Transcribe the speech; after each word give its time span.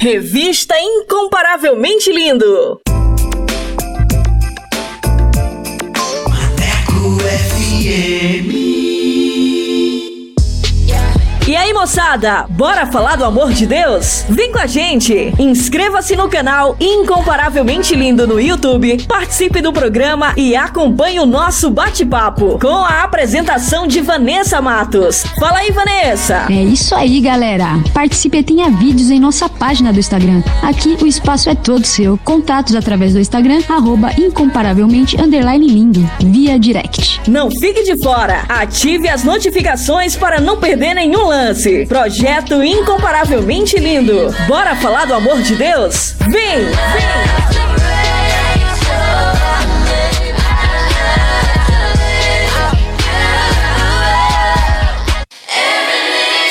Revista 0.00 0.76
Incomparavelmente 0.78 2.12
Lindo. 2.12 2.80
Maneco 6.28 7.18
FM. 7.18 8.57
Aí, 11.68 11.74
moçada, 11.74 12.46
bora 12.48 12.86
falar 12.86 13.16
do 13.16 13.24
amor 13.24 13.52
de 13.52 13.66
Deus? 13.66 14.24
Vem 14.28 14.50
com 14.50 14.58
a 14.58 14.66
gente! 14.66 15.34
Inscreva-se 15.38 16.16
no 16.16 16.28
canal 16.28 16.74
Incomparavelmente 16.80 17.94
Lindo 17.94 18.26
no 18.26 18.40
YouTube, 18.40 19.04
participe 19.06 19.60
do 19.60 19.70
programa 19.72 20.32
e 20.36 20.56
acompanhe 20.56 21.20
o 21.20 21.26
nosso 21.26 21.68
bate-papo 21.68 22.58
com 22.58 22.84
a 22.84 23.02
apresentação 23.02 23.86
de 23.86 24.00
Vanessa 24.00 24.62
Matos. 24.62 25.24
Fala 25.38 25.58
aí, 25.58 25.70
Vanessa! 25.70 26.46
É 26.48 26.62
isso 26.62 26.94
aí, 26.94 27.20
galera! 27.20 27.66
Participe 27.92 28.38
e 28.38 28.42
tenha 28.42 28.70
vídeos 28.70 29.10
em 29.10 29.20
nossa 29.20 29.46
página 29.48 29.92
do 29.92 29.98
Instagram. 29.98 30.42
Aqui 30.62 30.96
o 31.02 31.06
espaço 31.06 31.50
é 31.50 31.54
todo 31.54 31.84
seu. 31.84 32.18
Contatos 32.24 32.74
através 32.74 33.12
do 33.12 33.20
Instagram, 33.20 33.60
arroba 33.68 34.10
incomparavelmente 34.18 35.16
lindo, 35.16 36.08
via 36.20 36.58
direct. 36.58 37.20
Não 37.28 37.50
fique 37.50 37.82
de 37.82 37.96
fora! 38.02 38.44
Ative 38.48 39.08
as 39.08 39.22
notificações 39.22 40.16
para 40.16 40.40
não 40.40 40.56
perder 40.56 40.94
nenhum 40.94 41.26
lance 41.26 41.57
lance. 41.58 41.86
Projeto 41.86 42.62
incomparavelmente 42.62 43.78
lindo. 43.78 44.32
Bora 44.46 44.76
falar 44.76 45.06
do 45.06 45.14
amor 45.14 45.42
de 45.42 45.56
Deus? 45.56 46.14
Vem! 46.28 46.64
Vem! 46.64 47.28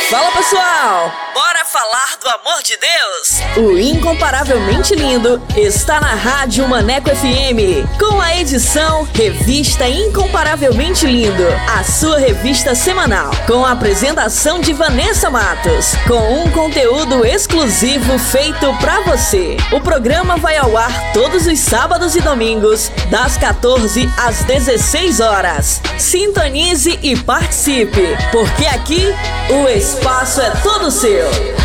Fala 0.09 0.31
pessoal! 0.31 1.26
Falar 1.71 2.17
do 2.21 2.29
amor 2.29 2.63
de 2.63 2.77
Deus? 2.77 3.57
O 3.57 3.77
Incomparavelmente 3.77 4.95
Lindo 4.95 5.41
está 5.57 5.99
na 5.99 6.15
Rádio 6.15 6.65
Maneco 6.65 7.09
FM, 7.09 7.85
com 7.99 8.21
a 8.21 8.37
edição 8.37 9.05
Revista 9.13 9.85
Incomparavelmente 9.85 11.05
Lindo, 11.05 11.43
a 11.77 11.83
sua 11.83 12.19
revista 12.19 12.73
semanal, 12.73 13.31
com 13.45 13.65
a 13.65 13.71
apresentação 13.71 14.61
de 14.61 14.71
Vanessa 14.71 15.29
Matos, 15.29 15.93
com 16.07 16.41
um 16.41 16.49
conteúdo 16.51 17.25
exclusivo 17.25 18.17
feito 18.17 18.73
para 18.79 19.01
você. 19.01 19.57
O 19.73 19.81
programa 19.81 20.37
vai 20.37 20.55
ao 20.55 20.77
ar 20.77 21.11
todos 21.11 21.47
os 21.47 21.59
sábados 21.59 22.15
e 22.15 22.21
domingos, 22.21 22.89
das 23.09 23.35
14 23.35 24.09
às 24.17 24.41
16 24.43 25.19
horas. 25.19 25.81
Sintonize 25.97 26.97
e 27.03 27.17
participe, 27.17 28.15
porque 28.31 28.65
aqui 28.67 29.13
o 29.49 29.67
espaço 29.67 30.39
é 30.39 30.49
todo 30.61 30.89
seu. 30.89 31.56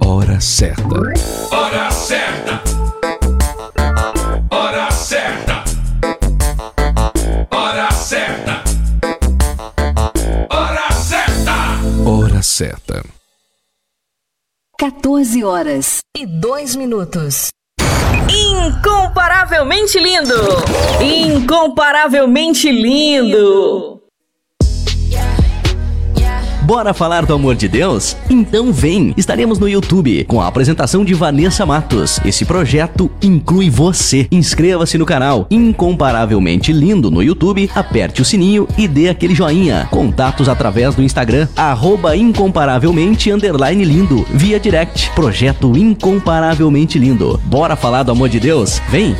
Hora 0.00 0.40
certa. 0.40 0.84
Hora 1.50 1.90
certa. 1.90 2.62
Hora 4.50 4.90
certa. 4.90 5.64
Hora 7.50 7.90
certa. 7.92 8.62
Hora 10.50 10.90
certa. 10.92 11.54
Hora 12.04 12.42
certa. 12.42 13.02
14 14.78 15.44
horas 15.44 16.00
e 16.16 16.26
2 16.26 16.76
minutos. 16.76 17.50
Incomparavelmente 18.28 19.98
lindo! 20.00 20.62
Incomparavelmente 21.00 22.70
lindo! 22.70 24.01
Bora 26.72 26.94
falar 26.94 27.26
do 27.26 27.34
amor 27.34 27.54
de 27.54 27.68
Deus? 27.68 28.16
Então 28.30 28.72
vem! 28.72 29.12
Estaremos 29.14 29.58
no 29.58 29.68
YouTube 29.68 30.24
com 30.24 30.40
a 30.40 30.46
apresentação 30.46 31.04
de 31.04 31.12
Vanessa 31.12 31.66
Matos. 31.66 32.18
Esse 32.24 32.46
projeto 32.46 33.10
inclui 33.20 33.68
você. 33.68 34.26
Inscreva-se 34.32 34.96
no 34.96 35.04
canal 35.04 35.46
Incomparavelmente 35.50 36.72
Lindo 36.72 37.10
no 37.10 37.22
YouTube, 37.22 37.70
aperte 37.74 38.22
o 38.22 38.24
sininho 38.24 38.66
e 38.78 38.88
dê 38.88 39.10
aquele 39.10 39.34
joinha. 39.34 39.86
Contatos 39.90 40.48
através 40.48 40.94
do 40.94 41.02
Instagram, 41.02 41.46
arroba 41.54 42.16
incomparavelmente 42.16 43.30
lindo, 43.30 44.26
via 44.30 44.58
direct. 44.58 45.10
Projeto 45.10 45.76
Incomparavelmente 45.76 46.98
Lindo. 46.98 47.38
Bora 47.44 47.76
falar 47.76 48.02
do 48.02 48.12
amor 48.12 48.30
de 48.30 48.40
Deus? 48.40 48.80
Vem! 48.88 49.14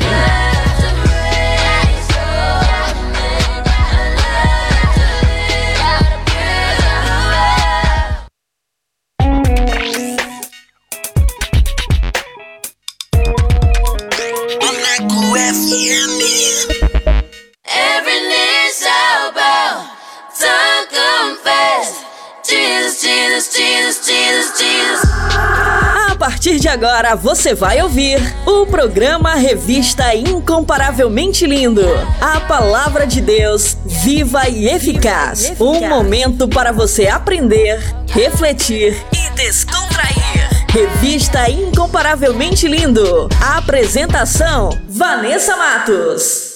Agora 26.73 27.15
você 27.15 27.53
vai 27.53 27.79
ouvir 27.83 28.19
o 28.47 28.65
programa 28.65 29.35
Revista 29.35 30.15
Incomparavelmente 30.15 31.45
Lindo. 31.45 31.85
A 32.19 32.39
palavra 32.39 33.05
de 33.05 33.21
Deus 33.21 33.77
viva 33.85 34.49
e 34.49 34.67
eficaz. 34.67 35.53
Um 35.59 35.87
momento 35.87 36.47
para 36.47 36.71
você 36.71 37.07
aprender, 37.07 37.79
refletir 38.07 38.99
e 39.13 39.29
descontrair. 39.35 40.65
Revista 40.67 41.47
Incomparavelmente 41.47 42.67
Lindo. 42.67 43.29
A 43.39 43.59
apresentação: 43.59 44.71
Vanessa 44.89 45.55
Matos. 45.55 46.53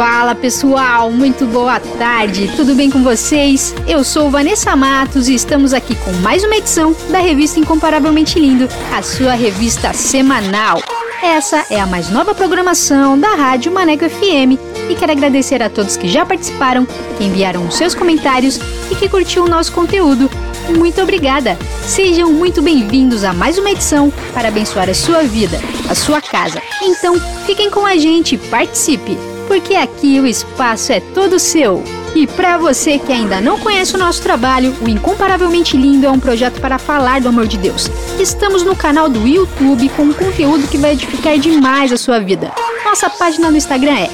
Fala 0.00 0.34
pessoal, 0.34 1.10
muito 1.10 1.44
boa 1.44 1.78
tarde, 1.78 2.50
tudo 2.56 2.74
bem 2.74 2.88
com 2.88 3.02
vocês? 3.02 3.74
Eu 3.86 4.02
sou 4.02 4.30
Vanessa 4.30 4.74
Matos 4.74 5.28
e 5.28 5.34
estamos 5.34 5.74
aqui 5.74 5.94
com 5.94 6.10
mais 6.22 6.42
uma 6.42 6.56
edição 6.56 6.96
da 7.10 7.18
revista 7.18 7.60
Incomparavelmente 7.60 8.40
Lindo, 8.40 8.66
a 8.96 9.02
sua 9.02 9.34
revista 9.34 9.92
semanal. 9.92 10.82
Essa 11.22 11.66
é 11.68 11.78
a 11.78 11.84
mais 11.84 12.08
nova 12.08 12.34
programação 12.34 13.18
da 13.18 13.34
Rádio 13.34 13.70
Maneco 13.72 14.08
FM 14.08 14.56
e 14.88 14.94
quero 14.98 15.12
agradecer 15.12 15.62
a 15.62 15.68
todos 15.68 15.98
que 15.98 16.08
já 16.08 16.24
participaram, 16.24 16.86
que 17.18 17.24
enviaram 17.24 17.70
seus 17.70 17.94
comentários 17.94 18.58
e 18.90 18.94
que 18.94 19.06
curtiu 19.06 19.44
o 19.44 19.50
nosso 19.50 19.70
conteúdo. 19.70 20.30
Muito 20.78 21.02
obrigada! 21.02 21.58
Sejam 21.86 22.32
muito 22.32 22.62
bem-vindos 22.62 23.22
a 23.22 23.34
mais 23.34 23.58
uma 23.58 23.70
edição 23.70 24.10
para 24.32 24.48
abençoar 24.48 24.88
a 24.88 24.94
sua 24.94 25.24
vida, 25.24 25.60
a 25.90 25.94
sua 25.94 26.22
casa. 26.22 26.62
Então, 26.80 27.20
fiquem 27.44 27.68
com 27.68 27.84
a 27.84 27.98
gente, 27.98 28.38
participe! 28.38 29.29
Porque 29.50 29.74
aqui 29.74 30.20
o 30.20 30.28
espaço 30.28 30.92
é 30.92 31.00
todo 31.00 31.40
seu. 31.40 31.82
E 32.14 32.24
para 32.24 32.56
você 32.56 33.00
que 33.00 33.12
ainda 33.12 33.40
não 33.40 33.58
conhece 33.58 33.96
o 33.96 33.98
nosso 33.98 34.22
trabalho, 34.22 34.72
o 34.80 34.88
Incomparavelmente 34.88 35.76
Lindo 35.76 36.06
é 36.06 36.10
um 36.10 36.20
projeto 36.20 36.60
para 36.60 36.78
falar 36.78 37.20
do 37.20 37.28
amor 37.28 37.48
de 37.48 37.58
Deus. 37.58 37.90
Estamos 38.20 38.62
no 38.62 38.76
canal 38.76 39.08
do 39.08 39.26
YouTube 39.26 39.88
com 39.88 40.02
um 40.04 40.12
conteúdo 40.12 40.68
que 40.68 40.78
vai 40.78 40.92
edificar 40.92 41.36
demais 41.36 41.92
a 41.92 41.96
sua 41.96 42.20
vida. 42.20 42.52
Nossa 42.84 43.10
página 43.10 43.50
no 43.50 43.56
Instagram 43.56 43.98
é 43.98 44.08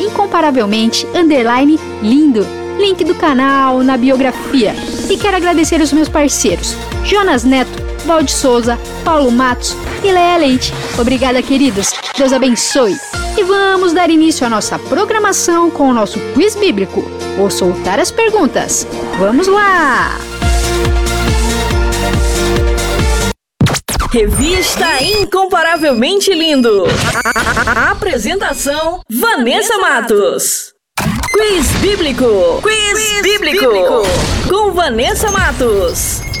incomparavelmente 0.00 1.06
lindo. 2.02 2.44
Link 2.78 3.04
do 3.04 3.14
canal 3.14 3.84
na 3.84 3.96
biografia. 3.96 4.74
E 5.08 5.16
quero 5.16 5.36
agradecer 5.36 5.80
os 5.80 5.92
meus 5.92 6.08
parceiros: 6.08 6.76
Jonas 7.04 7.44
Neto, 7.44 7.80
Valde 8.04 8.32
Souza, 8.32 8.76
Paulo 9.04 9.30
Matos 9.30 9.76
e 10.02 10.10
Leia 10.10 10.36
Leite. 10.36 10.74
Obrigada, 10.98 11.40
queridos. 11.42 11.92
Deus 12.18 12.32
abençoe. 12.32 12.96
E 13.36 13.42
vamos 13.44 13.92
dar 13.92 14.10
início 14.10 14.46
à 14.46 14.50
nossa 14.50 14.78
programação 14.78 15.70
com 15.70 15.88
o 15.88 15.94
nosso 15.94 16.18
quiz 16.34 16.54
bíblico. 16.54 17.02
Vou 17.36 17.50
soltar 17.50 17.98
as 17.98 18.10
perguntas. 18.10 18.86
Vamos 19.18 19.46
lá! 19.46 20.18
Revista 24.12 25.02
Incomparavelmente 25.02 26.34
Lindo. 26.34 26.84
A 27.66 27.92
apresentação: 27.92 29.00
Vanessa 29.10 29.78
Matos. 29.78 30.74
Quiz 31.32 31.66
Bíblico. 31.80 32.60
Quiz, 32.62 33.22
bíblico. 33.22 33.58
bíblico. 33.58 34.02
Com 34.50 34.72
Vanessa 34.72 35.30
Matos. 35.30 36.31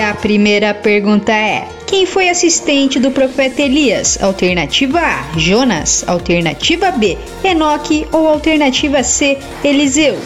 A 0.00 0.14
primeira 0.14 0.72
pergunta 0.72 1.32
é: 1.32 1.66
quem 1.86 2.06
foi 2.06 2.28
assistente 2.28 2.98
do 3.00 3.10
profeta 3.10 3.62
Elias? 3.62 4.22
Alternativa 4.22 5.00
A: 5.00 5.24
Jonas. 5.36 6.04
Alternativa 6.06 6.92
B: 6.92 7.18
Enoque. 7.42 8.06
Ou 8.12 8.28
alternativa 8.28 9.02
C: 9.02 9.38
Eliseu? 9.64 10.16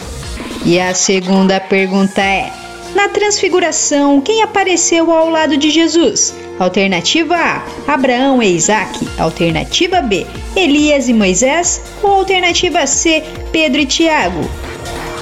E 0.63 0.79
a 0.79 0.93
segunda 0.93 1.59
pergunta 1.59 2.21
é: 2.21 2.51
Na 2.93 3.09
transfiguração, 3.09 4.21
quem 4.21 4.43
apareceu 4.43 5.11
ao 5.11 5.29
lado 5.29 5.57
de 5.57 5.69
Jesus? 5.69 6.33
Alternativa 6.59 7.35
A: 7.35 7.63
Abraão 7.87 8.43
e 8.43 8.55
Isaac. 8.55 8.99
Alternativa 9.17 10.01
B: 10.01 10.25
Elias 10.55 11.09
e 11.09 11.13
Moisés. 11.13 11.81
Ou 12.03 12.11
alternativa 12.11 12.85
C: 12.85 13.23
Pedro 13.51 13.81
e 13.81 13.85
Tiago? 13.85 14.47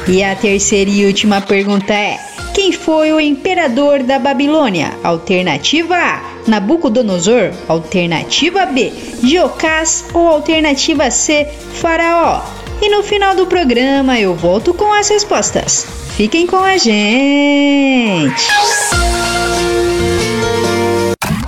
E 0.07 0.21
a 0.21 0.35
terceira 0.35 0.89
e 0.89 1.05
última 1.05 1.39
pergunta 1.39 1.93
é: 1.93 2.32
quem 2.53 2.71
foi 2.71 3.11
o 3.11 3.19
imperador 3.19 4.03
da 4.03 4.19
Babilônia? 4.19 4.93
Alternativa 5.03 5.95
A: 5.95 6.21
Nabucodonosor. 6.47 7.51
Alternativa 7.67 8.65
B: 8.65 8.91
Diocás. 9.21 10.05
Ou 10.13 10.27
alternativa 10.27 11.09
C: 11.09 11.47
Faraó. 11.73 12.41
E 12.81 12.89
no 12.89 13.01
final 13.01 13.35
do 13.35 13.47
programa 13.47 14.19
eu 14.19 14.35
volto 14.35 14.73
com 14.73 14.93
as 14.93 15.09
respostas. 15.09 15.85
Fiquem 16.15 16.45
com 16.45 16.57
a 16.57 16.77
gente! 16.77 18.47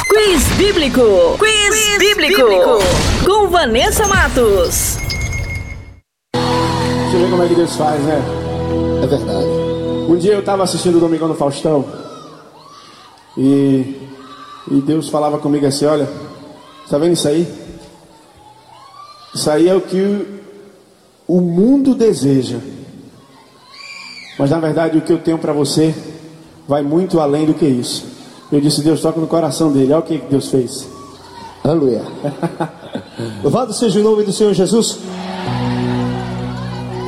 Quiz 0.10 0.44
Bíblico! 0.58 1.38
Quiz, 1.38 1.70
Quiz 1.70 1.98
bíblico. 2.00 2.42
bíblico! 2.42 2.80
Com 3.26 3.48
Vanessa 3.48 4.08
Matos. 4.08 4.98
Deixa 6.34 7.18
eu 7.18 7.20
ver 7.20 7.30
como 7.30 7.44
é 7.44 7.48
que 7.48 7.56
Deus 7.56 7.76
faz, 7.76 8.02
né? 8.02 8.22
É 9.04 9.08
verdade. 9.08 9.65
Um 10.16 10.18
dia 10.18 10.32
eu 10.32 10.40
estava 10.40 10.64
assistindo 10.64 10.96
o 10.96 11.00
Domingão 11.02 11.28
no 11.28 11.36
Faustão 11.36 11.84
e, 13.38 13.98
e 14.72 14.76
Deus 14.80 15.10
falava 15.10 15.38
comigo 15.40 15.66
assim: 15.66 15.86
Olha, 15.86 16.08
está 16.86 16.98
vendo 16.98 17.12
isso 17.12 17.28
aí? 17.28 17.46
Isso 19.34 19.52
aí 19.52 19.68
é 19.68 19.76
o 19.76 19.82
que 19.82 20.26
o 21.28 21.42
mundo 21.42 21.94
deseja. 21.94 22.60
Mas 24.40 24.52
na 24.52 24.58
verdade 24.58 24.98
o 24.98 25.02
que 25.02 25.12
eu 25.12 25.18
tenho 25.18 25.38
para 25.38 25.52
você 25.52 25.94
vai 26.66 26.82
muito 26.82 27.20
além 27.20 27.46
do 27.46 27.54
que 27.54 27.66
isso. 27.66 28.06
Eu 28.50 28.62
disse, 28.62 28.82
Deus 28.82 29.02
toca 29.02 29.20
no 29.20 29.28
coração 29.28 29.70
dele. 29.70 29.92
Olha 29.92 30.00
o 30.00 30.04
que 30.04 30.18
Deus 30.18 30.48
fez. 30.48 30.88
Aleluia. 31.62 32.04
Louvado 33.44 33.74
seja 33.74 34.00
o 34.00 34.04
nome 34.04 34.24
do 34.24 34.32
Senhor 34.32 34.54
Jesus. 34.54 34.98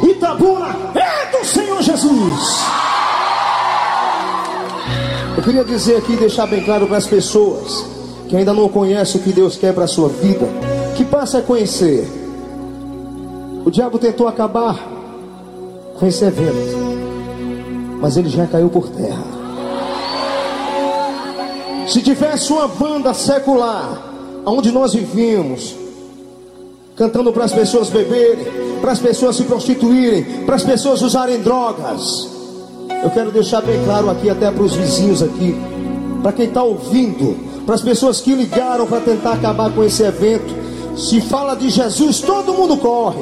Itabuna 0.04 0.76
é 0.94 1.38
do 1.38 1.46
Senhor 1.46 1.82
Jesus. 1.82 2.57
Eu 5.38 5.44
queria 5.44 5.64
dizer 5.64 5.98
aqui, 5.98 6.16
deixar 6.16 6.48
bem 6.48 6.64
claro 6.64 6.88
para 6.88 6.98
as 6.98 7.08
pessoas 7.08 7.86
que 8.28 8.36
ainda 8.36 8.54
não 8.54 8.68
conhecem 8.68 9.22
o 9.22 9.24
que 9.24 9.32
Deus 9.32 9.56
quer 9.56 9.74
para 9.74 9.86
a 9.86 9.88
sua 9.88 10.10
vida, 10.10 10.46
que 10.98 11.06
passe 11.06 11.38
a 11.38 11.42
conhecer. 11.42 12.06
O 13.64 13.72
diabo 13.72 13.98
tentou 13.98 14.28
acabar 14.28 14.78
com 15.98 16.06
esse 16.06 16.26
evento 16.26 16.88
mas 18.00 18.16
ele 18.16 18.30
já 18.30 18.46
caiu 18.46 18.70
por 18.70 18.90
terra. 18.90 19.24
Se 21.88 22.02
tivesse 22.02 22.52
uma 22.52 22.68
banda 22.68 23.14
secular, 23.14 24.02
onde 24.46 24.72
nós 24.72 24.94
vivíamos, 24.94 25.76
cantando 26.96 27.32
para 27.32 27.46
as 27.46 27.54
pessoas 27.54 27.90
beberem, 27.90 28.46
para 28.82 28.92
as 28.92 29.00
pessoas 29.00 29.36
se 29.36 29.44
prostituírem, 29.44 30.46
para 30.46 30.56
as 30.56 30.64
pessoas 30.64 31.02
usarem 31.02 31.40
drogas, 31.40 32.30
eu 33.04 33.10
quero 33.10 33.32
deixar 33.32 33.62
bem 33.62 33.84
claro 33.86 34.10
aqui, 34.10 34.30
até 34.30 34.52
para 34.52 34.64
os 34.64 34.74
vizinhos 34.74 35.22
aqui, 35.22 35.56
para 36.22 36.32
quem 36.32 36.46
está 36.46 36.64
ouvindo, 36.64 37.38
para 37.66 37.76
as 37.76 37.82
pessoas 37.82 38.22
que 38.22 38.34
ligaram 38.34 38.88
para 38.88 39.02
tentar 39.02 39.34
acabar 39.34 39.72
com 39.72 39.84
esse 39.84 40.04
evento. 40.04 40.56
Se 40.96 41.22
fala 41.22 41.56
de 41.56 41.70
Jesus, 41.70 42.22
todo 42.22 42.54
mundo 42.54 42.78
corre. 42.78 43.22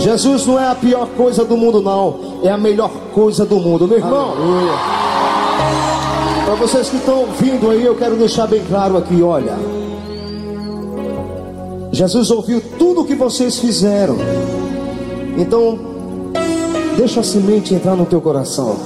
Jesus 0.00 0.46
não 0.46 0.58
é 0.58 0.68
a 0.68 0.74
pior 0.74 1.06
coisa 1.16 1.44
do 1.44 1.56
mundo, 1.56 1.82
não. 1.82 2.40
É 2.42 2.50
a 2.50 2.56
melhor 2.56 2.90
coisa 3.12 3.44
do 3.44 3.56
mundo, 3.56 3.86
meu 3.86 3.98
irmão. 3.98 4.34
Para 6.44 6.54
vocês 6.54 6.88
que 6.88 6.96
estão 6.96 7.20
ouvindo 7.20 7.70
aí, 7.70 7.84
eu 7.84 7.94
quero 7.94 8.16
deixar 8.16 8.46
bem 8.46 8.62
claro 8.68 8.96
aqui: 8.96 9.22
olha. 9.22 9.56
Jesus 11.92 12.30
ouviu 12.30 12.62
tudo 12.78 13.00
o 13.02 13.04
que 13.04 13.14
vocês 13.14 13.58
fizeram. 13.58 14.16
Então, 15.36 15.89
deixa 17.00 17.20
a 17.20 17.22
semente 17.22 17.74
entrar 17.74 17.96
no 17.96 18.04
teu 18.04 18.20
coração. 18.20 18.76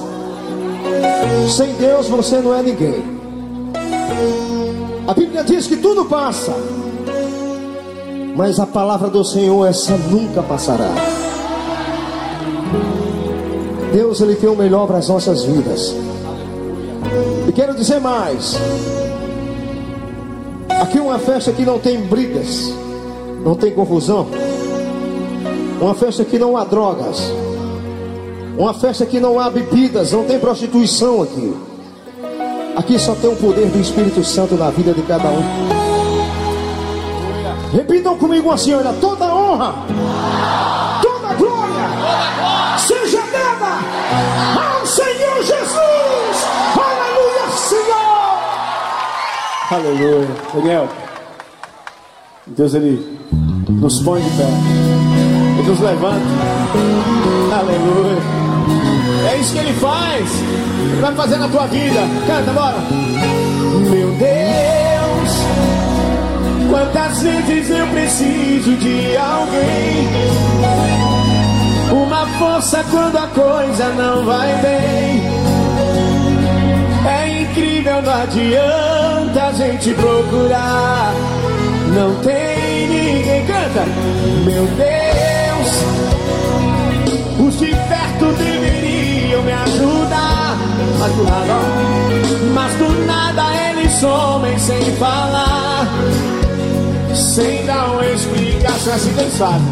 Sem 1.51 1.75
Deus 1.75 2.07
você 2.09 2.37
não 2.37 2.55
é 2.55 2.63
ninguém. 2.63 3.03
A 5.05 5.13
Bíblia 5.13 5.43
diz 5.43 5.67
que 5.67 5.77
tudo 5.77 6.05
passa 6.05 6.55
mas 8.37 8.59
a 8.59 8.67
palavra 8.67 9.09
do 9.09 9.25
Senhor, 9.25 9.65
essa 9.65 9.97
nunca 9.97 10.43
passará. 10.43 10.93
Deus, 13.93 14.21
Ele 14.21 14.35
tem 14.35 14.51
o 14.51 14.57
melhor 14.57 14.89
para 14.89 14.99
as 14.99 15.09
nossas 15.09 15.45
vidas. 15.45 15.95
E 17.49 17.53
quero 17.53 17.75
dizer 17.75 18.01
mais: 18.01 18.57
aqui 20.69 20.99
uma 20.99 21.19
festa 21.19 21.53
que 21.53 21.65
não 21.65 21.79
tem 21.79 22.01
brigas, 22.01 22.73
não 23.45 23.55
tem 23.55 23.73
confusão, 23.73 24.27
uma 25.81 25.95
festa 25.95 26.25
que 26.25 26.37
não 26.37 26.57
há 26.57 26.65
drogas, 26.65 27.31
uma 28.57 28.73
festa 28.73 29.05
que 29.05 29.19
não 29.19 29.39
há 29.39 29.51
bebidas, 29.51 30.13
não 30.13 30.25
tem 30.25 30.39
prostituição 30.39 31.23
aqui. 31.23 31.55
Aqui 32.77 32.99
só 32.99 33.15
tem 33.15 33.31
o 33.31 33.37
poder 33.37 33.69
do 33.69 33.81
Espírito 33.81 34.23
Santo 34.25 34.55
na 34.55 34.71
vida 34.71 34.93
de 34.93 35.03
cada 35.03 35.29
um. 35.29 35.43
Repitam 37.73 38.17
comigo 38.17 38.51
assim: 38.51 38.75
olha, 38.75 38.93
toda 38.95 39.25
honra, 39.27 39.75
toda 41.03 41.35
glória, 41.35 42.79
seja 42.79 43.21
dada 43.33 43.79
ao 44.61 44.87
Senhor 44.87 45.37
Jesus. 45.37 46.47
Aleluia, 46.77 47.49
Senhor. 47.57 48.35
Aleluia. 49.71 50.29
Daniel, 50.53 50.89
Deus 52.47 52.75
ele 52.75 53.19
nos 53.69 54.01
põe 54.01 54.21
de 54.21 54.31
pé, 54.31 54.49
ele 55.59 55.69
nos 55.69 55.81
levanta. 55.81 56.21
Aleluia. 57.53 58.44
É 59.27 59.37
isso 59.39 59.53
que 59.53 59.59
ele 59.59 59.73
faz. 59.75 60.29
Vai 61.01 61.15
fazer 61.15 61.37
na 61.39 61.49
tua 61.49 61.67
vida. 61.67 62.01
Canta, 62.27 62.53
bora. 62.53 62.77
Meu 63.91 64.11
Deus. 64.13 64.85
Quantas 66.71 67.23
vezes 67.23 67.71
eu 67.71 67.87
preciso 67.89 68.77
de 68.77 69.17
alguém? 69.17 70.09
Uma 71.93 72.27
força 72.39 72.85
quando 72.91 73.17
a 73.17 73.27
coisa 73.29 73.89
não 73.91 74.25
vai 74.25 74.53
bem. 74.61 75.23
É 77.07 77.43
incrível, 77.43 78.03
não 78.03 78.13
adianta 78.13 79.47
a 79.49 79.53
gente 79.53 79.95
procurar. 79.95 81.13
Não 81.95 82.15
tem 82.17 82.89
ninguém. 82.89 83.47
Canta, 83.47 83.85
meu 84.45 84.67
Deus. 84.67 85.15
Os 87.47 87.59
de 87.59 87.67
perto 87.67 88.33
deveriam 88.39 88.94
me 89.45 89.53
ajudar. 89.53 90.57
Mas 90.99 91.13
do 91.13 91.25
nada, 91.25 91.55
mas 92.55 92.73
do 92.75 93.07
nada 93.07 93.43
eles 93.71 93.93
somem 93.93 94.59
sem 94.59 94.97
falar 94.97 95.87
sem 97.15 97.65
dar 97.65 97.91
uma 97.93 98.07
explicação 98.07 98.95
assim 98.95 99.13
quem 99.15 99.31
sabe. 99.31 99.65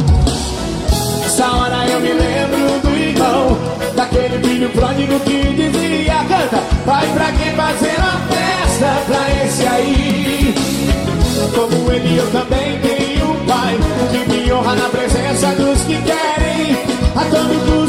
Essa 1.25 1.47
hora 1.51 1.87
eu 1.89 2.01
me 2.01 2.13
lembro 2.13 2.81
do 2.81 2.97
irmão, 2.97 3.59
daquele 3.95 4.43
filho 4.47 4.69
pródigo 4.71 5.19
que 5.21 5.43
dizia: 5.55 6.15
Canta, 6.29 6.63
vai 6.87 7.07
pra 7.09 7.33
quem 7.33 7.53
fazer 7.55 7.95
uma 7.99 8.21
festa 8.29 9.03
pra 9.07 9.45
esse 9.45 9.67
aí. 9.67 10.55
Como 11.55 11.91
ele, 11.91 12.19
eu 12.19 12.31
também 12.31 12.79
tenho 12.81 13.31
um 13.31 13.47
pai 13.47 13.79
que 14.11 14.33
me 14.33 14.53
honra 14.53 14.75
na 14.77 14.89
presença 14.89 15.49
dos 15.55 15.81
que 15.83 16.01
querem 16.03 16.77
a 17.17 17.25
todo 17.25 17.82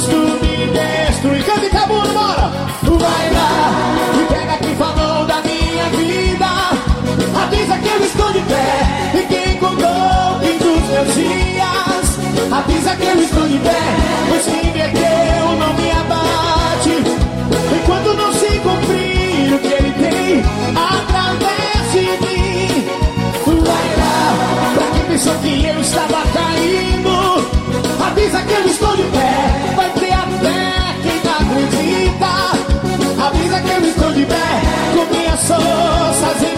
Que 12.96 13.08
eu 13.08 13.24
estou 13.24 13.48
de 13.48 13.58
pé, 13.58 13.82
você 14.30 14.52
me 14.52 14.72
meteu, 14.72 15.02
é 15.02 15.56
não 15.60 15.74
me 15.74 15.92
abate. 15.92 17.04
Enquanto 17.76 18.14
não 18.14 18.32
se 18.34 18.60
cumprir 18.60 19.54
o 19.56 19.60
que 19.60 19.68
ele 19.68 19.92
tem, 19.94 20.44
através 20.76 21.92
de 21.92 22.06
mim. 22.24 22.86
Vai 23.46 23.88
lá, 23.98 24.74
pra 24.76 24.86
quem 24.94 25.06
pensou 25.06 25.34
que 25.40 25.66
eu 25.66 25.82
estava 25.82 26.22
caindo, 26.34 27.14
avisa 28.06 28.42
que 28.44 28.54
eu 28.54 28.66
estou 28.68 28.96
de 28.96 29.04
pé. 29.04 29.74
Vai 29.76 29.90
ter 29.90 30.14
até 30.14 30.96
quem 31.02 31.20
não 31.24 31.34
acredita. 31.34 32.32
Avisa 33.26 33.60
que 33.60 33.72
eu 33.72 33.90
estou 33.90 34.12
de 34.14 34.26
pé, 34.26 34.62
com 34.94 35.06
começou 35.08 36.14
sozinho. 36.14 36.53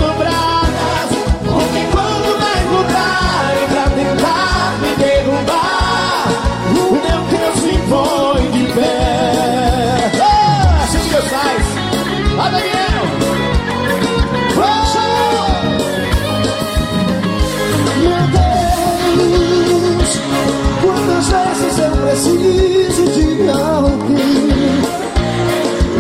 preciso 22.06 23.06
de 23.14 23.50
alguém. 23.50 24.46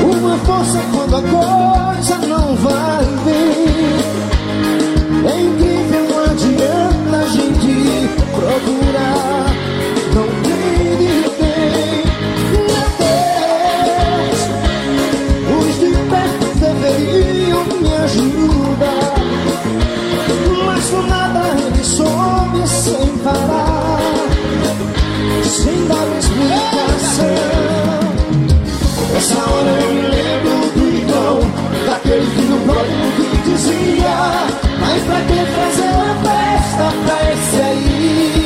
Uma 0.03 0.37
força 0.39 0.79
quando 0.93 1.15
a 1.15 1.21
coisa 1.21 2.17
não 2.27 2.55
vai. 2.57 3.14
Dar 25.87 26.07
explicação. 26.17 27.25
Essa 29.15 29.37
hora 29.37 29.71
eu 29.81 29.93
me 29.93 30.01
lembro 30.01 30.55
do 30.75 30.85
irmão, 30.97 31.35
daquele 31.85 32.27
filho 32.31 32.59
pródigo 32.65 33.07
que 33.15 33.49
dizia: 33.49 34.15
Mas 34.79 35.03
pra 35.03 35.19
que 35.21 35.39
fazer 35.55 35.89
uma 35.95 36.13
festa 36.23 36.85
pra 37.05 37.17
esse 37.31 37.57
aí? 37.61 38.45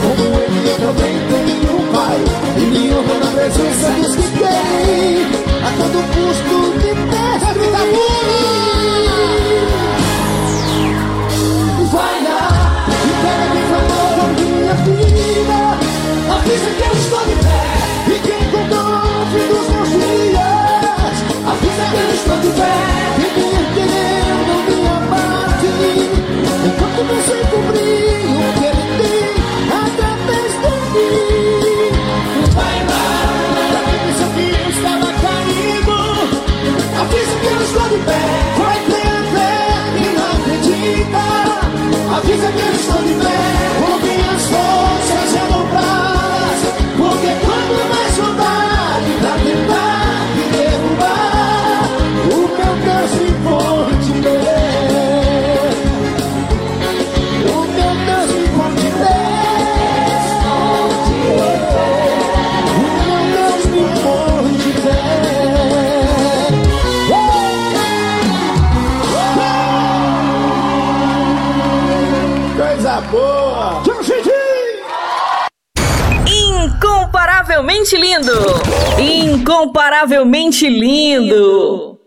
Como 0.00 0.24
ele 0.40 0.68
eu 0.68 0.76
também 0.76 1.14
tenho 1.28 1.70
um 1.76 1.84
pai, 1.92 2.18
e 2.56 2.58
me 2.60 2.82
honra 2.94 3.16
na 3.18 3.30
presença 3.32 3.88
dos 3.90 4.12
que 4.16 4.28
tem, 4.38 5.26
a 5.62 5.70
todo 5.76 5.98
custo 6.14 6.56
de 6.78 6.90
destruir. 6.94 7.68
Vai 11.90 12.22
lá 12.22 12.40
e 12.88 13.10
pega 13.22 13.46
de 13.54 13.60
favor 13.70 14.16
a 14.20 14.26
minha 14.28 14.74
vida. 14.74 15.17
Avisa 16.48 16.70
que 16.70 16.80
eu 16.80 16.92
estou 16.94 17.20
de 17.26 17.34
pé 17.44 17.60
e 18.06 18.18
que 18.20 18.32
encontrou 18.32 18.80
o 18.80 19.26
fim 19.26 19.44
dos 19.52 19.68
meus 19.68 19.90
dias. 19.90 21.16
Avisa 21.46 21.84
que 21.90 21.96
eu 22.00 22.08
estou 22.14 22.38
de 22.38 22.48
pé 22.58 22.76
e 23.18 23.28
me 23.36 23.44
entendeu, 23.52 24.36
não 24.48 24.60
me 24.64 24.78
abate. 24.88 25.72
Enquanto 26.64 27.00
você 27.04 27.36
cobrir 27.50 28.32
o 28.32 28.48
que 28.56 28.64
ele 28.64 28.86
tem 28.96 29.36
através 29.76 30.52
de 30.64 30.72
mim. 30.94 31.92
Vai 32.54 32.78
lá, 32.88 33.04
pra 33.68 33.80
quem 33.84 33.98
pensou 34.08 34.30
que 34.32 34.40
eu 34.48 34.64
estava 34.70 35.10
caído. 35.20 35.98
Avisa 36.98 37.34
que 37.40 37.46
eu 37.46 37.60
estou 37.60 37.86
de 37.90 37.98
pé. 38.06 38.24
Vai 38.56 38.78
ter 38.86 39.20
fé 39.34 39.52
e 39.96 40.08
não 40.16 40.28
acredita. 40.32 41.24
Avisa 42.16 42.48
que 42.52 42.58
eu 42.58 42.72
estou 42.72 43.02
de 43.02 43.14
pé. 43.22 43.36
Com 43.80 43.92
minhas 43.98 44.42
forças 44.46 45.28
renovadas. 45.34 45.67
Derrubar, 50.50 51.84
o 52.32 52.38
meu 52.56 52.74
Deus 52.84 53.12
me 53.20 53.30
pode 53.44 54.12
ver. 54.20 54.37
Lindo! 78.08 78.32
Incomparavelmente 78.98 80.66
lindo! 80.66 81.98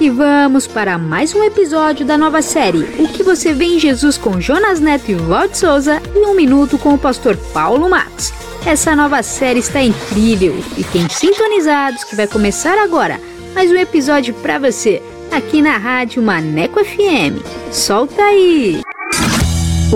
E 0.00 0.08
vamos 0.08 0.68
para 0.68 0.96
mais 0.96 1.34
um 1.34 1.42
episódio 1.42 2.06
da 2.06 2.16
nova 2.16 2.40
série 2.40 2.84
O 3.00 3.08
que 3.08 3.24
você 3.24 3.52
vê 3.52 3.64
em 3.64 3.80
Jesus 3.80 4.16
com 4.16 4.40
Jonas 4.40 4.78
Neto 4.78 5.10
e 5.10 5.16
Walt 5.16 5.54
Souza 5.54 6.00
em 6.14 6.24
um 6.24 6.36
minuto 6.36 6.78
com 6.78 6.94
o 6.94 6.98
pastor 6.98 7.36
Paulo 7.52 7.90
Matos. 7.90 8.32
Essa 8.64 8.94
nova 8.94 9.24
série 9.24 9.58
está 9.58 9.82
incrível. 9.82 10.54
Fiquem 10.76 11.08
sintonizados 11.08 12.04
que 12.04 12.14
vai 12.14 12.28
começar 12.28 12.78
agora 12.78 13.20
mais 13.56 13.72
um 13.72 13.76
episódio 13.76 14.32
para 14.34 14.60
você 14.60 15.02
aqui 15.32 15.60
na 15.60 15.78
rádio 15.78 16.22
Maneco 16.22 16.78
FM. 16.84 17.42
Solta 17.72 18.22
aí! 18.22 18.85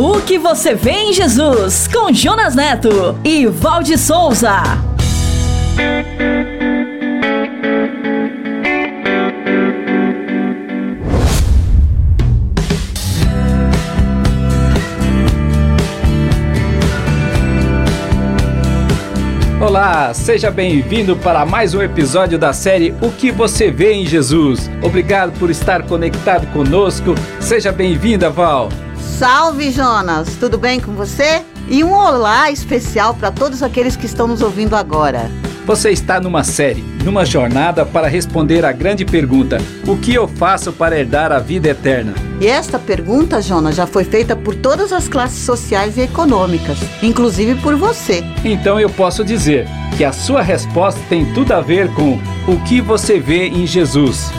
O 0.03 0.19
que 0.23 0.39
você 0.39 0.75
vê 0.75 0.93
em 0.93 1.13
Jesus 1.13 1.87
com 1.87 2.11
Jonas 2.11 2.55
Neto 2.55 3.19
e 3.23 3.47
Valde 3.47 3.99
Souza. 3.99 4.63
Olá, 19.61 20.15
seja 20.15 20.51
bem-vindo 20.51 21.15
para 21.15 21.45
mais 21.45 21.75
um 21.75 21.83
episódio 21.83 22.39
da 22.39 22.55
série 22.55 22.95
O 23.03 23.11
que 23.11 23.31
você 23.31 23.71
vê 23.71 23.93
em 23.93 24.07
Jesus. 24.07 24.71
Obrigado 24.81 25.39
por 25.39 25.51
estar 25.51 25.83
conectado 25.83 26.47
conosco. 26.55 27.15
Seja 27.39 27.71
bem-vinda, 27.71 28.31
Val. 28.31 28.71
Salve, 29.21 29.71
Jonas! 29.71 30.35
Tudo 30.37 30.57
bem 30.57 30.81
com 30.81 30.93
você? 30.93 31.43
E 31.69 31.85
um 31.85 31.93
olá 31.93 32.51
especial 32.51 33.13
para 33.13 33.31
todos 33.31 33.63
aqueles 33.63 33.95
que 33.95 34.07
estão 34.07 34.27
nos 34.27 34.41
ouvindo 34.41 34.75
agora. 34.75 35.31
Você 35.67 35.91
está 35.91 36.19
numa 36.19 36.43
série, 36.43 36.83
numa 37.05 37.27
jornada 37.27 37.85
para 37.85 38.09
responder 38.09 38.65
a 38.65 38.73
grande 38.73 39.05
pergunta: 39.05 39.59
O 39.87 39.99
que 39.99 40.15
eu 40.15 40.27
faço 40.27 40.73
para 40.73 40.99
herdar 40.99 41.33
a 41.33 41.39
vida 41.39 41.69
eterna? 41.69 42.15
E 42.41 42.47
esta 42.47 42.79
pergunta, 42.79 43.43
Jonas, 43.43 43.77
já 43.77 43.87
foi 43.87 44.05
feita 44.05 44.35
por 44.35 44.55
todas 44.55 44.91
as 44.91 45.07
classes 45.07 45.45
sociais 45.45 45.99
e 45.99 46.01
econômicas, 46.01 46.79
inclusive 47.03 47.57
por 47.57 47.77
você. 47.77 48.25
Então 48.43 48.81
eu 48.81 48.89
posso 48.89 49.23
dizer 49.23 49.69
que 49.99 50.03
a 50.03 50.13
sua 50.13 50.41
resposta 50.41 50.99
tem 51.11 51.31
tudo 51.35 51.53
a 51.53 51.61
ver 51.61 51.93
com 51.93 52.19
o 52.49 52.59
que 52.65 52.81
você 52.81 53.21
vê 53.21 53.49
em 53.49 53.67
Jesus. 53.67 54.31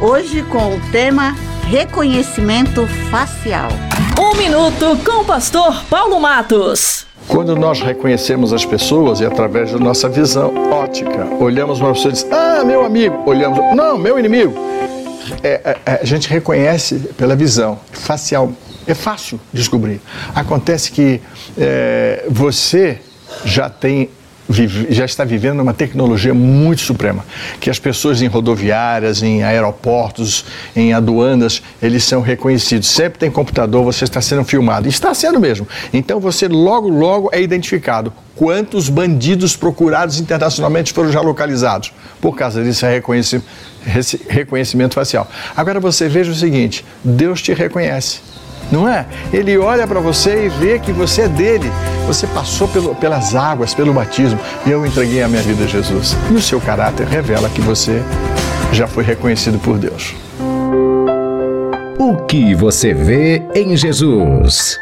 Hoje 0.00 0.44
com 0.44 0.76
o 0.76 0.80
tema 0.92 1.34
Reconhecimento 1.66 2.86
Facial. 3.10 3.68
Um 4.16 4.36
minuto 4.36 4.96
com 5.04 5.22
o 5.22 5.24
pastor 5.24 5.84
Paulo 5.90 6.20
Matos. 6.20 7.04
Quando 7.26 7.56
nós 7.56 7.80
reconhecemos 7.80 8.52
as 8.52 8.64
pessoas 8.64 9.18
e 9.18 9.26
através 9.26 9.72
da 9.72 9.78
nossa 9.78 10.08
visão 10.08 10.54
ótica, 10.70 11.26
olhamos 11.40 11.80
uma 11.80 11.92
pessoa 11.92 12.10
e 12.10 12.12
diz, 12.12 12.26
ah, 12.30 12.62
meu 12.64 12.84
amigo, 12.84 13.24
olhamos, 13.26 13.58
não, 13.74 13.98
meu 13.98 14.16
inimigo. 14.20 14.54
É, 15.42 15.78
é, 15.84 16.00
a 16.00 16.04
gente 16.04 16.28
reconhece 16.28 16.96
pela 17.16 17.34
visão 17.34 17.80
facial. 17.90 18.52
É 18.86 18.94
fácil 18.94 19.40
descobrir. 19.52 20.00
Acontece 20.32 20.92
que 20.92 21.20
é, 21.58 22.24
você 22.28 23.00
já 23.44 23.68
tem 23.68 24.10
vive- 24.48 24.86
já 24.90 25.04
está 25.04 25.24
vivendo 25.24 25.60
uma 25.60 25.72
tecnologia 25.74 26.34
muito 26.34 26.82
suprema, 26.82 27.24
que 27.60 27.70
as 27.70 27.78
pessoas 27.78 28.20
em 28.22 28.26
rodoviárias, 28.26 29.22
em 29.22 29.42
aeroportos, 29.42 30.44
em 30.76 30.92
aduanas, 30.92 31.62
eles 31.82 32.04
são 32.04 32.20
reconhecidos. 32.20 32.88
Sempre 32.88 33.18
tem 33.18 33.30
computador, 33.30 33.82
você 33.84 34.04
está 34.04 34.20
sendo 34.20 34.44
filmado. 34.44 34.88
Está 34.88 35.14
sendo 35.14 35.40
mesmo. 35.40 35.66
Então 35.92 36.20
você 36.20 36.48
logo, 36.48 36.88
logo 36.88 37.30
é 37.32 37.40
identificado. 37.40 38.12
Quantos 38.36 38.88
bandidos 38.88 39.54
procurados 39.54 40.18
internacionalmente 40.18 40.92
foram 40.92 41.10
já 41.12 41.20
localizados? 41.20 41.92
Por 42.20 42.34
causa 42.36 42.64
disso, 42.64 42.84
é 42.84 42.94
reconheci- 42.94 43.40
rece- 43.84 44.20
reconhecimento 44.28 44.94
facial. 44.94 45.30
Agora 45.56 45.78
você 45.78 46.08
veja 46.08 46.32
o 46.32 46.34
seguinte: 46.34 46.84
Deus 47.04 47.40
te 47.40 47.52
reconhece. 47.54 48.20
Não 48.72 48.88
é? 48.88 49.06
Ele 49.32 49.56
olha 49.58 49.86
para 49.86 50.00
você 50.00 50.46
e 50.46 50.48
vê 50.48 50.78
que 50.78 50.92
você 50.92 51.22
é 51.22 51.28
dele. 51.28 51.70
Você 52.06 52.26
passou 52.26 52.66
pelo- 52.68 52.94
pelas 52.94 53.34
águas, 53.34 53.72
pelo 53.74 53.92
batismo, 53.92 54.38
e 54.66 54.70
eu 54.70 54.84
entreguei 54.84 55.22
a 55.22 55.28
minha 55.28 55.42
vida 55.42 55.64
a 55.64 55.66
Jesus. 55.66 56.16
E 56.30 56.34
o 56.34 56.40
seu 56.42 56.60
caráter 56.60 57.06
revela 57.06 57.48
que 57.48 57.60
você 57.60 58.02
já 58.72 58.86
foi 58.86 59.04
reconhecido 59.04 59.58
por 59.58 59.78
Deus. 59.78 60.14
O 61.98 62.16
que 62.26 62.54
você 62.54 62.92
vê 62.92 63.42
em 63.54 63.76
Jesus? 63.76 64.78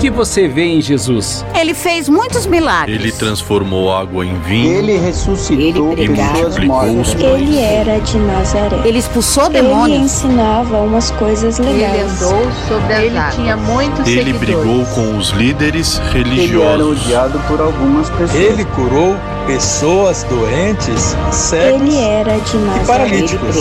Que 0.00 0.10
você 0.10 0.48
vê 0.48 0.64
em 0.64 0.80
Jesus? 0.80 1.44
Ele 1.54 1.74
fez 1.74 2.08
muitos 2.08 2.46
milagres. 2.46 2.98
Ele 2.98 3.12
transformou 3.12 3.94
água 3.94 4.24
em 4.24 4.38
vinho. 4.40 4.72
Ele 4.78 4.96
ressuscitou 4.96 5.92
Ele 5.92 6.08
pessoas 6.16 6.56
os 6.56 6.64
mortas. 6.64 7.14
pães. 7.14 7.24
Ele 7.42 7.58
era 7.58 7.98
de 8.00 8.18
Nazaré. 8.18 8.80
Ele 8.84 8.98
expulsou 8.98 9.44
Ele 9.46 9.60
demônios. 9.60 10.00
ensinava 10.02 10.78
umas 10.80 11.10
coisas 11.12 11.58
legais. 11.58 12.10
sobre 12.18 12.94
as 12.94 13.02
Ele 13.02 13.20
tinha 13.34 13.56
muitos 13.56 14.06
Ele 14.08 14.24
seguidores. 14.32 14.40
brigou 14.40 14.84
com 14.94 15.18
os 15.18 15.30
líderes 15.30 15.98
Ele 15.98 16.08
era 16.08 16.18
religiosos. 16.18 17.02
odiado 17.04 17.38
por 17.46 17.60
algumas 17.60 18.08
pessoas. 18.10 18.34
Ele 18.34 18.64
curou 18.64 19.14
pessoas 19.46 20.22
doentes, 20.24 21.16
cegos 21.30 21.80
Ele 21.82 21.98
era 21.98 22.38
de 22.38 22.56
e 22.56 22.60
Nazaré. 22.60 22.84
paralíticos. 22.86 23.56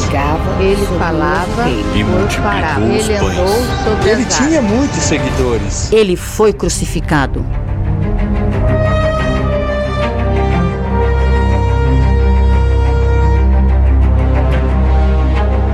Ele 0.60 0.86
falava 0.98 1.70
E 1.70 2.04
por 2.04 2.06
multiplicou 2.12 2.52
parábola. 2.52 2.88
os 2.94 3.10
Ele 3.10 3.16
andou 3.18 3.48
sobre 3.84 4.10
Ele 4.12 4.24
as 4.24 4.38
tinha 4.38 4.60
águas. 4.60 4.72
muitos 4.72 4.98
seguidores. 5.04 5.92
Ele 5.92 6.16
foi 6.16 6.54
crucificado. 6.54 7.46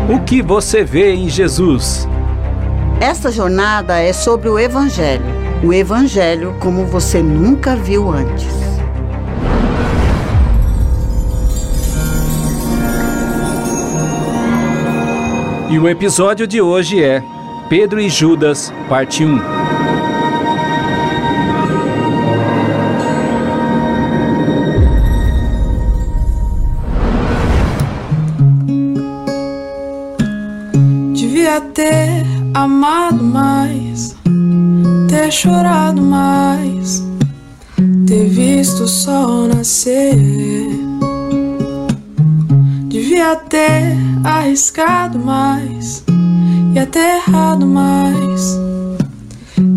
O 0.10 0.20
que 0.20 0.42
você 0.42 0.84
vê 0.84 1.14
em 1.14 1.28
Jesus? 1.30 2.08
Esta 3.02 3.32
jornada 3.32 4.00
é 4.00 4.14
sobre 4.14 4.50
o 4.50 4.58
Evangelho. 4.60 5.26
O 5.64 5.74
Evangelho 5.74 6.56
como 6.60 6.86
você 6.86 7.22
nunca 7.22 7.76
viu 7.76 8.12
antes. 8.12 8.48
E 15.69 15.79
o 15.79 15.89
episódio 15.89 16.45
de 16.45 16.62
hoje 16.62 17.03
é 17.03 17.24
Pedro 17.67 18.00
e 18.00 18.07
Judas, 18.07 18.72
parte 18.88 19.25
1. 19.25 19.39
Devia 31.13 31.60
ter 31.74 32.24
amado 32.53 33.24
mais, 33.24 34.15
ter 35.10 35.31
chorado 35.31 36.01
mais, 36.01 37.03
ter 38.05 38.29
visto 38.29 38.84
o 38.84 38.88
sol 38.88 39.48
nascer. 39.48 40.85
Devia 43.15 43.36
ter 43.38 43.95
arriscado 44.25 45.17
mais 45.17 46.03
e 46.74 46.77
até 46.77 47.15
errado 47.15 47.65
mais, 47.65 48.60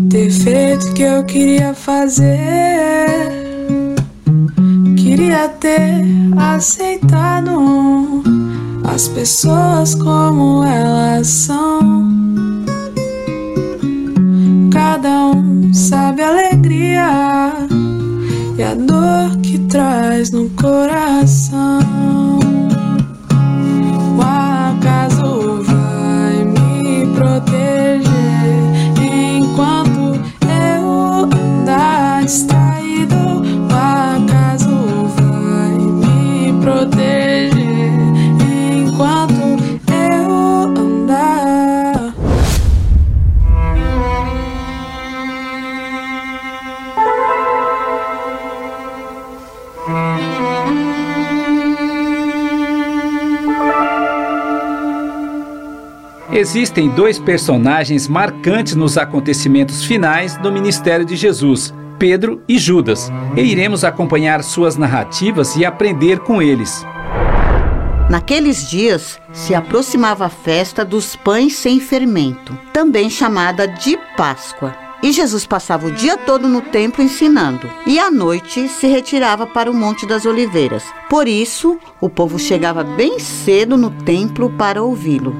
ter 0.09 0.29
feito 0.29 0.89
o 0.89 0.93
que 0.93 1.03
eu 1.03 1.23
queria 1.23 1.73
fazer. 1.73 2.35
Queria 4.97 5.47
ter 5.47 6.03
aceitado 6.35 8.21
as 8.83 9.07
pessoas 9.07 9.95
como 9.95 10.61
elas 10.65 11.27
são. 11.27 12.09
Cada 14.69 15.27
um 15.27 15.73
sabe 15.73 16.23
a 16.23 16.27
alegria 16.27 17.53
e 18.57 18.63
a 18.63 18.73
dor 18.75 19.37
que 19.41 19.59
traz 19.59 20.29
no 20.29 20.49
coração. 20.49 21.78
Existem 56.79 56.95
dois 56.95 57.19
personagens 57.19 58.07
marcantes 58.07 58.73
nos 58.73 58.97
acontecimentos 58.97 59.83
finais 59.83 60.37
do 60.37 60.49
ministério 60.49 61.05
de 61.05 61.13
Jesus, 61.13 61.73
Pedro 61.97 62.41
e 62.47 62.57
Judas, 62.57 63.11
e 63.35 63.41
iremos 63.41 63.83
acompanhar 63.83 64.41
suas 64.41 64.77
narrativas 64.77 65.57
e 65.57 65.65
aprender 65.65 66.19
com 66.19 66.41
eles. 66.41 66.85
Naqueles 68.09 68.69
dias 68.69 69.19
se 69.33 69.53
aproximava 69.53 70.27
a 70.27 70.29
festa 70.29 70.85
dos 70.85 71.17
pães 71.17 71.55
sem 71.55 71.81
fermento, 71.81 72.57
também 72.71 73.09
chamada 73.09 73.67
de 73.67 73.99
Páscoa. 74.15 74.73
E 75.03 75.11
Jesus 75.11 75.45
passava 75.45 75.87
o 75.87 75.91
dia 75.91 76.15
todo 76.15 76.47
no 76.47 76.61
templo 76.61 77.03
ensinando, 77.03 77.69
e 77.85 77.99
à 77.99 78.09
noite 78.09 78.69
se 78.69 78.87
retirava 78.87 79.45
para 79.45 79.69
o 79.69 79.73
Monte 79.73 80.05
das 80.05 80.25
Oliveiras. 80.25 80.85
Por 81.09 81.27
isso, 81.27 81.77
o 81.99 82.07
povo 82.07 82.39
chegava 82.39 82.85
bem 82.85 83.19
cedo 83.19 83.75
no 83.75 83.89
templo 83.89 84.49
para 84.51 84.81
ouvi-lo. 84.81 85.35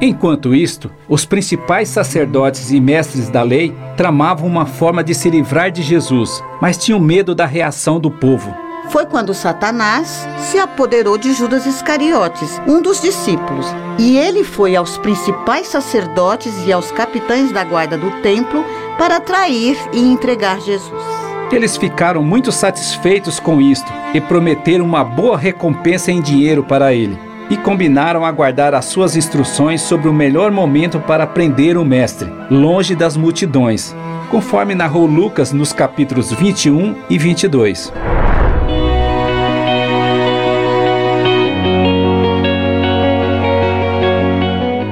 Enquanto 0.00 0.54
isto, 0.54 0.90
os 1.08 1.24
principais 1.24 1.88
sacerdotes 1.88 2.70
e 2.70 2.78
mestres 2.78 3.30
da 3.30 3.42
lei 3.42 3.74
tramavam 3.96 4.46
uma 4.46 4.66
forma 4.66 5.02
de 5.02 5.14
se 5.14 5.30
livrar 5.30 5.70
de 5.70 5.82
Jesus, 5.82 6.42
mas 6.60 6.76
tinham 6.76 7.00
medo 7.00 7.34
da 7.34 7.46
reação 7.46 7.98
do 7.98 8.10
povo. 8.10 8.54
Foi 8.90 9.06
quando 9.06 9.32
Satanás 9.32 10.28
se 10.38 10.58
apoderou 10.58 11.16
de 11.16 11.32
Judas 11.32 11.66
Iscariotes, 11.66 12.60
um 12.68 12.80
dos 12.82 13.00
discípulos, 13.00 13.66
e 13.98 14.16
ele 14.18 14.44
foi 14.44 14.76
aos 14.76 14.98
principais 14.98 15.66
sacerdotes 15.66 16.54
e 16.66 16.72
aos 16.72 16.92
capitães 16.92 17.50
da 17.50 17.64
guarda 17.64 17.96
do 17.96 18.10
templo 18.20 18.64
para 18.98 19.18
trair 19.18 19.76
e 19.92 19.98
entregar 19.98 20.60
Jesus. 20.60 21.02
Eles 21.50 21.76
ficaram 21.76 22.22
muito 22.22 22.52
satisfeitos 22.52 23.40
com 23.40 23.60
isto 23.60 23.90
e 24.12 24.20
prometeram 24.20 24.84
uma 24.84 25.02
boa 25.02 25.38
recompensa 25.38 26.12
em 26.12 26.20
dinheiro 26.20 26.62
para 26.62 26.92
ele. 26.92 27.25
E 27.48 27.56
combinaram 27.56 28.24
aguardar 28.24 28.74
as 28.74 28.86
suas 28.86 29.16
instruções 29.16 29.80
sobre 29.80 30.08
o 30.08 30.12
melhor 30.12 30.50
momento 30.50 30.98
para 30.98 31.26
prender 31.26 31.76
o 31.76 31.84
mestre, 31.84 32.28
longe 32.50 32.96
das 32.96 33.16
multidões, 33.16 33.94
conforme 34.30 34.74
narrou 34.74 35.06
Lucas 35.06 35.52
nos 35.52 35.72
capítulos 35.72 36.32
21 36.32 36.96
e 37.08 37.16
22. 37.16 37.92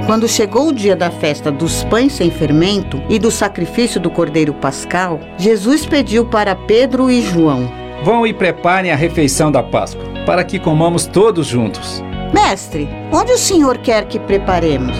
Quando 0.06 0.28
chegou 0.28 0.68
o 0.68 0.72
dia 0.72 0.94
da 0.94 1.10
festa 1.10 1.50
dos 1.50 1.82
pães 1.82 2.12
sem 2.12 2.30
fermento 2.30 3.02
e 3.08 3.18
do 3.18 3.32
sacrifício 3.32 4.00
do 4.00 4.08
cordeiro 4.08 4.54
pascal, 4.54 5.18
Jesus 5.36 5.84
pediu 5.84 6.24
para 6.24 6.54
Pedro 6.54 7.10
e 7.10 7.20
João: 7.20 7.68
Vão 8.04 8.24
e 8.24 8.32
preparem 8.32 8.92
a 8.92 8.96
refeição 8.96 9.50
da 9.50 9.60
Páscoa, 9.60 10.04
para 10.24 10.44
que 10.44 10.60
comamos 10.60 11.04
todos 11.04 11.48
juntos. 11.48 12.00
Mestre, 12.34 12.88
onde 13.12 13.30
o 13.30 13.38
senhor 13.38 13.78
quer 13.78 14.08
que 14.08 14.18
preparemos? 14.18 14.96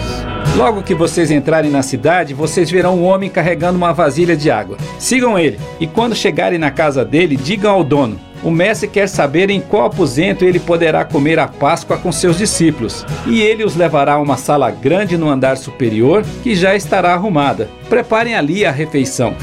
Logo 0.57 0.85
que 0.85 0.95
vocês 0.95 1.33
entrarem 1.33 1.69
na 1.69 1.83
cidade, 1.83 2.33
vocês 2.33 2.71
verão 2.71 2.97
um 2.97 3.05
homem 3.05 3.29
carregando 3.29 3.77
uma 3.77 3.93
vasilha 3.93 4.37
de 4.37 4.53
água. 4.53 4.77
Sigam 5.01 5.37
ele, 5.37 5.59
e 5.81 5.87
quando 5.89 6.15
chegarem 6.15 6.61
na 6.61 6.71
casa 6.71 7.05
dele, 7.05 7.37
digam 7.37 7.73
ao 7.73 7.83
dono: 7.83 8.21
O 8.45 8.53
mestre 8.53 8.87
quer 8.87 9.09
saber 9.09 9.51
em 9.51 9.61
qual 9.61 9.87
aposento 9.87 10.45
ele 10.45 10.61
poderá 10.61 11.05
comer 11.05 11.41
a 11.41 11.49
Páscoa 11.49 11.97
com 11.97 12.13
seus 12.13 12.39
discípulos. 12.39 13.05
E 13.27 13.43
ele 13.43 13.65
os 13.65 13.75
levará 13.75 14.13
a 14.13 14.21
uma 14.21 14.37
sala 14.37 14.71
grande 14.71 15.17
no 15.17 15.29
andar 15.29 15.57
superior, 15.57 16.25
que 16.45 16.55
já 16.55 16.77
estará 16.77 17.15
arrumada. 17.15 17.69
Preparem 17.89 18.37
ali 18.37 18.65
a 18.65 18.71
refeição. 18.71 19.35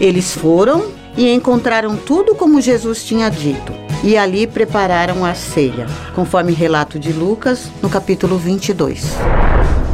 Eles 0.00 0.36
foram 0.36 0.86
e 1.16 1.28
encontraram 1.28 1.96
tudo 1.96 2.32
como 2.36 2.60
Jesus 2.60 3.04
tinha 3.04 3.28
dito. 3.28 3.89
E 4.02 4.16
ali 4.16 4.46
prepararam 4.46 5.24
a 5.24 5.34
ceia, 5.34 5.86
conforme 6.14 6.52
relato 6.52 6.98
de 6.98 7.12
Lucas, 7.12 7.70
no 7.82 7.90
capítulo 7.90 8.38
22. 8.38 9.16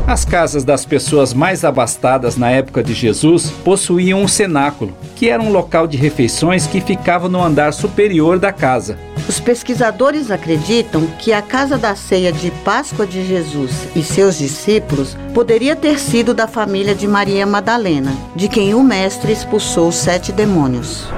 As 0.06 0.24
casas 0.24 0.62
das 0.62 0.84
pessoas 0.84 1.34
mais 1.34 1.64
abastadas 1.64 2.36
na 2.36 2.48
época 2.48 2.80
de 2.84 2.94
Jesus 2.94 3.50
possuíam 3.64 4.22
um 4.22 4.28
cenáculo, 4.28 4.96
que 5.16 5.28
era 5.28 5.42
um 5.42 5.50
local 5.50 5.88
de 5.88 5.96
refeições 5.96 6.68
que 6.68 6.80
ficava 6.80 7.28
no 7.28 7.42
andar 7.42 7.72
superior 7.72 8.38
da 8.38 8.52
casa. 8.52 8.96
Os 9.28 9.40
pesquisadores 9.40 10.30
acreditam 10.30 11.04
que 11.18 11.32
a 11.32 11.42
casa 11.42 11.76
da 11.76 11.96
ceia 11.96 12.30
de 12.30 12.52
Páscoa 12.64 13.04
de 13.04 13.26
Jesus 13.26 13.88
e 13.96 14.04
seus 14.04 14.38
discípulos 14.38 15.16
poderia 15.34 15.74
ter 15.74 15.98
sido 15.98 16.32
da 16.32 16.46
família 16.46 16.94
de 16.94 17.08
Maria 17.08 17.44
Madalena, 17.44 18.16
de 18.36 18.48
quem 18.48 18.72
o 18.72 18.84
mestre 18.84 19.32
expulsou 19.32 19.90
sete 19.90 20.30
demônios. 20.30 21.08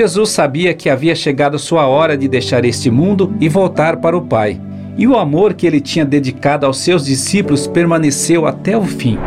Jesus 0.00 0.30
sabia 0.30 0.72
que 0.72 0.88
havia 0.88 1.14
chegado 1.14 1.58
sua 1.58 1.86
hora 1.86 2.16
de 2.16 2.26
deixar 2.26 2.64
este 2.64 2.90
mundo 2.90 3.36
e 3.38 3.50
voltar 3.50 3.98
para 3.98 4.16
o 4.16 4.22
Pai. 4.22 4.58
E 4.96 5.06
o 5.06 5.14
amor 5.14 5.52
que 5.52 5.66
ele 5.66 5.78
tinha 5.78 6.06
dedicado 6.06 6.64
aos 6.64 6.78
seus 6.78 7.04
discípulos 7.04 7.66
permaneceu 7.66 8.46
até 8.46 8.78
o 8.78 8.82
fim. 8.82 9.18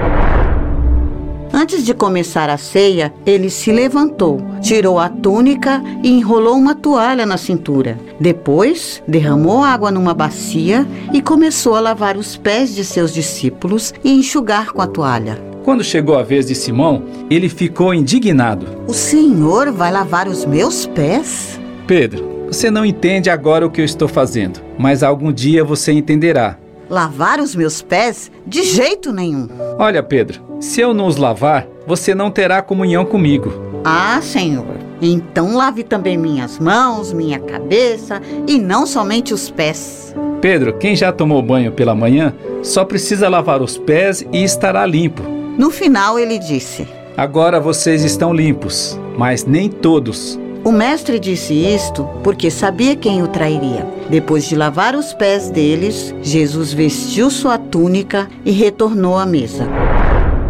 Antes 1.53 1.85
de 1.85 1.93
começar 1.93 2.49
a 2.49 2.57
ceia, 2.57 3.13
ele 3.23 3.51
se 3.51 3.71
levantou, 3.71 4.41
tirou 4.61 4.97
a 4.97 5.09
túnica 5.09 5.79
e 6.01 6.09
enrolou 6.09 6.55
uma 6.55 6.73
toalha 6.73 7.23
na 7.23 7.37
cintura. 7.37 7.99
Depois, 8.19 9.03
derramou 9.07 9.63
água 9.63 9.91
numa 9.91 10.15
bacia 10.15 10.87
e 11.13 11.21
começou 11.21 11.75
a 11.75 11.81
lavar 11.81 12.17
os 12.17 12.35
pés 12.35 12.73
de 12.73 12.83
seus 12.83 13.13
discípulos 13.13 13.93
e 14.03 14.11
enxugar 14.11 14.71
com 14.71 14.81
a 14.81 14.87
toalha. 14.87 15.52
Quando 15.63 15.81
chegou 15.81 16.17
a 16.17 16.23
vez 16.23 16.47
de 16.47 16.55
Simão, 16.55 17.03
ele 17.29 17.47
ficou 17.47 17.93
indignado. 17.93 18.67
O 18.85 18.93
Senhor 18.93 19.71
vai 19.71 19.91
lavar 19.93 20.27
os 20.27 20.45
meus 20.45 20.85
pés? 20.85 21.57
Pedro, 21.87 22.47
você 22.47 22.69
não 22.69 22.85
entende 22.85 23.29
agora 23.29 23.65
o 23.65 23.71
que 23.71 23.79
eu 23.79 23.85
estou 23.85 24.09
fazendo, 24.09 24.59
mas 24.77 25.03
algum 25.03 25.31
dia 25.31 25.63
você 25.63 25.93
entenderá. 25.93 26.57
Lavar 26.89 27.39
os 27.39 27.55
meus 27.55 27.81
pés? 27.81 28.29
De 28.45 28.61
jeito 28.63 29.13
nenhum. 29.13 29.47
Olha, 29.79 30.03
Pedro, 30.03 30.41
se 30.59 30.81
eu 30.81 30.93
não 30.93 31.07
os 31.07 31.15
lavar, 31.15 31.65
você 31.87 32.13
não 32.13 32.29
terá 32.29 32.61
comunhão 32.61 33.05
comigo. 33.05 33.53
Ah, 33.85 34.19
Senhor. 34.21 34.65
Então 35.01 35.55
lave 35.55 35.83
também 35.83 36.17
minhas 36.17 36.59
mãos, 36.59 37.13
minha 37.13 37.39
cabeça 37.39 38.21
e 38.47 38.57
não 38.59 38.85
somente 38.85 39.33
os 39.33 39.49
pés. 39.49 40.13
Pedro, 40.41 40.77
quem 40.77 40.93
já 40.93 41.11
tomou 41.13 41.41
banho 41.41 41.71
pela 41.71 41.95
manhã 41.95 42.33
só 42.61 42.83
precisa 42.83 43.29
lavar 43.29 43.61
os 43.61 43.77
pés 43.77 44.25
e 44.31 44.43
estará 44.43 44.85
limpo. 44.85 45.42
No 45.57 45.69
final, 45.69 46.17
ele 46.17 46.39
disse: 46.39 46.87
Agora 47.15 47.59
vocês 47.59 48.03
estão 48.03 48.33
limpos, 48.33 48.99
mas 49.15 49.45
nem 49.45 49.69
todos. 49.69 50.39
O 50.63 50.71
mestre 50.71 51.19
disse 51.19 51.53
isto 51.53 52.07
porque 52.23 52.49
sabia 52.49 52.95
quem 52.95 53.21
o 53.21 53.27
trairia. 53.27 53.85
Depois 54.09 54.45
de 54.45 54.55
lavar 54.55 54.95
os 54.95 55.13
pés 55.13 55.49
deles, 55.51 56.15
Jesus 56.23 56.73
vestiu 56.73 57.29
sua 57.29 57.57
túnica 57.57 58.27
e 58.43 58.51
retornou 58.51 59.15
à 59.17 59.25
mesa. 59.25 59.67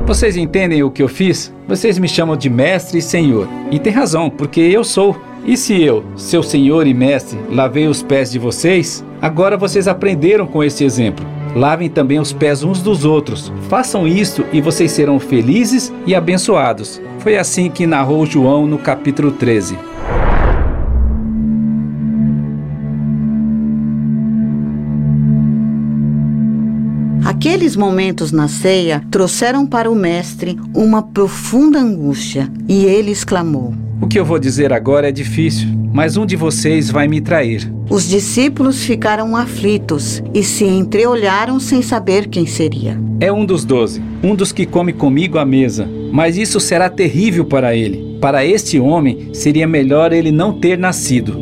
Vocês 0.05 0.37
entendem 0.37 0.83
o 0.83 0.91
que 0.91 1.03
eu 1.03 1.09
fiz? 1.09 1.51
Vocês 1.67 1.97
me 1.97 2.07
chamam 2.07 2.37
de 2.37 2.49
mestre 2.49 2.99
e 2.99 3.01
senhor. 3.01 3.47
E 3.71 3.79
tem 3.79 3.91
razão, 3.91 4.29
porque 4.29 4.61
eu 4.61 4.83
sou. 4.83 5.17
E 5.45 5.57
se 5.57 5.81
eu, 5.81 6.05
seu 6.15 6.41
senhor 6.41 6.87
e 6.87 6.93
mestre, 6.93 7.37
lavei 7.49 7.87
os 7.87 8.01
pés 8.01 8.31
de 8.31 8.39
vocês, 8.39 9.03
agora 9.21 9.57
vocês 9.57 9.87
aprenderam 9.87 10.47
com 10.47 10.63
esse 10.63 10.85
exemplo. 10.85 11.25
Lavem 11.55 11.89
também 11.89 12.19
os 12.19 12.33
pés 12.33 12.63
uns 12.63 12.81
dos 12.81 13.05
outros. 13.05 13.51
Façam 13.69 14.07
isto 14.07 14.43
e 14.51 14.59
vocês 14.59 14.91
serão 14.91 15.19
felizes 15.19 15.93
e 16.05 16.15
abençoados. 16.15 17.01
Foi 17.19 17.37
assim 17.37 17.69
que 17.69 17.85
narrou 17.85 18.25
João 18.25 18.65
no 18.65 18.77
capítulo 18.77 19.31
13. 19.31 19.77
Aqueles 27.25 27.75
momentos 27.75 28.31
na 28.31 28.47
ceia 28.47 29.03
trouxeram 29.11 29.65
para 29.65 29.91
o 29.91 29.95
mestre 29.95 30.57
uma 30.73 31.03
profunda 31.03 31.77
angústia 31.79 32.49
e 32.67 32.85
ele 32.85 33.11
exclamou: 33.11 33.73
O 34.03 34.05
que 34.05 34.19
eu 34.19 34.25
vou 34.25 34.37
dizer 34.37 34.73
agora 34.73 35.07
é 35.07 35.13
difícil, 35.13 35.69
mas 35.93 36.17
um 36.17 36.25
de 36.25 36.35
vocês 36.35 36.91
vai 36.91 37.07
me 37.07 37.21
trair. 37.21 37.73
Os 37.89 38.05
discípulos 38.05 38.83
ficaram 38.83 39.33
aflitos 39.33 40.21
e 40.33 40.43
se 40.43 40.65
entreolharam 40.65 41.57
sem 41.57 41.81
saber 41.81 42.27
quem 42.27 42.45
seria. 42.45 42.99
É 43.21 43.31
um 43.31 43.45
dos 43.45 43.63
doze, 43.63 44.03
um 44.21 44.35
dos 44.35 44.51
que 44.51 44.65
come 44.65 44.91
comigo 44.91 45.37
à 45.37 45.45
mesa. 45.45 45.89
Mas 46.11 46.35
isso 46.35 46.59
será 46.59 46.89
terrível 46.89 47.45
para 47.45 47.77
ele. 47.77 48.17
Para 48.19 48.45
este 48.45 48.77
homem, 48.77 49.29
seria 49.33 49.65
melhor 49.65 50.11
ele 50.11 50.33
não 50.33 50.51
ter 50.51 50.77
nascido. 50.77 51.39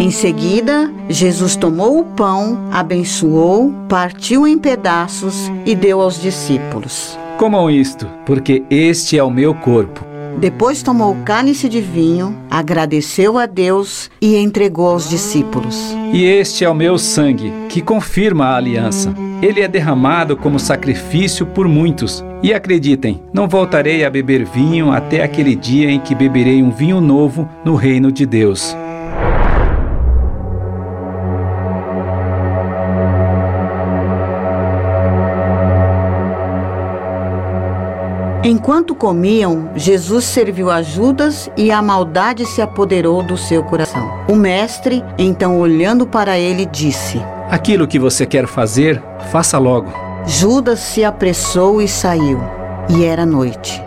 Em 0.00 0.10
seguida, 0.10 0.90
Jesus 1.08 1.56
tomou 1.56 2.00
o 2.00 2.04
pão, 2.04 2.68
abençoou, 2.70 3.72
partiu 3.88 4.46
em 4.46 4.58
pedaços 4.58 5.50
e 5.64 5.74
deu 5.74 6.00
aos 6.00 6.20
discípulos. 6.20 7.18
Comam 7.38 7.70
isto, 7.70 8.06
porque 8.26 8.62
este 8.68 9.16
é 9.16 9.22
o 9.22 9.30
meu 9.30 9.54
corpo. 9.54 10.04
Depois 10.38 10.82
tomou 10.82 11.12
o 11.12 11.22
cálice 11.24 11.68
de 11.68 11.80
vinho, 11.80 12.36
agradeceu 12.50 13.38
a 13.38 13.46
Deus 13.46 14.10
e 14.20 14.36
entregou 14.36 14.88
aos 14.88 15.08
discípulos. 15.08 15.76
E 16.12 16.24
este 16.24 16.64
é 16.64 16.70
o 16.70 16.74
meu 16.74 16.96
sangue, 16.98 17.52
que 17.68 17.80
confirma 17.80 18.46
a 18.46 18.56
aliança. 18.56 19.12
Ele 19.42 19.60
é 19.60 19.68
derramado 19.68 20.36
como 20.36 20.58
sacrifício 20.58 21.46
por 21.46 21.66
muitos. 21.66 22.24
E 22.42 22.52
acreditem, 22.54 23.20
não 23.32 23.48
voltarei 23.48 24.04
a 24.04 24.10
beber 24.10 24.44
vinho 24.44 24.92
até 24.92 25.24
aquele 25.24 25.56
dia 25.56 25.90
em 25.90 25.98
que 25.98 26.14
beberei 26.14 26.62
um 26.62 26.70
vinho 26.70 27.00
novo 27.00 27.48
no 27.64 27.74
reino 27.74 28.12
de 28.12 28.24
Deus. 28.24 28.76
Enquanto 38.48 38.94
comiam, 38.94 39.68
Jesus 39.76 40.24
serviu 40.24 40.70
a 40.70 40.80
Judas 40.80 41.50
e 41.54 41.70
a 41.70 41.82
maldade 41.82 42.46
se 42.46 42.62
apoderou 42.62 43.22
do 43.22 43.36
seu 43.36 43.62
coração. 43.62 44.10
O 44.26 44.34
mestre, 44.34 45.04
então 45.18 45.58
olhando 45.58 46.06
para 46.06 46.38
ele, 46.38 46.64
disse: 46.64 47.20
Aquilo 47.50 47.86
que 47.86 47.98
você 47.98 48.24
quer 48.24 48.46
fazer, 48.46 49.02
faça 49.30 49.58
logo. 49.58 49.92
Judas 50.24 50.78
se 50.78 51.04
apressou 51.04 51.82
e 51.82 51.86
saiu, 51.86 52.40
e 52.88 53.04
era 53.04 53.26
noite. 53.26 53.84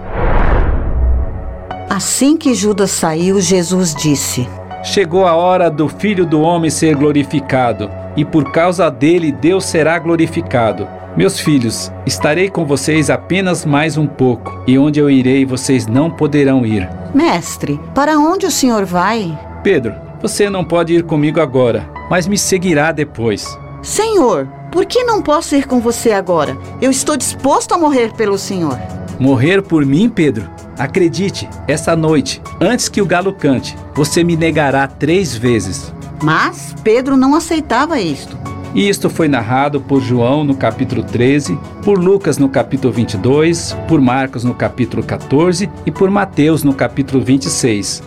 Assim 1.89 2.37
que 2.37 2.53
Judas 2.53 2.91
saiu, 2.91 3.41
Jesus 3.41 3.95
disse: 3.95 4.47
Chegou 4.83 5.25
a 5.25 5.33
hora 5.33 5.71
do 5.71 5.89
Filho 5.89 6.23
do 6.23 6.39
Homem 6.39 6.69
ser 6.69 6.95
glorificado, 6.95 7.89
e 8.15 8.23
por 8.23 8.51
causa 8.51 8.91
dele 8.91 9.31
Deus 9.31 9.65
será 9.65 9.97
glorificado. 9.97 11.00
Meus 11.15 11.39
filhos, 11.41 11.91
estarei 12.05 12.49
com 12.49 12.65
vocês 12.65 13.09
apenas 13.09 13.65
mais 13.65 13.97
um 13.97 14.07
pouco, 14.07 14.63
e 14.65 14.77
onde 14.77 14.97
eu 14.97 15.09
irei 15.09 15.45
vocês 15.45 15.85
não 15.85 16.09
poderão 16.09 16.65
ir. 16.65 16.89
Mestre, 17.13 17.77
para 17.93 18.17
onde 18.17 18.45
o 18.45 18.51
senhor 18.51 18.85
vai? 18.85 19.37
Pedro, 19.61 19.93
você 20.21 20.49
não 20.49 20.63
pode 20.63 20.93
ir 20.93 21.03
comigo 21.03 21.41
agora, 21.41 21.89
mas 22.09 22.27
me 22.27 22.37
seguirá 22.37 22.93
depois. 22.93 23.45
Senhor, 23.81 24.47
por 24.71 24.85
que 24.85 25.03
não 25.03 25.21
posso 25.21 25.53
ir 25.53 25.67
com 25.67 25.81
você 25.81 26.13
agora? 26.13 26.57
Eu 26.81 26.89
estou 26.89 27.17
disposto 27.17 27.73
a 27.73 27.77
morrer 27.77 28.13
pelo 28.13 28.37
senhor. 28.37 28.79
Morrer 29.19 29.61
por 29.61 29.85
mim, 29.85 30.07
Pedro? 30.07 30.49
Acredite, 30.79 31.47
essa 31.67 31.93
noite, 31.93 32.41
antes 32.59 32.87
que 32.87 33.01
o 33.01 33.05
galo 33.05 33.33
cante, 33.33 33.75
você 33.93 34.23
me 34.23 34.37
negará 34.37 34.87
três 34.87 35.35
vezes. 35.35 35.93
Mas 36.23 36.73
Pedro 36.83 37.17
não 37.17 37.35
aceitava 37.35 37.99
isto. 37.99 38.37
E 38.73 38.87
isto 38.87 39.09
foi 39.09 39.27
narrado 39.27 39.81
por 39.81 40.01
João 40.01 40.45
no 40.45 40.55
capítulo 40.55 41.03
13, 41.03 41.59
por 41.83 41.99
Lucas 41.99 42.37
no 42.37 42.47
capítulo 42.47 42.93
22, 42.93 43.75
por 43.87 43.99
Marcos 43.99 44.45
no 44.45 44.53
capítulo 44.53 45.03
14 45.03 45.69
e 45.85 45.91
por 45.91 46.09
Mateus 46.09 46.63
no 46.63 46.73
capítulo 46.73 47.21
26. 47.21 48.01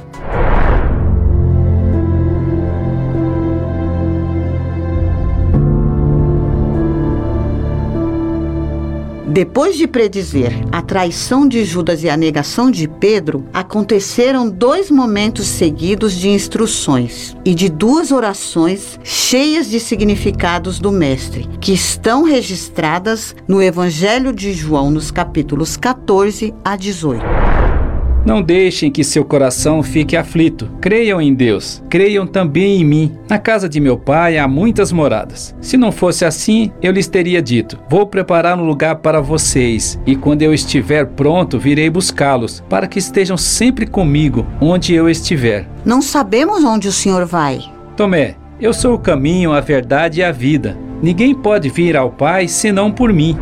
Depois 9.35 9.77
de 9.77 9.88
predizer 9.88 10.53
a 10.70 10.81
traição 10.81 11.49
de 11.49 11.64
Judas 11.64 12.05
e 12.05 12.09
a 12.09 12.16
negação 12.16 12.70
de 12.70 12.87
Pedro, 12.87 13.44
aconteceram 13.53 14.49
dois 14.49 14.92
momentos 14.92 15.49
seguidos 15.49 16.14
de 16.14 16.29
instruções 16.29 17.37
e 17.44 17.53
de 17.53 17.68
duas 17.68 18.12
orações 18.12 18.97
cheias 19.03 19.68
de 19.68 19.81
significados 19.81 20.79
do 20.79 20.92
Mestre, 20.92 21.49
que 21.61 21.73
estão 21.73 22.23
registradas 22.23 23.35
no 23.49 23.61
Evangelho 23.61 24.33
de 24.33 24.53
João, 24.53 24.88
nos 24.88 25.11
capítulos 25.11 25.77
14 25.77 26.55
a 26.64 26.77
18. 26.77 27.44
Não 28.25 28.41
deixem 28.41 28.91
que 28.91 29.05
seu 29.05 29.25
coração 29.25 29.83
fique 29.83 30.17
aflito. 30.17 30.69
Creiam 30.81 31.21
em 31.21 31.35
Deus. 31.35 31.83
Creiam 31.91 32.27
também 32.27 32.81
em 32.81 32.85
mim. 32.85 33.13
Na 33.29 33.39
casa 33.39 33.69
de 33.69 33.79
meu 33.79 33.99
pai 33.99 34.39
há 34.39 34.49
muitas 34.49 34.91
moradas. 34.91 35.55
Se 35.61 35.77
não 35.77 35.93
fosse 35.93 36.25
assim, 36.25 36.73
eu 36.81 36.91
lhes 36.91 37.07
teria 37.07 37.43
dito: 37.43 37.79
Vou 37.89 38.07
preparar 38.07 38.59
um 38.59 38.65
lugar 38.65 38.97
para 38.97 39.21
vocês, 39.21 40.01
e 40.07 40.17
quando 40.17 40.43
eu 40.43 40.55
estiver 40.55 41.07
pronto, 41.07 41.59
virei 41.59 41.91
buscá-los, 41.91 42.63
para 42.69 42.87
que 42.87 42.99
estejam 42.99 43.37
sempre 43.37 43.87
comigo 43.87 44.47
onde 44.61 44.95
eu 44.95 45.09
estiver. 45.09 45.69
Não 45.85 46.01
sabemos 46.01 46.65
onde 46.65 46.89
o 46.89 46.93
senhor 46.93 47.27
vai. 47.27 47.61
Tomé, 47.95 48.37
eu 48.61 48.73
sou 48.73 48.95
o 48.95 48.99
caminho, 48.99 49.53
a 49.53 49.61
verdade 49.61 50.21
e 50.21 50.25
a 50.25 50.33
vida. 50.33 50.79
Ninguém 51.03 51.35
pode 51.35 51.69
vir 51.69 51.97
ao 51.97 52.11
Pai 52.11 52.49
senão 52.49 52.91
por 52.91 53.13
mim. 53.13 53.37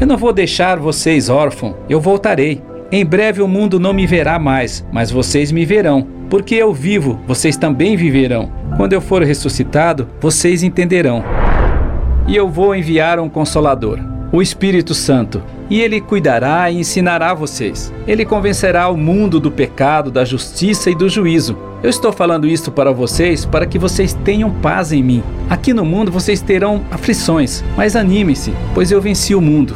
Eu 0.00 0.06
não 0.06 0.16
vou 0.16 0.32
deixar 0.32 0.78
vocês 0.78 1.28
órfãos, 1.28 1.74
eu 1.88 2.00
voltarei. 2.00 2.62
Em 2.92 3.04
breve 3.04 3.42
o 3.42 3.48
mundo 3.48 3.80
não 3.80 3.92
me 3.92 4.06
verá 4.06 4.38
mais, 4.38 4.86
mas 4.92 5.10
vocês 5.10 5.50
me 5.50 5.64
verão. 5.64 6.06
Porque 6.30 6.54
eu 6.54 6.72
vivo, 6.72 7.18
vocês 7.26 7.56
também 7.56 7.96
viverão. 7.96 8.50
Quando 8.76 8.92
eu 8.92 9.00
for 9.00 9.22
ressuscitado, 9.22 10.08
vocês 10.20 10.62
entenderão. 10.62 11.24
E 12.28 12.36
eu 12.36 12.48
vou 12.48 12.74
enviar 12.76 13.18
um 13.18 13.28
consolador. 13.28 13.98
o 14.32 14.42
Espírito 14.42 14.94
Santo, 14.94 15.42
e 15.70 15.80
ele 15.80 16.00
cuidará 16.00 16.70
e 16.70 16.78
ensinará 16.78 17.32
vocês. 17.32 17.92
Ele 18.06 18.24
convencerá 18.24 18.88
o 18.88 18.96
mundo 18.96 19.40
do 19.40 19.50
pecado, 19.50 20.10
da 20.10 20.24
justiça 20.24 20.90
e 20.90 20.94
do 20.94 21.08
juízo. 21.08 21.56
Eu 21.82 21.90
estou 21.90 22.12
falando 22.12 22.46
isto 22.46 22.70
para 22.70 22.92
vocês 22.92 23.44
para 23.44 23.66
que 23.66 23.78
vocês 23.78 24.12
tenham 24.12 24.50
paz 24.50 24.92
em 24.92 25.02
mim. 25.02 25.22
Aqui 25.48 25.72
no 25.72 25.84
mundo 25.84 26.10
vocês 26.10 26.40
terão 26.40 26.84
aflições, 26.90 27.64
mas 27.76 27.96
anime-se, 27.96 28.52
pois 28.74 28.90
eu 28.90 29.00
venci 29.00 29.34
o 29.34 29.40
mundo. 29.40 29.74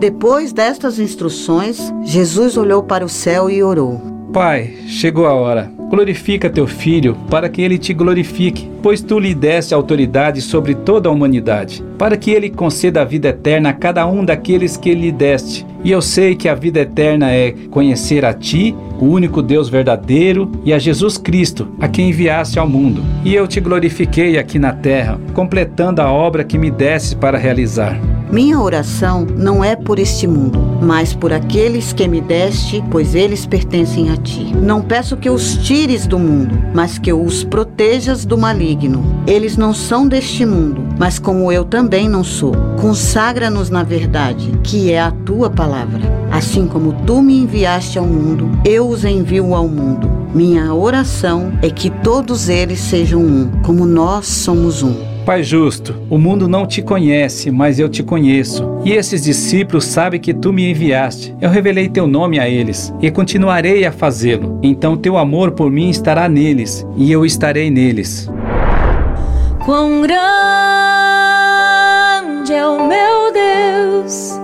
Depois 0.00 0.50
destas 0.50 0.98
instruções, 0.98 1.92
Jesus 2.02 2.56
olhou 2.56 2.82
para 2.82 3.04
o 3.04 3.08
céu 3.08 3.50
e 3.50 3.62
orou: 3.62 4.00
Pai, 4.32 4.78
chegou 4.86 5.26
a 5.26 5.34
hora. 5.34 5.70
Glorifica 5.90 6.48
teu 6.48 6.66
filho, 6.66 7.14
para 7.28 7.50
que 7.50 7.60
ele 7.60 7.76
te 7.76 7.92
glorifique, 7.92 8.70
pois 8.82 9.02
tu 9.02 9.18
lhe 9.18 9.34
deste 9.34 9.74
autoridade 9.74 10.40
sobre 10.40 10.74
toda 10.74 11.10
a 11.10 11.12
humanidade, 11.12 11.84
para 11.98 12.16
que 12.16 12.30
ele 12.30 12.48
conceda 12.48 13.02
a 13.02 13.04
vida 13.04 13.28
eterna 13.28 13.68
a 13.68 13.72
cada 13.74 14.06
um 14.06 14.24
daqueles 14.24 14.74
que 14.74 14.94
lhe 14.94 15.12
deste. 15.12 15.66
E 15.84 15.90
eu 15.90 16.00
sei 16.00 16.34
que 16.34 16.48
a 16.48 16.54
vida 16.54 16.80
eterna 16.80 17.30
é 17.30 17.52
conhecer 17.70 18.24
a 18.24 18.32
ti, 18.32 18.74
o 18.98 19.04
único 19.04 19.42
Deus 19.42 19.68
verdadeiro, 19.68 20.50
e 20.64 20.72
a 20.72 20.78
Jesus 20.78 21.18
Cristo, 21.18 21.68
a 21.78 21.88
quem 21.88 22.08
enviaste 22.08 22.58
ao 22.58 22.66
mundo. 22.66 23.02
E 23.22 23.34
eu 23.34 23.46
te 23.46 23.60
glorifiquei 23.60 24.38
aqui 24.38 24.58
na 24.58 24.72
terra, 24.72 25.20
completando 25.34 26.00
a 26.00 26.10
obra 26.10 26.42
que 26.42 26.56
me 26.56 26.70
deste 26.70 27.14
para 27.16 27.36
realizar. 27.36 28.00
Minha 28.32 28.60
oração 28.60 29.26
não 29.36 29.64
é 29.64 29.74
por 29.74 29.98
este 29.98 30.24
mundo, 30.24 30.56
mas 30.80 31.12
por 31.12 31.32
aqueles 31.32 31.92
que 31.92 32.06
me 32.06 32.20
deste, 32.20 32.80
pois 32.88 33.16
eles 33.16 33.44
pertencem 33.44 34.08
a 34.08 34.16
ti. 34.16 34.54
Não 34.54 34.82
peço 34.82 35.16
que 35.16 35.28
os 35.28 35.56
tires 35.56 36.06
do 36.06 36.16
mundo, 36.16 36.56
mas 36.72 36.96
que 36.96 37.12
os 37.12 37.42
protejas 37.42 38.24
do 38.24 38.38
maligno. 38.38 39.02
Eles 39.26 39.56
não 39.56 39.74
são 39.74 40.06
deste 40.06 40.46
mundo, 40.46 40.80
mas 40.96 41.18
como 41.18 41.50
eu 41.50 41.64
também 41.64 42.08
não 42.08 42.22
sou. 42.22 42.52
Consagra-nos 42.80 43.68
na 43.68 43.82
verdade, 43.82 44.52
que 44.62 44.92
é 44.92 45.00
a 45.00 45.10
tua 45.10 45.50
palavra. 45.50 46.00
Assim 46.30 46.68
como 46.68 46.92
tu 47.04 47.20
me 47.20 47.36
enviaste 47.36 47.98
ao 47.98 48.06
mundo, 48.06 48.48
eu 48.64 48.88
os 48.88 49.04
envio 49.04 49.56
ao 49.56 49.66
mundo. 49.66 50.08
Minha 50.32 50.72
oração 50.72 51.52
é 51.62 51.68
que 51.68 51.90
todos 51.90 52.48
eles 52.48 52.78
sejam 52.78 53.20
um, 53.20 53.50
como 53.64 53.84
nós 53.84 54.26
somos 54.28 54.84
um. 54.84 54.94
Pai 55.24 55.42
justo, 55.42 55.94
o 56.08 56.18
mundo 56.18 56.48
não 56.48 56.66
te 56.66 56.80
conhece, 56.82 57.50
mas 57.50 57.78
eu 57.78 57.88
te 57.88 58.02
conheço. 58.02 58.80
E 58.84 58.92
esses 58.92 59.22
discípulos 59.22 59.84
sabem 59.84 60.18
que 60.18 60.32
tu 60.32 60.52
me 60.52 60.70
enviaste. 60.70 61.34
Eu 61.40 61.50
revelei 61.50 61.88
teu 61.88 62.06
nome 62.06 62.38
a 62.40 62.48
eles 62.48 62.92
e 63.00 63.10
continuarei 63.10 63.84
a 63.84 63.92
fazê-lo. 63.92 64.58
Então 64.62 64.96
teu 64.96 65.18
amor 65.18 65.52
por 65.52 65.70
mim 65.70 65.90
estará 65.90 66.28
neles 66.28 66.86
e 66.96 67.12
eu 67.12 67.24
estarei 67.24 67.70
neles. 67.70 68.28
Quão 69.64 70.00
grande 70.00 70.18
é 72.52 72.66
o 72.66 72.88
meu 72.88 73.32
Deus, 73.32 74.39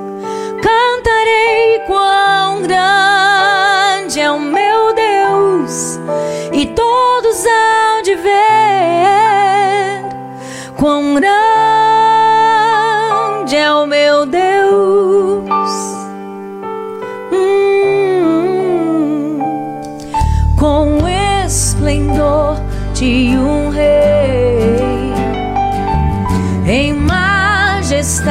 quão 10.87 11.14
grande 11.14 11.27
é 13.57 13.72
o 13.72 13.88
meu 13.88 14.25
Deus. 14.25 15.51
Hum, 17.33 18.20
com 20.57 21.09
esplendor 21.44 22.61
de 22.94 23.37
um 23.37 23.70
rei, 23.70 25.12
em 26.68 26.92
majestade 26.94 28.29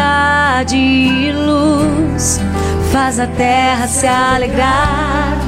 e 0.77 1.33
luz, 1.33 2.39
faz 2.93 3.19
a 3.19 3.27
terra 3.27 3.85
se 3.85 4.07
alegrar, 4.07 5.39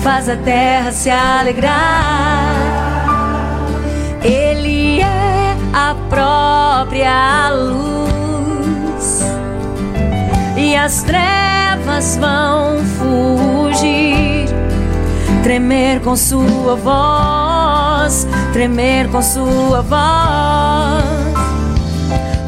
faz 0.00 0.28
a 0.28 0.36
terra 0.36 0.92
se 0.92 1.10
alegrar. 1.10 2.54
Ele 4.22 5.00
é 5.00 5.56
a 5.72 5.96
própria 6.72 7.50
luz 7.50 9.20
e 10.56 10.74
as 10.74 11.02
trevas 11.02 12.16
vão 12.16 12.78
fugir, 12.96 14.48
tremer 15.42 16.00
com 16.00 16.16
sua 16.16 16.74
voz, 16.76 18.26
tremer 18.54 19.06
com 19.10 19.20
sua 19.20 19.82
voz. 19.82 21.04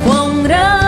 Quão 0.07 0.43
grande 0.43 0.84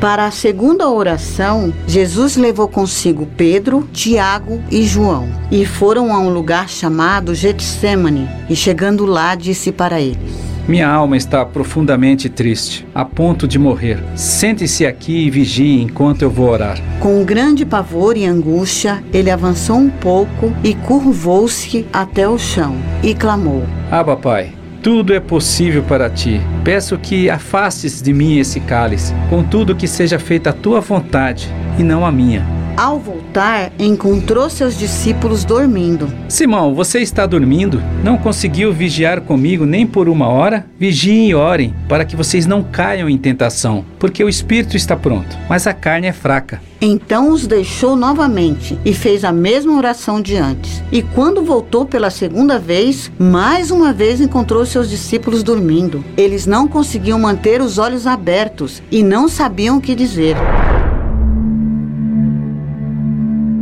Para 0.00 0.24
a 0.24 0.30
segunda 0.30 0.88
oração, 0.88 1.74
Jesus 1.86 2.34
levou 2.34 2.66
consigo 2.66 3.28
Pedro, 3.36 3.86
Tiago 3.92 4.58
e 4.70 4.82
João 4.82 5.28
e 5.52 5.66
foram 5.66 6.14
a 6.14 6.18
um 6.18 6.30
lugar 6.30 6.70
chamado 6.70 7.34
Getsemane. 7.34 8.26
E 8.48 8.56
chegando 8.56 9.04
lá, 9.04 9.34
disse 9.34 9.70
para 9.70 10.00
eles: 10.00 10.32
Minha 10.66 10.88
alma 10.88 11.18
está 11.18 11.44
profundamente 11.44 12.30
triste, 12.30 12.86
a 12.94 13.04
ponto 13.04 13.46
de 13.46 13.58
morrer. 13.58 14.02
Sente-se 14.16 14.86
aqui 14.86 15.26
e 15.26 15.30
vigie 15.30 15.82
enquanto 15.82 16.22
eu 16.22 16.30
vou 16.30 16.48
orar. 16.48 16.78
Com 16.98 17.22
grande 17.22 17.66
pavor 17.66 18.16
e 18.16 18.24
angústia, 18.24 19.04
ele 19.12 19.30
avançou 19.30 19.76
um 19.76 19.90
pouco 19.90 20.50
e 20.64 20.72
curvou-se 20.72 21.84
até 21.92 22.26
o 22.26 22.38
chão 22.38 22.74
e 23.02 23.14
clamou: 23.14 23.64
Abba, 23.90 24.16
Pai, 24.16 24.54
tudo 24.82 25.14
é 25.14 25.20
possível 25.20 25.82
para 25.82 26.08
ti. 26.10 26.40
Peço 26.64 26.98
que 26.98 27.28
afastes 27.28 28.00
de 28.00 28.12
mim 28.12 28.38
esse 28.38 28.60
cálice, 28.60 29.14
contudo 29.28 29.76
que 29.76 29.86
seja 29.86 30.18
feita 30.18 30.50
a 30.50 30.54
tua 30.54 30.80
vontade 30.80 31.48
e 31.78 31.82
não 31.82 32.04
a 32.04 32.12
minha. 32.12 32.59
Ao 32.80 32.98
voltar, 32.98 33.72
encontrou 33.78 34.48
seus 34.48 34.74
discípulos 34.74 35.44
dormindo. 35.44 36.10
Simão, 36.30 36.74
você 36.74 37.00
está 37.00 37.26
dormindo? 37.26 37.78
Não 38.02 38.16
conseguiu 38.16 38.72
vigiar 38.72 39.20
comigo 39.20 39.66
nem 39.66 39.86
por 39.86 40.08
uma 40.08 40.28
hora? 40.28 40.64
Vigiem 40.78 41.28
e 41.28 41.34
orem, 41.34 41.74
para 41.86 42.06
que 42.06 42.16
vocês 42.16 42.46
não 42.46 42.62
caiam 42.62 43.06
em 43.06 43.18
tentação, 43.18 43.84
porque 43.98 44.24
o 44.24 44.30
espírito 44.30 44.78
está 44.78 44.96
pronto, 44.96 45.36
mas 45.46 45.66
a 45.66 45.74
carne 45.74 46.06
é 46.06 46.12
fraca. 46.14 46.62
Então 46.80 47.30
os 47.30 47.46
deixou 47.46 47.94
novamente 47.94 48.78
e 48.82 48.94
fez 48.94 49.26
a 49.26 49.30
mesma 49.30 49.76
oração 49.76 50.18
de 50.18 50.36
antes. 50.36 50.82
E 50.90 51.02
quando 51.02 51.44
voltou 51.44 51.84
pela 51.84 52.08
segunda 52.08 52.58
vez, 52.58 53.12
mais 53.18 53.70
uma 53.70 53.92
vez 53.92 54.22
encontrou 54.22 54.64
seus 54.64 54.88
discípulos 54.88 55.42
dormindo. 55.42 56.02
Eles 56.16 56.46
não 56.46 56.66
conseguiam 56.66 57.18
manter 57.18 57.60
os 57.60 57.76
olhos 57.76 58.06
abertos 58.06 58.82
e 58.90 59.02
não 59.02 59.28
sabiam 59.28 59.76
o 59.76 59.82
que 59.82 59.94
dizer. 59.94 60.34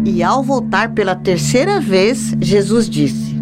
E 0.09 0.23
ao 0.23 0.42
voltar 0.42 0.94
pela 0.94 1.14
terceira 1.14 1.79
vez, 1.79 2.35
Jesus 2.40 2.88
disse: 2.88 3.37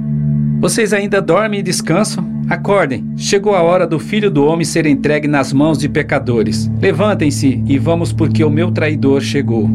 Vocês 0.60 0.92
ainda 0.92 1.22
dormem 1.22 1.60
e 1.60 1.62
descansam? 1.62 2.26
Acordem, 2.50 3.04
chegou 3.16 3.54
a 3.54 3.62
hora 3.62 3.86
do 3.86 4.00
filho 4.00 4.30
do 4.30 4.44
homem 4.44 4.64
ser 4.64 4.84
entregue 4.84 5.28
nas 5.28 5.52
mãos 5.52 5.78
de 5.78 5.88
pecadores. 5.88 6.68
Levantem-se 6.80 7.62
e 7.66 7.78
vamos, 7.78 8.12
porque 8.12 8.42
o 8.42 8.50
meu 8.50 8.72
traidor 8.72 9.20
chegou. 9.20 9.70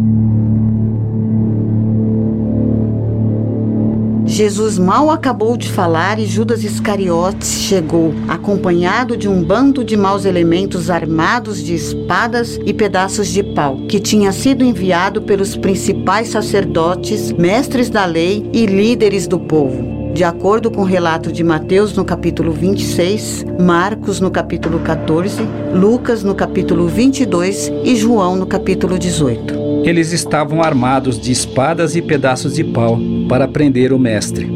Jesus 4.42 4.80
mal 4.80 5.12
acabou 5.12 5.56
de 5.56 5.72
falar 5.72 6.18
e 6.18 6.26
Judas 6.26 6.64
Iscariotes 6.64 7.48
chegou, 7.48 8.12
acompanhado 8.28 9.16
de 9.16 9.30
um 9.30 9.44
bando 9.44 9.84
de 9.84 9.96
maus 9.96 10.26
elementos 10.26 10.90
armados 10.90 11.64
de 11.64 11.76
espadas 11.76 12.60
e 12.66 12.74
pedaços 12.74 13.28
de 13.28 13.44
pau, 13.44 13.78
que 13.88 14.00
tinha 14.00 14.32
sido 14.32 14.64
enviado 14.64 15.22
pelos 15.22 15.56
principais 15.56 16.30
sacerdotes, 16.30 17.32
mestres 17.32 17.88
da 17.88 18.04
lei 18.04 18.50
e 18.52 18.66
líderes 18.66 19.28
do 19.28 19.40
povo. 19.40 20.12
De 20.12 20.24
acordo 20.24 20.72
com 20.72 20.82
o 20.82 20.86
relato 20.86 21.32
de 21.32 21.44
Mateus 21.44 21.96
no 21.96 22.04
capítulo 22.04 22.52
26, 22.52 23.46
Marcos 23.60 24.20
no 24.20 24.32
capítulo 24.32 24.80
14, 24.80 25.38
Lucas 25.72 26.24
no 26.24 26.34
capítulo 26.34 26.88
22 26.88 27.72
e 27.84 27.96
João 27.96 28.36
no 28.36 28.48
capítulo 28.48 28.98
18. 28.98 29.61
Eles 29.84 30.12
estavam 30.12 30.62
armados 30.62 31.20
de 31.20 31.32
espadas 31.32 31.96
e 31.96 32.02
pedaços 32.02 32.54
de 32.56 32.64
pau 32.64 33.00
para 33.28 33.48
prender 33.48 33.92
o 33.92 34.00
mestre. 34.00 34.48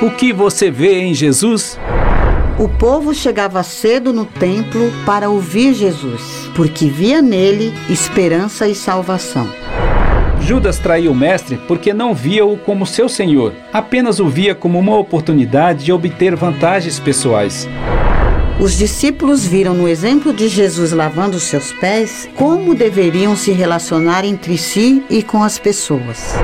O 0.00 0.10
que 0.10 0.32
você 0.32 0.70
vê 0.70 1.00
em 1.00 1.14
Jesus? 1.14 1.78
O 2.58 2.68
povo 2.68 3.12
chegava 3.12 3.62
cedo 3.64 4.12
no 4.12 4.24
templo 4.24 4.92
para 5.04 5.28
ouvir 5.28 5.74
Jesus, 5.74 6.48
porque 6.54 6.86
via 6.88 7.20
nele 7.20 7.72
esperança 7.90 8.68
e 8.68 8.74
salvação. 8.74 9.63
Judas 10.46 10.78
traiu 10.78 11.12
o 11.12 11.14
mestre 11.14 11.58
porque 11.66 11.94
não 11.94 12.14
via-o 12.14 12.58
como 12.58 12.84
seu 12.84 13.08
senhor, 13.08 13.54
apenas 13.72 14.20
o 14.20 14.28
via 14.28 14.54
como 14.54 14.78
uma 14.78 14.94
oportunidade 14.94 15.84
de 15.84 15.92
obter 15.92 16.36
vantagens 16.36 16.98
pessoais. 16.98 17.66
Os 18.60 18.76
discípulos 18.76 19.46
viram 19.46 19.72
no 19.72 19.88
exemplo 19.88 20.34
de 20.34 20.48
Jesus 20.48 20.92
lavando 20.92 21.40
seus 21.40 21.72
pés 21.72 22.28
como 22.36 22.74
deveriam 22.74 23.34
se 23.34 23.52
relacionar 23.52 24.24
entre 24.24 24.58
si 24.58 25.02
e 25.08 25.22
com 25.22 25.42
as 25.42 25.58
pessoas. 25.58 26.34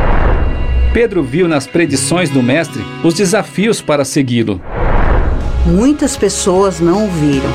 Pedro 0.94 1.22
viu 1.22 1.46
nas 1.46 1.66
predições 1.66 2.30
do 2.30 2.42
mestre 2.42 2.82
os 3.04 3.12
desafios 3.12 3.82
para 3.82 4.04
segui-lo. 4.04 4.60
Muitas 5.66 6.16
pessoas 6.16 6.80
não 6.80 7.04
o 7.04 7.10
viram. 7.10 7.50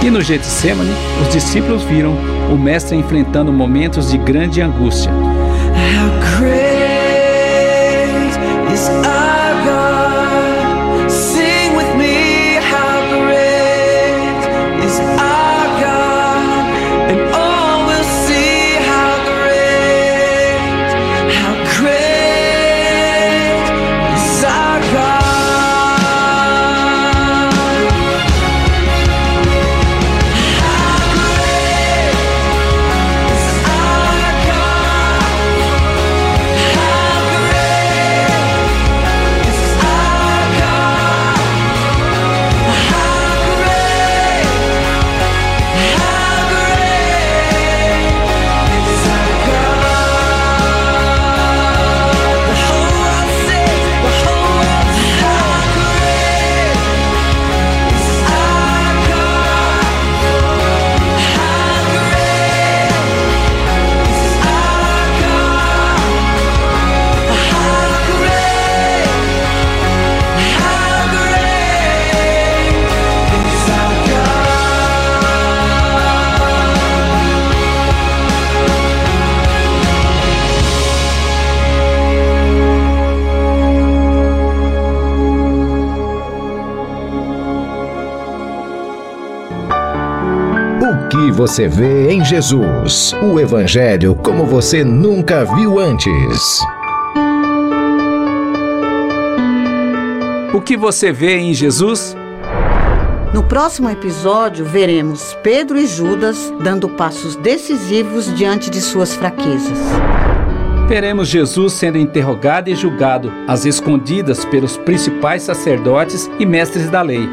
E 0.00 0.10
no 0.10 0.22
Getsemane, 0.22 0.92
os 1.22 1.32
discípulos 1.32 1.82
viram 1.82 2.33
o 2.52 2.56
mestre 2.56 2.96
enfrentando 2.96 3.52
momentos 3.52 4.10
de 4.10 4.18
grande 4.18 4.60
angústia. 4.62 5.10
How 5.10 6.38
great 6.38 6.74
is 8.72 8.88
our 8.88 9.23
você 91.46 91.68
vê 91.68 92.10
em 92.10 92.24
Jesus? 92.24 93.14
O 93.22 93.38
Evangelho 93.38 94.14
como 94.14 94.46
você 94.46 94.82
nunca 94.82 95.44
viu 95.44 95.78
antes. 95.78 96.58
O 100.54 100.60
que 100.62 100.74
você 100.74 101.12
vê 101.12 101.36
em 101.36 101.52
Jesus? 101.52 102.16
No 103.34 103.42
próximo 103.42 103.90
episódio, 103.90 104.64
veremos 104.64 105.36
Pedro 105.42 105.76
e 105.76 105.86
Judas 105.86 106.50
dando 106.62 106.88
passos 106.88 107.36
decisivos 107.36 108.34
diante 108.34 108.70
de 108.70 108.80
suas 108.80 109.14
fraquezas. 109.14 109.78
Veremos 110.88 111.28
Jesus 111.28 111.74
sendo 111.74 111.98
interrogado 111.98 112.70
e 112.70 112.74
julgado 112.74 113.30
às 113.46 113.66
escondidas 113.66 114.46
pelos 114.46 114.78
principais 114.78 115.42
sacerdotes 115.42 116.30
e 116.38 116.46
mestres 116.46 116.88
da 116.88 117.02
lei. 117.02 117.28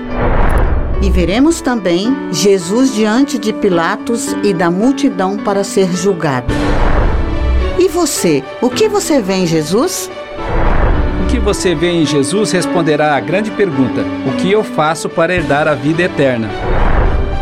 E 1.02 1.10
veremos 1.10 1.62
também 1.62 2.16
Jesus 2.32 2.94
diante 2.94 3.38
de 3.40 3.52
Pilatos 3.52 4.36
e 4.44 4.54
da 4.54 4.70
multidão 4.70 5.38
para 5.38 5.64
ser 5.64 5.92
julgado. 5.96 6.54
E 7.80 7.88
você, 7.88 8.44
o 8.62 8.70
que 8.70 8.88
você 8.88 9.20
vê 9.20 9.34
em 9.34 9.48
Jesus? 9.48 10.10
O 11.24 11.28
que 11.28 11.40
você 11.40 11.74
vê 11.74 11.90
em 11.92 12.06
Jesus 12.06 12.52
responderá 12.52 13.16
à 13.16 13.20
grande 13.20 13.50
pergunta: 13.52 14.02
o 14.28 14.36
que 14.38 14.52
eu 14.52 14.64
faço 14.64 15.10
para 15.10 15.34
herdar 15.34 15.68
a 15.68 15.74
vida 15.74 16.04
eterna? 16.04 16.50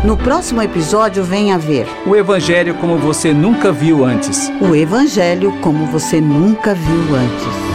No 0.02 0.16
próximo 0.16 0.62
episódio, 0.62 1.22
venha 1.22 1.58
ver 1.58 1.86
O 2.06 2.16
Evangelho 2.16 2.74
como 2.76 2.96
você 2.96 3.34
nunca 3.34 3.70
viu 3.70 4.02
antes. 4.02 4.50
o 4.58 4.74
Evangelho 4.74 5.52
como 5.60 5.84
você 5.84 6.22
nunca 6.22 6.72
viu 6.74 7.14
antes. 7.14 7.69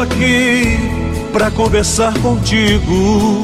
Aqui 0.04 0.78
para 1.32 1.50
conversar 1.50 2.14
contigo. 2.20 3.42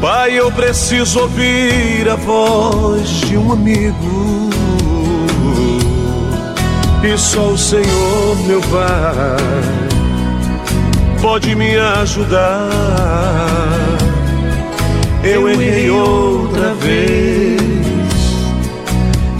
Pai, 0.00 0.38
eu 0.38 0.50
preciso 0.52 1.20
ouvir 1.20 2.08
a 2.08 2.16
voz 2.16 3.08
de 3.08 3.36
um 3.36 3.52
amigo. 3.52 4.50
E 7.02 7.16
só 7.16 7.48
o 7.48 7.58
Senhor, 7.58 8.36
meu 8.46 8.60
Pai, 8.62 9.36
pode 11.20 11.54
me 11.54 11.76
ajudar. 11.76 12.68
Eu 15.22 15.48
errei 15.48 15.90
outra 15.90 16.74
vez, 16.74 17.60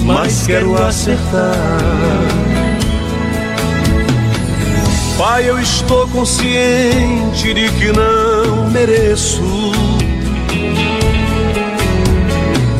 mas 0.04 0.46
quero 0.46 0.76
acertar. 0.82 2.49
Pai, 5.20 5.50
eu 5.50 5.60
estou 5.60 6.08
consciente 6.08 7.52
de 7.52 7.68
que 7.72 7.92
não 7.92 8.70
mereço 8.70 9.42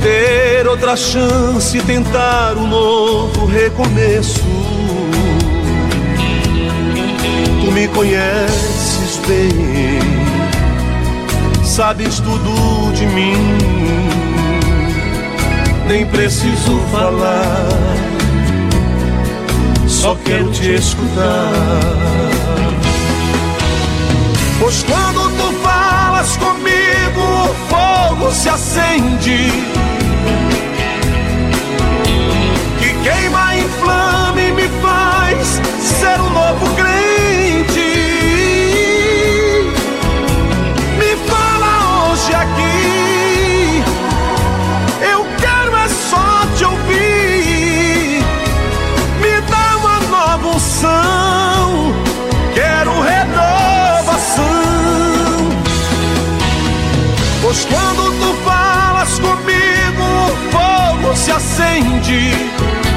ter 0.01 0.67
outra 0.67 0.97
chance, 0.97 1.79
tentar 1.83 2.57
um 2.57 2.67
novo 2.67 3.45
recomeço. 3.45 4.41
Tu 7.63 7.73
me 7.73 7.87
conheces 7.89 9.21
bem, 9.29 10.01
sabes 11.63 12.21
tudo 12.21 12.91
de 12.95 13.05
mim, 13.05 13.37
nem 15.87 16.07
preciso 16.07 16.81
falar, 16.91 17.69
só 19.87 20.15
quero 20.25 20.51
te 20.53 20.71
escutar. 20.71 22.30
Pois 24.61 24.83
quando 24.83 25.31
tu 25.39 25.53
falas 25.63 26.37
comigo, 26.37 27.23
o 27.49 27.55
fogo 27.71 28.31
se 28.31 28.51
acende. 28.51 29.51
Que 32.79 32.93
queima, 33.03 33.57
inflama 33.57 34.39
e 34.39 34.53
me 34.53 34.69
faz 34.83 35.61
ser 35.81 36.21
um 36.21 36.29
novo 36.29 36.75
crente. 36.77 36.90
Se 61.21 61.33
acende. 61.33 62.90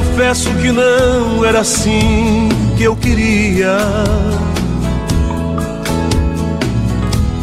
Confesso 0.00 0.48
que 0.54 0.72
não 0.72 1.44
era 1.44 1.60
assim 1.60 2.48
que 2.76 2.84
eu 2.84 2.96
queria. 2.96 3.76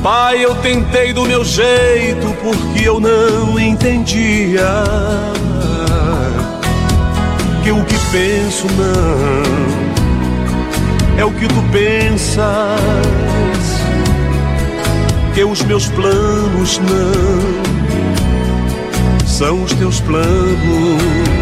Pai, 0.02 0.44
eu 0.44 0.56
tentei 0.56 1.14
do 1.14 1.24
meu 1.24 1.46
jeito 1.46 2.28
porque 2.42 2.88
eu 2.88 3.00
não 3.00 3.60
entendia 3.60 4.84
que 7.64 7.72
o 7.72 7.84
que 7.84 7.96
penso 8.12 8.66
não 8.74 9.78
é 11.20 11.26
o 11.26 11.32
que 11.32 11.48
tu 11.48 11.64
pensas, 11.72 12.40
que 15.34 15.44
os 15.44 15.64
meus 15.64 15.88
planos 15.90 16.80
não 16.80 17.68
são 19.26 19.64
os 19.64 19.74
teus 19.74 20.00
planos. 20.00 21.37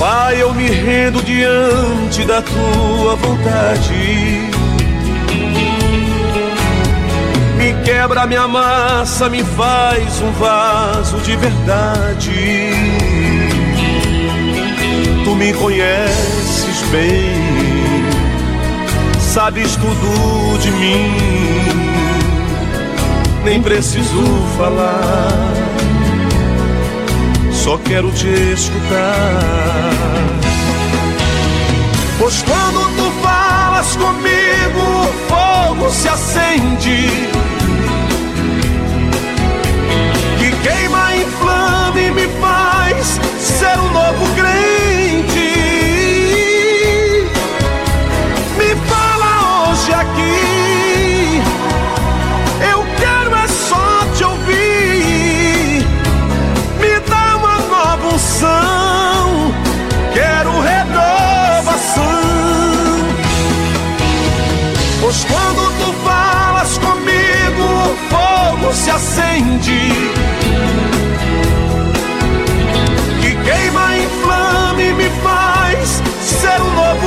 Pai, 0.00 0.40
eu 0.40 0.54
me 0.54 0.66
rendo 0.66 1.22
diante 1.22 2.24
da 2.24 2.40
tua 2.40 3.16
vontade. 3.16 4.48
Me 7.58 7.74
quebra, 7.84 8.26
me 8.26 8.34
amassa, 8.34 9.28
me 9.28 9.44
faz 9.44 10.22
um 10.22 10.32
vaso 10.32 11.18
de 11.18 11.36
verdade. 11.36 12.70
Tu 15.22 15.34
me 15.34 15.52
conheces 15.52 16.82
bem, 16.90 17.34
sabes 19.18 19.76
tudo 19.76 20.58
de 20.60 20.70
mim. 20.70 21.14
Nem 23.44 23.60
preciso 23.60 24.24
falar, 24.56 25.52
só 27.70 27.78
quero 27.78 28.10
te 28.10 28.52
escutar. 28.52 29.40
Pois 32.18 32.42
quando 32.42 32.80
tu 32.96 33.10
falas 33.22 33.94
comigo, 33.94 34.80
o 35.04 35.12
fogo 35.28 35.88
se 35.90 36.08
acende. 36.08 37.28
Que 40.38 40.50
queima, 40.68 41.14
inflama 41.14 42.00
e 42.00 42.10
me 42.10 42.26
faz 42.40 43.20
ser 43.38 43.78
um 43.78 43.92
novo 43.92 44.26
crente. 44.34 45.54
Me 48.58 48.74
fala 48.88 49.70
hoje 49.70 49.92
aqui. 49.92 50.49
Pois 65.10 65.24
quando 65.24 65.62
tu 65.80 65.92
falas 66.04 66.78
comigo, 66.78 67.64
o 67.64 67.96
fogo 68.08 68.72
se 68.72 68.90
acende. 68.90 69.90
Que 73.20 73.34
queima, 73.34 73.98
inflama 73.98 74.80
e 74.80 74.92
me 74.92 75.10
faz 75.20 76.00
ser 76.22 76.60
um 76.62 76.74
novo 76.76 76.99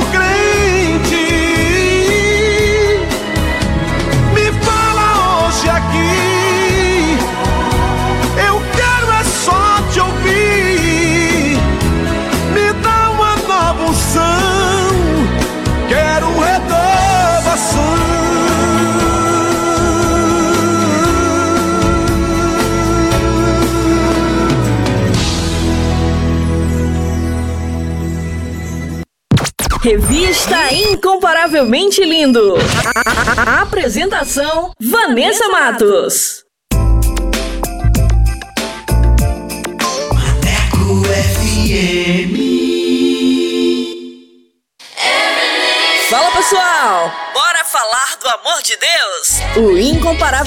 Revista 29.84 30.72
Incomparavelmente 30.72 32.02
Lindo. 32.02 32.54
A 33.36 33.60
apresentação: 33.60 34.72
Vanessa 34.80 35.46
Matos. 35.50 36.33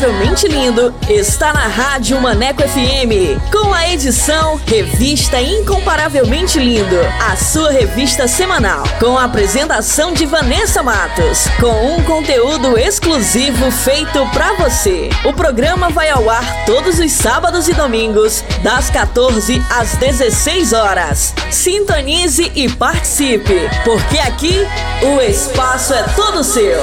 Incomparavelmente 0.08 0.48
Lindo 0.48 0.96
está 1.10 1.52
na 1.52 1.68
Rádio 1.68 2.22
Maneco 2.22 2.62
FM, 2.62 3.52
com 3.52 3.74
a 3.74 3.90
edição 3.90 4.56
Revista 4.66 5.42
Incomparavelmente 5.42 6.60
Lindo, 6.60 6.96
a 7.30 7.36
sua 7.36 7.72
revista 7.72 8.26
semanal, 8.26 8.84
com 9.02 9.18
a 9.18 9.26
apresentação 9.26 10.14
de 10.14 10.26
Vanessa 10.26 10.82
Matos, 10.82 11.48
com 11.60 11.94
um 11.94 12.02
conteúdo 12.04 12.78
exclusivo 12.78 13.70
feito 13.70 14.26
para 14.32 14.54
você. 14.54 15.10
O 15.26 15.34
programa 15.34 15.90
vai 15.90 16.10
ao 16.10 16.30
ar 16.30 16.66
todos 16.66 17.00
os 17.00 17.12
sábados 17.12 17.68
e 17.68 17.74
domingos, 17.74 18.46
das 18.64 18.90
14 18.90 19.62
às 19.70 19.98
16 19.98 20.72
horas. 20.72 21.34
Sintonize 21.52 22.50
e 22.56 22.70
participe, 22.70 23.70
porque 23.84 24.18
aqui 24.20 24.56
o 25.02 25.20
espaço 25.20 25.94
é 25.94 26.04
todo 26.16 26.46
seu. 26.46 26.82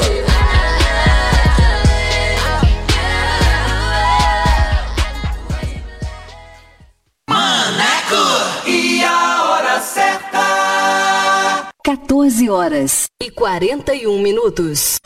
14 11.87 12.49
horas 12.49 13.05
e 13.22 13.30
41 13.30 14.18
minutos. 14.18 14.97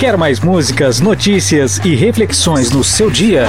Quer 0.00 0.16
mais 0.16 0.40
músicas, 0.40 0.98
notícias 0.98 1.78
e 1.84 1.94
reflexões 1.94 2.72
no 2.72 2.82
seu 2.82 3.12
dia? 3.12 3.46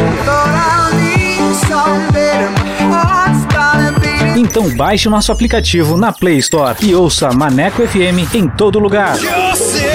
Então 4.37 4.69
baixe 4.75 5.07
o 5.07 5.11
nosso 5.11 5.31
aplicativo 5.31 5.97
na 5.97 6.11
Play 6.11 6.37
Store 6.37 6.77
e 6.83 6.93
ouça 6.93 7.31
Maneco 7.31 7.81
FM 7.87 8.35
em 8.35 8.47
todo 8.47 8.77
lugar. 8.77 9.15
Eu 9.15 9.55
sei, 9.55 9.89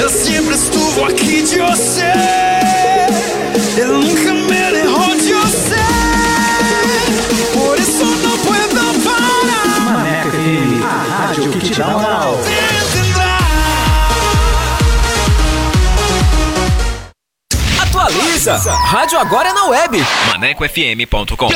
eu 0.00 0.08
sempre 0.08 0.54
estuvo 0.54 1.04
aqui 1.04 1.42
de 1.42 1.58
você. 1.58 2.12
Eu 3.76 3.98
nunca 3.98 4.21
dá 11.74 11.86
moral. 11.88 12.38
Atualiza! 17.80 18.56
Rádio 18.72 19.18
agora 19.18 19.48
é 19.48 19.52
na 19.52 19.66
web. 19.66 20.04
ManecoFM.com. 20.28 21.48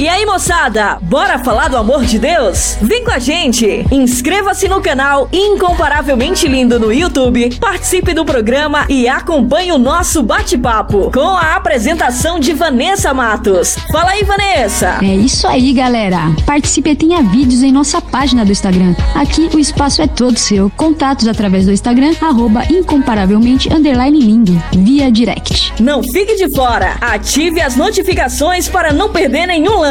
E 0.00 0.08
aí, 0.08 0.24
moçada, 0.24 0.96
bora 1.02 1.38
falar 1.38 1.68
do 1.68 1.76
amor 1.76 2.06
de 2.06 2.18
Deus? 2.18 2.78
Vem 2.80 3.04
com 3.04 3.10
a 3.10 3.18
gente! 3.18 3.84
Inscreva-se 3.92 4.66
no 4.66 4.80
canal 4.80 5.28
Incomparavelmente 5.30 6.48
Lindo 6.48 6.80
no 6.80 6.90
YouTube, 6.90 7.54
participe 7.60 8.14
do 8.14 8.24
programa 8.24 8.86
e 8.88 9.06
acompanhe 9.06 9.72
o 9.72 9.78
nosso 9.78 10.22
bate-papo 10.22 11.10
com 11.12 11.36
a 11.36 11.54
apresentação 11.54 12.40
de 12.40 12.54
Vanessa 12.54 13.12
Matos. 13.12 13.76
Fala 13.92 14.12
aí, 14.12 14.24
Vanessa! 14.24 15.00
É 15.02 15.14
isso 15.14 15.46
aí, 15.46 15.70
galera. 15.74 16.34
Participe 16.46 16.88
e 16.88 16.96
tenha 16.96 17.22
vídeos 17.22 17.62
em 17.62 17.70
nossa 17.70 18.00
página 18.00 18.42
do 18.42 18.52
Instagram. 18.52 18.96
Aqui 19.14 19.50
o 19.52 19.58
espaço 19.58 20.00
é 20.00 20.06
todo 20.06 20.38
seu. 20.38 20.70
Contatos 20.78 21.28
através 21.28 21.66
do 21.66 21.72
Instagram, 21.72 22.14
arroba 22.22 22.64
incomparavelmente 22.70 23.70
underline 23.70 24.18
lindo, 24.18 24.62
via 24.72 25.12
direct. 25.12 25.74
Não 25.78 26.02
fique 26.02 26.36
de 26.36 26.48
fora! 26.48 26.96
Ative 27.02 27.60
as 27.60 27.76
notificações 27.76 28.66
para 28.66 28.94
não 28.94 29.10
perder 29.10 29.46
nenhum 29.46 29.78
lance. 29.78 29.89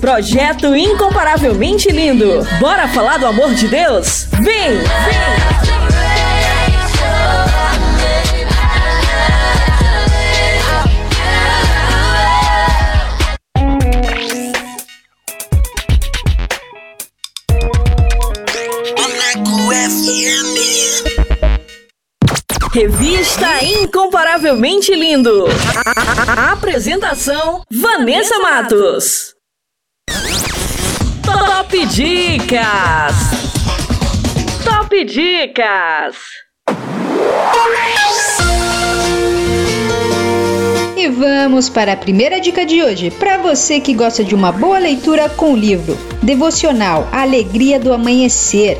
Projeto 0.00 0.74
incomparavelmente 0.76 1.90
lindo. 1.90 2.46
Bora 2.60 2.86
falar 2.88 3.18
do 3.18 3.26
amor 3.26 3.52
de 3.54 3.68
Deus? 3.68 4.28
Vem! 4.40 4.78
Vem! 4.78 5.50
Revista 22.72 23.64
Incomparavelmente 23.64 24.94
Lindo. 24.94 25.46
A 26.36 26.52
apresentação: 26.52 27.62
Vanessa 27.68 28.38
Matos. 28.38 29.39
Top 31.32 31.86
Dicas! 31.86 33.14
Top 34.64 35.04
Dicas! 35.04 36.16
E 40.96 41.08
vamos 41.08 41.68
para 41.68 41.92
a 41.92 41.96
primeira 41.96 42.40
dica 42.40 42.66
de 42.66 42.82
hoje, 42.82 43.12
para 43.12 43.38
você 43.38 43.78
que 43.78 43.94
gosta 43.94 44.24
de 44.24 44.34
uma 44.34 44.50
boa 44.50 44.78
leitura 44.78 45.28
com 45.28 45.52
o 45.52 45.56
livro 45.56 45.96
Devocional 46.20 47.08
Alegria 47.12 47.78
do 47.78 47.92
Amanhecer. 47.92 48.76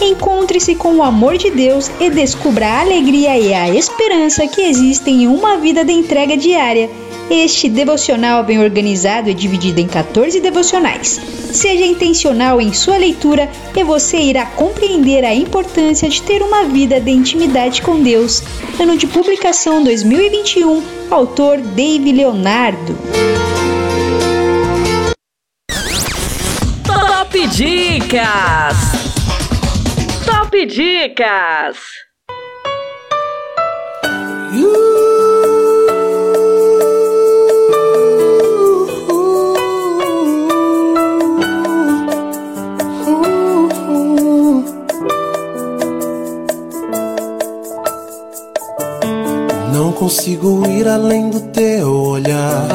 Encontre-se 0.00 0.74
com 0.74 0.96
o 0.96 1.02
amor 1.02 1.36
de 1.38 1.50
Deus 1.50 1.90
e 1.98 2.10
descubra 2.10 2.66
a 2.66 2.80
alegria 2.80 3.38
e 3.38 3.54
a 3.54 3.68
esperança 3.68 4.46
que 4.46 4.60
existem 4.60 5.22
em 5.22 5.26
uma 5.26 5.56
vida 5.56 5.84
de 5.84 5.92
entrega 5.92 6.36
diária. 6.36 6.90
Este 7.30 7.68
devocional 7.68 8.44
bem 8.44 8.60
organizado 8.60 9.30
é 9.30 9.32
dividido 9.32 9.80
em 9.80 9.88
14 9.88 10.38
devocionais. 10.38 11.20
Seja 11.52 11.84
intencional 11.84 12.60
em 12.60 12.72
sua 12.72 12.98
leitura 12.98 13.50
e 13.74 13.82
você 13.82 14.18
irá 14.18 14.46
compreender 14.46 15.24
a 15.24 15.34
importância 15.34 16.08
de 16.08 16.22
ter 16.22 16.42
uma 16.42 16.64
vida 16.64 17.00
de 17.00 17.10
intimidade 17.10 17.82
com 17.82 18.00
Deus. 18.00 18.42
Ano 18.78 18.96
de 18.96 19.06
publicação 19.06 19.82
2021, 19.82 20.82
autor 21.10 21.58
Dave 21.58 22.12
Leonardo. 22.12 22.96
Top 26.84 27.46
Dicas! 27.48 29.05
Top 30.26 30.66
Dicas! 30.66 31.78
Não 49.72 49.92
consigo 49.92 50.66
ir 50.68 50.88
além 50.88 51.30
do 51.30 51.40
teu 51.52 51.92
olhar. 51.92 52.66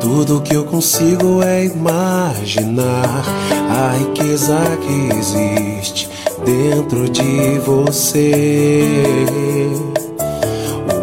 Tudo 0.00 0.40
que 0.40 0.54
eu 0.54 0.64
consigo 0.64 1.42
é 1.42 1.66
imaginar 1.66 3.24
a 3.70 3.96
riqueza 3.98 4.58
que 4.80 5.16
existe 5.16 6.17
dentro 6.48 7.06
de 7.10 7.58
você. 7.58 8.82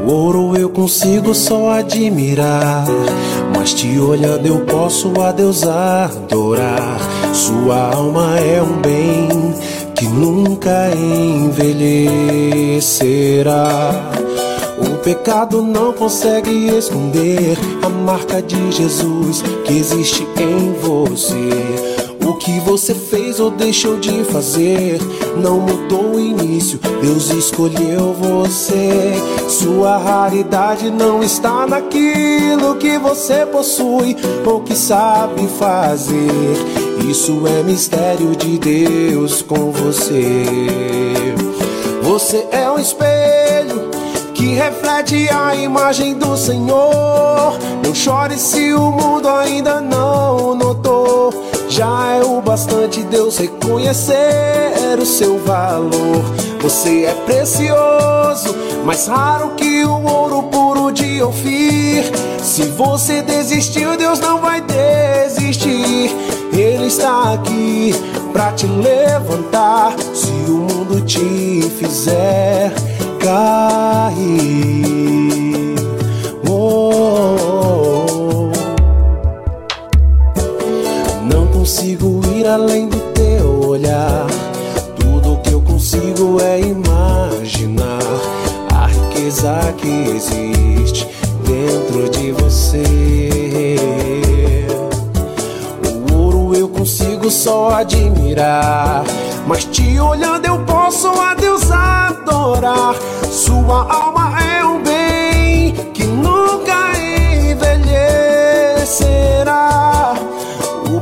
O 0.03 0.11
ouro 0.11 0.57
eu 0.57 0.67
consigo 0.71 1.35
só 1.35 1.69
admirar, 1.69 2.85
mas 3.55 3.71
te 3.75 3.99
olhando 3.99 4.47
eu 4.47 4.61
posso 4.61 5.21
a 5.21 5.31
Deus 5.31 5.63
adorar. 5.63 6.97
Sua 7.31 7.91
alma 7.93 8.39
é 8.39 8.59
um 8.59 8.81
bem 8.81 9.29
que 9.93 10.07
nunca 10.07 10.89
envelhecerá. 10.95 12.31
O 14.79 14.97
pecado 15.03 15.61
não 15.61 15.93
consegue 15.93 16.69
esconder 16.69 17.55
a 17.83 17.89
marca 17.89 18.41
de 18.41 18.71
Jesus 18.71 19.43
que 19.63 19.73
existe 19.73 20.27
em 20.39 20.73
você. 20.81 22.04
Que 22.45 22.59
você 22.59 22.93
fez 22.93 23.39
ou 23.39 23.49
deixou 23.49 23.97
de 23.97 24.23
fazer 24.25 24.99
não 25.35 25.59
mudou 25.59 26.13
o 26.15 26.19
início. 26.19 26.79
Deus 27.01 27.31
escolheu 27.31 28.13
você. 28.13 29.13
Sua 29.49 29.97
raridade 29.97 30.91
não 30.91 31.23
está 31.23 31.65
naquilo 31.65 32.75
que 32.75 32.99
você 32.99 33.47
possui 33.47 34.15
ou 34.45 34.61
que 34.61 34.75
sabe 34.75 35.47
fazer. 35.59 36.29
Isso 37.09 37.41
é 37.47 37.63
mistério 37.63 38.35
de 38.35 38.59
Deus 38.59 39.41
com 39.41 39.71
você. 39.71 40.45
Você 42.03 42.47
é 42.51 42.69
um 42.69 42.77
espelho 42.77 43.89
que 44.35 44.53
reflete 44.53 45.27
a 45.29 45.55
imagem 45.55 46.13
do 46.13 46.37
Senhor. 46.37 47.57
Não 47.83 47.95
chore 47.95 48.37
se 48.37 48.71
o 48.71 48.91
mundo 48.91 49.27
ainda 49.27 49.81
não 49.81 50.53
notou. 50.53 51.33
Já 51.67 52.13
é 52.13 52.14
bastante 52.55 53.03
Deus 53.03 53.37
reconhecer 53.37 54.97
o 54.97 55.05
seu 55.05 55.37
valor. 55.39 56.23
Você 56.61 57.03
é 57.03 57.13
precioso, 57.25 58.55
mais 58.85 59.07
raro 59.07 59.49
que 59.57 59.83
o 59.83 60.01
ouro 60.05 60.43
puro 60.43 60.89
de 60.89 61.21
Ofir. 61.21 62.09
Se 62.41 62.63
você 62.63 63.21
desistiu, 63.21 63.97
Deus 63.97 64.21
não 64.21 64.39
vai 64.39 64.61
desistir. 64.61 66.15
Ele 66.53 66.87
está 66.87 67.33
aqui 67.33 67.93
pra 68.31 68.53
te 68.53 68.67
levantar 68.67 69.93
se 70.13 70.31
o 70.47 70.59
mundo 70.59 71.01
te 71.01 71.61
fizer 71.77 72.71
cair. 73.19 74.65
Além 82.55 82.87
do 82.87 82.99
teu 83.11 83.67
olhar. 83.67 84.25
Tudo 84.97 85.41
que 85.41 85.51
eu 85.51 85.61
consigo 85.61 86.39
é 86.41 86.61
imaginar 86.61 87.99
a 88.73 88.87
riqueza 88.87 89.73
que 89.77 89.89
existe 90.15 91.05
dentro 91.45 92.09
de 92.09 92.31
você. 92.31 93.75
O 96.09 96.13
ouro 96.13 96.55
eu 96.55 96.69
consigo 96.69 97.29
só 97.29 97.71
admirar, 97.71 99.03
mas 99.45 99.65
te 99.65 99.99
olhando 99.99 100.45
eu 100.45 100.57
posso 100.59 101.09
a 101.09 101.35
Deus 101.35 101.69
adorar. 101.69 102.95
Sua 103.29 103.93
alma 103.93 104.41
é 104.41 104.63
um 104.63 104.81
bem 104.81 105.73
que 105.93 106.05
nunca 106.05 106.93
envelhecerá. 107.51 108.45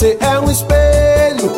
você 0.00 0.16
é 0.18 0.40
um 0.40 0.50
espelho 0.50 1.52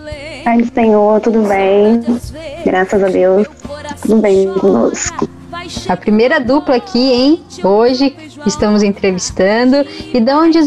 Pai 0.44 0.58
do 0.58 0.74
Senhor, 0.74 1.20
tudo 1.22 1.42
bem? 1.48 2.02
Graças 2.66 3.04
a 3.04 3.08
Deus, 3.08 3.48
tudo 4.02 4.22
bem 4.22 4.52
conosco. 4.54 5.28
A 5.88 5.98
primeira 5.98 6.40
dupla 6.40 6.76
aqui, 6.76 7.12
hein? 7.12 7.44
Hoje 7.64 8.16
estamos 8.46 8.82
entrevistando. 8.84 9.86
E 10.14 10.20
da 10.20 10.38
onde, 10.38 10.60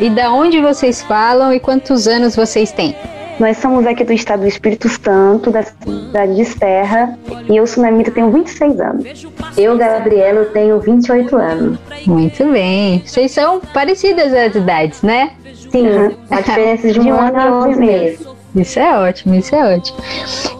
e 0.00 0.10
da 0.10 0.32
onde 0.32 0.60
vocês 0.60 1.02
falam 1.02 1.52
e 1.52 1.60
quantos 1.60 2.08
anos 2.08 2.34
vocês 2.34 2.72
têm? 2.72 2.96
Nós 3.38 3.56
somos 3.56 3.86
aqui 3.86 4.04
do 4.04 4.12
estado 4.12 4.40
do 4.40 4.46
Espírito 4.46 4.86
Santo, 4.88 5.50
da 5.50 5.62
cidade 5.62 6.36
de 6.36 6.44
Serra, 6.44 7.18
e 7.48 7.56
eu, 7.56 7.66
Sunamita, 7.66 8.10
tenho 8.10 8.30
26 8.30 8.80
anos. 8.80 9.26
Eu, 9.56 9.78
Gabriela, 9.78 10.44
tenho 10.46 10.78
28 10.78 11.36
anos. 11.36 11.78
Muito 12.06 12.44
bem. 12.52 13.02
Vocês 13.02 13.30
são 13.30 13.60
parecidas 13.72 14.34
as 14.34 14.54
idades, 14.54 15.00
né? 15.00 15.30
Sim, 15.70 15.86
a 16.30 16.40
diferença 16.42 16.92
de 16.92 17.00
um, 17.00 17.14
ano 17.14 17.38
e 17.38 17.70
11 17.70 17.80
meses. 17.80 18.29
Isso 18.54 18.78
é 18.78 18.98
ótimo, 18.98 19.34
isso 19.34 19.54
é 19.54 19.76
ótimo. 19.76 19.98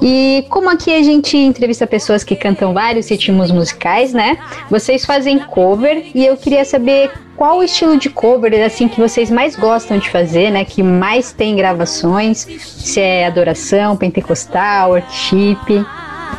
E 0.01 0.47
como 0.49 0.71
aqui 0.71 0.95
a 0.95 1.03
gente 1.03 1.37
entrevista 1.37 1.87
pessoas 1.87 2.23
que 2.23 2.37
cantam 2.37 2.73
vários 2.73 3.11
ritmos 3.11 3.51
musicais, 3.51 4.13
né? 4.13 4.39
Vocês 4.71 5.05
fazem 5.05 5.39
cover 5.39 6.07
e 6.15 6.25
eu 6.25 6.37
queria 6.37 6.65
saber 6.65 7.11
qual 7.37 7.59
o 7.59 7.63
estilo 7.63 7.97
de 7.97 8.09
cover 8.11 8.65
assim 8.65 8.87
que 8.87 9.01
vocês 9.01 9.31
mais 9.31 9.57
gostam 9.57 9.99
de 9.99 10.09
fazer, 10.09 10.51
né? 10.51 10.65
Que 10.65 10.83
mais 10.83 11.33
tem 11.33 11.57
gravações, 11.57 12.47
se 12.61 13.01
é 13.01 13.27
adoração, 13.27 13.97
pentecostal, 13.97 14.91
worship. 14.91 15.85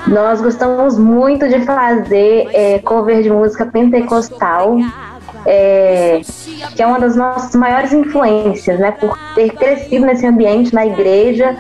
Nós 0.07 0.41
gostamos 0.41 0.97
muito 0.97 1.47
de 1.47 1.61
fazer 1.65 2.49
é, 2.53 2.79
cover 2.79 3.21
de 3.21 3.29
música 3.29 3.65
pentecostal, 3.65 4.77
é, 5.45 6.21
que 6.75 6.81
é 6.81 6.87
uma 6.87 6.99
das 6.99 7.15
nossas 7.15 7.55
maiores 7.55 7.93
influências, 7.93 8.79
né? 8.79 8.91
Por 8.91 9.17
ter 9.35 9.51
crescido 9.53 10.05
nesse 10.05 10.25
ambiente 10.25 10.73
na 10.73 10.85
igreja, 10.85 11.57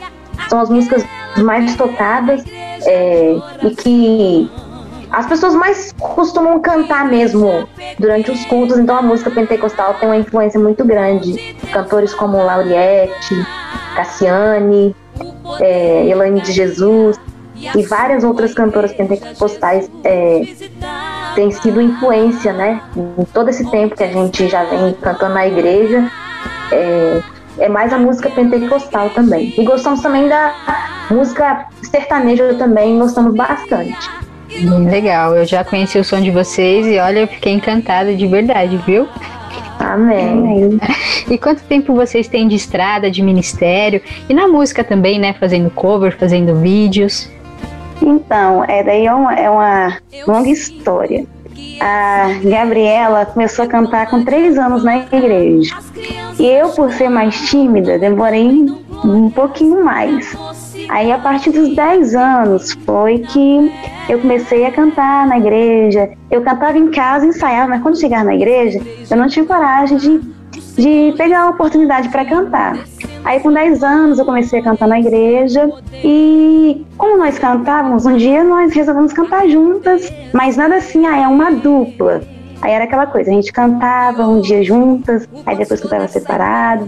são 0.49 0.59
as 0.59 0.69
músicas 0.69 1.03
mais 1.37 1.75
tocadas 1.75 2.43
é, 2.85 3.35
e 3.63 3.75
que 3.75 4.51
as 5.11 5.25
pessoas 5.25 5.53
mais 5.53 5.93
costumam 5.99 6.59
cantar 6.61 7.05
mesmo 7.05 7.67
durante 7.99 8.31
os 8.31 8.45
cultos, 8.45 8.77
então 8.77 8.95
a 8.95 9.01
música 9.01 9.29
pentecostal 9.29 9.95
tem 9.95 10.07
uma 10.07 10.17
influência 10.17 10.59
muito 10.59 10.85
grande. 10.85 11.55
Cantores 11.71 12.13
como 12.13 12.37
Lauriette, 12.37 13.35
Cassiane, 13.95 14.95
é, 15.59 16.07
Elaine 16.07 16.39
de 16.41 16.51
Jesus 16.53 17.19
e 17.75 17.83
várias 17.83 18.23
outras 18.23 18.53
cantoras 18.53 18.93
pentecostais 18.93 19.91
é, 20.03 20.41
têm 21.35 21.51
sido 21.51 21.81
influência, 21.81 22.53
né? 22.53 22.81
Em 22.95 23.25
todo 23.25 23.49
esse 23.49 23.69
tempo 23.69 23.95
que 23.95 24.03
a 24.03 24.11
gente 24.11 24.47
já 24.47 24.63
vem 24.63 24.93
cantando 24.93 25.33
na 25.33 25.47
igreja, 25.47 26.09
é, 26.71 27.21
é 27.59 27.69
mais 27.69 27.93
a 27.93 27.97
música 27.97 28.29
pentecostal 28.29 29.09
também. 29.11 29.53
E 29.57 29.63
gostamos 29.63 30.01
também 30.01 30.27
da 30.27 30.53
música 31.09 31.65
sertaneja 31.83 32.53
também, 32.55 32.97
gostamos 32.97 33.35
bastante. 33.35 34.09
Legal, 34.89 35.35
eu 35.35 35.45
já 35.45 35.63
conheci 35.63 35.97
o 35.97 36.03
som 36.03 36.19
de 36.19 36.29
vocês 36.29 36.85
e 36.85 36.99
olha, 36.99 37.19
eu 37.19 37.27
fiquei 37.27 37.53
encantada 37.53 38.13
de 38.13 38.27
verdade, 38.27 38.77
viu? 38.77 39.07
Amém. 39.79 40.79
E 41.29 41.37
quanto 41.37 41.63
tempo 41.63 41.95
vocês 41.95 42.27
têm 42.27 42.47
de 42.47 42.55
estrada, 42.55 43.09
de 43.09 43.21
ministério 43.21 44.01
e 44.29 44.33
na 44.33 44.47
música 44.47 44.83
também, 44.83 45.19
né? 45.19 45.33
Fazendo 45.33 45.69
cover, 45.69 46.15
fazendo 46.17 46.55
vídeos? 46.55 47.29
Então, 48.01 48.63
é 48.65 48.83
daí 48.83 49.05
é 49.05 49.13
uma, 49.13 49.33
é 49.33 49.49
uma 49.49 49.97
longa 50.27 50.49
história. 50.49 51.25
A 51.79 52.29
Gabriela 52.43 53.25
começou 53.25 53.65
a 53.65 53.67
cantar 53.67 54.09
com 54.09 54.23
três 54.23 54.57
anos 54.57 54.83
na 54.83 54.97
igreja. 54.97 55.75
E 56.39 56.45
eu, 56.45 56.69
por 56.69 56.91
ser 56.93 57.09
mais 57.09 57.49
tímida, 57.49 57.99
demorei 57.99 58.65
um 59.03 59.29
pouquinho 59.29 59.83
mais. 59.83 60.35
Aí, 60.89 61.11
a 61.11 61.17
partir 61.17 61.51
dos 61.51 61.75
10 61.75 62.15
anos, 62.15 62.73
foi 62.85 63.19
que 63.19 63.71
eu 64.09 64.19
comecei 64.19 64.65
a 64.65 64.71
cantar 64.71 65.27
na 65.27 65.37
igreja. 65.37 66.09
Eu 66.29 66.41
cantava 66.41 66.77
em 66.77 66.91
casa, 66.91 67.25
ensaiava, 67.25 67.69
mas 67.69 67.81
quando 67.81 67.99
chegava 67.99 68.25
na 68.25 68.35
igreja, 68.35 68.79
eu 69.09 69.17
não 69.17 69.27
tinha 69.27 69.45
coragem 69.45 69.97
de, 69.97 70.19
de 70.75 71.13
pegar 71.17 71.43
a 71.43 71.49
oportunidade 71.49 72.09
para 72.09 72.25
cantar. 72.25 72.77
Aí, 73.23 73.39
com 73.39 73.51
10 73.51 73.83
anos, 73.83 74.19
eu 74.19 74.25
comecei 74.25 74.59
a 74.59 74.63
cantar 74.63 74.87
na 74.87 74.99
igreja. 74.99 75.71
E 75.93 76.85
como 76.97 77.17
nós 77.17 77.37
cantávamos, 77.37 78.05
um 78.05 78.17
dia 78.17 78.43
nós 78.43 78.73
resolvemos 78.73 79.13
cantar 79.13 79.47
juntas, 79.47 80.11
mas 80.33 80.57
nada 80.57 80.75
assim, 80.75 81.05
ah, 81.05 81.17
é 81.17 81.27
uma 81.27 81.51
dupla. 81.51 82.21
Aí 82.61 82.71
era 82.71 82.83
aquela 82.83 83.07
coisa, 83.07 83.31
a 83.31 83.33
gente 83.33 83.51
cantava 83.51 84.27
um 84.27 84.39
dia 84.39 84.63
juntas, 84.63 85.27
aí 85.45 85.57
depois 85.57 85.81
cantava 85.81 86.07
separado. 86.07 86.85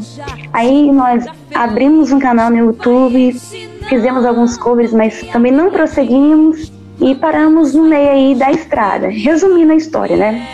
Aí 0.51 0.91
nós 0.91 1.25
abrimos 1.53 2.11
um 2.11 2.19
canal 2.19 2.51
no 2.51 2.57
YouTube, 2.57 3.33
fizemos 3.89 4.23
alguns 4.23 4.55
covers, 4.55 4.93
mas 4.93 5.21
também 5.31 5.51
não 5.51 5.71
prosseguimos 5.71 6.71
e 7.01 7.15
paramos 7.15 7.73
no 7.73 7.85
meio 7.85 8.11
aí 8.11 8.35
da 8.35 8.51
estrada. 8.51 9.07
Resumindo 9.07 9.73
a 9.73 9.75
história, 9.75 10.15
né? 10.15 10.47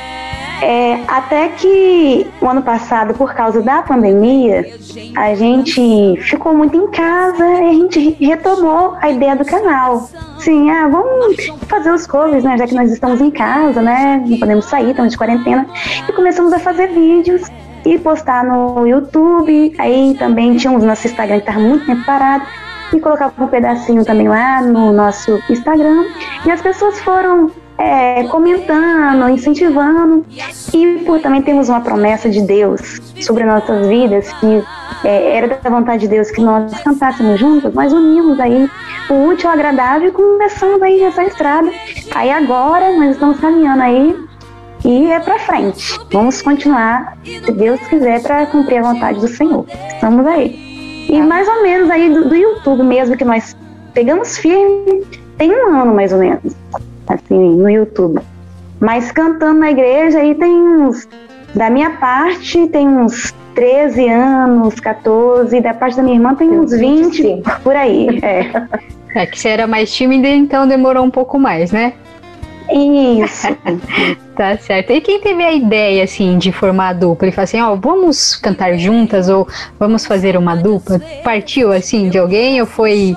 É, 0.62 1.00
até 1.08 1.50
que 1.50 2.28
o 2.42 2.48
ano 2.48 2.62
passado, 2.62 3.14
por 3.14 3.34
causa 3.34 3.62
da 3.62 3.82
pandemia, 3.82 4.66
a 5.16 5.34
gente 5.34 6.18
ficou 6.22 6.54
muito 6.54 6.76
em 6.76 6.88
casa 6.92 7.46
e 7.46 7.70
a 7.70 7.74
gente 7.74 8.18
retomou 8.20 8.96
a 9.02 9.10
ideia 9.10 9.36
do 9.36 9.46
canal. 9.46 10.10
Sim, 10.40 10.70
ah, 10.70 10.88
vamos 10.88 11.38
fazer 11.68 11.92
os 11.92 12.06
covers, 12.06 12.44
né? 12.44 12.58
Já 12.58 12.68
que 12.68 12.76
nós 12.76 12.92
estamos 12.92 13.22
em 13.22 13.32
casa, 13.32 13.82
né? 13.82 14.24
Não 14.26 14.38
podemos 14.38 14.66
sair, 14.66 14.90
estamos 14.90 15.12
de 15.12 15.18
quarentena. 15.18 15.66
E 16.08 16.12
começamos 16.12 16.52
a 16.54 16.60
fazer 16.60 16.88
vídeos 16.88 17.44
e 17.86 17.98
postar 17.98 18.44
no 18.44 18.86
YouTube. 18.86 19.74
Aí 19.78 20.16
também 20.20 20.56
tínhamos 20.58 20.84
nosso 20.84 21.08
Instagram 21.08 21.40
que 21.40 21.50
estava 21.50 21.60
muito 21.60 21.86
tempo 21.86 22.06
parado 22.06 22.46
e 22.94 23.00
colocava 23.00 23.34
um 23.44 23.48
pedacinho 23.48 24.04
também 24.04 24.28
lá 24.28 24.62
no 24.62 24.92
nosso 24.92 25.42
Instagram. 25.50 26.06
E 26.46 26.52
as 26.52 26.62
pessoas 26.62 27.00
foram 27.02 27.52
é, 27.80 28.24
comentando, 28.26 29.30
incentivando. 29.30 30.26
E 30.74 31.00
por 31.06 31.22
também 31.22 31.42
temos 31.42 31.70
uma 31.70 31.80
promessa 31.80 32.30
de 32.30 32.42
Deus 32.42 33.00
sobre 33.22 33.46
nossas 33.46 33.88
vidas, 33.88 34.32
que 34.34 34.64
é, 35.04 35.38
era 35.38 35.48
da 35.48 35.70
vontade 35.70 36.02
de 36.02 36.08
Deus 36.10 36.30
que 36.30 36.42
nós 36.42 36.78
cantássemos 36.82 37.40
juntos, 37.40 37.74
nós 37.74 37.94
unimos 37.94 38.38
aí 38.40 38.70
o 39.10 39.28
útil 39.28 39.50
ao 39.50 39.56
agradável 39.56 40.10
e 40.10 40.12
começamos 40.12 40.82
aí 40.82 41.02
essa 41.02 41.24
estrada. 41.24 41.72
Aí 42.14 42.30
agora 42.30 42.92
nós 42.98 43.12
estamos 43.12 43.40
caminhando 43.40 43.82
aí 43.82 44.16
e 44.84 45.10
é 45.10 45.20
para 45.20 45.40
frente. 45.40 45.98
Vamos 46.12 46.42
continuar, 46.42 47.18
se 47.24 47.52
Deus 47.52 47.80
quiser, 47.88 48.22
para 48.22 48.46
cumprir 48.48 48.80
a 48.80 48.94
vontade 48.94 49.20
do 49.20 49.28
Senhor. 49.28 49.66
Estamos 49.94 50.26
aí. 50.26 51.08
E 51.10 51.22
mais 51.22 51.48
ou 51.48 51.64
menos 51.64 51.90
aí 51.90 52.14
do, 52.14 52.30
do 52.30 52.36
YouTube 52.36 52.84
mesmo, 52.84 53.18
que 53.18 53.26
nós 53.26 53.56
pegamos 53.94 54.38
firme, 54.38 55.04
tem 55.38 55.52
um 55.52 55.82
ano 55.82 55.96
mais 55.96 56.14
ou 56.14 56.20
menos, 56.20 56.56
assim, 57.10 57.56
no 57.56 57.70
YouTube. 57.70 58.22
Mas 58.80 59.12
cantando 59.12 59.60
na 59.60 59.72
igreja 59.72 60.20
aí 60.20 60.36
tem 60.36 60.54
uns, 60.54 61.08
da 61.54 61.70
minha 61.70 61.92
parte, 61.92 62.68
tem 62.68 62.88
uns 62.88 63.34
13 63.56 64.08
anos, 64.08 64.80
14, 64.80 65.60
da 65.60 65.74
parte 65.74 65.98
da 65.98 66.04
minha 66.04 66.16
irmã 66.16 66.36
tem 66.36 66.50
uns 66.50 66.72
20, 66.72 67.42
por 67.64 67.76
aí. 67.76 68.20
É. 69.12 69.24
é 69.24 69.26
que 69.26 69.40
você 69.40 69.50
era 69.50 69.66
mais 69.66 69.92
tímida, 69.92 70.28
então 70.28 70.68
demorou 70.68 71.04
um 71.04 71.10
pouco 71.10 71.40
mais, 71.40 71.72
né? 71.72 71.94
Isso. 72.72 73.48
tá 74.38 74.56
certo. 74.58 74.92
E 74.92 75.02
quem 75.02 75.20
teve 75.20 75.44
a 75.44 75.52
ideia, 75.52 76.04
assim, 76.04 76.38
de 76.38 76.52
formar 76.52 76.90
a 76.90 76.94
dupla 76.94 77.28
e 77.28 77.32
falar 77.32 77.46
assim, 77.46 77.60
ó, 77.60 77.74
oh, 77.74 77.76
vamos 77.76 78.36
cantar 78.36 78.78
juntas 78.78 79.28
ou 79.28 79.48
vamos 79.80 80.06
fazer 80.06 80.38
uma 80.38 80.56
dupla? 80.56 81.02
Partiu, 81.24 81.72
assim, 81.72 82.10
de 82.10 82.20
alguém 82.20 82.62
ou 82.62 82.68
foi, 82.68 83.16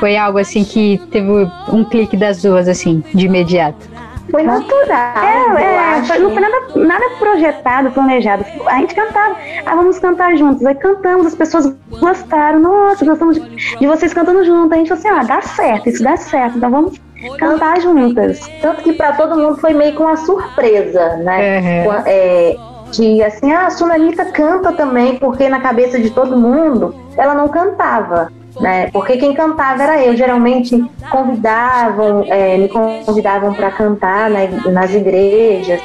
foi 0.00 0.16
algo, 0.16 0.38
assim, 0.38 0.64
que 0.64 1.00
teve 1.12 1.30
um 1.68 1.84
clique 1.84 2.16
das 2.16 2.42
duas, 2.42 2.66
assim, 2.66 3.04
de 3.14 3.26
imediato? 3.26 3.88
Foi 4.30 4.42
natural. 4.42 5.58
É, 5.58 5.98
é, 5.98 6.02
foi, 6.04 6.18
não 6.18 6.30
foi 6.30 6.40
nada, 6.40 6.56
nada 6.76 7.04
projetado, 7.18 7.90
planejado. 7.90 8.44
A 8.66 8.78
gente 8.78 8.94
cantava, 8.94 9.36
ah, 9.66 9.74
vamos 9.74 9.98
cantar 9.98 10.36
juntos. 10.36 10.64
Aí 10.64 10.74
cantamos, 10.76 11.26
as 11.26 11.34
pessoas 11.34 11.74
gostaram. 11.90 12.60
Nossa, 12.60 13.04
gostamos 13.04 13.36
de, 13.40 13.76
de 13.76 13.86
vocês 13.86 14.14
cantando 14.14 14.44
juntos. 14.44 14.72
A 14.72 14.76
gente 14.76 14.88
falou 14.88 15.00
assim, 15.00 15.08
ah, 15.08 15.24
dá 15.24 15.42
certo, 15.42 15.88
isso 15.88 16.02
dá 16.02 16.16
certo. 16.16 16.58
Então 16.58 16.70
vamos 16.70 17.00
cantar 17.38 17.80
juntas. 17.80 18.40
Tanto 18.62 18.82
que 18.82 18.92
para 18.92 19.12
todo 19.12 19.36
mundo 19.36 19.58
foi 19.58 19.74
meio 19.74 19.94
que 19.94 20.00
uma 20.00 20.16
surpresa, 20.16 21.16
né? 21.16 21.84
Uhum. 21.84 21.92
É, 22.06 22.56
de 22.92 23.22
assim, 23.22 23.52
ah, 23.52 23.66
a 23.66 23.70
Sunanita 23.70 24.26
canta 24.26 24.72
também, 24.72 25.16
porque 25.18 25.48
na 25.48 25.60
cabeça 25.60 25.98
de 25.98 26.10
todo 26.10 26.36
mundo 26.36 26.94
ela 27.16 27.34
não 27.34 27.48
cantava. 27.48 28.32
Né? 28.58 28.90
Porque 28.90 29.16
quem 29.16 29.34
cantava 29.34 29.82
era 29.82 30.04
eu. 30.04 30.16
Geralmente 30.16 30.82
convidavam, 31.10 32.24
é, 32.26 32.56
me 32.56 32.68
convidavam 32.68 33.54
para 33.54 33.70
cantar 33.70 34.30
né, 34.30 34.48
nas 34.66 34.92
igrejas. 34.94 35.80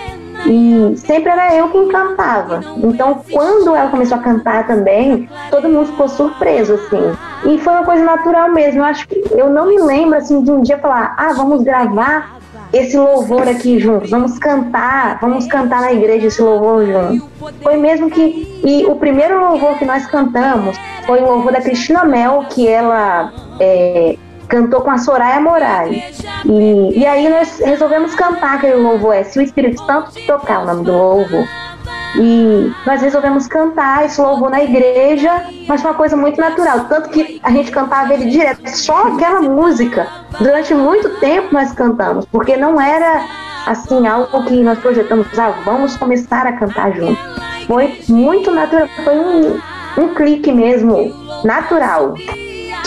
E 0.46 0.96
sempre 0.98 1.30
era 1.32 1.56
eu 1.56 1.70
quem 1.70 1.88
cantava. 1.88 2.62
Então, 2.78 3.22
quando 3.32 3.76
ela 3.76 3.90
começou 3.90 4.18
a 4.18 4.22
cantar 4.22 4.68
também, 4.68 5.28
todo 5.50 5.68
mundo 5.68 5.88
ficou 5.88 6.08
surpreso, 6.08 6.74
assim. 6.74 7.16
E 7.46 7.58
foi 7.58 7.74
uma 7.74 7.84
coisa 7.84 8.04
natural 8.04 8.52
mesmo. 8.52 8.82
Eu 8.82 8.86
acho 8.86 9.08
que 9.08 9.24
eu 9.32 9.50
não 9.50 9.68
me 9.68 9.82
lembro 9.82 10.18
assim 10.18 10.44
de 10.44 10.52
um 10.52 10.62
dia 10.62 10.78
falar, 10.78 11.16
ah, 11.18 11.34
vamos 11.34 11.64
gravar 11.64 12.36
esse 12.74 12.98
louvor 12.98 13.48
aqui 13.48 13.80
juntos, 13.80 14.10
vamos 14.10 14.38
cantar, 14.38 15.18
vamos 15.22 15.48
cantar 15.48 15.82
na 15.82 15.94
igreja 15.94 16.28
esse 16.28 16.42
louvor 16.42 16.86
juntos. 16.86 17.28
Foi 17.64 17.78
mesmo 17.78 18.10
que. 18.10 18.55
E 18.66 18.84
o 18.86 18.96
primeiro 18.96 19.40
louvor 19.40 19.78
que 19.78 19.86
nós 19.86 20.08
cantamos 20.08 20.76
foi 21.06 21.22
o 21.22 21.26
louvor 21.26 21.52
da 21.52 21.62
Cristina 21.62 22.04
Mel, 22.04 22.46
que 22.50 22.68
ela 22.68 23.32
é, 23.60 24.18
cantou 24.48 24.82
com 24.82 24.90
a 24.90 24.98
Soraya 24.98 25.40
Moraes. 25.40 26.20
E, 26.46 27.00
e 27.00 27.06
aí 27.06 27.30
nós 27.30 27.60
resolvemos 27.60 28.16
cantar 28.16 28.56
aquele 28.56 28.76
louvor, 28.76 29.14
é 29.14 29.24
Se 29.24 29.38
o 29.38 29.42
Espírito 29.42 29.86
Santo 29.86 30.12
tocar 30.26 30.64
o 30.64 30.66
nome 30.66 30.84
do 30.84 30.92
louvor. 30.92 31.48
E 32.18 32.74
nós 32.88 33.02
resolvemos 33.02 33.46
cantar 33.46 34.06
esse 34.06 34.20
louvor 34.22 34.50
na 34.50 34.64
igreja, 34.64 35.44
mas 35.68 35.82
foi 35.82 35.92
uma 35.92 35.98
coisa 35.98 36.16
muito 36.16 36.40
natural. 36.40 36.86
Tanto 36.86 37.10
que 37.10 37.40
a 37.44 37.52
gente 37.52 37.70
cantava 37.72 38.14
ele 38.14 38.32
direto, 38.32 38.68
só 38.70 39.10
aquela 39.10 39.42
música. 39.42 40.08
Durante 40.40 40.74
muito 40.74 41.10
tempo 41.20 41.54
nós 41.54 41.72
cantamos, 41.74 42.26
porque 42.26 42.58
não 42.58 42.80
era 42.80 43.22
assim 43.68 44.08
algo 44.08 44.44
que 44.46 44.64
nós 44.64 44.80
projetamos, 44.80 45.28
ah, 45.38 45.54
vamos 45.66 45.98
começar 45.98 46.48
a 46.48 46.54
cantar 46.54 46.94
juntos. 46.94 47.46
Foi 47.68 48.00
muito 48.08 48.52
natural, 48.52 48.88
foi 49.04 49.18
um, 49.18 49.60
um 49.98 50.14
clique 50.14 50.52
mesmo, 50.52 51.14
natural. 51.44 52.14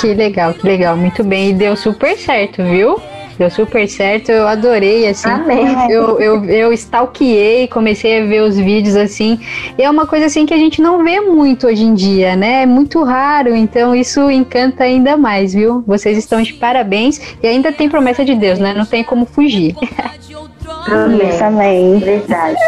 Que 0.00 0.14
legal, 0.14 0.54
que 0.54 0.66
legal, 0.66 0.96
muito 0.96 1.24
bem. 1.24 1.50
E 1.50 1.52
deu 1.52 1.74
super 1.76 2.16
certo, 2.16 2.62
viu? 2.62 3.00
Deu 3.38 3.50
super 3.50 3.88
certo, 3.88 4.30
eu 4.30 4.48
adorei, 4.48 5.06
assim. 5.08 5.28
Amém. 5.28 5.90
Eu, 5.90 6.18
eu, 6.20 6.44
eu 6.44 6.72
stalkeei, 6.72 7.68
comecei 7.68 8.20
a 8.20 8.26
ver 8.26 8.42
os 8.42 8.56
vídeos, 8.56 8.96
assim. 8.96 9.38
E 9.78 9.82
é 9.82 9.88
uma 9.88 10.06
coisa, 10.06 10.26
assim, 10.26 10.44
que 10.44 10.52
a 10.52 10.58
gente 10.58 10.82
não 10.82 11.04
vê 11.04 11.20
muito 11.20 11.68
hoje 11.68 11.84
em 11.84 11.94
dia, 11.94 12.34
né? 12.34 12.62
É 12.62 12.66
muito 12.66 13.02
raro, 13.04 13.54
então 13.54 13.94
isso 13.94 14.28
encanta 14.28 14.82
ainda 14.82 15.16
mais, 15.16 15.54
viu? 15.54 15.84
Vocês 15.86 16.18
estão 16.18 16.42
de 16.42 16.52
parabéns 16.54 17.20
e 17.40 17.46
ainda 17.46 17.72
tem 17.72 17.88
promessa 17.88 18.24
de 18.24 18.34
Deus, 18.34 18.58
né? 18.58 18.74
Não 18.74 18.84
tem 18.84 19.04
como 19.04 19.24
fugir. 19.24 19.76
Amém. 20.86 21.40
Amém. 21.40 21.98
Verdade. 21.98 22.58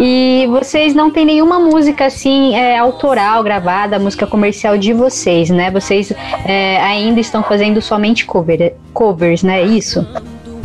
E 0.00 0.46
vocês 0.48 0.94
não 0.94 1.10
têm 1.10 1.24
nenhuma 1.24 1.58
música 1.58 2.06
assim 2.06 2.54
é, 2.54 2.78
autoral 2.78 3.42
gravada, 3.42 3.98
música 3.98 4.26
comercial 4.26 4.78
de 4.78 4.92
vocês, 4.92 5.50
né? 5.50 5.70
Vocês 5.70 6.12
é, 6.46 6.80
ainda 6.82 7.18
estão 7.18 7.42
fazendo 7.42 7.82
somente 7.82 8.24
cover, 8.24 8.74
covers, 8.92 9.42
né? 9.42 9.62
Isso? 9.62 10.06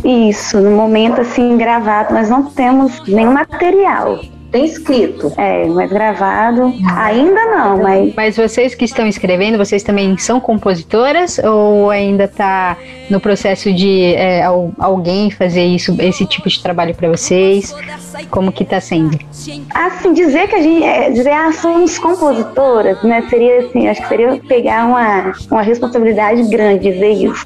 Isso, 0.04 0.60
no 0.60 0.70
momento 0.72 1.20
assim 1.20 1.56
gravado, 1.56 2.14
nós 2.14 2.28
não 2.28 2.44
temos 2.44 3.00
nenhum 3.08 3.32
material. 3.32 4.20
Tem 4.54 4.64
escrito. 4.66 5.32
É, 5.36 5.66
mas 5.66 5.90
gravado 5.90 6.72
ainda 6.96 7.44
não, 7.46 7.82
mas. 7.82 8.14
Mas 8.14 8.36
vocês 8.36 8.72
que 8.72 8.84
estão 8.84 9.04
escrevendo, 9.08 9.58
vocês 9.58 9.82
também 9.82 10.16
são 10.16 10.38
compositoras 10.38 11.40
ou 11.40 11.90
ainda 11.90 12.24
está 12.24 12.76
no 13.10 13.18
processo 13.18 13.72
de 13.72 14.14
é, 14.14 14.44
alguém 14.78 15.28
fazer 15.28 15.64
isso, 15.64 15.96
esse 16.00 16.24
tipo 16.24 16.48
de 16.48 16.62
trabalho 16.62 16.94
para 16.94 17.08
vocês? 17.08 17.74
Como 18.30 18.52
que 18.52 18.62
está 18.62 18.80
sendo? 18.80 19.18
Assim, 19.74 20.12
dizer 20.12 20.46
que 20.46 20.54
a 20.54 20.62
gente, 20.62 20.84
é, 20.84 21.10
dizer, 21.10 21.32
ah, 21.32 21.52
somos 21.52 21.98
compositoras, 21.98 23.02
né? 23.02 23.26
Seria 23.28 23.58
assim, 23.58 23.88
acho 23.88 24.02
que 24.02 24.08
seria 24.08 24.40
pegar 24.46 24.86
uma, 24.86 25.32
uma 25.50 25.62
responsabilidade 25.62 26.44
grande 26.44 26.92
dizer 26.92 27.10
isso. 27.10 27.44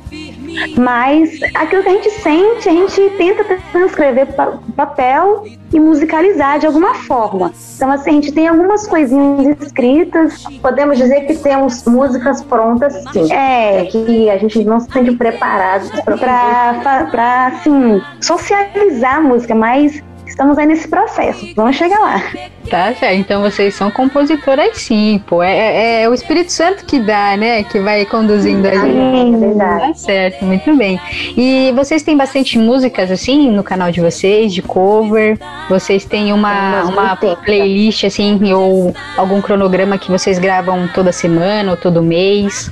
Mas 0.79 1.31
aquilo 1.55 1.83
que 1.83 1.89
a 1.89 1.93
gente 1.93 2.11
sente, 2.11 2.69
a 2.69 2.73
gente 2.73 3.11
tenta 3.17 3.45
transcrever 3.73 4.29
papel 4.77 5.45
e 5.73 5.79
musicalizar 5.79 6.59
de 6.59 6.67
alguma 6.67 6.95
forma. 6.95 7.53
Então, 7.77 7.91
assim, 7.91 8.11
a 8.11 8.13
gente 8.15 8.33
tem 8.33 8.49
algumas 8.49 8.87
coisinhas 8.87 9.61
escritas. 9.61 10.45
Podemos 10.63 10.97
dizer 10.97 11.23
que 11.27 11.35
temos 11.37 11.85
músicas 11.85 12.43
prontas, 12.43 12.95
sim. 13.13 13.33
É, 13.33 13.85
que 13.85 14.31
a 14.31 14.39
gente 14.39 14.65
não 14.65 14.81
se 14.81 14.91
sente 14.91 15.13
preparado 15.13 15.91
para, 16.19 17.47
assim, 17.47 18.01
socializar 18.21 19.17
a 19.17 19.21
música, 19.21 19.55
mas 19.55 20.03
estamos 20.39 20.57
aí 20.57 20.67
nesse 20.67 20.87
processo. 20.87 21.45
Vamos 21.57 21.75
chegar 21.75 21.99
lá. 21.99 22.23
Tá 22.71 22.95
certo, 22.95 23.19
então 23.19 23.43
vocês 23.43 23.75
são 23.75 23.91
compositoras 23.91 24.79
sim, 24.79 25.21
pô. 25.27 25.43
É, 25.43 25.51
é, 25.51 26.03
é, 26.03 26.09
o 26.09 26.15
Espírito 26.15 26.53
Santo 26.53 26.85
que 26.85 27.01
dá, 27.01 27.37
né? 27.37 27.65
Que 27.65 27.81
vai 27.81 28.07
conduzindo 28.07 28.65
a 28.69 28.75
gente. 28.75 29.35
É 29.35 29.39
verdade. 29.39 29.89
Tá 29.89 29.95
certo, 29.95 30.45
muito 30.45 30.77
bem. 30.77 31.01
E 31.37 31.73
vocês 31.75 32.05
têm 32.05 32.17
bastante 32.17 32.57
músicas 32.57 33.11
assim 33.11 33.51
no 33.51 33.65
canal 33.65 33.91
de 33.91 34.01
vocês, 34.01 34.53
de 34.55 34.63
cover? 34.63 35.37
Vocês 35.69 36.05
têm 36.05 36.33
uma, 36.33 36.85
uma 36.85 37.17
playlist 37.17 38.05
assim, 38.05 38.53
ou 38.53 38.95
algum 39.17 39.41
cronograma 39.41 39.99
que 39.99 40.11
vocês 40.11 40.39
gravam 40.39 40.87
toda 40.95 41.11
semana 41.11 41.73
ou 41.73 41.77
todo 41.77 42.01
mês? 42.01 42.71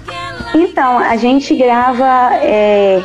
Então, 0.54 0.98
a 0.98 1.16
gente 1.16 1.54
grava 1.56 2.34
é, 2.36 3.02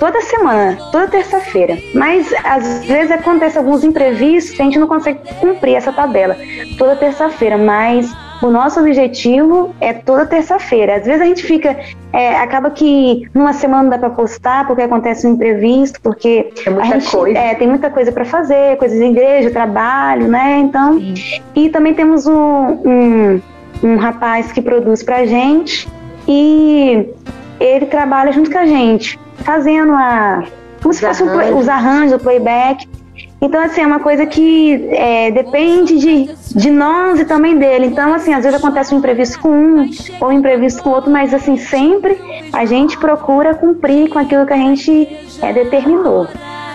toda 0.00 0.20
semana, 0.22 0.78
toda 0.90 1.06
terça-feira. 1.06 1.78
Mas 1.94 2.32
às 2.42 2.84
vezes 2.86 3.12
acontece 3.12 3.58
alguns 3.58 3.84
imprevistos 3.84 4.56
que 4.56 4.62
a 4.62 4.64
gente 4.64 4.78
não 4.78 4.88
consegue 4.88 5.20
cumprir 5.38 5.74
essa 5.74 5.92
tabela 5.92 6.36
toda 6.78 6.96
terça-feira, 6.96 7.58
mas 7.58 8.10
o 8.42 8.48
nosso 8.50 8.80
objetivo 8.80 9.74
é 9.78 9.92
toda 9.92 10.24
terça-feira. 10.24 10.96
Às 10.96 11.04
vezes 11.04 11.20
a 11.20 11.26
gente 11.26 11.42
fica, 11.42 11.78
é, 12.14 12.36
acaba 12.36 12.70
que 12.70 13.28
numa 13.34 13.52
semana 13.52 13.82
não 13.82 13.90
dá 13.90 13.98
para 13.98 14.08
postar 14.08 14.66
porque 14.66 14.80
acontece 14.80 15.26
um 15.26 15.34
imprevisto, 15.34 16.00
porque 16.00 16.50
é 16.64 16.70
muita 16.70 16.88
a 16.88 16.98
gente, 16.98 17.10
coisa. 17.10 17.38
É, 17.38 17.54
tem 17.54 17.68
muita 17.68 17.90
coisa 17.90 18.10
para 18.10 18.24
fazer, 18.24 18.78
coisas 18.78 18.98
de 18.98 19.04
igreja, 19.04 19.50
trabalho, 19.50 20.26
né? 20.26 20.58
Então, 20.60 20.98
Sim. 20.98 21.42
e 21.54 21.68
também 21.68 21.92
temos 21.92 22.26
um, 22.26 22.32
um, 22.32 23.40
um 23.82 23.96
rapaz 23.96 24.50
que 24.50 24.62
produz 24.62 25.02
pra 25.02 25.26
gente 25.26 25.86
e 26.26 27.06
ele 27.60 27.84
trabalha 27.84 28.32
junto 28.32 28.50
com 28.50 28.58
a 28.58 28.64
gente 28.64 29.18
fazendo 29.42 29.92
a. 29.92 30.44
Como 30.82 30.94
se 30.94 31.06
fosse 31.06 31.22
um, 31.22 31.58
os 31.58 31.68
arranjos, 31.68 32.14
o 32.14 32.18
playback. 32.18 32.88
Então, 33.40 33.60
assim, 33.62 33.80
é 33.80 33.86
uma 33.86 34.00
coisa 34.00 34.26
que 34.26 34.88
é, 34.90 35.30
depende 35.30 35.98
de, 35.98 36.34
de 36.54 36.70
nós 36.70 37.20
e 37.20 37.24
também 37.24 37.58
dele. 37.58 37.86
Então, 37.86 38.12
assim, 38.12 38.34
às 38.34 38.44
vezes 38.44 38.58
acontece 38.58 38.94
um 38.94 38.98
imprevisto 38.98 39.38
com 39.40 39.50
um 39.50 39.90
ou 40.20 40.28
um 40.28 40.32
imprevisto 40.32 40.82
com 40.82 40.90
outro, 40.90 41.10
mas, 41.10 41.32
assim, 41.32 41.56
sempre 41.56 42.18
a 42.52 42.64
gente 42.66 42.98
procura 42.98 43.54
cumprir 43.54 44.10
com 44.10 44.18
aquilo 44.18 44.46
que 44.46 44.52
a 44.52 44.56
gente 44.56 45.08
é, 45.42 45.52
determinou. 45.52 46.28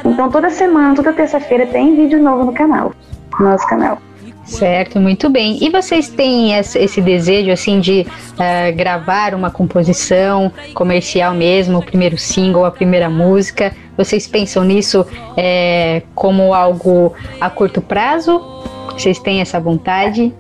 Então, 0.03 0.29
toda 0.29 0.49
semana, 0.49 0.95
toda 0.95 1.13
terça-feira 1.13 1.67
tem 1.67 1.95
vídeo 1.95 2.21
novo 2.21 2.45
no 2.45 2.53
canal, 2.53 2.93
no 3.39 3.45
nosso 3.45 3.67
canal. 3.67 3.99
Certo, 4.45 4.99
muito 4.99 5.29
bem. 5.29 5.57
E 5.61 5.69
vocês 5.69 6.07
têm 6.07 6.53
esse 6.53 7.01
desejo 7.01 7.51
assim 7.51 7.79
de 7.79 8.05
uh, 8.33 8.75
gravar 8.75 9.33
uma 9.33 9.49
composição 9.49 10.51
comercial 10.73 11.33
mesmo, 11.33 11.79
o 11.79 11.83
primeiro 11.83 12.17
single, 12.17 12.63
a 12.63 12.71
primeira 12.71 13.09
música? 13.09 13.75
Vocês 13.97 14.27
pensam 14.27 14.63
nisso 14.63 15.05
é, 15.35 16.03
como 16.13 16.53
algo 16.53 17.13
a 17.41 17.49
curto 17.49 17.81
prazo? 17.81 18.39
Vocês 18.91 19.19
têm 19.19 19.41
essa 19.41 19.59
vontade? 19.59 20.33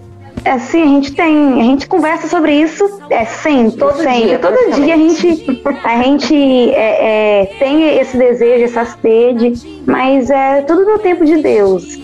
É, 0.43 0.59
sim, 0.59 0.83
a 0.83 0.85
gente 0.85 1.11
tem, 1.13 1.59
a 1.59 1.63
gente 1.63 1.87
conversa 1.87 2.27
sobre 2.27 2.53
isso 2.53 3.01
é, 3.09 3.25
sempre, 3.25 3.77
todo 3.77 3.97
sempre. 3.97 4.27
Dia, 4.27 4.39
todo 4.39 4.75
dia 4.75 4.93
a 4.93 4.97
gente, 4.97 5.61
a 5.83 6.03
gente 6.03 6.35
é, 6.71 7.41
é, 7.41 7.45
tem 7.57 7.97
esse 7.97 8.15
desejo, 8.15 8.65
essa 8.65 8.85
sede, 8.85 9.81
mas 9.87 10.29
é 10.29 10.61
tudo 10.61 10.85
no 10.85 10.99
tempo 10.99 11.25
de 11.25 11.37
Deus. 11.37 11.97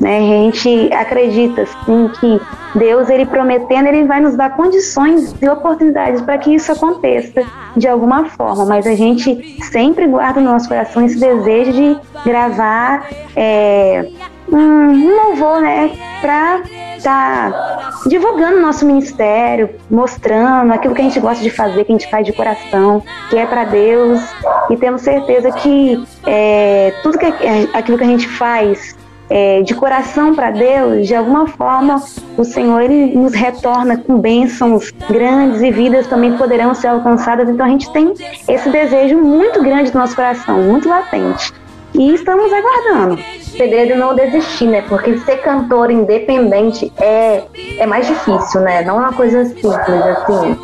Né? 0.00 0.18
A 0.18 0.20
gente 0.20 0.92
acredita 0.92 1.62
assim, 1.62 2.10
que 2.20 2.40
Deus, 2.78 3.08
ele 3.08 3.26
prometendo, 3.26 3.88
ele 3.88 4.04
vai 4.04 4.20
nos 4.20 4.36
dar 4.36 4.50
condições 4.56 5.34
e 5.40 5.48
oportunidades 5.48 6.20
para 6.22 6.38
que 6.38 6.54
isso 6.54 6.70
aconteça 6.70 7.42
de 7.76 7.88
alguma 7.88 8.26
forma, 8.26 8.64
mas 8.64 8.86
a 8.86 8.94
gente 8.94 9.56
sempre 9.64 10.06
guarda 10.06 10.40
no 10.40 10.52
nosso 10.52 10.68
coração 10.68 11.04
esse 11.04 11.18
desejo 11.18 11.72
de 11.72 11.96
gravar 12.24 13.08
é, 13.34 14.08
um, 14.50 15.16
louvor, 15.16 15.60
né, 15.60 15.90
para 16.20 16.62
tá 17.02 18.02
divulgando 18.06 18.60
nosso 18.60 18.84
ministério, 18.84 19.70
mostrando 19.88 20.72
aquilo 20.72 20.94
que 20.94 21.00
a 21.00 21.04
gente 21.04 21.20
gosta 21.20 21.42
de 21.42 21.50
fazer, 21.50 21.84
que 21.84 21.92
a 21.92 21.96
gente 21.96 22.10
faz 22.10 22.26
de 22.26 22.32
coração, 22.32 23.02
que 23.30 23.38
é 23.38 23.46
para 23.46 23.64
Deus, 23.64 24.20
e 24.68 24.76
temos 24.76 25.02
certeza 25.02 25.52
que 25.52 26.04
é, 26.26 26.92
tudo 27.02 27.16
que 27.16 27.26
é, 27.26 27.68
aquilo 27.72 27.96
que 27.96 28.04
a 28.04 28.08
gente 28.08 28.28
faz 28.28 28.97
é, 29.30 29.62
de 29.62 29.74
coração 29.74 30.34
para 30.34 30.50
Deus, 30.50 31.06
de 31.06 31.14
alguma 31.14 31.46
forma 31.46 32.02
o 32.36 32.44
Senhor 32.44 32.80
ele 32.80 33.14
nos 33.14 33.34
retorna 33.34 33.96
com 33.98 34.18
bênçãos 34.18 34.90
grandes 35.08 35.60
e 35.60 35.70
vidas 35.70 36.06
também 36.06 36.36
poderão 36.36 36.74
ser 36.74 36.88
alcançadas. 36.88 37.48
Então 37.48 37.66
a 37.66 37.68
gente 37.68 37.90
tem 37.92 38.14
esse 38.48 38.70
desejo 38.70 39.18
muito 39.18 39.62
grande 39.62 39.92
no 39.92 40.00
nosso 40.00 40.16
coração, 40.16 40.62
muito 40.62 40.88
latente. 40.88 41.52
E 41.94 42.14
estamos 42.14 42.52
aguardando. 42.52 43.14
O 43.14 43.44
segredo 43.44 43.96
não 43.96 44.14
desistir, 44.14 44.66
né? 44.66 44.82
Porque 44.88 45.18
ser 45.18 45.38
cantor 45.38 45.90
independente 45.90 46.92
é, 46.98 47.42
é 47.78 47.86
mais 47.86 48.06
difícil, 48.06 48.60
né? 48.60 48.82
Não 48.82 48.96
é 48.96 49.00
uma 49.00 49.12
coisa 49.12 49.44
simples, 49.46 49.72
assim. 49.72 50.56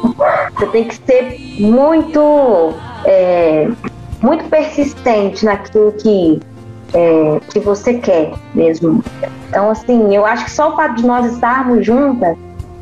Você 0.54 0.66
tem 0.66 0.84
que 0.84 0.94
ser 0.96 1.38
muito, 1.60 2.74
é, 3.06 3.68
muito 4.22 4.44
persistente 4.44 5.44
naquilo 5.44 5.92
que 5.92 6.40
é, 6.94 7.40
que 7.50 7.58
você 7.58 7.94
quer 7.94 8.32
mesmo. 8.54 9.04
Então, 9.48 9.68
assim, 9.70 10.14
eu 10.14 10.24
acho 10.24 10.44
que 10.44 10.50
só 10.50 10.72
o 10.72 10.76
fato 10.76 10.94
de 10.96 11.06
nós 11.06 11.32
estarmos 11.32 11.84
juntas, 11.84 12.36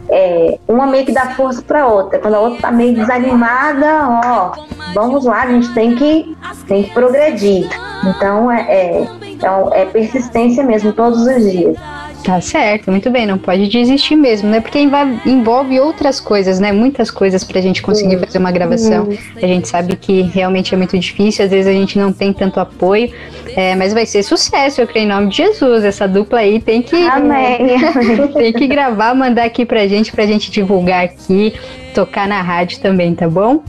é, 0.08 0.58
uma 0.68 0.86
meio 0.86 1.06
que 1.06 1.12
dá 1.12 1.30
força 1.30 1.62
para 1.62 1.86
outra. 1.86 2.18
Quando 2.18 2.34
a 2.34 2.40
outra 2.40 2.60
tá 2.60 2.70
meio 2.70 2.94
desanimada, 2.94 4.08
ó, 4.24 4.52
vamos 4.94 5.24
lá, 5.24 5.42
a 5.42 5.46
gente 5.46 5.72
tem 5.72 5.96
que, 5.96 6.36
tem 6.68 6.84
que 6.84 6.90
progredir. 6.92 7.68
Então, 8.04 8.50
é, 8.50 8.60
é, 8.62 9.08
é, 9.42 9.82
é 9.82 9.84
persistência 9.86 10.62
mesmo, 10.62 10.92
todos 10.92 11.26
os 11.26 11.50
dias. 11.50 11.76
Tá 12.25 12.41
certo, 12.41 12.91
muito 12.91 13.11
bem, 13.11 13.27
não 13.27 13.37
pode 13.37 13.68
desistir 13.68 14.14
mesmo, 14.14 14.49
né? 14.49 14.61
Porque 14.61 14.79
envolve 14.79 15.81
outras 15.81 16.20
coisas, 16.20 16.61
né? 16.61 16.70
Muitas 16.70 17.11
coisas 17.11 17.43
pra 17.43 17.61
gente 17.61 17.83
conseguir 17.83 18.18
fazer 18.18 18.39
uma 18.39 18.53
gravação. 18.53 19.09
A 19.37 19.47
gente 19.47 19.68
sabe 19.68 19.97
que 19.97 20.23
realmente 20.23 20.75
é 20.75 20.77
muito 20.77 20.97
difícil, 20.99 21.45
às 21.45 21.51
vezes 21.51 21.66
a 21.66 21.73
gente 21.73 21.99
não 21.99 22.12
tem 22.12 22.33
tanto 22.33 22.61
apoio, 22.61 23.12
é, 23.57 23.75
mas 23.75 23.93
vai 23.93 24.07
ser 24.07 24.23
sucesso, 24.23 24.81
eu 24.81 24.87
creio 24.87 25.05
em 25.05 25.09
nome 25.09 25.29
de 25.29 25.39
Jesus. 25.39 25.85
Essa 25.85 26.07
dupla 26.07 26.41
aí 26.41 26.61
tem 26.61 26.81
que. 26.81 26.97
Amém. 27.09 27.79
tem 28.35 28.53
que 28.53 28.66
gravar, 28.66 29.14
mandar 29.14 29.45
aqui 29.45 29.66
pra 29.66 29.87
gente, 29.87 30.12
pra 30.12 30.27
gente 30.27 30.51
divulgar 30.51 31.05
aqui, 31.05 31.55
tocar 31.95 32.29
na 32.29 32.41
rádio 32.41 32.81
também, 32.81 33.14
tá 33.14 33.29
bom? 33.29 33.62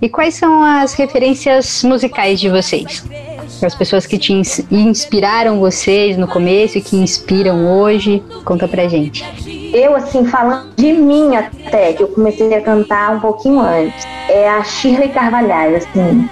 E 0.00 0.08
quais 0.08 0.34
são 0.34 0.62
as 0.62 0.94
referências 0.94 1.82
musicais 1.82 2.40
de 2.40 2.48
vocês? 2.48 3.04
As 3.62 3.74
pessoas 3.74 4.06
que 4.06 4.18
te 4.18 4.32
inspiraram 4.70 5.58
vocês 5.58 6.16
no 6.16 6.28
começo 6.28 6.78
e 6.78 6.80
que 6.80 6.96
inspiram 6.96 7.66
hoje. 7.80 8.22
Conta 8.44 8.68
pra 8.68 8.88
gente. 8.88 9.24
Eu, 9.74 9.94
assim, 9.94 10.24
falando 10.24 10.74
de 10.76 10.92
mim 10.92 11.36
até, 11.36 11.92
que 11.92 12.02
eu 12.02 12.08
comecei 12.08 12.54
a 12.54 12.60
cantar 12.60 13.16
um 13.16 13.20
pouquinho 13.20 13.60
antes, 13.60 14.06
é 14.28 14.48
a 14.48 14.62
Shirley 14.62 15.08
Carvalhais, 15.08 15.84
assim. 15.84 16.28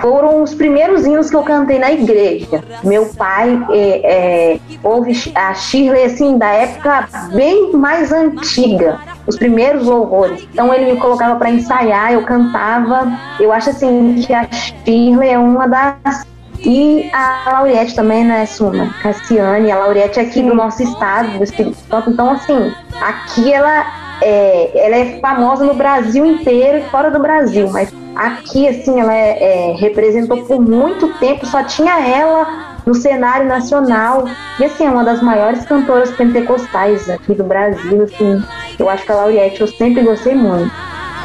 Foram 0.00 0.42
os 0.42 0.52
primeiros 0.54 1.06
hinos 1.06 1.30
que 1.30 1.36
eu 1.36 1.42
cantei 1.44 1.78
na 1.78 1.92
igreja. 1.92 2.64
Meu 2.82 3.06
pai 3.06 3.64
é, 3.70 4.54
é, 4.54 4.60
ouve 4.82 5.12
a 5.34 5.54
Shirley, 5.54 6.04
assim, 6.04 6.38
da 6.38 6.50
época 6.50 7.08
bem 7.34 7.72
mais 7.72 8.10
antiga 8.10 8.98
os 9.26 9.36
primeiros 9.36 9.86
louvores. 9.86 10.46
Então 10.52 10.72
ele 10.74 10.92
me 10.92 10.98
colocava 10.98 11.36
para 11.36 11.50
ensaiar, 11.50 12.12
eu 12.12 12.24
cantava. 12.24 13.12
Eu 13.38 13.52
acho 13.52 13.70
assim 13.70 14.20
que 14.26 14.32
a 14.32 14.50
Shirley 14.50 15.30
é 15.30 15.38
uma 15.38 15.68
das 15.68 16.26
e 16.64 17.10
a 17.12 17.50
Lauriette 17.52 17.94
também, 17.94 18.24
né, 18.24 18.46
Suma? 18.46 18.94
Cassiane, 19.02 19.70
a 19.70 19.78
Lauriette 19.78 20.20
é 20.20 20.22
aqui 20.22 20.34
Sim. 20.34 20.48
do 20.48 20.54
nosso 20.54 20.82
estado, 20.82 21.36
do 21.38 21.44
Espírito 21.44 21.76
Santo. 21.88 22.10
Então, 22.10 22.30
assim, 22.30 22.72
aqui 23.00 23.52
ela 23.52 23.86
é, 24.22 24.70
ela 24.74 24.96
é 24.96 25.18
famosa 25.20 25.64
no 25.64 25.74
Brasil 25.74 26.24
inteiro 26.24 26.78
e 26.78 26.90
fora 26.90 27.10
do 27.10 27.18
Brasil, 27.18 27.68
mas 27.70 27.92
aqui, 28.14 28.68
assim, 28.68 29.00
ela 29.00 29.12
é, 29.12 29.72
é, 29.72 29.76
representou 29.76 30.44
por 30.44 30.60
muito 30.60 31.08
tempo, 31.18 31.44
só 31.46 31.64
tinha 31.64 31.98
ela 31.98 32.72
no 32.86 32.94
cenário 32.94 33.46
nacional. 33.46 34.24
E 34.60 34.64
assim, 34.64 34.86
é 34.86 34.90
uma 34.90 35.04
das 35.04 35.20
maiores 35.20 35.64
cantoras 35.64 36.10
pentecostais 36.12 37.08
aqui 37.10 37.34
do 37.34 37.44
Brasil, 37.44 38.02
assim. 38.02 38.42
Eu 38.78 38.88
acho 38.88 39.04
que 39.04 39.12
a 39.12 39.16
Lauriette 39.16 39.60
eu 39.60 39.66
sempre 39.66 40.02
gostei 40.02 40.34
muito. 40.34 40.72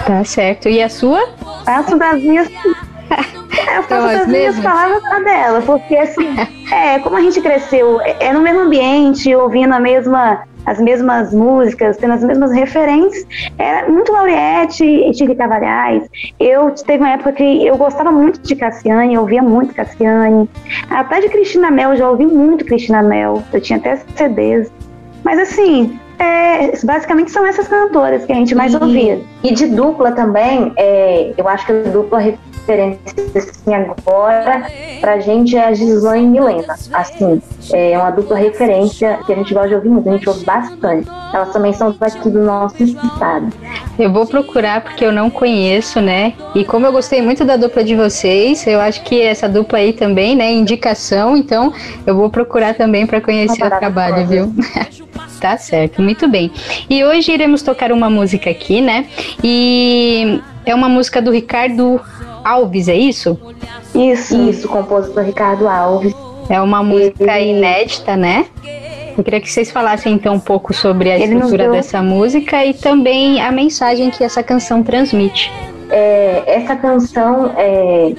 Tá 0.06 0.24
certo. 0.24 0.70
E 0.70 0.82
a 0.82 0.90
sua? 0.90 1.28
Faço 1.66 1.98
das 1.98 2.22
minhas. 2.22 2.48
Eu 3.76 3.84
faço 3.84 4.08
as 4.08 4.20
das 4.20 4.28
minhas 4.28 4.56
mesmas? 4.56 4.64
palavras 4.64 5.06
a 5.06 5.20
dela, 5.20 5.62
porque 5.62 5.96
assim, 5.96 6.36
é, 6.72 7.00
como 7.00 7.18
a 7.18 7.22
gente 7.22 7.42
cresceu, 7.42 8.00
é, 8.02 8.16
é 8.20 8.34
no 8.34 8.42
mesmo 8.42 8.62
ambiente, 8.62 9.34
ouvindo 9.36 9.74
a 9.74 9.80
mesma, 9.80 10.44
as 10.66 10.80
mesmas 10.80 11.34
músicas, 11.34 11.98
tendo 11.98 12.14
as 12.14 12.24
mesmas 12.24 12.52
referências, 12.52 13.26
era 13.58 13.90
muito 13.90 14.12
Lauriette 14.12 14.84
e 14.84 15.14
Chique 15.14 15.36
Cavalhais. 15.36 16.08
Eu 16.40 16.72
teve 16.72 17.04
uma 17.04 17.12
época 17.14 17.34
que 17.34 17.66
eu 17.66 17.78
gostava 17.78 18.12
muito 18.12 18.40
de 18.42 18.56
Cassiane, 18.56 19.16
eu 19.16 19.22
ouvia 19.22 19.42
muito 19.42 19.74
Cassiane. 19.74 20.50
Até 20.90 21.22
de 21.22 21.30
Cristina 21.30 21.72
Mel, 21.72 21.92
eu 21.92 21.98
já 21.98 22.10
ouvi 22.10 22.26
muito 22.26 22.66
Cristina 22.66 23.02
Mel. 23.02 23.44
Eu 23.52 23.62
tinha 23.62 23.80
até 23.80 23.96
CDs. 24.16 24.72
Mas 25.24 25.40
assim, 25.40 26.00
é, 26.20 26.72
basicamente 26.84 27.32
são 27.32 27.46
essas 27.46 27.68
cantoras 27.68 28.26
que 28.26 28.32
a 28.32 28.36
gente 28.36 28.56
mais 28.56 28.74
E- 28.74 28.78
ouvia. 28.78 29.22
E 29.44 29.54
de 29.54 29.68
dupla 29.68 30.12
também, 30.12 30.74
é, 30.78 31.34
eu 31.38 31.48
acho 31.48 31.66
que 31.66 31.72
a 31.72 31.90
dupla 31.90 32.20
referência 32.20 33.00
assim, 33.36 33.74
agora 33.74 34.68
pra 35.00 35.20
gente 35.20 35.56
é 35.56 35.66
a 35.68 35.74
Gislaine 35.74 36.26
e 36.26 36.30
Milena. 36.30 36.76
Assim, 36.92 37.42
é 37.74 37.98
uma 37.98 38.12
dupla 38.12 38.36
referência 38.36 39.20
que 39.26 39.32
a 39.32 39.36
gente 39.36 39.54
gosta 39.54 39.70
de 39.70 39.76
ouvir 39.76 39.90
muito, 39.90 40.10
a 40.10 40.14
gente 40.14 40.28
ouve 40.28 40.44
bastante. 40.44 41.08
Elas 41.34 41.54
também 41.54 41.72
são 41.72 41.96
daqui 41.98 42.30
do 42.30 42.40
nosso 42.42 42.82
estado. 42.84 43.54
Eu 43.98 44.12
vou 44.12 44.26
procurar 44.26 44.82
porque 44.82 45.06
eu 45.06 45.12
não 45.12 45.30
conheço, 45.30 46.02
né? 46.02 46.34
E 46.54 46.66
como 46.66 46.86
eu 46.86 46.92
gostei 46.92 47.22
muito 47.22 47.46
da 47.46 47.56
dupla 47.56 47.84
de 47.84 47.96
vocês, 47.96 48.68
eu 48.68 48.82
acho 48.82 49.02
que 49.04 49.22
essa 49.22 49.48
dupla 49.48 49.80
aí 49.80 49.94
também, 49.94 50.36
né? 50.36 50.52
Indicação, 50.52 51.38
então 51.38 51.72
eu 52.06 52.16
vou 52.16 52.30
procurar 52.30 52.74
também 52.74 53.06
para 53.08 53.22
conhecer 53.22 53.64
o 53.64 53.70
trabalho, 53.70 54.28
viu? 54.28 54.54
Tá 55.40 55.58
certo, 55.58 56.02
muito 56.02 56.28
bem. 56.28 56.52
E 56.90 57.04
hoje 57.04 57.32
iremos 57.32 57.62
tocar 57.62 57.92
uma 57.92 58.10
música 58.10 58.50
aqui, 58.50 58.82
né? 58.82 59.06
E 59.44 60.42
é 60.66 60.74
uma 60.74 60.90
música 60.90 61.22
do 61.22 61.32
Ricardo 61.32 62.02
Alves, 62.44 62.88
é 62.88 62.96
isso? 62.96 63.40
Isso. 63.94 64.36
Isso, 64.50 64.68
compositor 64.68 65.24
Ricardo 65.24 65.68
Alves. 65.68 66.14
É 66.50 66.60
uma 66.62 66.82
música 66.84 67.40
inédita, 67.40 68.16
né? 68.16 68.46
Eu 69.18 69.24
queria 69.24 69.42
que 69.42 69.50
vocês 69.52 69.72
falassem 69.72 70.14
então 70.14 70.36
um 70.36 70.40
pouco 70.40 70.74
sobre 70.74 71.12
a 71.12 71.16
Ele 71.16 71.34
estrutura 71.34 71.64
deu- 71.64 71.72
dessa 71.74 72.02
música 72.02 72.64
e 72.66 72.74
também 72.74 73.42
a 73.42 73.52
mensagem 73.52 74.10
que 74.12 74.24
essa 74.24 74.42
canção 74.44 74.84
transmite. 74.84 75.52
É, 75.90 76.44
essa 76.46 76.76
canção, 76.76 77.52
é, 77.58 78.14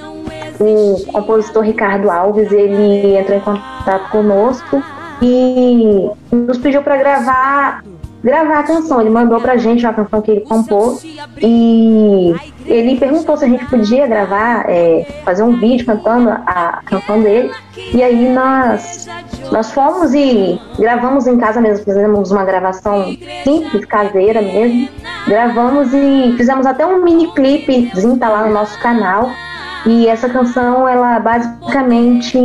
o 0.59 1.05
compositor 1.11 1.63
Ricardo 1.63 2.09
Alves, 2.11 2.51
ele 2.51 3.17
entrou 3.17 3.37
em 3.37 3.41
contato 3.41 4.09
conosco 4.09 4.83
e 5.21 6.09
nos 6.31 6.57
pediu 6.57 6.81
para 6.81 6.97
gravar 6.97 7.83
gravar 8.23 8.59
a 8.59 8.63
canção. 8.63 9.01
Ele 9.01 9.09
mandou 9.09 9.39
pra 9.39 9.57
gente 9.57 9.85
uma 9.85 9.93
canção 9.93 10.21
que 10.21 10.31
ele 10.31 10.41
compôs 10.41 11.03
e 11.41 12.35
ele 12.65 12.97
perguntou 12.97 13.37
se 13.37 13.45
a 13.45 13.47
gente 13.47 13.65
podia 13.65 14.07
gravar, 14.07 14.65
é, 14.67 15.05
fazer 15.23 15.43
um 15.43 15.57
vídeo 15.57 15.85
cantando 15.85 16.29
a 16.29 16.81
canção 16.85 17.21
dele. 17.21 17.51
E 17.93 18.03
aí 18.03 18.29
nós, 18.29 19.07
nós 19.51 19.71
fomos 19.71 20.13
e 20.13 20.59
gravamos 20.77 21.27
em 21.27 21.37
casa 21.37 21.61
mesmo, 21.61 21.85
fizemos 21.85 22.31
uma 22.31 22.45
gravação 22.45 23.15
simples, 23.43 23.85
caseira 23.85 24.41
mesmo. 24.41 24.89
Gravamos 25.27 25.93
e 25.93 26.33
fizemos 26.37 26.65
até 26.65 26.85
um 26.85 27.03
mini 27.03 27.31
clipezinho, 27.33 28.17
tá 28.17 28.29
lá 28.29 28.45
no 28.45 28.53
nosso 28.53 28.79
canal. 28.79 29.29
E 29.85 30.07
essa 30.07 30.27
canção, 30.27 30.87
ela 30.87 31.19
basicamente 31.19 32.37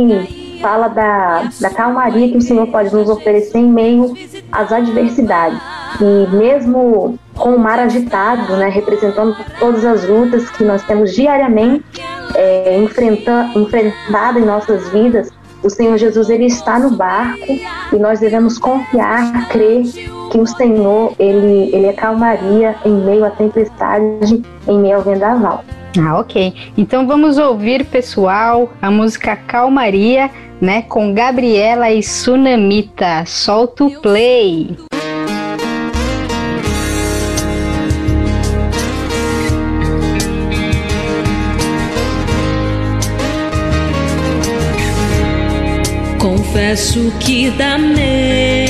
fala 0.65 0.87
da, 0.87 1.47
da 1.61 1.69
calmaria 1.69 2.27
que 2.27 2.37
o 2.37 2.41
Senhor 2.41 2.65
pode 2.65 2.91
nos 2.91 3.07
oferecer 3.07 3.59
em 3.59 3.69
meio 3.69 4.15
às 4.51 4.71
adversidades. 4.71 5.61
E 6.01 6.35
mesmo 6.35 7.19
com 7.35 7.49
o 7.49 7.59
mar 7.59 7.77
agitado, 7.77 8.57
né, 8.57 8.67
representando 8.69 9.37
todas 9.59 9.85
as 9.85 10.09
lutas 10.09 10.49
que 10.49 10.63
nós 10.63 10.81
temos 10.81 11.13
diariamente 11.13 11.85
é, 12.33 12.79
enfrenta, 12.79 13.51
enfrentado 13.53 14.39
em 14.39 14.43
nossas 14.43 14.89
vidas, 14.89 15.29
o 15.61 15.69
Senhor 15.69 15.99
Jesus 15.99 16.31
ele 16.31 16.45
está 16.45 16.79
no 16.79 16.97
barco 16.97 17.45
e 17.93 17.95
nós 17.97 18.19
devemos 18.19 18.57
confiar, 18.57 19.47
crer 19.49 19.83
que 20.31 20.39
o 20.39 20.47
Senhor 20.47 21.13
ele, 21.19 21.69
ele 21.75 21.85
é 21.85 21.93
calmaria 21.93 22.75
em 22.83 22.91
meio 22.91 23.23
à 23.23 23.29
tempestade, 23.29 24.41
em 24.67 24.79
meio 24.79 24.95
ao 24.95 25.03
vendaval. 25.03 25.63
Ah, 25.97 26.19
ok. 26.19 26.53
Então 26.77 27.07
vamos 27.07 27.37
ouvir, 27.37 27.85
pessoal, 27.85 28.71
a 28.81 28.91
música 28.91 29.35
Calmaria, 29.35 30.29
né, 30.59 30.81
com 30.81 31.13
Gabriela 31.13 31.91
e 31.91 32.03
Sunamita. 32.03 33.23
Solta 33.25 33.85
o 33.85 34.01
play. 34.01 34.75
Confesso 46.19 47.11
que 47.19 47.51
dá 47.51 47.77
medo 47.77 48.64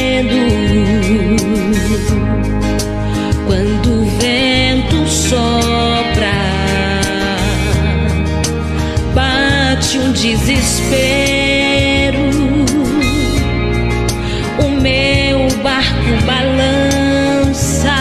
desespero. 10.75 12.19
O 14.59 14.69
meu 14.81 15.47
barco 15.61 16.25
balança, 16.25 17.95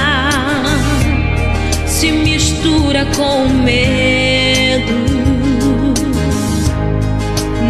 se 1.87 2.11
mistura 2.11 3.07
com 3.17 3.49
medo 3.49 5.05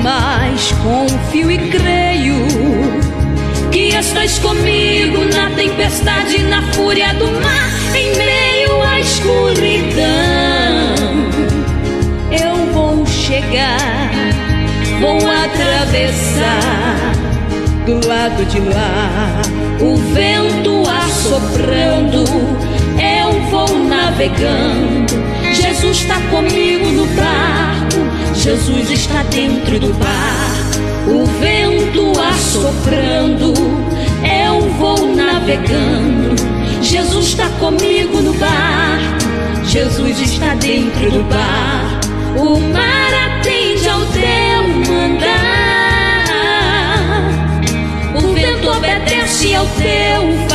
mas 0.02 0.72
confio 0.82 1.50
e 1.50 1.56
creio 1.70 2.34
que 3.72 3.88
estás 3.96 4.38
comigo 4.38 5.24
na 5.34 5.48
tempestade, 5.50 6.42
na 6.42 6.60
fúria 6.72 7.14
do 7.14 7.26
mar, 7.40 7.70
em 7.94 8.14
meio 8.18 8.82
à 8.82 9.00
escuridão. 9.00 9.73
Atravessar 15.54 17.12
do 17.86 18.06
lado 18.06 18.44
de 18.46 18.60
lá, 18.60 19.40
o 19.80 19.96
vento 20.12 20.82
assoprando, 20.90 22.24
eu 22.98 23.40
vou 23.50 23.84
navegando. 23.84 25.14
Jesus 25.52 25.98
está 25.98 26.20
comigo 26.30 26.86
no 26.88 27.06
barco, 27.14 28.34
Jesus 28.34 28.90
está 28.90 29.22
dentro 29.24 29.78
do 29.78 29.92
barco, 29.94 31.20
o 31.22 31.26
vento 31.38 32.12
assoprando, 32.20 33.54
eu 34.24 34.60
vou 34.78 35.14
navegando. 35.14 36.34
Jesus 36.82 37.26
está 37.26 37.48
comigo 37.60 38.20
no 38.20 38.32
barco, 38.34 39.64
Jesus 39.64 40.20
está 40.20 40.54
dentro 40.54 41.10
do 41.10 41.22
barco, 41.24 42.40
o 42.40 42.60
mar 42.72 43.03
obedece 49.44 49.54
ao 49.54 49.66
teu 49.66 50.53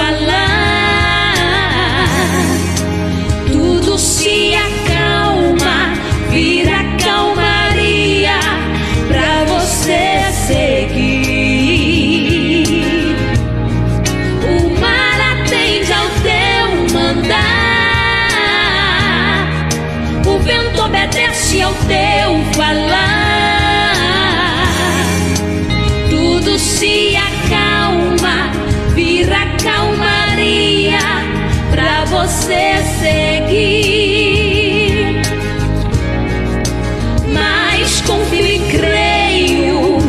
você 32.50 32.82
seguir. 33.00 34.42
Mas 37.32 38.02
confio 38.02 38.44
e 38.44 38.60
creio 38.72 40.00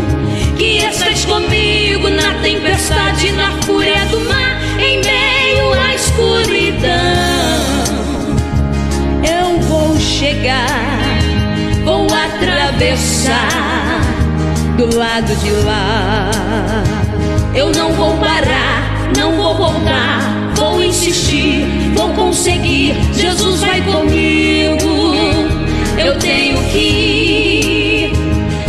que 0.57 0.79
estás 0.79 1.27
comigo 1.27 2.09
na 2.09 2.33
tempestade, 2.41 3.33
na 3.33 3.51
fúria 3.63 4.07
do 4.07 4.21
mar, 4.21 4.59
em 4.79 5.03
meio 5.03 5.75
à 5.75 5.95
escuridão. 5.95 6.89
Eu 9.23 9.61
vou 9.61 9.99
chegar, 9.99 10.67
vou 11.85 12.07
atravessar 12.07 13.51
do 14.79 14.97
lado 14.97 15.37
de 15.37 15.51
lá. 15.67 16.31
Eu 17.55 17.71
não 17.73 17.93
vou 17.93 18.17
parar, 18.17 19.13
não 19.15 19.33
vou 19.37 19.55
voltar, 19.55 20.40
insistir, 21.01 21.65
vou 21.95 22.11
conseguir. 22.11 22.95
Jesus 23.15 23.61
vai 23.61 23.81
comigo, 23.81 25.15
eu 25.99 26.19
tenho 26.19 26.63
que 26.65 26.79
ir. 26.79 28.13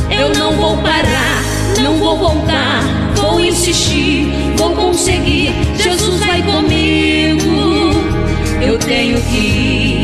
Eu 0.09 0.33
não 0.33 0.53
vou 0.53 0.77
parar, 0.77 1.43
não 1.83 1.97
vou 1.97 2.17
voltar, 2.17 2.83
vou 3.15 3.41
insistir, 3.41 4.31
vou 4.55 4.73
conseguir. 4.73 5.53
Jesus 5.77 6.19
vai 6.21 6.41
comigo, 6.41 7.91
eu 8.61 8.77
tenho 8.77 9.21
que 9.23 9.37
ir. 9.37 10.00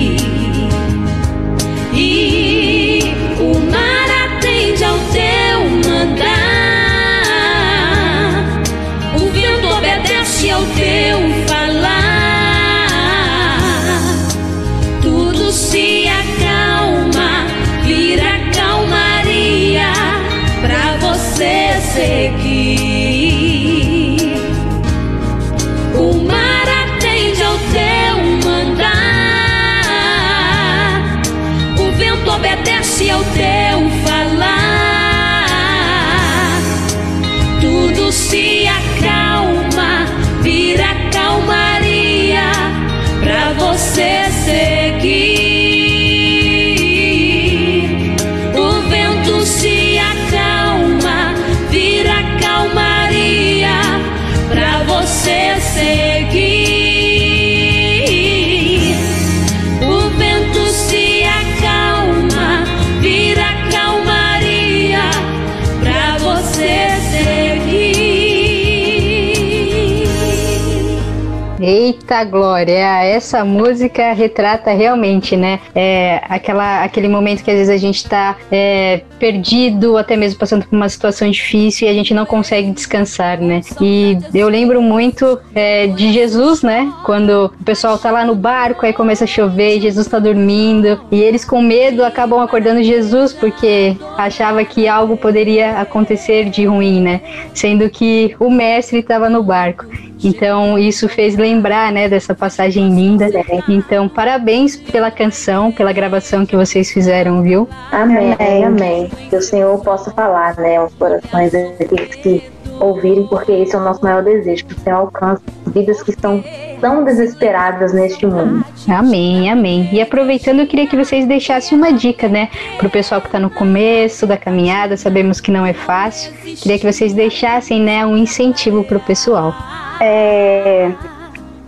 Eita 72.07 72.23
glória! 72.23 73.03
Essa 73.03 73.43
música 73.43 74.13
retrata 74.13 74.71
realmente, 74.71 75.35
né? 75.35 75.59
É, 75.75 76.21
aquela, 76.29 76.81
aquele 76.81 77.09
momento 77.09 77.43
que 77.43 77.51
às 77.51 77.57
vezes 77.57 77.69
a 77.69 77.75
gente 77.75 78.07
tá 78.07 78.37
é, 78.49 79.01
perdido, 79.17 79.97
até 79.97 80.15
mesmo 80.15 80.39
passando 80.39 80.65
por 80.65 80.75
uma 80.75 80.89
situação 80.89 81.29
difícil 81.29 81.87
e 81.87 81.91
a 81.91 81.93
gente 81.93 82.13
não 82.13 82.25
consegue 82.25 82.71
descansar, 82.71 83.39
né? 83.39 83.61
E 83.81 84.17
eu 84.33 84.49
lembro 84.49 84.81
muito 84.81 85.39
é, 85.53 85.87
de 85.87 86.13
Jesus, 86.13 86.61
né? 86.61 86.91
Quando 87.03 87.51
o 87.59 87.63
pessoal 87.63 87.97
tá 87.97 88.11
lá 88.11 88.25
no 88.25 88.35
barco, 88.35 88.85
aí 88.85 88.93
começa 88.93 89.23
a 89.23 89.27
chover 89.27 89.77
e 89.77 89.81
Jesus 89.81 90.07
tá 90.07 90.19
dormindo 90.19 90.99
e 91.11 91.21
eles 91.21 91.43
com 91.43 91.61
medo 91.61 92.03
acabam 92.03 92.39
acordando 92.39 92.81
Jesus 92.83 93.33
porque 93.33 93.95
achava 94.17 94.63
que 94.63 94.87
algo 94.87 95.17
poderia 95.17 95.79
acontecer 95.79 96.49
de 96.49 96.65
ruim, 96.65 97.01
né? 97.01 97.21
Sendo 97.53 97.89
que 97.89 98.35
o 98.39 98.49
mestre 98.49 98.99
estava 98.99 99.29
no 99.29 99.43
barco. 99.43 99.85
Então 100.23 100.77
isso 100.77 101.07
fez 101.07 101.35
lembrar, 101.35 101.91
né, 101.91 102.09
dessa 102.09 102.33
passagem 102.33 102.93
linda. 102.93 103.29
Então 103.67 104.07
parabéns 104.09 104.75
pela 104.75 105.11
canção, 105.11 105.71
pela 105.71 105.91
gravação 105.91 106.45
que 106.45 106.55
vocês 106.55 106.91
fizeram, 106.91 107.41
viu? 107.41 107.67
Amém, 107.91 108.35
amém. 108.65 109.06
Que 109.29 109.35
o 109.35 109.41
Senhor 109.41 109.77
possa 109.83 110.11
falar, 110.11 110.55
né, 110.57 110.77
aos 110.77 110.93
corações 110.93 111.51
daqueles 111.51 112.15
que 112.15 112.43
ouvirem, 112.79 113.25
porque 113.27 113.51
esse 113.51 113.75
é 113.75 113.79
o 113.79 113.81
nosso 113.81 114.03
maior 114.03 114.23
desejo, 114.23 114.65
que 114.65 114.73
o 114.73 114.79
Senhor 114.79 114.97
alcance 114.97 115.41
vidas 115.67 116.01
que 116.03 116.11
estão 116.11 116.43
tão 116.79 117.03
desesperadas 117.03 117.93
neste 117.93 118.25
mundo. 118.25 118.63
Amém, 118.87 119.49
amém. 119.49 119.89
E 119.91 120.01
aproveitando, 120.01 120.59
eu 120.59 120.67
queria 120.67 120.87
que 120.87 120.95
vocês 120.95 121.25
deixassem 121.25 121.77
uma 121.77 121.91
dica, 121.91 122.27
né, 122.27 122.49
pro 122.77 122.89
pessoal 122.89 123.21
que 123.21 123.29
tá 123.29 123.39
no 123.39 123.49
começo 123.49 124.27
da 124.27 124.37
caminhada, 124.37 124.95
sabemos 124.95 125.41
que 125.41 125.51
não 125.51 125.65
é 125.65 125.73
fácil. 125.73 126.31
Queria 126.43 126.77
que 126.77 126.91
vocês 126.91 127.13
deixassem, 127.13 127.81
né, 127.81 128.05
um 128.05 128.15
incentivo 128.15 128.83
pro 128.83 128.99
pessoal. 128.99 129.55
É, 129.99 130.91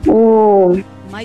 o 0.07 0.79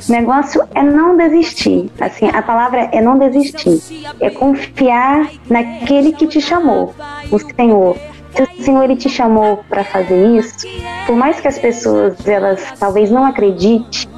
negócio 0.09 0.62
é 0.74 0.82
não 0.82 1.16
desistir. 1.16 1.91
Assim, 2.01 2.28
a 2.28 2.43
palavra 2.43 2.89
é 2.93 3.01
não 3.01 3.18
desistir. 3.18 4.05
É 4.20 4.30
confiar 4.30 5.30
naquele 5.49 6.12
que 6.12 6.26
te 6.26 6.41
chamou, 6.41 6.95
o 7.30 7.39
Senhor. 7.39 7.97
Se 8.35 8.43
o 8.43 8.62
Senhor 8.64 8.85
ele 8.85 8.97
te 8.97 9.09
chamou 9.09 9.64
para 9.68 9.85
fazer 9.85 10.37
isso, 10.37 10.66
por 11.07 11.16
mais 11.16 11.41
que 11.41 11.47
as 11.47 11.59
pessoas 11.59 12.26
elas 12.26 12.72
talvez 12.80 13.11
não 13.11 13.24
acreditem 13.24 14.09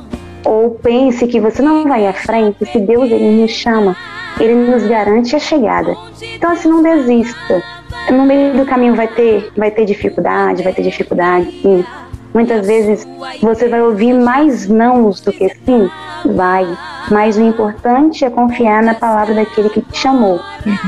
ou 0.45 0.71
pense 0.71 1.27
que 1.27 1.41
você 1.41 1.61
não 1.61 1.85
vai 1.85 2.07
à 2.07 2.12
frente, 2.12 2.64
se 2.64 2.79
Deus 2.79 3.11
ele 3.11 3.43
nos 3.43 3.51
chama, 3.51 3.97
ele 4.41 4.55
nos 4.55 4.87
garante 4.87 5.37
a 5.37 5.39
chegada. 5.39 5.95
Então 6.23 6.51
assim, 6.53 6.69
não 6.69 6.83
desista. 6.83 7.62
No 8.11 8.25
meio 8.25 8.55
do 8.55 8.64
caminho 8.64 8.95
vai 8.95 9.09
ter, 9.09 9.51
vai 9.57 9.71
ter 9.71 9.85
dificuldade, 9.85 10.62
vai 10.62 10.73
ter 10.73 10.83
dificuldade, 10.83 11.51
sim. 11.61 11.85
Muitas 12.37 12.66
vezes 12.66 13.09
você 13.41 13.66
vai 13.66 13.80
ouvir 13.80 14.12
mais 14.12 14.68
nãos 14.68 15.22
do 15.22 15.32
que 15.32 15.49
sim, 15.64 15.89
vai. 16.34 16.67
Mas 17.11 17.38
o 17.38 17.41
importante 17.41 18.26
é 18.26 18.29
confiar 18.29 18.83
na 18.83 18.92
palavra 18.92 19.34
daquele 19.34 19.71
que 19.71 19.80
te 19.80 19.96
chamou. 19.96 20.38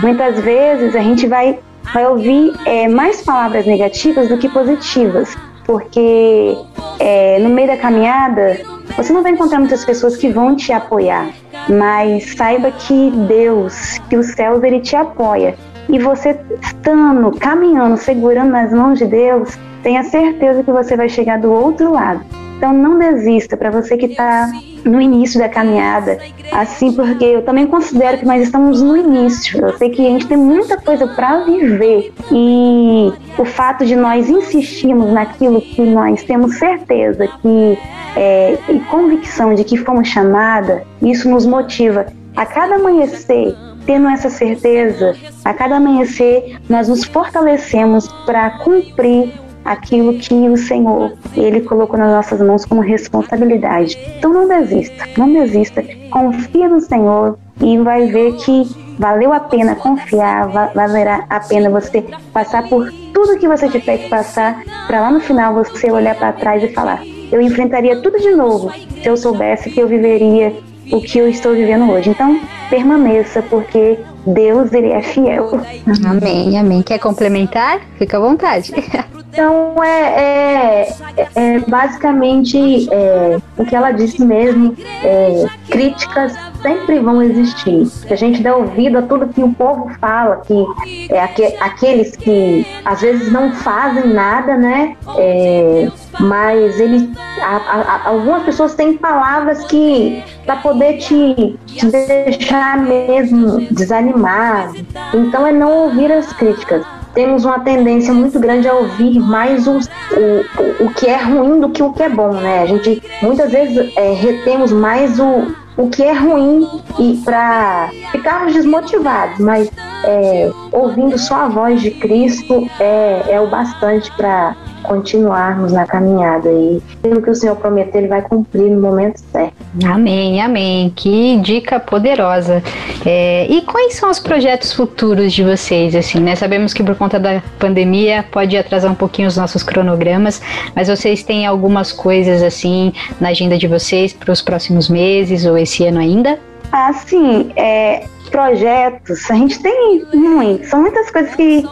Muitas 0.02 0.38
vezes 0.40 0.94
a 0.94 1.00
gente 1.00 1.26
vai, 1.26 1.58
vai 1.94 2.06
ouvir 2.06 2.52
é, 2.66 2.86
mais 2.86 3.22
palavras 3.22 3.64
negativas 3.64 4.28
do 4.28 4.36
que 4.36 4.46
positivas, 4.50 5.34
porque 5.64 6.54
é, 7.00 7.38
no 7.38 7.48
meio 7.48 7.68
da 7.68 7.78
caminhada 7.78 8.60
você 8.94 9.10
não 9.10 9.22
vai 9.22 9.32
encontrar 9.32 9.58
muitas 9.58 9.86
pessoas 9.86 10.18
que 10.18 10.28
vão 10.28 10.54
te 10.54 10.70
apoiar, 10.70 11.30
mas 11.66 12.34
saiba 12.36 12.70
que 12.72 13.10
Deus, 13.26 13.98
que 14.10 14.18
os 14.18 14.34
céus, 14.34 14.62
ele 14.62 14.80
te 14.80 14.94
apoia. 14.94 15.56
E 15.88 15.98
você 15.98 16.38
estando, 16.62 17.32
caminhando, 17.38 17.96
segurando 17.96 18.50
nas 18.50 18.72
mãos 18.72 18.98
de 18.98 19.06
Deus, 19.06 19.58
tenha 19.82 20.02
certeza 20.04 20.62
que 20.62 20.70
você 20.70 20.96
vai 20.96 21.08
chegar 21.08 21.38
do 21.38 21.50
outro 21.50 21.92
lado. 21.92 22.20
Então 22.58 22.72
não 22.72 22.98
desista 22.98 23.56
para 23.56 23.70
você 23.70 23.96
que 23.96 24.06
está 24.06 24.50
no 24.84 25.00
início 25.00 25.38
da 25.38 25.48
caminhada, 25.48 26.18
assim 26.50 26.92
porque 26.92 27.24
eu 27.24 27.42
também 27.42 27.68
considero 27.68 28.18
que 28.18 28.26
nós 28.26 28.42
estamos 28.42 28.82
no 28.82 28.96
início. 28.96 29.64
Eu 29.64 29.78
sei 29.78 29.90
que 29.90 30.04
a 30.04 30.10
gente 30.10 30.26
tem 30.26 30.36
muita 30.36 30.76
coisa 30.76 31.06
para 31.06 31.44
viver 31.44 32.12
e 32.32 33.12
o 33.38 33.44
fato 33.44 33.86
de 33.86 33.94
nós 33.94 34.28
insistirmos 34.28 35.12
naquilo 35.12 35.60
que 35.60 35.82
nós 35.82 36.24
temos 36.24 36.56
certeza 36.56 37.28
que 37.40 37.78
é, 38.16 38.58
e 38.68 38.80
convicção 38.90 39.54
de 39.54 39.62
que 39.62 39.76
fomos 39.76 40.08
chamada, 40.08 40.82
isso 41.00 41.30
nos 41.30 41.46
motiva 41.46 42.06
a 42.36 42.44
cada 42.44 42.74
amanhecer 42.74 43.54
tendo 43.88 44.06
essa 44.06 44.28
certeza, 44.28 45.16
a 45.42 45.54
cada 45.54 45.76
amanhecer 45.76 46.60
nós 46.68 46.88
nos 46.88 47.04
fortalecemos 47.04 48.06
para 48.26 48.50
cumprir 48.58 49.32
aquilo 49.64 50.18
que 50.18 50.34
o 50.34 50.58
Senhor 50.58 51.14
ele 51.34 51.62
colocou 51.62 51.98
nas 51.98 52.10
nossas 52.10 52.38
mãos 52.38 52.66
como 52.66 52.82
responsabilidade. 52.82 53.98
Então 54.18 54.30
não 54.30 54.46
desista, 54.46 55.04
não 55.16 55.32
desista, 55.32 55.82
confia 56.10 56.68
no 56.68 56.82
Senhor 56.82 57.38
e 57.62 57.78
vai 57.78 58.08
ver 58.08 58.34
que 58.36 58.68
valeu 58.98 59.32
a 59.32 59.40
pena 59.40 59.74
confiar, 59.74 60.48
valerá 60.74 61.24
a 61.30 61.40
pena 61.40 61.70
você 61.70 62.04
passar 62.30 62.68
por 62.68 62.92
tudo 63.14 63.38
que 63.38 63.48
você 63.48 63.70
tiver 63.70 63.96
que 63.96 64.10
passar, 64.10 64.62
para 64.86 65.00
lá 65.00 65.10
no 65.10 65.20
final 65.20 65.54
você 65.54 65.90
olhar 65.90 66.14
para 66.14 66.34
trás 66.34 66.62
e 66.62 66.68
falar: 66.74 67.02
eu 67.32 67.40
enfrentaria 67.40 68.02
tudo 68.02 68.18
de 68.18 68.34
novo 68.34 68.70
se 68.70 69.06
eu 69.06 69.16
soubesse 69.16 69.70
que 69.70 69.80
eu 69.80 69.88
viveria 69.88 70.54
o 70.90 71.00
que 71.00 71.18
eu 71.18 71.28
estou 71.28 71.54
vivendo 71.54 71.90
hoje. 71.90 72.10
Então, 72.10 72.40
permaneça, 72.70 73.42
porque 73.42 73.98
Deus 74.26 74.72
ele 74.72 74.88
é 74.88 75.02
fiel. 75.02 75.60
Amém, 76.04 76.58
amém. 76.58 76.82
Quer 76.82 76.98
complementar? 76.98 77.80
Fica 77.98 78.16
à 78.16 78.20
vontade. 78.20 78.72
Então, 79.30 79.84
é, 79.84 80.88
é, 81.16 81.28
é 81.36 81.58
basicamente 81.60 82.88
é, 82.90 83.38
o 83.56 83.64
que 83.64 83.76
ela 83.76 83.92
disse 83.92 84.24
mesmo: 84.24 84.74
é, 85.04 85.46
críticas 85.70 86.34
sempre 86.68 86.98
vão 86.98 87.22
existir. 87.22 87.86
Se 87.86 88.12
a 88.12 88.16
gente 88.16 88.42
der 88.42 88.52
ouvido 88.52 88.98
a 88.98 89.02
tudo 89.02 89.28
que 89.28 89.42
o 89.42 89.52
povo 89.52 89.90
fala, 90.00 90.42
que 90.46 90.66
é 91.10 91.22
aqu 91.22 91.42
aqueles 91.60 92.14
que 92.16 92.66
às 92.84 93.00
vezes 93.00 93.32
não 93.32 93.52
fazem 93.52 94.12
nada, 94.12 94.56
né? 94.56 94.96
É, 95.16 95.90
mas 96.20 96.78
ele, 96.78 97.10
a, 97.40 97.56
a, 97.56 98.08
algumas 98.10 98.42
pessoas 98.42 98.74
têm 98.74 98.96
palavras 98.96 99.64
que 99.64 100.22
para 100.44 100.56
poder 100.56 100.98
te, 100.98 101.58
te 101.66 101.86
deixar 101.86 102.78
mesmo 102.78 103.60
desanimado. 103.70 104.74
Então 105.14 105.46
é 105.46 105.52
não 105.52 105.84
ouvir 105.84 106.12
as 106.12 106.32
críticas 106.32 106.84
temos 107.14 107.44
uma 107.44 107.58
tendência 107.60 108.14
muito 108.14 108.38
grande 108.38 108.68
a 108.68 108.74
ouvir 108.74 109.18
mais 109.18 109.66
o, 109.66 109.78
o, 109.78 110.84
o 110.84 110.94
que 110.94 111.06
é 111.06 111.16
ruim 111.16 111.58
do 111.58 111.70
que 111.70 111.82
o 111.82 111.92
que 111.92 112.04
é 112.04 112.08
bom, 112.08 112.32
né? 112.34 112.62
A 112.62 112.66
gente 112.66 113.02
muitas 113.20 113.50
vezes 113.50 113.92
é, 113.96 114.12
retemos 114.12 114.70
mais 114.70 115.18
o, 115.18 115.48
o 115.78 115.88
que 115.88 116.02
é 116.02 116.12
ruim 116.12 116.68
e 116.98 117.16
para 117.24 117.88
ficarmos 118.10 118.52
desmotivados, 118.52 119.38
mas 119.38 119.70
é, 120.04 120.50
ouvindo 120.72 121.16
só 121.16 121.42
a 121.42 121.48
voz 121.48 121.80
de 121.80 121.92
Cristo 121.92 122.68
é, 122.80 123.22
é 123.28 123.40
o 123.40 123.48
bastante 123.48 124.10
para 124.16 124.56
continuarmos 124.82 125.72
na 125.72 125.86
caminhada 125.86 126.50
e 126.50 126.80
pelo 127.02 127.22
que 127.22 127.30
o 127.30 127.34
Senhor 127.34 127.56
prometeu, 127.56 128.00
Ele 128.00 128.08
vai 128.08 128.22
cumprir 128.22 128.70
no 128.70 128.80
momento 128.80 129.18
certo. 129.32 129.54
Amém, 129.84 130.40
amém. 130.40 130.92
Que 130.94 131.36
dica 131.38 131.78
poderosa. 131.78 132.62
É, 133.04 133.46
e 133.48 133.62
quais 133.62 133.94
são 133.94 134.10
os 134.10 134.18
projetos 134.18 134.72
futuros 134.72 135.32
de 135.32 135.42
vocês? 135.42 135.94
Assim, 135.94 136.20
né? 136.20 136.34
Sabemos 136.34 136.72
que 136.72 136.82
por 136.82 136.94
conta 136.94 137.18
da 137.18 137.42
pandemia 137.58 138.24
pode 138.30 138.56
atrasar 138.56 138.90
um 138.90 138.94
pouquinho 138.94 139.28
os 139.28 139.36
nossos 139.36 139.62
cronogramas, 139.62 140.40
mas 140.74 140.88
vocês 140.88 141.22
têm 141.22 141.46
algumas 141.46 141.92
coisas 141.92 142.42
assim 142.42 142.92
na 143.20 143.28
agenda 143.28 143.56
de 143.56 143.66
vocês 143.66 144.12
para 144.12 144.32
os 144.32 144.42
próximos 144.42 144.88
meses 144.88 145.44
ou 145.46 145.56
esse 145.56 145.86
ano 145.86 146.00
ainda? 146.00 146.38
Ah, 146.72 146.92
sim. 146.92 147.50
É, 147.56 148.04
projetos, 148.28 149.30
a 149.30 149.34
gente 149.34 149.60
tem 149.60 150.04
muitos, 150.14 150.68
são 150.68 150.80
muitas 150.80 151.10
coisas 151.10 151.34
que 151.34 151.64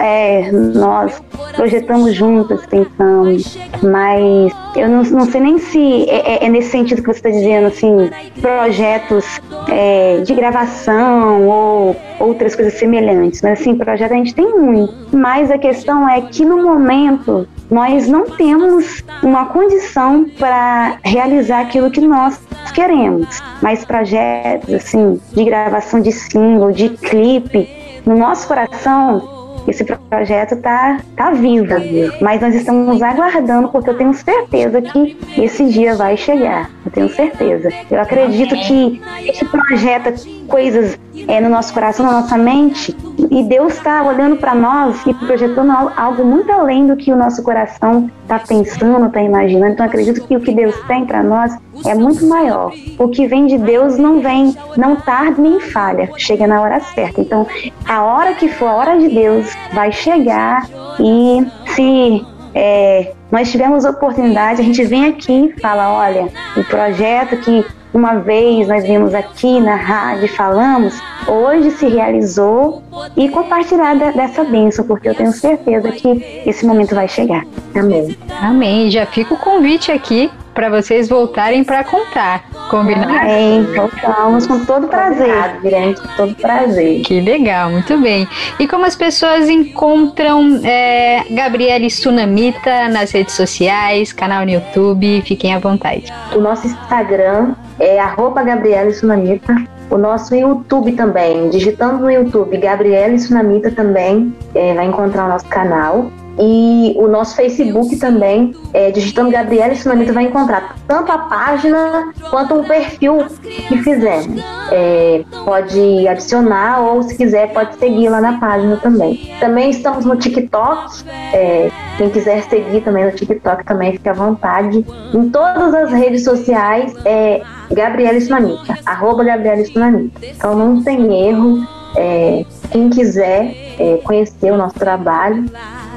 é, 0.00 0.50
nós 0.52 1.22
projetamos 1.54 2.14
juntas, 2.14 2.64
pensamos, 2.66 3.58
mas 3.82 4.52
eu 4.76 4.88
não, 4.88 5.02
não 5.02 5.26
sei 5.26 5.40
nem 5.40 5.58
se 5.58 6.08
é, 6.08 6.44
é, 6.44 6.46
é 6.46 6.48
nesse 6.48 6.70
sentido 6.70 7.02
que 7.02 7.06
você 7.06 7.18
está 7.18 7.30
dizendo, 7.30 7.66
assim, 7.66 8.10
projetos 8.40 9.40
é, 9.68 10.20
de 10.20 10.34
gravação 10.34 11.46
ou 11.46 11.96
outras 12.18 12.54
coisas 12.54 12.74
semelhantes, 12.74 13.42
mas 13.42 13.60
assim, 13.60 13.76
projeto 13.76 14.12
a 14.12 14.16
gente 14.16 14.34
tem 14.34 14.48
muito, 14.48 14.94
mas 15.16 15.50
a 15.50 15.58
questão 15.58 16.08
é 16.08 16.20
que 16.22 16.44
no 16.44 16.62
momento 16.62 17.46
nós 17.70 18.06
não 18.06 18.24
temos 18.26 19.02
uma 19.22 19.46
condição 19.46 20.26
para 20.38 20.98
realizar 21.02 21.60
aquilo 21.60 21.90
que 21.90 22.00
nós 22.00 22.40
queremos, 22.74 23.42
mas 23.60 23.84
projetos 23.84 24.72
assim 24.72 25.20
de 25.32 25.44
gravação 25.44 25.81
de 26.00 26.12
single, 26.12 26.72
de 26.72 26.90
clipe, 26.90 27.68
no 28.06 28.16
nosso 28.16 28.46
coração 28.48 29.42
esse 29.66 29.84
projeto 29.84 30.54
está 30.54 30.98
tá 31.16 31.30
vivo, 31.30 31.74
mas 32.20 32.40
nós 32.40 32.54
estamos 32.54 33.00
aguardando 33.00 33.68
porque 33.68 33.90
eu 33.90 33.96
tenho 33.96 34.12
certeza 34.12 34.82
que 34.82 35.16
esse 35.36 35.68
dia 35.68 35.94
vai 35.94 36.16
chegar. 36.16 36.70
Eu 36.84 36.90
tenho 36.90 37.08
certeza. 37.08 37.68
Eu 37.90 38.00
acredito 38.00 38.54
que 38.56 39.00
esse 39.24 39.44
projeta 39.44 40.12
coisas 40.52 40.98
é, 41.26 41.40
no 41.40 41.48
nosso 41.48 41.72
coração, 41.72 42.04
na 42.04 42.20
nossa 42.20 42.36
mente, 42.36 42.94
e 43.30 43.42
Deus 43.44 43.72
está 43.72 44.02
olhando 44.02 44.36
para 44.36 44.54
nós 44.54 45.00
e 45.06 45.14
projetando 45.14 45.72
algo 45.96 46.22
muito 46.22 46.52
além 46.52 46.86
do 46.86 46.94
que 46.94 47.10
o 47.10 47.16
nosso 47.16 47.42
coração 47.42 48.10
está 48.22 48.38
pensando, 48.38 49.06
está 49.06 49.22
imaginando. 49.22 49.72
Então, 49.72 49.86
acredito 49.86 50.26
que 50.26 50.36
o 50.36 50.40
que 50.40 50.52
Deus 50.52 50.78
tem 50.86 51.06
para 51.06 51.22
nós 51.22 51.56
é 51.86 51.94
muito 51.94 52.26
maior. 52.26 52.70
O 52.98 53.08
que 53.08 53.26
vem 53.26 53.46
de 53.46 53.56
Deus 53.56 53.96
não 53.96 54.20
vem, 54.20 54.54
não 54.76 54.96
tarda 54.96 55.40
nem 55.40 55.58
falha, 55.58 56.10
chega 56.18 56.46
na 56.46 56.60
hora 56.60 56.80
certa. 56.80 57.22
Então, 57.22 57.46
a 57.88 58.02
hora 58.02 58.34
que 58.34 58.48
for 58.48 58.66
a 58.66 58.74
hora 58.74 58.98
de 58.98 59.08
Deus 59.08 59.56
vai 59.72 59.90
chegar 59.90 60.68
e 61.00 61.46
se 61.74 62.26
é, 62.54 63.12
nós 63.30 63.50
tivemos 63.50 63.84
oportunidade, 63.84 64.60
a 64.60 64.64
gente 64.64 64.84
vem 64.84 65.06
aqui 65.06 65.54
e 65.56 65.60
fala, 65.60 65.92
olha, 65.92 66.28
o 66.56 66.64
projeto 66.64 67.36
que 67.38 67.64
uma 67.94 68.16
vez 68.16 68.68
nós 68.68 68.84
vimos 68.84 69.14
aqui 69.14 69.60
na 69.60 69.74
rádio 69.74 70.28
falamos, 70.28 70.98
hoje 71.26 71.70
se 71.72 71.86
realizou 71.86 72.82
e 73.16 73.28
compartilhar 73.28 73.94
dessa 73.94 74.44
bênção, 74.44 74.86
porque 74.86 75.08
eu 75.08 75.14
tenho 75.14 75.32
certeza 75.32 75.92
que 75.92 76.42
esse 76.46 76.64
momento 76.64 76.94
vai 76.94 77.06
chegar. 77.06 77.44
Amém. 77.74 78.16
Amém. 78.40 78.90
Já 78.90 79.04
fica 79.06 79.34
o 79.34 79.38
convite 79.38 79.92
aqui 79.92 80.30
para 80.54 80.68
vocês 80.70 81.08
voltarem 81.08 81.64
para 81.64 81.84
contar. 81.84 82.44
Combinado? 82.68 83.12
Amém. 83.12 83.64
Voltamos 83.74 84.46
com 84.46 84.64
todo 84.64 84.88
prazer. 84.88 85.60
Virente, 85.62 86.00
com 86.00 86.08
todo 86.16 86.34
prazer. 86.36 87.02
Que 87.02 87.20
legal, 87.20 87.70
muito 87.70 87.98
bem. 87.98 88.26
E 88.58 88.66
como 88.66 88.84
as 88.84 88.96
pessoas 88.96 89.48
encontram 89.48 90.60
é, 90.64 91.24
Gabriele 91.30 91.90
Sunamita 91.90 92.88
nas 92.88 93.12
redes 93.12 93.34
sociais, 93.34 94.12
canal 94.12 94.44
no 94.44 94.50
YouTube, 94.50 95.22
fiquem 95.22 95.54
à 95.54 95.58
vontade. 95.58 96.12
O 96.34 96.40
nosso 96.40 96.66
Instagram 96.66 97.54
é 97.78 97.98
arroba 97.98 98.42
Gabriele 98.42 98.92
Sunamita. 98.92 99.54
O 99.90 99.98
nosso 99.98 100.34
YouTube 100.34 100.92
também, 100.92 101.50
digitando 101.50 101.98
no 101.98 102.10
YouTube 102.10 102.56
Gabriele 102.56 103.18
Sunamita 103.18 103.70
também, 103.70 104.34
é, 104.54 104.72
vai 104.72 104.86
encontrar 104.86 105.26
o 105.26 105.28
nosso 105.28 105.46
canal. 105.46 106.10
E 106.38 106.94
o 106.96 107.08
nosso 107.08 107.36
Facebook 107.36 107.96
também, 107.96 108.54
é, 108.72 108.90
digitando 108.90 109.30
Gabriela 109.30 109.74
Sunamita, 109.74 110.12
vai 110.12 110.24
encontrar 110.24 110.76
tanto 110.88 111.12
a 111.12 111.18
página 111.18 112.12
quanto 112.30 112.54
um 112.54 112.64
perfil 112.64 113.26
que 113.42 113.76
fizemos. 113.78 114.42
É, 114.70 115.24
pode 115.44 116.08
adicionar 116.08 116.80
ou, 116.80 117.02
se 117.02 117.16
quiser, 117.16 117.52
pode 117.52 117.76
seguir 117.76 118.08
lá 118.08 118.20
na 118.20 118.38
página 118.38 118.76
também. 118.78 119.30
Também 119.40 119.70
estamos 119.70 120.04
no 120.04 120.16
TikTok. 120.16 121.04
É, 121.32 121.70
quem 121.98 122.08
quiser 122.08 122.42
seguir 122.44 122.80
também 122.80 123.04
no 123.04 123.12
TikTok 123.12 123.64
também 123.64 123.92
fique 123.92 124.08
à 124.08 124.14
vontade. 124.14 124.84
Em 125.12 125.28
todas 125.28 125.74
as 125.74 125.92
redes 125.92 126.24
sociais 126.24 126.94
é 127.04 127.42
Gabriela 127.70 128.20
Sunamita, 128.20 128.78
arroba 128.86 129.22
Gabriela 129.22 129.64
Sunamita. 129.64 130.20
Então 130.22 130.56
não 130.56 130.82
tem 130.82 131.28
erro. 131.28 131.81
É, 131.96 132.44
quem 132.70 132.90
quiser 132.90 133.54
é, 133.78 134.00
conhecer 134.02 134.52
o 134.52 134.56
nosso 134.56 134.74
trabalho, 134.74 135.44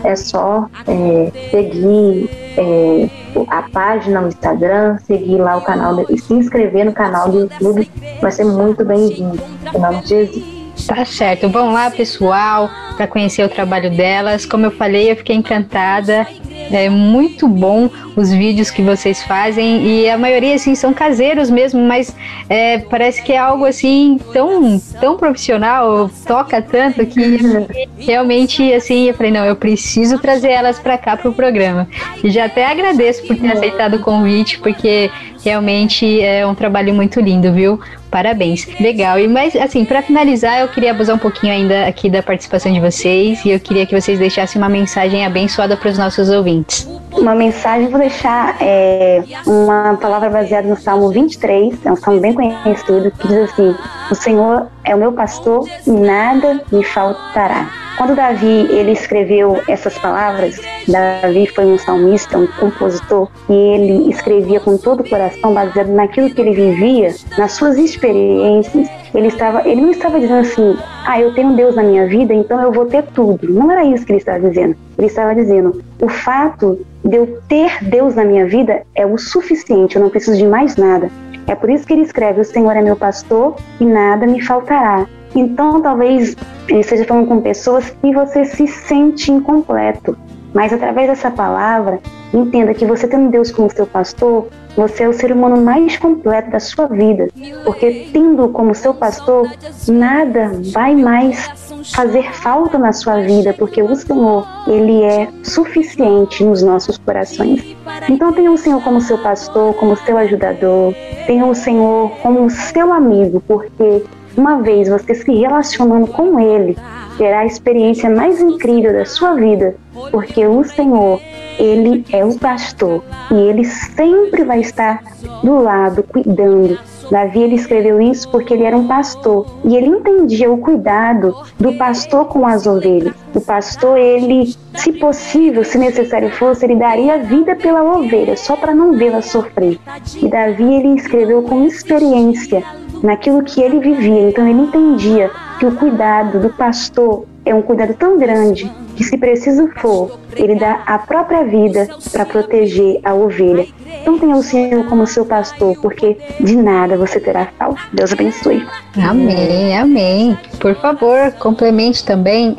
é 0.04 0.16
só 0.16 0.68
é, 0.88 1.50
seguir 1.50 2.30
é, 2.58 3.10
a 3.50 3.64
página 3.64 4.22
no 4.22 4.28
Instagram, 4.28 4.98
seguir 5.00 5.38
lá 5.38 5.58
o 5.58 5.62
canal 5.62 6.06
e 6.10 6.18
se 6.18 6.34
inscrever 6.34 6.86
no 6.86 6.94
canal 6.94 7.30
do 7.30 7.40
YouTube. 7.42 7.90
Vai 8.22 8.32
ser 8.32 8.46
muito 8.46 8.86
bem-vindo. 8.86 9.42
Em 9.74 9.80
nome 9.80 10.02
de 10.02 10.10
Jesus. 10.10 10.55
Tá 10.88 11.04
certo. 11.04 11.50
Vão 11.50 11.74
lá, 11.74 11.90
pessoal, 11.90 12.70
para 12.96 13.08
conhecer 13.08 13.44
o 13.44 13.50
trabalho 13.50 13.90
delas. 13.90 14.46
Como 14.46 14.66
eu 14.66 14.72
falei, 14.72 15.12
eu 15.12 15.16
fiquei 15.16 15.36
encantada. 15.36 16.28
É 16.72 16.90
muito 16.90 17.48
bom 17.48 17.90
os 18.16 18.32
vídeos 18.32 18.72
que 18.72 18.82
vocês 18.82 19.22
fazem 19.24 19.86
e 19.86 20.10
a 20.10 20.18
maioria 20.18 20.56
assim 20.56 20.74
são 20.74 20.94
caseiros 20.94 21.50
mesmo, 21.50 21.82
mas 21.82 22.16
é, 22.50 22.80
parece 22.80 23.22
que 23.22 23.34
é 23.34 23.38
algo 23.38 23.66
assim 23.66 24.20
tão 24.32 24.80
tão 25.00 25.18
profissional, 25.18 26.10
toca 26.26 26.62
tanto 26.62 27.06
que 27.06 27.40
realmente 28.00 28.74
assim 28.74 29.10
eu 29.10 29.14
falei 29.14 29.32
não, 29.32 29.46
eu 29.46 29.56
preciso 29.56 30.18
trazer 30.18 30.52
elas 30.52 30.80
para 30.80 30.98
cá 30.98 31.18
pro 31.18 31.34
programa. 31.34 31.88
E 32.24 32.30
já 32.30 32.46
até 32.46 32.66
agradeço 32.66 33.28
por 33.28 33.36
ter 33.36 33.52
aceitado 33.52 33.96
o 33.96 34.00
convite 34.00 34.60
porque 34.60 35.12
realmente 35.46 36.22
é 36.22 36.46
um 36.46 36.56
trabalho 36.56 36.94
muito 36.94 37.22
lindo, 37.22 37.54
viu? 37.54 37.80
Parabéns. 38.10 38.68
Legal. 38.80 39.20
E 39.20 39.28
mais, 39.28 39.56
assim, 39.56 39.86
para 39.86 40.02
finalizar, 40.02 40.60
eu 40.62 40.68
queria 40.68 40.92
abusar 40.92 41.16
um 41.16 41.20
pouquinho 41.20 41.54
ainda 41.54 41.86
aqui 41.86 42.10
da 42.10 42.24
participação 42.24 42.72
de 42.74 42.80
vocês 42.80 43.46
e 43.46 43.52
eu 43.52 43.60
queria 43.60 43.86
que 43.86 44.00
vocês 44.00 44.18
deixassem 44.18 44.60
uma 44.60 44.70
mensagem 44.70 45.26
abençoada 45.26 45.78
para 45.78 45.90
os 45.90 45.98
nossos 45.98 46.30
ouvintes. 46.30 46.90
Uma 47.12 47.36
mensagem, 47.36 47.88
vou 47.88 48.00
deixar 48.00 48.58
é, 48.60 49.24
uma 49.46 49.96
palavra 49.98 50.30
baseada 50.30 50.68
no 50.68 50.76
Salmo 50.76 51.10
23, 51.10 51.86
é 51.86 51.92
um 51.92 51.96
salmo 51.96 52.20
bem 52.20 52.34
conhecido, 52.34 53.12
que 53.12 53.28
diz 53.28 53.38
assim: 53.38 53.76
O 54.10 54.16
Senhor 54.16 54.68
é 54.86 54.96
o 54.96 54.98
meu 54.98 55.12
pastor 55.12 55.68
e 55.86 55.92
nada 55.92 56.62
me 56.72 56.84
faltará. 56.84 57.70
Quando 57.98 58.14
Davi 58.14 58.68
ele 58.70 58.92
escreveu 58.92 59.62
essas 59.70 59.98
palavras, 59.98 60.60
Davi 60.86 61.48
foi 61.48 61.66
um 61.66 61.78
salmista, 61.78 62.38
um 62.38 62.46
compositor, 62.46 63.30
e 63.50 63.54
ele 63.54 64.10
escrevia 64.10 64.60
com 64.60 64.78
todo 64.78 65.00
o 65.00 65.10
coração, 65.10 65.54
baseado 65.54 65.88
naquilo 65.88 66.30
que 66.30 66.42
ele 66.42 66.52
vivia, 66.52 67.16
nas 67.38 67.54
suas 67.54 67.78
experiências. 67.78 68.90
Ele 69.14 69.28
estava, 69.28 69.66
ele 69.66 69.80
não 69.80 69.92
estava 69.92 70.20
dizendo 70.20 70.42
assim, 70.42 70.78
ah, 71.06 71.22
eu 71.22 71.34
tenho 71.34 71.56
Deus 71.56 71.74
na 71.74 71.84
minha 71.84 72.06
vida, 72.06 72.34
então 72.34 72.62
eu 72.62 72.70
vou 72.70 72.86
ter 72.86 73.04
tudo. 73.14 73.50
Não 73.50 73.72
era 73.72 73.86
isso 73.86 74.06
que 74.06 74.12
ele 74.12 74.20
estava 74.20 74.40
dizendo. 74.40 74.76
Ele 74.98 75.08
estava 75.08 75.34
dizendo, 75.34 75.82
o 76.02 76.10
fato 76.10 76.86
de 77.04 77.16
eu 77.16 77.42
ter 77.48 77.82
Deus 77.82 78.16
na 78.16 78.26
minha 78.26 78.46
vida 78.46 78.84
é 78.94 79.06
o 79.06 79.18
suficiente, 79.18 79.96
eu 79.96 80.02
não 80.02 80.10
preciso 80.10 80.36
de 80.38 80.46
mais 80.46 80.76
nada. 80.76 81.10
É 81.48 81.56
por 81.56 81.70
isso 81.70 81.86
que 81.86 81.94
ele 81.94 82.04
escreve: 82.04 82.42
O 82.42 82.46
Senhor 82.46 82.76
é 82.76 82.82
meu 82.82 82.96
pastor 82.96 83.56
e 83.80 83.86
nada 83.86 84.26
me 84.26 84.42
faltará. 84.42 85.06
Então, 85.36 85.82
talvez 85.82 86.36
ele 86.68 86.80
esteja 86.80 87.04
falando 87.06 87.28
com 87.28 87.42
pessoas 87.42 87.90
que 87.90 88.14
você 88.14 88.46
se 88.46 88.68
sente 88.68 89.32
incompleto. 89.32 90.18
Mas 90.54 90.72
através 90.72 91.10
dessa 91.10 91.30
palavra, 91.30 92.00
entenda 92.34 92.74
que 92.74 92.86
você 92.86 93.08
tendo 93.08 93.30
Deus 93.30 93.52
como 93.52 93.70
seu 93.70 93.86
pastor, 93.86 94.48
você 94.76 95.04
é 95.04 95.10
o 95.10 95.14
ser 95.14 95.32
humano 95.32 95.62
mais 95.62 95.98
completo 95.98 96.52
da 96.52 96.60
sua 96.60 96.88
vida. 96.88 97.30
Porque 97.64 98.10
tendo 98.12 98.50
como 98.50 98.76
seu 98.76 98.94
pastor, 98.94 99.50
nada 99.88 100.52
vai 100.74 100.96
mais 100.96 101.50
fazer 101.94 102.34
falta 102.34 102.78
na 102.78 102.92
sua 102.92 103.22
vida, 103.22 103.54
porque 103.54 103.82
o 103.82 103.96
Senhor, 103.96 104.48
ele 104.68 105.04
é 105.04 105.28
suficiente 105.44 106.44
nos 106.44 106.62
nossos 106.62 106.98
corações. 106.98 107.76
Então 108.10 108.34
tenha 108.34 108.52
o 108.52 108.58
Senhor 108.58 108.82
como 108.84 109.02
seu 109.02 109.18
pastor, 109.18 109.74
como 109.76 109.96
seu 109.98 110.18
ajudador, 110.18 110.94
tenha 111.26 111.46
o 111.46 111.56
Senhor 111.56 112.10
como 112.22 112.50
seu 112.50 112.92
amigo, 112.92 113.42
porque 113.48 114.04
uma 114.38 114.62
vez 114.62 114.90
você 114.90 115.16
se 115.16 115.34
relacionando 115.34 116.08
com 116.08 116.40
ele, 116.40 116.78
terá 117.18 117.40
a 117.40 117.46
experiência 117.46 118.10
mais 118.10 118.42
incrível 118.42 118.94
da 118.94 119.06
sua 119.06 119.34
vida, 119.34 119.76
porque 120.12 120.46
o 120.46 120.64
Senhor, 120.64 121.22
Ele 121.60 122.06
é 122.12 122.24
o 122.26 122.38
pastor 122.38 123.04
e 123.32 123.36
Ele 123.36 123.66
sempre 123.66 124.44
vai 124.44 124.60
estar 124.60 125.02
do 125.44 125.62
lado, 125.62 126.04
cuidando. 126.04 126.78
Davi 127.10 127.44
ele 127.44 127.56
escreveu 127.56 128.02
isso 128.02 128.28
porque 128.30 128.54
ele 128.54 128.64
era 128.64 128.76
um 128.76 128.88
pastor 128.88 129.46
e 129.64 129.76
ele 129.76 129.88
entendia 129.88 130.52
o 130.52 130.58
cuidado 130.58 131.36
do 131.60 131.74
pastor 131.74 132.26
com 132.26 132.46
as 132.48 132.66
ovelhas. 132.66 133.14
O 133.34 133.42
pastor, 133.42 133.98
ele, 133.98 134.56
se 134.74 134.92
possível, 134.94 135.64
se 135.64 135.78
necessário 135.78 136.32
fosse, 136.32 136.66
ele 136.66 136.76
daria 136.76 137.20
vida 137.20 137.56
pela 137.56 137.84
ovelha, 137.84 138.36
só 138.36 138.56
para 138.56 138.74
não 138.74 138.94
vê-la 138.94 139.22
sofrer. 139.22 139.80
E 140.22 140.28
Davi 140.28 140.64
ele 140.64 140.96
escreveu 140.96 141.44
com 141.44 141.66
experiência 141.66 142.64
naquilo 143.04 143.44
que 143.44 143.62
ele 143.62 143.80
vivia. 143.80 144.30
Então 144.30 144.48
ele 144.48 144.62
entendia 144.62 145.30
que 145.60 145.66
o 145.66 145.76
cuidado 145.76 146.40
do 146.40 146.50
pastor 146.50 147.26
é 147.46 147.54
um 147.54 147.62
cuidado 147.62 147.94
tão 147.94 148.18
grande 148.18 148.72
que, 148.96 149.04
se 149.04 149.18
preciso 149.18 149.70
for, 149.78 150.18
ele 150.36 150.56
dá 150.56 150.82
a 150.86 150.98
própria 150.98 151.44
vida 151.46 151.88
para 152.12 152.26
proteger 152.26 153.00
a 153.04 153.14
ovelha. 153.14 153.68
Então 154.02 154.18
tenha 154.18 154.36
o 154.36 154.44
Senhor 154.44 154.86
como 154.86 155.06
seu 155.06 155.26
pastor, 155.26 155.78
porque 155.82 156.18
de 156.40 156.56
nada 156.56 156.98
você 156.98 157.20
terá 157.20 157.48
falta. 157.58 157.80
Deus 157.94 158.12
abençoe. 158.12 158.66
Amém, 158.98 159.78
amém. 159.78 160.38
Por 160.60 160.76
favor, 160.76 161.32
complemente 161.40 162.04
também. 162.04 162.56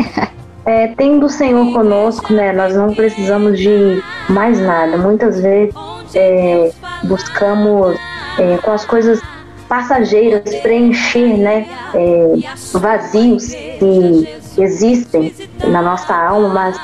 É, 0.65 0.89
tendo 0.97 1.27
o 1.27 1.29
Senhor 1.29 1.73
conosco, 1.73 2.33
né, 2.33 2.53
nós 2.53 2.75
não 2.75 2.93
precisamos 2.95 3.59
de 3.59 4.03
mais 4.29 4.59
nada. 4.59 4.97
Muitas 4.97 5.41
vezes 5.41 5.75
é, 6.15 6.73
buscamos 7.05 7.97
é, 8.39 8.57
com 8.59 8.73
as 8.73 8.85
coisas 8.85 9.21
passageiras 9.69 10.43
preencher 10.63 11.37
né, 11.37 11.67
é, 11.95 12.79
vazios 12.79 13.55
que 13.55 14.29
existem 14.63 15.35
na 15.65 15.83
nossa 15.83 16.15
alma, 16.15 16.49
mas 16.49 16.77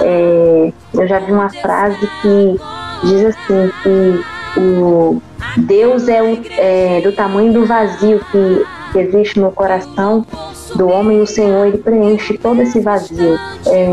é, 0.00 0.72
eu 0.94 1.06
já 1.06 1.18
vi 1.18 1.32
uma 1.32 1.48
frase 1.48 1.98
que 2.22 2.60
diz 3.04 3.24
assim 3.26 3.70
que 3.82 4.60
o 4.60 5.22
Deus 5.58 6.08
é, 6.08 6.22
o, 6.22 6.40
é 6.58 7.00
do 7.00 7.12
tamanho 7.12 7.52
do 7.52 7.66
vazio 7.66 8.20
que, 8.30 8.66
que 8.92 8.98
existe 8.98 9.38
no 9.38 9.52
coração 9.52 10.26
do 10.74 10.88
homem 10.88 11.20
o 11.20 11.26
Senhor 11.26 11.66
ele 11.66 11.78
preenche 11.78 12.36
todo 12.38 12.60
esse 12.62 12.80
vazio 12.80 13.38
é, 13.66 13.88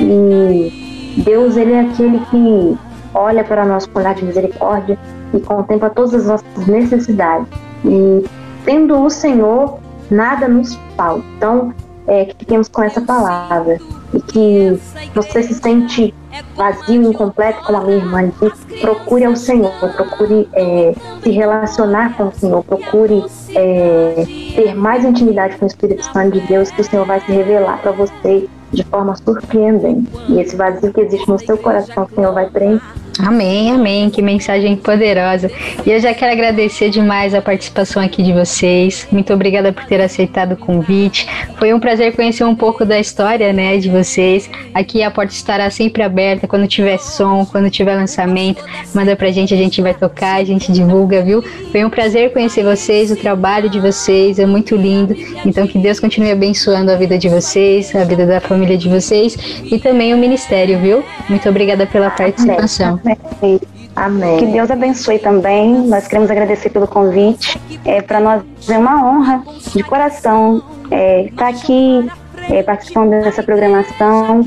e 0.00 1.14
Deus 1.24 1.56
ele 1.56 1.72
é 1.72 1.80
aquele 1.80 2.20
que 2.30 2.78
olha 3.14 3.44
para 3.44 3.64
nós 3.64 3.86
com 3.86 3.98
olhar 3.98 4.14
de 4.14 4.24
misericórdia 4.24 4.98
e 5.34 5.40
contempla 5.40 5.90
todas 5.90 6.14
as 6.14 6.26
nossas 6.26 6.66
necessidades. 6.66 7.46
E 7.84 8.24
tendo 8.64 9.02
o 9.02 9.10
Senhor, 9.10 9.78
nada 10.10 10.48
nos 10.48 10.78
falta. 10.96 11.24
Então, 11.36 11.74
é, 12.06 12.26
que 12.26 12.36
fiquemos 12.38 12.68
com 12.68 12.82
essa 12.82 13.00
palavra. 13.00 13.78
E 14.14 14.20
que 14.20 14.78
você 15.14 15.42
se 15.42 15.54
sente 15.54 16.14
vazio, 16.54 17.02
incompleto, 17.02 17.64
como 17.64 17.78
a 17.78 17.80
minha 17.82 17.96
irmã 17.96 18.30
disse, 18.40 18.80
procure 18.80 19.24
ao 19.24 19.36
Senhor, 19.36 19.72
procure 19.94 20.48
é, 20.52 20.94
se 21.22 21.30
relacionar 21.30 22.16
com 22.16 22.28
o 22.28 22.32
Senhor, 22.32 22.62
procure 22.64 23.24
é, 23.54 24.24
ter 24.54 24.74
mais 24.74 25.04
intimidade 25.04 25.56
com 25.56 25.64
o 25.64 25.68
Espírito 25.68 26.04
Santo 26.04 26.38
de 26.38 26.46
Deus, 26.46 26.70
que 26.70 26.80
o 26.80 26.84
Senhor 26.84 27.06
vai 27.06 27.20
se 27.20 27.32
revelar 27.32 27.80
para 27.80 27.92
você 27.92 28.48
de 28.72 28.84
forma 28.84 29.14
surpreendente. 29.16 30.10
E 30.28 30.40
esse 30.40 30.56
vazio 30.56 30.92
que 30.92 31.00
existe 31.00 31.28
no 31.28 31.38
seu 31.38 31.56
coração, 31.58 32.04
o 32.04 32.14
Senhor 32.14 32.32
vai 32.32 32.48
preencher. 32.48 33.02
Amém, 33.18 33.70
amém. 33.70 34.08
Que 34.08 34.22
mensagem 34.22 34.74
poderosa. 34.74 35.50
E 35.84 35.90
eu 35.90 36.00
já 36.00 36.14
quero 36.14 36.32
agradecer 36.32 36.88
demais 36.88 37.34
a 37.34 37.42
participação 37.42 38.02
aqui 38.02 38.22
de 38.22 38.32
vocês. 38.32 39.06
Muito 39.12 39.32
obrigada 39.34 39.72
por 39.72 39.84
ter 39.84 40.00
aceitado 40.00 40.52
o 40.52 40.56
convite. 40.56 41.28
Foi 41.58 41.74
um 41.74 41.80
prazer 41.80 42.14
conhecer 42.16 42.44
um 42.44 42.54
pouco 42.54 42.84
da 42.84 42.98
história, 42.98 43.52
né, 43.52 43.76
de 43.76 43.90
vocês. 43.90 44.48
Aqui 44.72 45.02
a 45.02 45.10
porta 45.10 45.32
estará 45.32 45.68
sempre 45.70 46.02
aberta 46.02 46.48
quando 46.48 46.66
tiver 46.66 46.98
som, 46.98 47.44
quando 47.44 47.70
tiver 47.70 47.94
lançamento. 47.94 48.64
Manda 48.94 49.14
pra 49.14 49.30
gente, 49.30 49.52
a 49.52 49.58
gente 49.58 49.82
vai 49.82 49.92
tocar, 49.92 50.36
a 50.36 50.44
gente 50.44 50.72
divulga, 50.72 51.22
viu? 51.22 51.42
Foi 51.70 51.84
um 51.84 51.90
prazer 51.90 52.32
conhecer 52.32 52.64
vocês, 52.64 53.10
o 53.10 53.16
trabalho 53.16 53.68
de 53.68 53.78
vocês 53.78 54.38
é 54.38 54.46
muito 54.46 54.74
lindo. 54.74 55.14
Então 55.44 55.66
que 55.66 55.78
Deus 55.78 56.00
continue 56.00 56.30
abençoando 56.30 56.90
a 56.90 56.96
vida 56.96 57.18
de 57.18 57.28
vocês, 57.28 57.94
a 57.94 58.04
vida 58.04 58.26
da 58.26 58.40
família 58.40 58.61
de 58.66 58.88
vocês 58.88 59.36
e 59.64 59.78
também 59.78 60.14
o 60.14 60.16
ministério, 60.16 60.78
viu? 60.78 61.04
Muito 61.28 61.48
obrigada 61.48 61.86
pela 61.86 62.10
participação. 62.10 63.00
Amém. 63.04 63.60
Amém. 63.94 64.38
Que 64.38 64.46
Deus 64.46 64.70
abençoe 64.70 65.18
também. 65.18 65.86
Nós 65.86 66.08
queremos 66.08 66.30
agradecer 66.30 66.70
pelo 66.70 66.86
convite. 66.86 67.60
É, 67.84 68.00
Para 68.00 68.20
nós 68.20 68.42
é 68.68 68.78
uma 68.78 69.04
honra 69.06 69.42
de 69.74 69.82
coração 69.82 70.62
é, 70.90 71.24
estar 71.24 71.48
aqui 71.48 72.10
é, 72.50 72.62
participando 72.62 73.10
dessa 73.10 73.42
programação. 73.42 74.44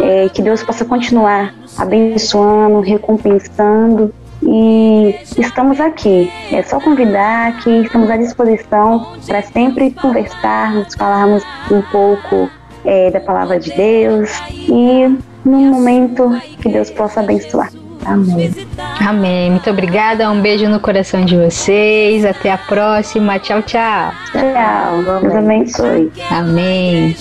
É, 0.00 0.28
que 0.28 0.42
Deus 0.42 0.62
possa 0.62 0.84
continuar 0.84 1.54
abençoando, 1.76 2.80
recompensando. 2.80 4.12
E 4.42 5.16
estamos 5.36 5.80
aqui. 5.80 6.30
É 6.52 6.62
só 6.62 6.80
convidar 6.80 7.58
que 7.58 7.70
estamos 7.82 8.08
à 8.08 8.16
disposição 8.16 9.16
para 9.26 9.42
sempre 9.42 9.90
conversarmos, 9.90 10.94
falarmos 10.94 11.42
um 11.70 11.82
pouco 11.82 12.48
é, 12.84 13.10
da 13.10 13.20
palavra 13.20 13.58
de 13.58 13.72
Deus 13.72 14.30
e 14.50 15.18
num 15.44 15.70
momento 15.70 16.40
que 16.60 16.68
Deus 16.68 16.90
possa 16.90 17.20
abençoar. 17.20 17.70
Amém. 18.04 18.54
Amém. 19.00 19.50
Muito 19.50 19.68
obrigada. 19.70 20.30
Um 20.30 20.40
beijo 20.40 20.68
no 20.68 20.80
coração 20.80 21.24
de 21.24 21.36
vocês. 21.36 22.24
Até 22.24 22.50
a 22.52 22.58
próxima. 22.58 23.38
Tchau, 23.38 23.62
tchau. 23.62 24.12
Tchau. 24.32 25.20
Deus 25.20 25.34
abençoe. 25.34 26.12
Amém. 26.30 27.14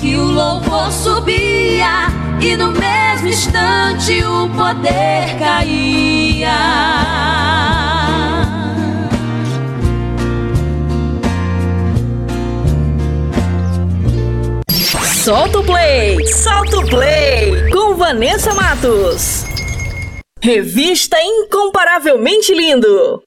Que 0.00 0.16
o 0.16 0.24
louvor 0.24 0.90
subia 0.90 2.08
e 2.40 2.56
no 2.56 2.72
mesmo 2.72 3.28
instante 3.28 4.24
o 4.24 4.48
poder 4.48 5.38
caía. 5.38 6.50
Solta 15.24 15.60
o 15.60 15.64
play! 15.64 16.26
Solta 16.26 16.80
o 16.80 16.84
play! 16.88 17.70
Com 17.70 17.94
Vanessa 17.94 18.52
Matos. 18.54 19.44
Revista 20.42 21.16
Incomparavelmente 21.22 22.52
Lindo. 22.52 23.22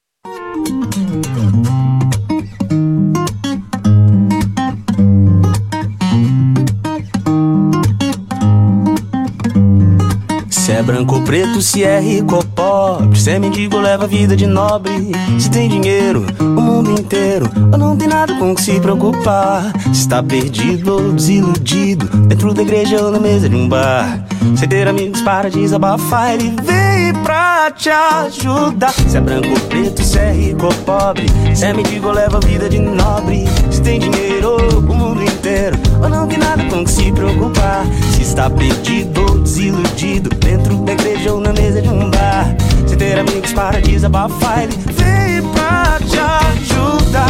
Se 10.65 10.71
é 10.71 10.81
branco 10.81 11.17
ou 11.17 11.21
preto, 11.21 11.61
se 11.61 11.83
é 11.83 11.99
rico 11.99 12.37
ou 12.37 12.43
pobre, 12.43 13.19
se 13.19 13.29
é 13.29 13.37
mendigo, 13.37 13.77
leva 13.77 14.07
vida 14.07 14.35
de 14.35 14.47
nobre. 14.47 15.11
Se 15.37 15.47
tem 15.47 15.69
dinheiro, 15.69 16.25
o 16.39 16.59
mundo 16.59 16.89
inteiro, 16.89 17.47
ou 17.71 17.77
não 17.77 17.95
tem 17.95 18.07
nada 18.07 18.33
com 18.39 18.55
que 18.55 18.63
se 18.63 18.79
preocupar. 18.79 19.71
Se 19.93 20.01
está 20.01 20.23
perdido 20.23 20.93
ou 20.93 21.11
desiludido, 21.11 22.07
dentro 22.25 22.51
da 22.51 22.63
igreja 22.63 22.99
ou 22.99 23.11
na 23.11 23.19
mesa 23.19 23.47
de 23.47 23.55
um 23.55 23.69
bar. 23.69 24.25
Sem 24.57 24.67
ter 24.67 24.87
amigos 24.87 25.21
para 25.21 25.51
desabafar, 25.51 26.33
ele 26.33 26.55
veio 26.63 27.13
pra 27.23 27.69
te 27.69 27.91
ajudar. 27.91 28.91
Se 28.91 29.17
é 29.17 29.21
branco 29.21 29.47
ou 29.47 29.59
preto, 29.67 30.03
se 30.03 30.17
é 30.17 30.31
rico 30.31 30.65
ou 30.65 30.73
pobre, 30.83 31.27
se 31.53 31.63
é 31.63 31.73
mendigo, 31.75 32.09
leva 32.09 32.39
vida 32.39 32.67
de 32.67 32.79
nobre. 32.79 33.45
Se 33.69 33.83
tem 33.83 33.99
dinheiro, 33.99 34.57
o 34.79 34.81
mundo 34.81 35.04
inteiro, 35.45 35.77
ou 36.01 36.09
não 36.09 36.27
tem 36.27 36.39
nada 36.39 36.63
com 36.65 36.83
que 36.83 36.91
se 36.91 37.11
preocupar. 37.11 37.85
Se 38.15 38.23
está 38.23 38.49
perdido 38.49 39.21
ou 39.21 39.37
desiludido, 39.39 40.29
dentro 40.37 40.75
da 40.77 40.93
igreja 40.93 41.33
ou 41.33 41.39
na 41.39 41.53
mesa 41.53 41.79
de 41.83 41.87
um 41.87 42.09
bar. 42.09 42.55
Sem 42.87 42.97
ter 42.97 43.19
amigos 43.19 43.53
para 43.53 43.79
desabafar, 43.79 44.63
ele 44.63 44.75
veio 44.91 45.43
pra 45.49 45.99
te 45.99 46.17
ajudar. 46.17 47.29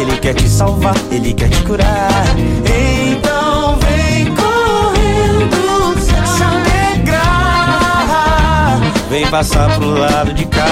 Ele 0.00 0.16
quer 0.18 0.34
te 0.34 0.48
salvar, 0.48 0.96
ele 1.12 1.32
quer 1.34 1.50
te 1.50 1.62
curar. 1.62 2.24
Então 2.64 3.78
vem 3.78 4.34
correndo 4.34 6.00
se 6.00 6.42
alegrar, 6.42 7.20
vem 9.08 9.26
passar 9.28 9.70
pro 9.76 9.90
lado 9.90 10.32
de 10.34 10.46
cá. 10.46 10.66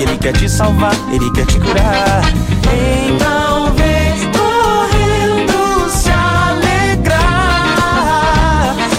Ele 0.00 0.16
quer 0.16 0.32
te 0.32 0.48
salvar, 0.48 0.94
Ele 1.10 1.30
quer 1.32 1.44
te 1.46 1.58
curar. 1.58 2.22
Então 2.62 3.72
vem 3.74 4.30
correndo 4.32 5.90
se 5.90 6.08
alegrar. 6.10 7.16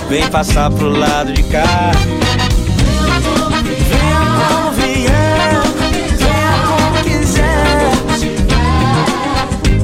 Vem 0.09 0.27
passar 0.27 0.69
pro 0.71 0.89
lado 0.89 1.31
de 1.33 1.43
cá. 1.43 1.91
Venha 3.63 4.21
como 4.49 4.71
vier, 4.73 5.61
venha 6.17 6.53
como 6.67 6.91
quiser. 7.03 7.91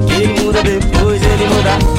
Ele 0.10 0.28
muda 0.41 0.62
depois, 0.64 1.22
ele 1.24 1.48
muda. 1.48 1.95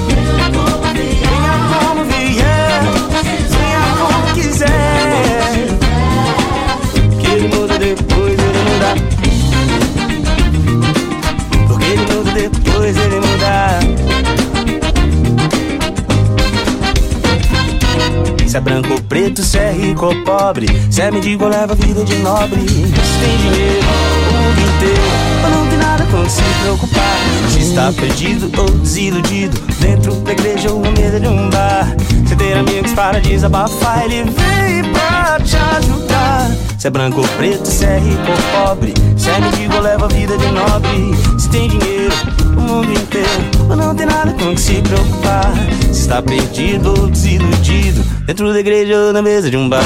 Preto, 19.09 19.43
se 19.43 19.59
é 19.59 19.73
rico 19.73 20.07
ou 20.07 20.25
pobre. 20.25 20.67
Se 20.91 21.01
é 21.01 21.11
mendigo 21.11 21.47
leva 21.47 21.75
vida 21.75 22.05
de 22.05 22.17
nobre. 22.17 22.61
Tem 22.61 23.37
dinheiro, 23.39 23.87
o 24.29 24.33
mundo 24.33 24.61
inteiro. 24.61 25.03
Ou 25.45 25.51
não 25.51 25.67
tem 25.69 25.79
nada 25.79 26.05
com 26.07 26.29
se 26.29 26.43
preocupar. 26.63 27.19
Se 27.51 27.61
está 27.61 27.93
perdido 27.93 28.51
ou 28.61 28.71
desiludido. 28.71 29.61
Dentro 29.81 30.15
da 30.17 30.33
igreja 30.33 30.73
ou 30.73 30.81
na 30.81 30.91
mesa 30.91 31.21
de 31.21 31.29
um 31.29 31.51
bar. 31.51 31.95
Se 32.27 32.37
ter 32.37 32.57
amigos 32.57 32.93
para 32.93 33.21
desabafar, 33.21 34.05
ele 34.05 34.25
vem 34.25 34.93
pra 34.93 35.39
te 35.41 35.57
ajudar. 35.57 36.66
Se 36.87 36.89
é 36.89 36.91
branco 36.93 37.21
ou 37.21 37.27
preto, 37.37 37.67
se 37.67 37.85
é 37.85 37.99
rico 37.99 38.31
ou 38.31 38.65
pobre. 38.65 38.95
Se 39.17 39.29
é 39.29 39.41
mendigo 39.41 39.81
leva 39.81 40.07
vida 40.07 40.39
de 40.39 40.47
nobre. 40.53 41.17
Se 41.37 41.49
tem 41.49 41.67
dinheiro, 41.67 42.15
o 42.57 42.61
mundo 42.61 42.93
inteiro. 42.93 43.29
Ou 43.69 43.75
não 43.75 43.93
tem 43.93 44.07
nada 44.07 44.33
com 44.35 44.55
que 44.55 44.61
se 44.61 44.81
preocupar. 44.83 45.53
Se 45.93 46.03
está 46.03 46.23
perdido 46.23 46.91
ou 46.91 47.09
desiludido. 47.09 48.05
Dentro 48.25 48.53
da 48.53 48.61
igreja 48.61 48.97
ou 48.97 49.13
na 49.13 49.21
mesa 49.21 49.51
de 49.51 49.57
um 49.57 49.69
bar. 49.69 49.83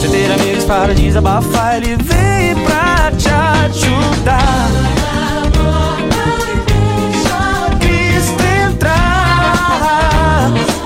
Se 0.00 0.06
ter 0.06 0.30
amigos 0.30 0.62
para 0.66 0.94
desabafar, 0.94 1.78
ele 1.78 1.96
vem 1.96 2.54
pra 2.64 3.10
te 3.18 3.28
ajudar. 3.28 4.70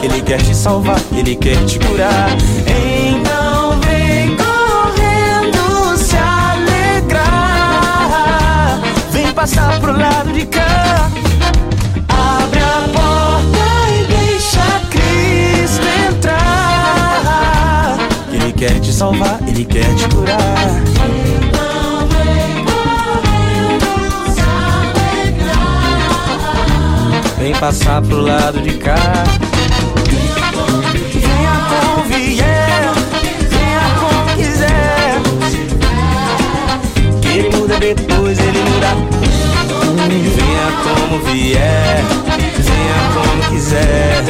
Ele 0.03 0.23
quer 0.23 0.41
te 0.41 0.55
salvar, 0.55 1.01
ele 1.13 1.37
quer 1.37 1.63
te 1.67 1.79
curar. 1.81 2.31
Então 2.67 3.54
passar 9.45 9.79
pro 9.79 9.93
lado 9.93 10.33
de 10.33 10.47
cá. 10.47 11.11
Abre 12.09 12.61
a 12.61 12.89
porta 12.95 13.67
e 13.91 14.05
deixa 14.07 14.81
Cristo 14.89 15.87
entrar. 16.09 17.19
Ele 18.33 18.53
quer 18.55 18.81
te 18.81 18.91
salvar, 18.91 19.39
ele 19.47 19.67
quer 19.67 19.95
te 19.97 20.09
curar. 20.09 20.83
Vem 27.39 27.53
passar 27.57 28.01
pro 28.01 28.23
lado 28.23 28.63
de 28.63 28.79
cá. 28.79 28.97
Venha 31.13 31.67
como 31.69 32.03
vier, 32.09 32.93
venha 33.51 33.95
como 34.01 34.25
quiser. 34.37 35.21
Que 37.21 37.29
ele 37.29 37.51
muda 37.55 37.79
depois, 37.79 38.39
ele 38.39 38.59
muda. 38.71 39.24
Venha 40.07 40.69
como 40.83 41.19
vier, 41.25 42.05
venha 42.59 43.01
como 43.15 43.43
quiser. 43.51 44.23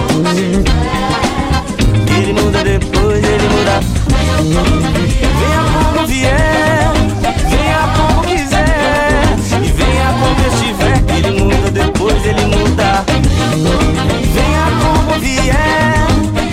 Ele 2.16 2.32
muda 2.32 2.62
depois, 2.62 3.24
ele 3.24 3.48
muda. 3.48 3.80
Venha 5.40 5.62
como 5.72 6.06
vier, 6.06 6.92
venha 7.50 7.88
como 7.96 8.22
quiser. 8.22 9.36
E 9.62 9.72
venha 9.72 10.14
como 10.20 10.40
estiver, 10.46 10.98
ele 11.16 11.30
muda 11.42 11.70
depois, 11.72 12.24
ele 12.24 12.46
muda. 12.46 13.04
Venha 14.32 14.66
como 14.80 15.18
vier, 15.18 16.06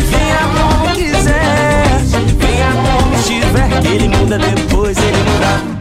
venha 0.09 0.43
como 0.57 0.95
quiser. 0.95 2.01
Venha 2.39 2.71
como 2.73 3.15
estiver, 3.15 3.69
ele 3.85 4.07
muda 4.07 4.39
depois, 4.39 4.97
ele 4.97 5.17
muda. 5.17 5.80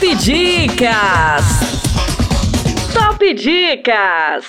Top 0.00 0.16
Dicas! 0.16 1.44
Top 2.94 3.34
Dicas! 3.34 4.46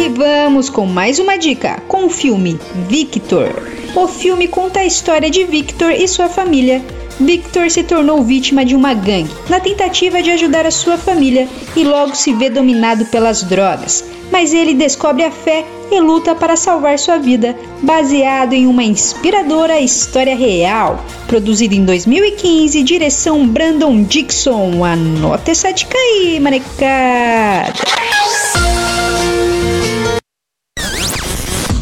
E 0.00 0.08
vamos 0.10 0.70
com 0.70 0.86
mais 0.86 1.18
uma 1.18 1.36
dica 1.36 1.82
com 1.88 2.06
o 2.06 2.08
filme 2.08 2.60
Victor. 2.88 3.50
O 3.96 4.06
filme 4.06 4.46
conta 4.46 4.78
a 4.78 4.84
história 4.84 5.28
de 5.28 5.44
Victor 5.46 5.90
e 5.90 6.06
sua 6.06 6.28
família. 6.28 6.80
Victor 7.20 7.70
se 7.70 7.82
tornou 7.82 8.22
vítima 8.22 8.64
de 8.64 8.76
uma 8.76 8.94
gangue 8.94 9.30
na 9.48 9.58
tentativa 9.58 10.22
de 10.22 10.30
ajudar 10.30 10.66
a 10.66 10.70
sua 10.70 10.96
família 10.96 11.48
e 11.74 11.82
logo 11.84 12.14
se 12.14 12.32
vê 12.32 12.48
dominado 12.48 13.04
pelas 13.06 13.42
drogas. 13.42 14.04
Mas 14.30 14.52
ele 14.52 14.74
descobre 14.74 15.24
a 15.24 15.30
fé 15.30 15.64
e 15.90 16.00
luta 16.00 16.34
para 16.34 16.56
salvar 16.56 16.98
sua 16.98 17.18
vida, 17.18 17.56
baseado 17.82 18.52
em 18.52 18.66
uma 18.66 18.84
inspiradora 18.84 19.80
história 19.80 20.36
real. 20.36 21.02
Produzido 21.26 21.74
em 21.74 21.84
2015, 21.84 22.82
direção 22.82 23.46
Brandon 23.48 24.02
Dixon. 24.02 24.84
Anota 24.84 25.50
essa 25.50 25.72
dica 25.72 25.96
aí, 25.96 26.38
manecada. 26.38 27.72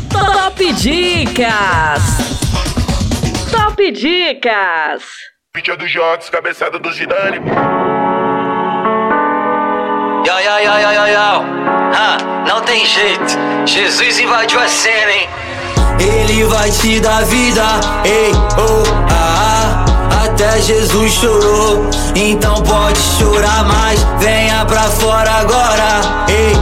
Top 0.09 0.73
Dicas! 0.75 2.36
Top 3.77 3.93
Dicas! 3.93 5.03
Dos 5.79 5.91
jogos, 5.91 6.31
cabeçada 6.31 6.79
do 6.79 6.91
Zidane. 6.91 7.37
Yo, 10.27 10.41
yo, 10.41 10.59
yo, 10.65 10.79
yo, 10.81 10.93
yo, 10.93 11.07
yo. 11.07 11.45
Ah, 11.95 12.17
não 12.49 12.63
tem 12.63 12.87
jeito. 12.87 13.37
Jesus 13.67 14.19
invadiu 14.19 14.61
a 14.61 14.69
cena, 14.69 15.13
hein? 15.13 15.29
Ele 16.01 16.45
vai 16.45 16.71
te 16.71 17.01
dar 17.01 17.23
vida, 17.27 17.63
ei, 18.07 18.33
oh, 18.59 18.83
ah, 19.11 19.85
ah, 20.11 20.25
até 20.25 20.59
Jesus 20.61 21.13
chorou, 21.13 21.91
então 22.15 22.63
pode 22.63 22.99
chorar 22.99 23.65
mais, 23.65 24.03
venha 24.19 24.65
pra 24.65 24.85
fora 24.85 25.31
agora, 25.31 26.01
ei, 26.29 26.55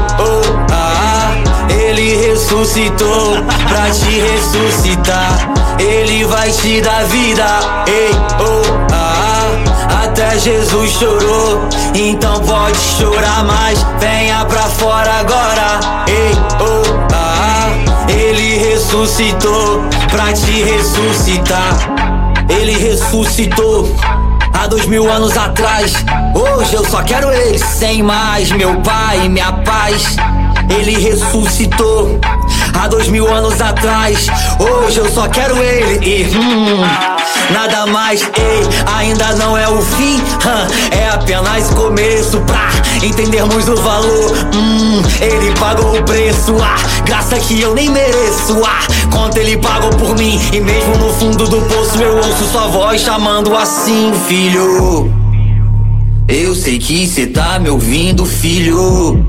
ressuscitou 2.54 3.34
pra 3.68 3.90
te 3.90 4.20
ressuscitar, 4.20 5.76
ele 5.78 6.24
vai 6.24 6.50
te 6.52 6.80
dar 6.80 7.04
vida, 7.06 7.44
ei, 7.88 8.10
oh, 8.40 8.92
ah, 8.92 9.50
ah, 9.90 10.04
até 10.04 10.38
Jesus 10.38 10.92
chorou, 10.92 11.68
então 11.94 12.40
pode 12.40 12.78
chorar 12.78 13.44
mais, 13.44 13.84
venha 13.98 14.44
pra 14.44 14.62
fora 14.62 15.12
agora, 15.14 15.80
ei, 16.06 16.32
oh, 16.60 17.12
ah, 17.12 17.70
ah, 18.06 18.10
ele 18.10 18.58
ressuscitou 18.58 19.82
pra 20.10 20.32
te 20.32 20.62
ressuscitar. 20.62 22.14
Ele 22.48 22.76
ressuscitou 22.76 23.96
há 24.52 24.66
dois 24.66 24.86
mil 24.86 25.10
anos 25.10 25.36
atrás. 25.36 25.94
Hoje 26.34 26.74
eu 26.74 26.84
só 26.84 27.02
quero 27.02 27.30
ele, 27.32 27.58
sem 27.58 28.02
mais. 28.02 28.52
Meu 28.52 28.80
pai, 28.82 29.28
minha 29.30 29.50
paz. 29.50 30.16
Ele 30.68 30.98
ressuscitou 30.98 32.18
há 32.74 32.88
dois 32.88 33.08
mil 33.08 33.32
anos 33.32 33.60
atrás. 33.60 34.26
Hoje 34.58 34.98
eu 34.98 35.10
só 35.10 35.28
quero 35.28 35.56
ele 35.56 36.04
e 36.04 36.36
hum, 36.36 36.82
nada 37.52 37.86
mais. 37.86 38.22
Ei, 38.22 38.94
ainda 38.96 39.34
não 39.34 39.56
é 39.56 39.68
o 39.68 39.80
fim, 39.80 40.16
hum, 40.16 40.96
é 40.96 41.08
apenas 41.08 41.70
começo 41.70 42.40
pra 42.40 42.68
entendermos 43.02 43.68
o 43.68 43.76
valor. 43.76 44.32
Hum, 44.54 45.02
ele 45.20 45.52
pagou 45.58 45.98
o 45.98 46.02
preço, 46.02 46.54
ah, 46.62 46.76
graça 47.04 47.38
que 47.38 47.60
eu 47.60 47.74
nem 47.74 47.90
mereço. 47.90 48.60
Ah, 48.64 48.86
quanto 49.10 49.36
ele 49.38 49.56
pagou 49.58 49.90
por 49.90 50.16
mim 50.16 50.40
e 50.52 50.60
mesmo 50.60 50.96
no 50.96 51.12
fundo 51.14 51.46
do 51.46 51.60
poço 51.62 52.00
eu 52.00 52.16
ouço 52.16 52.44
sua 52.50 52.66
voz 52.68 53.00
chamando 53.00 53.56
assim, 53.56 54.12
filho. 54.26 55.12
Eu 56.26 56.54
sei 56.54 56.78
que 56.78 57.06
cê 57.06 57.26
tá 57.26 57.58
me 57.58 57.68
ouvindo, 57.68 58.24
filho. 58.24 59.26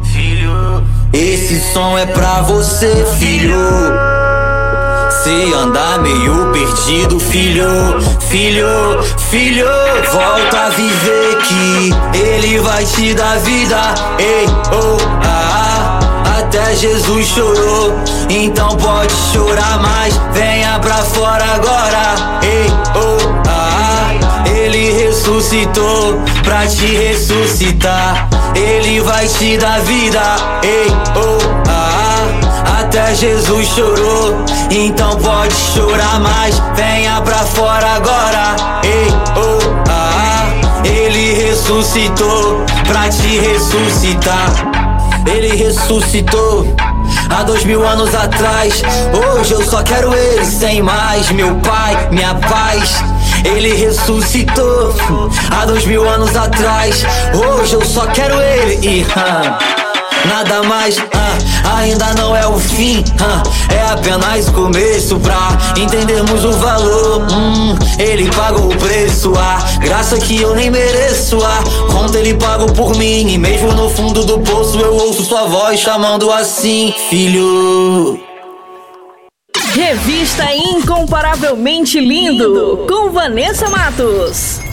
Esse 1.15 1.61
som 1.71 1.97
é 1.97 2.05
pra 2.05 2.41
você, 2.41 3.05
filho. 3.17 3.55
Se 5.23 5.53
andar 5.53 5.99
meio 5.99 6.51
perdido, 6.51 7.17
filho, 7.21 7.65
filho, 8.19 8.67
filho, 9.29 9.65
volta 10.11 10.65
a 10.65 10.69
viver 10.71 11.37
que 11.37 12.17
ele 12.19 12.59
vai 12.59 12.83
te 12.83 13.13
dar 13.13 13.39
vida. 13.39 13.77
Ei, 14.19 14.45
oh, 14.73 14.97
ah, 15.23 15.99
ah, 16.25 16.39
até 16.39 16.75
Jesus 16.75 17.27
chorou, 17.27 17.93
então 18.29 18.75
pode 18.75 19.13
chorar 19.31 19.79
mais. 19.79 20.19
Venha 20.33 20.77
pra 20.79 20.95
fora 20.95 21.45
agora. 21.45 22.41
Ei, 22.43 22.64
ressuscitou 25.25 26.21
pra 26.43 26.67
te 26.67 26.85
ressuscitar. 26.85 28.29
Ele 28.55 29.01
vai 29.01 29.27
te 29.27 29.57
dar 29.57 29.79
vida. 29.81 30.21
Ei, 30.61 30.87
oh, 31.15 31.39
ah, 31.67 32.27
ah, 32.67 32.79
até 32.81 33.15
Jesus 33.15 33.67
chorou, 33.69 34.35
então 34.69 35.17
pode 35.17 35.55
chorar 35.73 36.19
mais. 36.19 36.61
Venha 36.75 37.19
pra 37.21 37.39
fora 37.39 37.95
agora. 37.95 38.55
Ei, 38.83 39.07
oh, 39.35 39.59
ah, 39.89 40.43
ah, 40.43 40.87
ele 40.87 41.33
ressuscitou 41.33 42.63
pra 42.87 43.09
te 43.09 43.39
ressuscitar. 43.39 44.51
Ele 45.25 45.55
ressuscitou 45.55 46.67
há 47.31 47.41
dois 47.41 47.65
mil 47.65 47.85
anos 47.85 48.13
atrás. 48.13 48.83
Hoje 49.11 49.53
eu 49.53 49.65
só 49.65 49.81
quero 49.81 50.13
ele, 50.13 50.45
sem 50.45 50.83
mais. 50.83 51.31
Meu 51.31 51.55
pai, 51.55 52.09
minha 52.11 52.35
paz. 52.35 53.14
Ele 53.45 53.73
ressuscitou 53.73 54.93
há 55.51 55.65
dois 55.65 55.85
mil 55.85 56.07
anos 56.07 56.35
atrás. 56.35 57.05
Hoje 57.33 57.75
eu 57.75 57.85
só 57.85 58.05
quero 58.07 58.41
ele 58.41 58.79
e. 58.85 59.05
nada 60.27 60.63
mais. 60.63 60.97
Ah, 61.13 61.77
ainda 61.77 62.13
não 62.15 62.35
é 62.35 62.47
o 62.47 62.59
fim, 62.59 63.03
ah, 63.19 63.43
é 63.73 63.91
apenas 63.91 64.47
o 64.47 64.53
começo 64.53 65.19
pra 65.19 65.57
entendermos 65.77 66.43
o 66.43 66.51
valor. 66.53 67.21
Hum, 67.31 67.75
ele 67.99 68.29
pagou 68.31 68.71
o 68.71 68.77
preço, 68.77 69.33
a 69.35 69.77
graça 69.79 70.17
que 70.17 70.41
eu 70.41 70.55
nem 70.55 70.69
mereço. 70.69 71.37
A 71.43 71.91
conta 71.91 72.19
ele 72.19 72.33
pagou 72.35 72.67
por 72.67 72.95
mim, 72.97 73.33
e 73.33 73.37
mesmo 73.37 73.71
no 73.73 73.89
fundo 73.89 74.25
do 74.25 74.39
poço 74.39 74.79
eu 74.79 74.95
ouço 74.95 75.23
sua 75.23 75.45
voz 75.45 75.79
chamando 75.79 76.31
assim, 76.31 76.93
filho. 77.09 78.34
Revista 79.75 80.45
Incomparavelmente 80.55 81.99
Lindo, 81.99 82.85
com 82.87 83.11
Vanessa 83.11 83.69
Matos. 83.69 84.64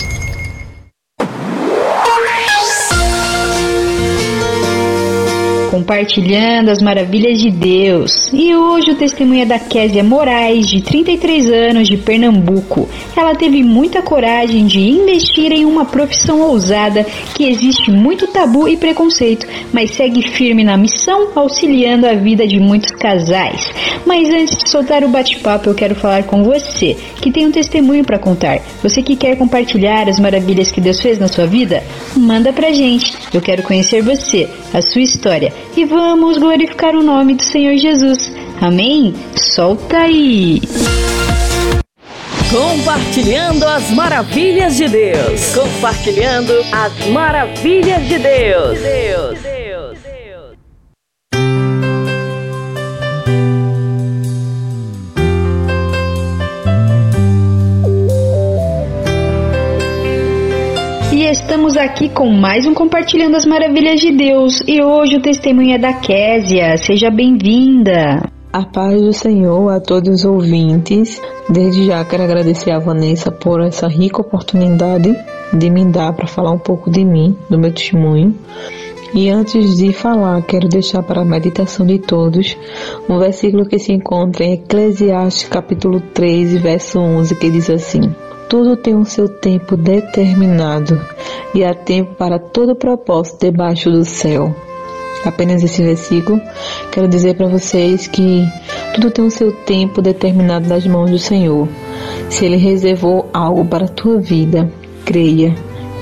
Compartilhando 5.92 6.70
as 6.70 6.80
maravilhas 6.80 7.38
de 7.38 7.50
Deus. 7.50 8.30
E 8.32 8.54
hoje 8.56 8.92
o 8.92 8.94
testemunho 8.94 9.42
é 9.42 9.44
da 9.44 9.58
Késia 9.58 10.02
Moraes, 10.02 10.66
de 10.66 10.80
33 10.80 11.50
anos, 11.50 11.86
de 11.86 11.98
Pernambuco. 11.98 12.88
Ela 13.14 13.34
teve 13.34 13.62
muita 13.62 14.00
coragem 14.00 14.64
de 14.64 14.80
investir 14.80 15.52
em 15.52 15.66
uma 15.66 15.84
profissão 15.84 16.40
ousada 16.40 17.04
que 17.34 17.44
existe 17.44 17.90
muito 17.90 18.26
tabu 18.28 18.66
e 18.66 18.76
preconceito, 18.78 19.46
mas 19.70 19.90
segue 19.90 20.22
firme 20.22 20.64
na 20.64 20.78
missão, 20.78 21.28
auxiliando 21.34 22.06
a 22.06 22.14
vida 22.14 22.46
de 22.46 22.58
muitos 22.58 22.90
casais. 22.92 23.70
Mas 24.06 24.30
antes 24.30 24.56
de 24.56 24.70
soltar 24.70 25.04
o 25.04 25.08
bate-papo, 25.08 25.68
eu 25.68 25.74
quero 25.74 25.94
falar 25.94 26.22
com 26.22 26.42
você, 26.42 26.96
que 27.20 27.30
tem 27.30 27.46
um 27.46 27.52
testemunho 27.52 28.02
para 28.02 28.18
contar. 28.18 28.60
Você 28.82 29.02
que 29.02 29.14
quer 29.14 29.36
compartilhar 29.36 30.08
as 30.08 30.18
maravilhas 30.18 30.70
que 30.70 30.80
Deus 30.80 31.02
fez 31.02 31.18
na 31.18 31.28
sua 31.28 31.46
vida? 31.46 31.82
Manda 32.16 32.50
pra 32.50 32.72
gente. 32.72 33.12
Eu 33.32 33.42
quero 33.42 33.62
conhecer 33.62 34.02
você, 34.02 34.48
a 34.72 34.80
sua 34.80 35.02
história 35.02 35.52
e 35.76 35.81
vamos 35.84 36.38
glorificar 36.38 36.94
o 36.94 37.02
nome 37.02 37.34
do 37.34 37.44
Senhor 37.44 37.76
Jesus. 37.76 38.32
Amém? 38.60 39.14
Solta 39.36 39.98
aí! 39.98 40.60
Compartilhando 42.50 43.64
as 43.64 43.90
maravilhas 43.90 44.76
de 44.76 44.88
Deus. 44.88 45.54
Compartilhando 45.54 46.52
as 46.70 47.06
maravilhas 47.06 48.06
de 48.06 48.18
Deus. 48.18 48.78
Deus. 48.78 49.51
Estamos 61.32 61.78
aqui 61.78 62.10
com 62.10 62.28
mais 62.28 62.66
um 62.66 62.74
Compartilhando 62.74 63.36
as 63.36 63.46
Maravilhas 63.46 63.98
de 63.98 64.12
Deus 64.12 64.62
e 64.66 64.82
hoje 64.82 65.16
o 65.16 65.22
testemunho 65.22 65.74
é 65.74 65.78
da 65.78 65.94
Késia. 65.94 66.76
Seja 66.76 67.10
bem-vinda. 67.10 68.30
A 68.52 68.66
paz 68.66 69.00
do 69.00 69.14
Senhor 69.14 69.70
a 69.70 69.80
todos 69.80 70.10
os 70.10 70.24
ouvintes. 70.26 71.22
Desde 71.48 71.86
já 71.86 72.04
quero 72.04 72.24
agradecer 72.24 72.70
a 72.70 72.78
Vanessa 72.78 73.32
por 73.32 73.62
essa 73.62 73.88
rica 73.88 74.20
oportunidade 74.20 75.16
de 75.54 75.70
me 75.70 75.86
dar 75.86 76.12
para 76.12 76.26
falar 76.26 76.50
um 76.50 76.58
pouco 76.58 76.90
de 76.90 77.02
mim, 77.02 77.34
do 77.48 77.58
meu 77.58 77.72
testemunho. 77.72 78.36
E 79.14 79.30
antes 79.30 79.78
de 79.78 79.90
falar, 79.90 80.42
quero 80.42 80.68
deixar 80.68 81.02
para 81.02 81.22
a 81.22 81.24
meditação 81.24 81.86
de 81.86 81.98
todos 81.98 82.58
um 83.08 83.18
versículo 83.18 83.64
que 83.64 83.78
se 83.78 83.90
encontra 83.90 84.44
em 84.44 84.52
Eclesiastes 84.52 85.48
capítulo 85.48 85.98
3, 86.12 86.58
verso 86.58 87.00
11, 87.00 87.34
que 87.36 87.50
diz 87.50 87.70
assim: 87.70 88.02
tudo 88.52 88.76
tem 88.76 88.94
um 88.94 89.02
seu 89.02 89.30
tempo 89.30 89.78
determinado 89.78 91.00
e 91.54 91.64
há 91.64 91.74
tempo 91.74 92.14
para 92.16 92.38
todo 92.38 92.76
propósito 92.76 93.46
debaixo 93.46 93.90
do 93.90 94.04
céu. 94.04 94.54
Apenas 95.24 95.62
esse 95.62 95.82
versículo, 95.82 96.38
quero 96.90 97.08
dizer 97.08 97.34
para 97.34 97.48
vocês 97.48 98.06
que 98.06 98.44
tudo 98.94 99.10
tem 99.10 99.24
o 99.24 99.30
seu 99.30 99.52
tempo 99.64 100.02
determinado 100.02 100.68
nas 100.68 100.86
mãos 100.86 101.10
do 101.10 101.18
Senhor. 101.18 101.66
Se 102.28 102.44
Ele 102.44 102.58
reservou 102.58 103.26
algo 103.32 103.64
para 103.64 103.86
a 103.86 103.88
tua 103.88 104.20
vida, 104.20 104.70
creia 105.06 105.54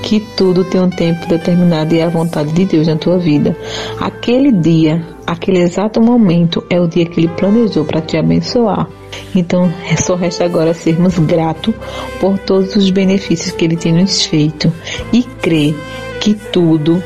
que 0.03 0.19
tudo 0.35 0.63
tem 0.63 0.81
um 0.81 0.89
tempo 0.89 1.27
determinado 1.27 1.93
e 1.93 1.99
é 1.99 2.03
a 2.03 2.09
vontade 2.09 2.51
de 2.51 2.65
Deus 2.65 2.87
na 2.87 2.95
tua 2.95 3.17
vida. 3.17 3.55
Aquele 3.99 4.51
dia, 4.51 5.05
aquele 5.25 5.59
exato 5.59 6.01
momento 6.01 6.63
é 6.69 6.79
o 6.79 6.87
dia 6.87 7.05
que 7.05 7.19
Ele 7.19 7.27
planejou 7.29 7.85
para 7.85 8.01
te 8.01 8.17
abençoar. 8.17 8.87
Então, 9.35 9.71
só 9.97 10.15
resta 10.15 10.45
agora 10.45 10.73
sermos 10.73 11.17
gratos 11.19 11.73
por 12.19 12.37
todos 12.39 12.75
os 12.75 12.89
benefícios 12.89 13.51
que 13.51 13.65
Ele 13.65 13.77
tem 13.77 13.93
nos 13.93 14.25
feito 14.25 14.71
e 15.13 15.23
crer 15.23 15.75
que 16.19 16.33
tudo 16.33 17.01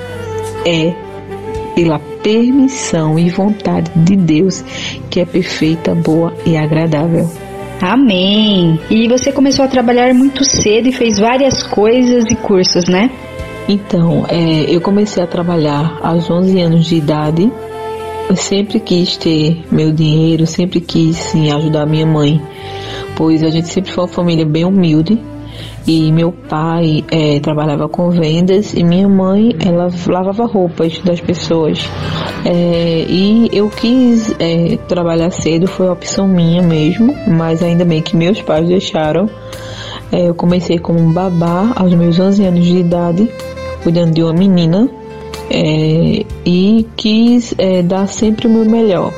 é 0.65 0.93
pela 1.76 1.99
permissão 2.23 3.19
e 3.19 3.30
vontade 3.30 3.91
de 3.95 4.15
Deus, 4.15 4.63
que 5.09 5.19
é 5.19 5.26
perfeita, 5.26 5.93
boa 5.93 6.34
e 6.45 6.55
agradável. 6.55 7.30
Amém! 7.81 8.80
E 8.89 9.07
você 9.07 9.31
começou 9.31 9.65
a 9.65 9.68
trabalhar 9.68 10.14
muito 10.14 10.43
cedo 10.43 10.88
e 10.88 10.91
fez 10.91 11.19
várias 11.19 11.64
coisas 11.64 12.26
e 12.31 12.35
cursos, 12.35 12.85
né? 12.88 13.11
Então, 13.68 14.26
é, 14.30 14.64
eu 14.69 14.80
comecei 14.80 15.23
a 15.23 15.27
trabalhar 15.27 15.99
aos 16.02 16.30
11 16.30 16.61
anos 16.61 16.85
de 16.85 16.95
idade 16.95 17.52
eu 18.27 18.35
sempre 18.35 18.80
quis 18.80 19.18
ter 19.18 19.64
meu 19.72 19.91
dinheiro, 19.91 20.47
sempre 20.47 20.81
quis 20.81 21.15
sim 21.15 21.52
ajudar 21.52 21.85
minha 21.85 22.07
mãe, 22.07 22.41
pois 23.15 23.43
a 23.43 23.49
gente 23.49 23.68
sempre 23.68 23.91
foi 23.91 24.03
uma 24.03 24.10
família 24.10 24.45
bem 24.45 24.65
humilde 24.65 25.22
e 25.88 26.12
meu 26.12 26.32
pai 26.32 27.03
é, 27.12 27.40
trabalhava 27.40 27.88
com 27.88 28.10
vendas 28.10 28.74
e 28.74 28.84
minha 28.84 29.07
mãe 29.07 29.56
ela 29.66 29.90
lavava 30.07 30.45
roupas 30.45 30.99
das 30.99 31.22
pessoas 31.22 31.88
é, 32.45 33.06
e 33.07 33.49
eu 33.53 33.70
quis 33.70 34.36
é, 34.40 34.78
trabalhar 34.88 35.32
cedo 35.32 35.68
foi 35.68 35.88
opção 35.90 36.28
minha 36.28 36.62
mesmo 36.62 37.16
mas 37.28 37.62
ainda 37.62 37.86
bem 37.86 38.02
que 38.02 38.16
meus 38.16 38.41
pais 38.41 38.68
deixaram 38.68 39.30
é, 40.12 40.30
eu 40.30 40.36
comecei 40.36 40.80
como 40.80 41.12
babá 41.12 41.72
aos 41.76 41.94
meus 41.94 42.20
11 42.20 42.45
anos 42.45 42.66
de 42.66 42.78
idade 42.78 43.30
cuidando 43.84 44.14
de 44.14 44.24
uma 44.24 44.34
menina 44.34 44.90
é, 45.49 46.26
e 46.45 46.88
quis 46.95 47.53
é, 47.57 47.82
dar 47.82 48.07
sempre 48.07 48.48
o 48.48 48.49
meu 48.49 48.66
melhor. 48.66 49.14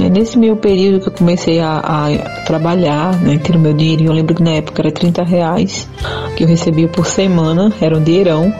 É, 0.00 0.08
nesse 0.08 0.38
meu 0.38 0.56
período 0.56 1.00
que 1.00 1.08
eu 1.08 1.12
comecei 1.12 1.58
a, 1.60 1.78
a 1.78 2.44
trabalhar, 2.44 3.18
né, 3.20 3.38
ter 3.38 3.56
o 3.56 3.58
meu 3.58 3.72
dinheiro, 3.72 4.04
eu 4.04 4.12
lembro 4.12 4.34
que 4.34 4.42
na 4.42 4.52
época 4.52 4.82
era 4.82 4.92
30 4.92 5.24
reais 5.24 5.88
que 6.36 6.44
eu 6.44 6.48
recebia 6.48 6.88
por 6.88 7.06
semana, 7.06 7.72
era 7.80 7.96
um 7.96 8.02
dinheirão. 8.02 8.52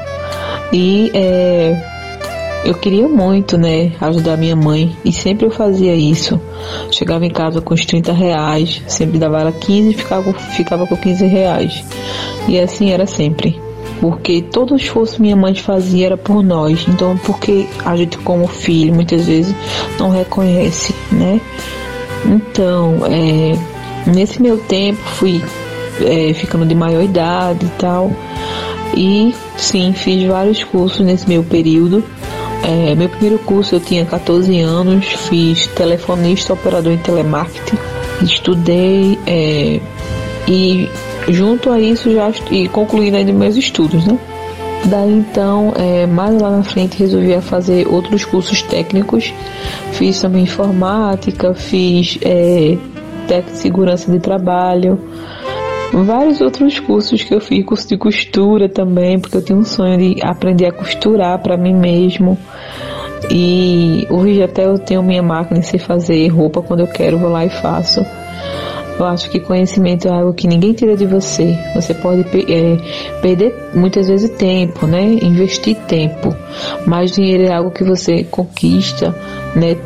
E 0.73 1.11
é, 1.15 1.81
eu 2.65 2.75
queria 2.75 3.09
muito, 3.09 3.57
né, 3.57 3.93
ajudar 4.01 4.37
minha 4.37 4.57
mãe 4.57 4.97
e 5.05 5.13
sempre 5.13 5.47
eu 5.47 5.51
fazia 5.51 5.95
isso. 5.95 6.41
Chegava 6.91 7.25
em 7.25 7.31
casa 7.31 7.61
com 7.61 7.73
os 7.73 7.87
30 7.87 8.13
reais, 8.13 8.83
sempre 8.89 9.19
dava 9.19 9.41
ela 9.41 9.53
15 9.53 9.91
e 9.91 9.95
ficava, 9.95 10.33
ficava 10.33 10.87
com 10.87 10.97
15 10.97 11.27
reais. 11.27 11.85
E 12.49 12.59
assim 12.59 12.91
era 12.91 13.07
sempre 13.07 13.68
porque 14.01 14.43
todo 14.43 14.75
o 14.75 14.77
esforço 14.77 15.21
minha 15.21 15.37
mãe 15.37 15.55
fazia 15.55 16.07
era 16.07 16.17
por 16.17 16.43
nós. 16.43 16.87
Então, 16.89 17.17
porque 17.19 17.67
a 17.85 17.97
gente 17.97 18.19
como 18.19 18.47
filho 18.47 18.95
muitas 18.95 19.27
vezes 19.27 19.55
não 19.99 20.11
reconhece, 20.11 20.95
né? 21.13 21.41
Então, 22.25 22.99
é, 23.07 24.11
nesse 24.11 24.41
meu 24.41 24.59
tempo 24.59 25.01
fui 25.01 25.43
é, 26.01 26.33
ficando 26.35 26.67
de 26.67 26.75
maior 26.75 27.03
idade 27.03 27.67
e 27.67 27.71
tal. 27.79 28.11
E 28.97 29.35
sim, 29.57 29.93
fiz 29.93 30.27
vários 30.27 30.65
cursos 30.65 31.05
nesse 31.05 31.29
meu 31.29 31.43
período. 31.43 32.03
É, 32.63 32.95
meu 32.95 33.09
primeiro 33.09 33.39
curso 33.39 33.77
eu 33.77 33.81
tinha 33.81 34.05
14 34.05 34.59
anos, 34.61 35.07
fiz 35.07 35.67
telefonista, 35.69 36.53
operador 36.53 36.93
em 36.93 36.99
telemarketing, 36.99 37.79
estudei 38.23 39.19
é, 39.27 39.81
e 40.49 40.89
junto 41.29 41.71
a 41.71 41.81
isso 41.81 42.13
já 42.13 42.31
e 42.51 42.69
concluindo 42.69 43.17
ainda 43.17 43.33
meus 43.33 43.57
estudos, 43.57 44.07
né? 44.07 44.19
Daí 44.85 45.13
então, 45.13 45.73
é, 45.77 46.07
mais 46.07 46.41
lá 46.41 46.51
na 46.51 46.63
frente, 46.63 46.99
resolvi 46.99 47.39
fazer 47.41 47.87
outros 47.89 48.25
cursos 48.25 48.63
técnicos. 48.63 49.33
Fiz 49.93 50.21
também 50.21 50.45
informática, 50.45 51.53
fiz 51.53 52.19
é, 52.23 52.79
técnico 53.27 53.53
de 53.53 53.59
segurança 53.59 54.11
de 54.11 54.19
trabalho, 54.19 54.99
vários 55.93 56.41
outros 56.41 56.79
cursos 56.79 57.23
que 57.23 57.35
eu 57.35 57.41
fiz, 57.41 57.65
curso 57.65 57.89
de 57.89 57.97
costura 57.97 58.69
também, 58.69 59.19
porque 59.19 59.37
eu 59.37 59.45
tinha 59.45 59.59
um 59.59 59.65
sonho 59.65 59.99
de 59.99 60.23
aprender 60.23 60.67
a 60.67 60.73
costurar 60.73 61.39
para 61.41 61.57
mim 61.57 61.75
mesmo. 61.75 62.39
E 63.31 64.07
hoje 64.11 64.43
até 64.43 64.65
eu 64.65 64.79
tenho 64.79 65.03
minha 65.03 65.23
máquina 65.23 65.61
de 65.61 65.79
fazer 65.79 66.29
roupa 66.29 66.63
quando 66.63 66.81
eu 66.81 66.87
quero, 66.87 67.19
vou 67.19 67.31
lá 67.31 67.45
e 67.45 67.51
faço. 67.51 68.01
Eu 68.99 69.07
acho 69.07 69.31
que 69.31 69.39
conhecimento 69.39 70.09
é 70.09 70.11
algo 70.11 70.35
que 70.35 70.49
ninguém 70.49 70.73
tira 70.73 70.97
de 70.97 71.07
você. 71.07 71.57
Você 71.75 71.95
pode 71.95 72.23
é, 72.23 72.77
perder 73.21 73.55
muitas 73.75 74.09
vezes 74.09 74.31
tempo, 74.31 74.87
né? 74.87 75.19
Investir 75.23 75.77
tempo. 75.87 76.35
Mas 76.87 77.13
dinheiro 77.13 77.45
é 77.45 77.53
algo 77.53 77.71
que 77.71 77.85
você 77.85 78.25
conquista, 78.25 79.15
né? 79.55 79.77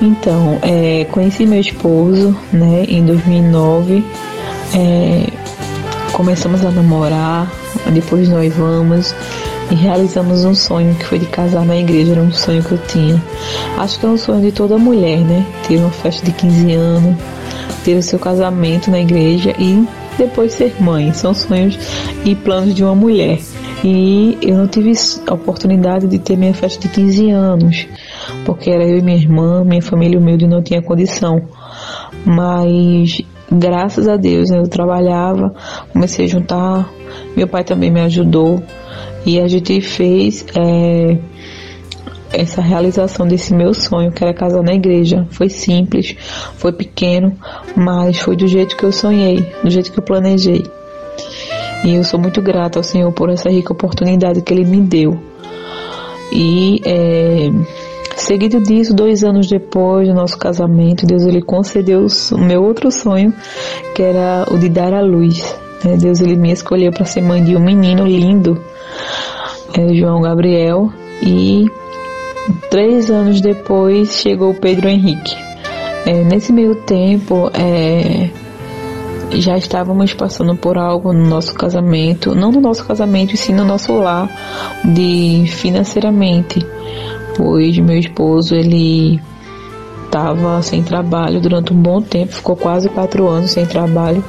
Então, 0.00 0.58
é, 0.62 1.06
conheci 1.10 1.46
meu 1.46 1.60
esposo, 1.60 2.36
né, 2.52 2.84
em 2.86 3.04
2009. 3.04 4.04
É, 4.74 5.26
começamos 6.12 6.64
a 6.64 6.70
namorar, 6.70 7.50
depois 7.92 8.28
noivamos 8.28 9.14
e 9.70 9.74
realizamos 9.74 10.44
um 10.44 10.54
sonho 10.54 10.94
que 10.94 11.04
foi 11.04 11.18
de 11.18 11.26
casar 11.26 11.64
na 11.64 11.76
igreja, 11.76 12.12
era 12.12 12.20
um 12.20 12.32
sonho 12.32 12.62
que 12.62 12.72
eu 12.72 12.78
tinha. 12.86 13.22
Acho 13.78 13.98
que 13.98 14.06
é 14.06 14.08
um 14.08 14.18
sonho 14.18 14.42
de 14.42 14.52
toda 14.52 14.76
mulher, 14.78 15.20
né? 15.20 15.46
Ter 15.66 15.76
uma 15.78 15.90
festa 15.90 16.24
de 16.24 16.32
15 16.32 16.72
anos, 16.72 17.16
ter 17.84 17.96
o 17.96 18.02
seu 18.02 18.18
casamento 18.18 18.90
na 18.90 19.00
igreja 19.00 19.54
e 19.58 19.86
depois 20.18 20.52
ser 20.52 20.74
mãe. 20.80 21.12
São 21.12 21.32
sonhos 21.34 21.78
e 22.24 22.34
planos 22.34 22.74
de 22.74 22.84
uma 22.84 22.94
mulher. 22.94 23.38
E 23.84 24.38
eu 24.40 24.56
não 24.56 24.68
tive 24.68 24.92
a 25.26 25.34
oportunidade 25.34 26.06
de 26.06 26.18
ter 26.18 26.36
minha 26.36 26.54
festa 26.54 26.86
de 26.86 26.88
15 26.88 27.30
anos, 27.30 27.88
porque 28.44 28.70
era 28.70 28.86
eu 28.86 28.98
e 28.98 29.02
minha 29.02 29.16
irmã, 29.16 29.64
minha 29.64 29.82
família 29.82 30.18
humilde 30.18 30.46
não 30.46 30.62
tinha 30.62 30.80
condição. 30.80 31.42
Mas 32.24 33.22
graças 33.58 34.08
a 34.08 34.16
Deus 34.16 34.50
né, 34.50 34.58
eu 34.58 34.68
trabalhava, 34.68 35.54
comecei 35.92 36.24
a 36.24 36.28
juntar, 36.28 36.90
meu 37.36 37.46
pai 37.46 37.64
também 37.64 37.90
me 37.90 38.00
ajudou 38.00 38.62
e 39.24 39.40
a 39.40 39.46
gente 39.46 39.80
fez 39.80 40.44
é, 40.56 41.16
essa 42.32 42.60
realização 42.60 43.26
desse 43.26 43.54
meu 43.54 43.74
sonho, 43.74 44.10
que 44.10 44.22
era 44.22 44.34
casar 44.34 44.62
na 44.62 44.74
igreja. 44.74 45.26
Foi 45.30 45.48
simples, 45.48 46.16
foi 46.56 46.72
pequeno, 46.72 47.36
mas 47.76 48.18
foi 48.18 48.36
do 48.36 48.48
jeito 48.48 48.76
que 48.76 48.84
eu 48.84 48.92
sonhei, 48.92 49.46
do 49.62 49.70
jeito 49.70 49.92
que 49.92 49.98
eu 49.98 50.02
planejei. 50.02 50.64
E 51.84 51.94
eu 51.94 52.04
sou 52.04 52.18
muito 52.18 52.40
grata 52.40 52.78
ao 52.78 52.82
Senhor 52.82 53.12
por 53.12 53.28
essa 53.28 53.50
rica 53.50 53.72
oportunidade 53.72 54.40
que 54.40 54.52
Ele 54.52 54.64
me 54.64 54.80
deu. 54.80 55.20
E 56.32 56.80
é, 56.84 57.50
seguido 58.16 58.60
disso, 58.60 58.94
dois 58.94 59.24
anos 59.24 59.48
depois 59.48 60.08
do 60.08 60.14
nosso 60.14 60.38
casamento, 60.38 61.06
Deus 61.06 61.24
ele 61.24 61.42
concedeu 61.42 62.06
o 62.32 62.38
meu 62.38 62.62
outro 62.62 62.90
sonho, 62.90 63.32
que 63.94 64.02
era 64.02 64.46
o 64.50 64.58
de 64.58 64.68
dar 64.68 64.92
à 64.92 65.00
luz. 65.00 65.56
É, 65.84 65.96
Deus 65.96 66.20
ele 66.20 66.36
me 66.36 66.52
escolheu 66.52 66.92
para 66.92 67.04
ser 67.04 67.22
mãe 67.22 67.42
de 67.42 67.56
um 67.56 67.60
menino 67.60 68.06
lindo, 68.06 68.62
é, 69.76 69.94
João 69.94 70.20
Gabriel, 70.20 70.92
e 71.20 71.66
três 72.70 73.10
anos 73.10 73.40
depois 73.40 74.16
chegou 74.16 74.54
Pedro 74.54 74.88
Henrique. 74.88 75.36
É, 76.06 76.24
nesse 76.24 76.52
meio 76.52 76.74
tempo, 76.74 77.50
é, 77.54 78.30
já 79.38 79.56
estávamos 79.56 80.12
passando 80.14 80.54
por 80.56 80.76
algo 80.76 81.12
no 81.12 81.26
nosso 81.26 81.54
casamento, 81.54 82.34
não 82.34 82.50
no 82.50 82.60
nosso 82.60 82.84
casamento, 82.84 83.36
sim 83.36 83.54
no 83.54 83.64
nosso 83.64 83.92
lar, 83.94 84.28
de 84.84 85.44
financeiramente, 85.48 86.64
pois 87.36 87.78
meu 87.78 87.98
esposo 87.98 88.54
ele 88.54 89.20
estava 90.04 90.60
sem 90.62 90.82
trabalho 90.82 91.40
durante 91.40 91.72
um 91.72 91.76
bom 91.76 92.00
tempo, 92.02 92.32
ficou 92.32 92.56
quase 92.56 92.88
quatro 92.88 93.28
anos 93.28 93.50
sem 93.52 93.66
trabalho. 93.66 94.22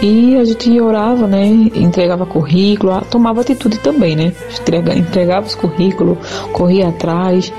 E 0.00 0.36
a 0.36 0.44
gente 0.44 0.80
orava, 0.80 1.28
né? 1.28 1.46
Entregava 1.74 2.26
currículo, 2.26 3.00
tomava 3.08 3.40
atitude 3.42 3.78
também, 3.78 4.16
né? 4.16 4.32
Entrega, 4.60 4.94
entregava 4.94 5.46
os 5.46 5.54
currículos, 5.54 6.18
corria 6.52 6.88
atrás 6.88 7.52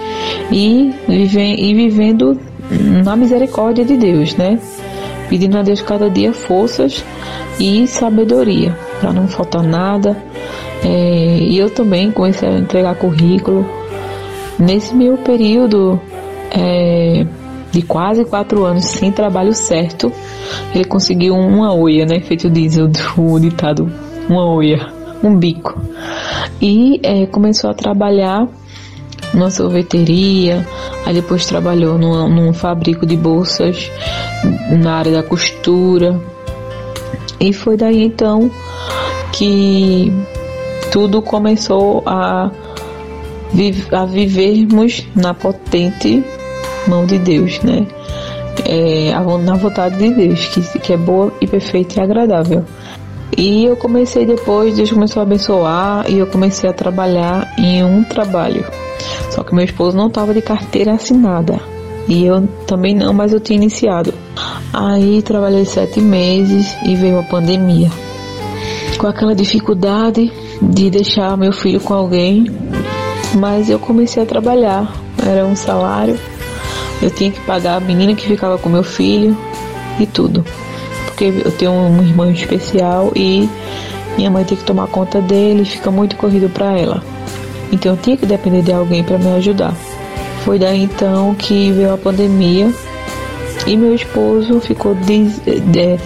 e, 0.51 0.93
vive, 1.07 1.39
e 1.39 1.73
vivendo 1.73 2.37
na 3.05 3.15
misericórdia 3.15 3.85
de 3.85 3.95
Deus, 3.95 4.35
né? 4.35 4.59
pedindo 5.33 5.57
a 5.57 5.63
Deus 5.63 5.81
cada 5.81 6.11
dia 6.11 6.31
forças 6.31 7.03
e 7.59 7.87
sabedoria 7.87 8.77
para 8.99 9.11
não 9.11 9.27
faltar 9.27 9.63
nada. 9.63 10.15
É, 10.83 11.37
e 11.39 11.57
eu 11.57 11.71
também 11.71 12.11
comecei 12.11 12.47
a 12.47 12.59
entregar 12.59 12.95
currículo. 12.95 13.65
Nesse 14.59 14.93
meu 14.95 15.17
período 15.17 15.99
é, 16.51 17.25
de 17.71 17.81
quase 17.81 18.23
quatro 18.23 18.63
anos 18.63 18.85
sem 18.85 19.11
trabalho 19.11 19.53
certo, 19.53 20.11
ele 20.73 20.85
conseguiu 20.85 21.35
uma 21.35 21.73
oia, 21.73 22.05
né? 22.05 22.19
Feito 22.19 22.49
diesel 22.49 22.87
do 22.87 23.39
ditado, 23.41 23.91
uma 24.29 24.45
oia, 24.45 24.87
um 25.23 25.35
bico. 25.35 25.81
E 26.61 26.99
é, 27.03 27.25
começou 27.25 27.69
a 27.69 27.73
trabalhar 27.73 28.47
numa 29.33 29.49
sorveteria, 29.49 30.65
aí 31.05 31.13
depois 31.13 31.45
trabalhou 31.45 31.97
numa, 31.97 32.27
num 32.29 32.53
fabrico 32.53 33.05
de 33.05 33.17
bolsas 33.17 33.91
na 34.69 34.95
área 34.97 35.11
da 35.11 35.23
costura. 35.23 36.19
E 37.39 37.51
foi 37.51 37.75
daí 37.75 38.03
então 38.03 38.51
que 39.31 40.13
tudo 40.91 41.21
começou 41.21 42.03
a, 42.05 42.51
a 43.91 44.05
vivermos 44.05 45.07
na 45.15 45.33
potente 45.33 46.23
mão 46.87 47.05
de 47.05 47.17
Deus, 47.19 47.59
né? 47.61 47.85
É, 48.65 49.11
na 49.43 49.55
vontade 49.55 49.97
de 49.97 50.13
Deus, 50.13 50.47
que, 50.47 50.79
que 50.79 50.93
é 50.93 50.97
boa 50.97 51.31
e 51.41 51.47
perfeita 51.47 51.99
e 51.99 52.03
agradável. 52.03 52.63
E 53.35 53.65
eu 53.65 53.75
comecei 53.75 54.25
depois, 54.25 54.75
Deus 54.75 54.91
começou 54.91 55.21
a 55.21 55.23
abençoar 55.23 56.09
e 56.09 56.19
eu 56.19 56.27
comecei 56.27 56.69
a 56.69 56.73
trabalhar 56.73 57.51
em 57.57 57.83
um 57.83 58.03
trabalho. 58.03 58.63
Só 59.31 59.43
que 59.43 59.55
meu 59.55 59.65
esposo 59.65 59.97
não 59.97 60.07
estava 60.07 60.33
de 60.33 60.41
carteira 60.41 60.93
assinada. 60.93 61.59
E 62.07 62.25
eu 62.25 62.47
também 62.67 62.93
não, 62.93 63.13
mas 63.13 63.33
eu 63.33 63.39
tinha 63.39 63.57
iniciado. 63.57 64.13
Aí 64.71 65.21
trabalhei 65.21 65.65
sete 65.65 65.99
meses 65.99 66.75
e 66.85 66.95
veio 66.95 67.19
a 67.19 67.23
pandemia. 67.23 67.89
Com 68.97 69.07
aquela 69.07 69.33
dificuldade 69.33 70.31
de 70.61 70.89
deixar 70.89 71.35
meu 71.37 71.51
filho 71.51 71.79
com 71.79 71.93
alguém, 71.93 72.45
mas 73.33 73.69
eu 73.69 73.79
comecei 73.79 74.21
a 74.21 74.25
trabalhar. 74.25 74.93
Era 75.25 75.45
um 75.45 75.55
salário, 75.55 76.19
eu 77.01 77.09
tinha 77.09 77.31
que 77.31 77.39
pagar 77.41 77.77
a 77.77 77.79
menina 77.79 78.15
que 78.15 78.27
ficava 78.27 78.57
com 78.57 78.69
meu 78.69 78.83
filho 78.83 79.37
e 79.99 80.05
tudo. 80.05 80.45
Porque 81.05 81.25
eu 81.25 81.51
tenho 81.51 81.71
um 81.71 82.01
irmão 82.01 82.29
especial 82.31 83.11
e 83.15 83.49
minha 84.17 84.29
mãe 84.29 84.43
tem 84.43 84.57
que 84.57 84.63
tomar 84.63 84.87
conta 84.87 85.21
dele, 85.21 85.65
fica 85.65 85.91
muito 85.91 86.15
corrido 86.15 86.49
para 86.49 86.77
ela. 86.77 87.03
Então 87.71 87.93
eu 87.93 87.97
tinha 87.97 88.17
que 88.17 88.25
depender 88.25 88.61
de 88.61 88.71
alguém 88.71 89.03
para 89.03 89.17
me 89.17 89.27
ajudar. 89.35 89.73
Foi 90.43 90.59
daí 90.59 90.83
então 90.83 91.33
que 91.35 91.71
veio 91.71 91.93
a 91.93 91.97
pandemia 91.97 92.71
e 93.65 93.77
meu 93.77 93.95
esposo 93.95 94.59
ficou 94.59 94.93
de, 94.93 95.25
de, 95.61 95.97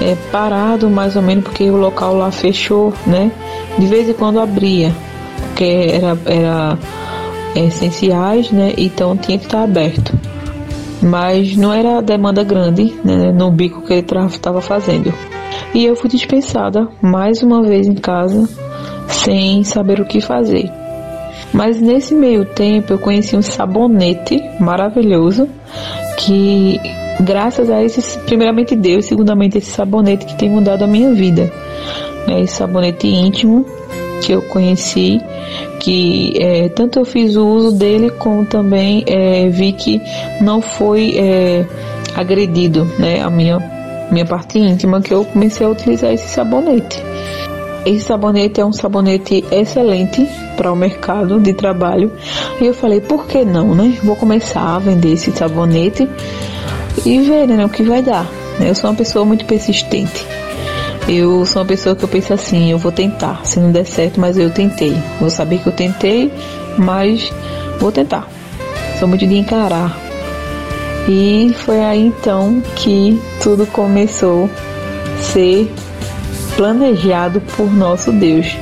é, 0.00 0.16
parado 0.32 0.90
mais 0.90 1.14
ou 1.16 1.22
menos 1.22 1.44
porque 1.44 1.70
o 1.70 1.76
local 1.76 2.16
lá 2.16 2.30
fechou, 2.30 2.92
né? 3.06 3.30
De 3.78 3.86
vez 3.86 4.08
em 4.08 4.12
quando 4.12 4.40
abria, 4.40 4.92
porque 5.54 5.90
era, 5.92 6.18
era 6.26 6.78
essenciais, 7.54 8.50
né? 8.50 8.72
Então 8.76 9.16
tinha 9.16 9.38
que 9.38 9.44
estar 9.44 9.62
aberto. 9.62 10.12
Mas 11.00 11.56
não 11.56 11.72
era 11.72 12.02
demanda 12.02 12.42
grande 12.42 12.92
né, 13.04 13.30
no 13.30 13.52
bico 13.52 13.82
que 13.82 13.92
ele 13.92 14.06
estava 14.26 14.60
fazendo. 14.60 15.14
E 15.72 15.84
eu 15.84 15.94
fui 15.94 16.10
dispensada 16.10 16.88
mais 17.00 17.42
uma 17.42 17.62
vez 17.62 17.86
em 17.86 17.94
casa 17.94 18.48
sem 19.06 19.62
saber 19.62 20.00
o 20.00 20.04
que 20.04 20.20
fazer. 20.20 20.68
Mas 21.52 21.80
nesse 21.80 22.14
meio 22.14 22.44
tempo 22.44 22.92
eu 22.92 22.98
conheci 22.98 23.36
um 23.36 23.42
sabonete 23.42 24.42
maravilhoso 24.58 25.48
que 26.18 26.80
graças 27.20 27.70
a 27.70 27.80
esse, 27.80 28.18
primeiramente 28.20 28.74
Deus, 28.74 29.04
segundamente 29.04 29.58
esse 29.58 29.70
sabonete 29.70 30.26
que 30.26 30.36
tem 30.36 30.50
mudado 30.50 30.82
a 30.82 30.86
minha 30.88 31.12
vida. 31.12 31.52
É 32.26 32.40
esse 32.40 32.56
sabonete 32.56 33.06
íntimo 33.06 33.64
que 34.24 34.32
eu 34.32 34.40
conheci, 34.40 35.20
que 35.80 36.32
é, 36.40 36.68
tanto 36.70 36.98
eu 36.98 37.04
fiz 37.04 37.36
o 37.36 37.46
uso 37.46 37.72
dele 37.72 38.10
como 38.10 38.46
também 38.46 39.04
é, 39.06 39.48
vi 39.50 39.72
que 39.72 40.00
não 40.40 40.62
foi 40.62 41.14
é, 41.18 41.66
agredido, 42.16 42.86
né, 42.98 43.20
a 43.20 43.28
minha 43.28 43.58
minha 44.10 44.24
parte 44.24 44.58
íntima, 44.58 45.00
que 45.00 45.12
eu 45.12 45.24
comecei 45.24 45.66
a 45.66 45.70
utilizar 45.70 46.12
esse 46.12 46.28
sabonete. 46.28 47.02
Esse 47.84 48.04
sabonete 48.04 48.60
é 48.60 48.64
um 48.64 48.72
sabonete 48.72 49.44
excelente 49.50 50.26
para 50.56 50.70
o 50.70 50.76
mercado 50.76 51.40
de 51.40 51.52
trabalho. 51.52 52.12
E 52.60 52.66
eu 52.66 52.74
falei, 52.74 53.00
por 53.00 53.26
que 53.26 53.44
não, 53.44 53.74
né? 53.74 53.98
Vou 54.04 54.14
começar 54.14 54.76
a 54.76 54.78
vender 54.78 55.14
esse 55.14 55.32
sabonete 55.32 56.08
e 57.04 57.18
ver 57.20 57.48
né, 57.48 57.64
o 57.64 57.68
que 57.68 57.82
vai 57.82 58.02
dar. 58.02 58.26
Eu 58.60 58.74
sou 58.74 58.88
uma 58.88 58.96
pessoa 58.96 59.24
muito 59.24 59.44
persistente. 59.46 60.24
Eu 61.06 61.44
sou 61.44 61.60
uma 61.60 61.68
pessoa 61.68 61.94
que 61.94 62.02
eu 62.02 62.08
penso 62.08 62.32
assim, 62.32 62.70
eu 62.70 62.78
vou 62.78 62.90
tentar. 62.90 63.44
Se 63.44 63.60
não 63.60 63.70
der 63.70 63.84
certo, 63.84 64.18
mas 64.18 64.38
eu 64.38 64.50
tentei. 64.50 64.96
Vou 65.20 65.28
saber 65.28 65.58
que 65.58 65.66
eu 65.66 65.72
tentei, 65.72 66.32
mas 66.78 67.30
vou 67.78 67.92
tentar. 67.92 68.26
Sou 68.98 69.06
muito 69.06 69.26
de 69.26 69.36
encarar. 69.36 69.94
E 71.06 71.54
foi 71.58 71.84
aí 71.84 72.06
então 72.06 72.62
que 72.76 73.20
tudo 73.42 73.66
começou 73.66 74.48
a 75.18 75.22
ser 75.22 75.70
planejado 76.56 77.42
por 77.54 77.70
nosso 77.70 78.10
Deus, 78.10 78.56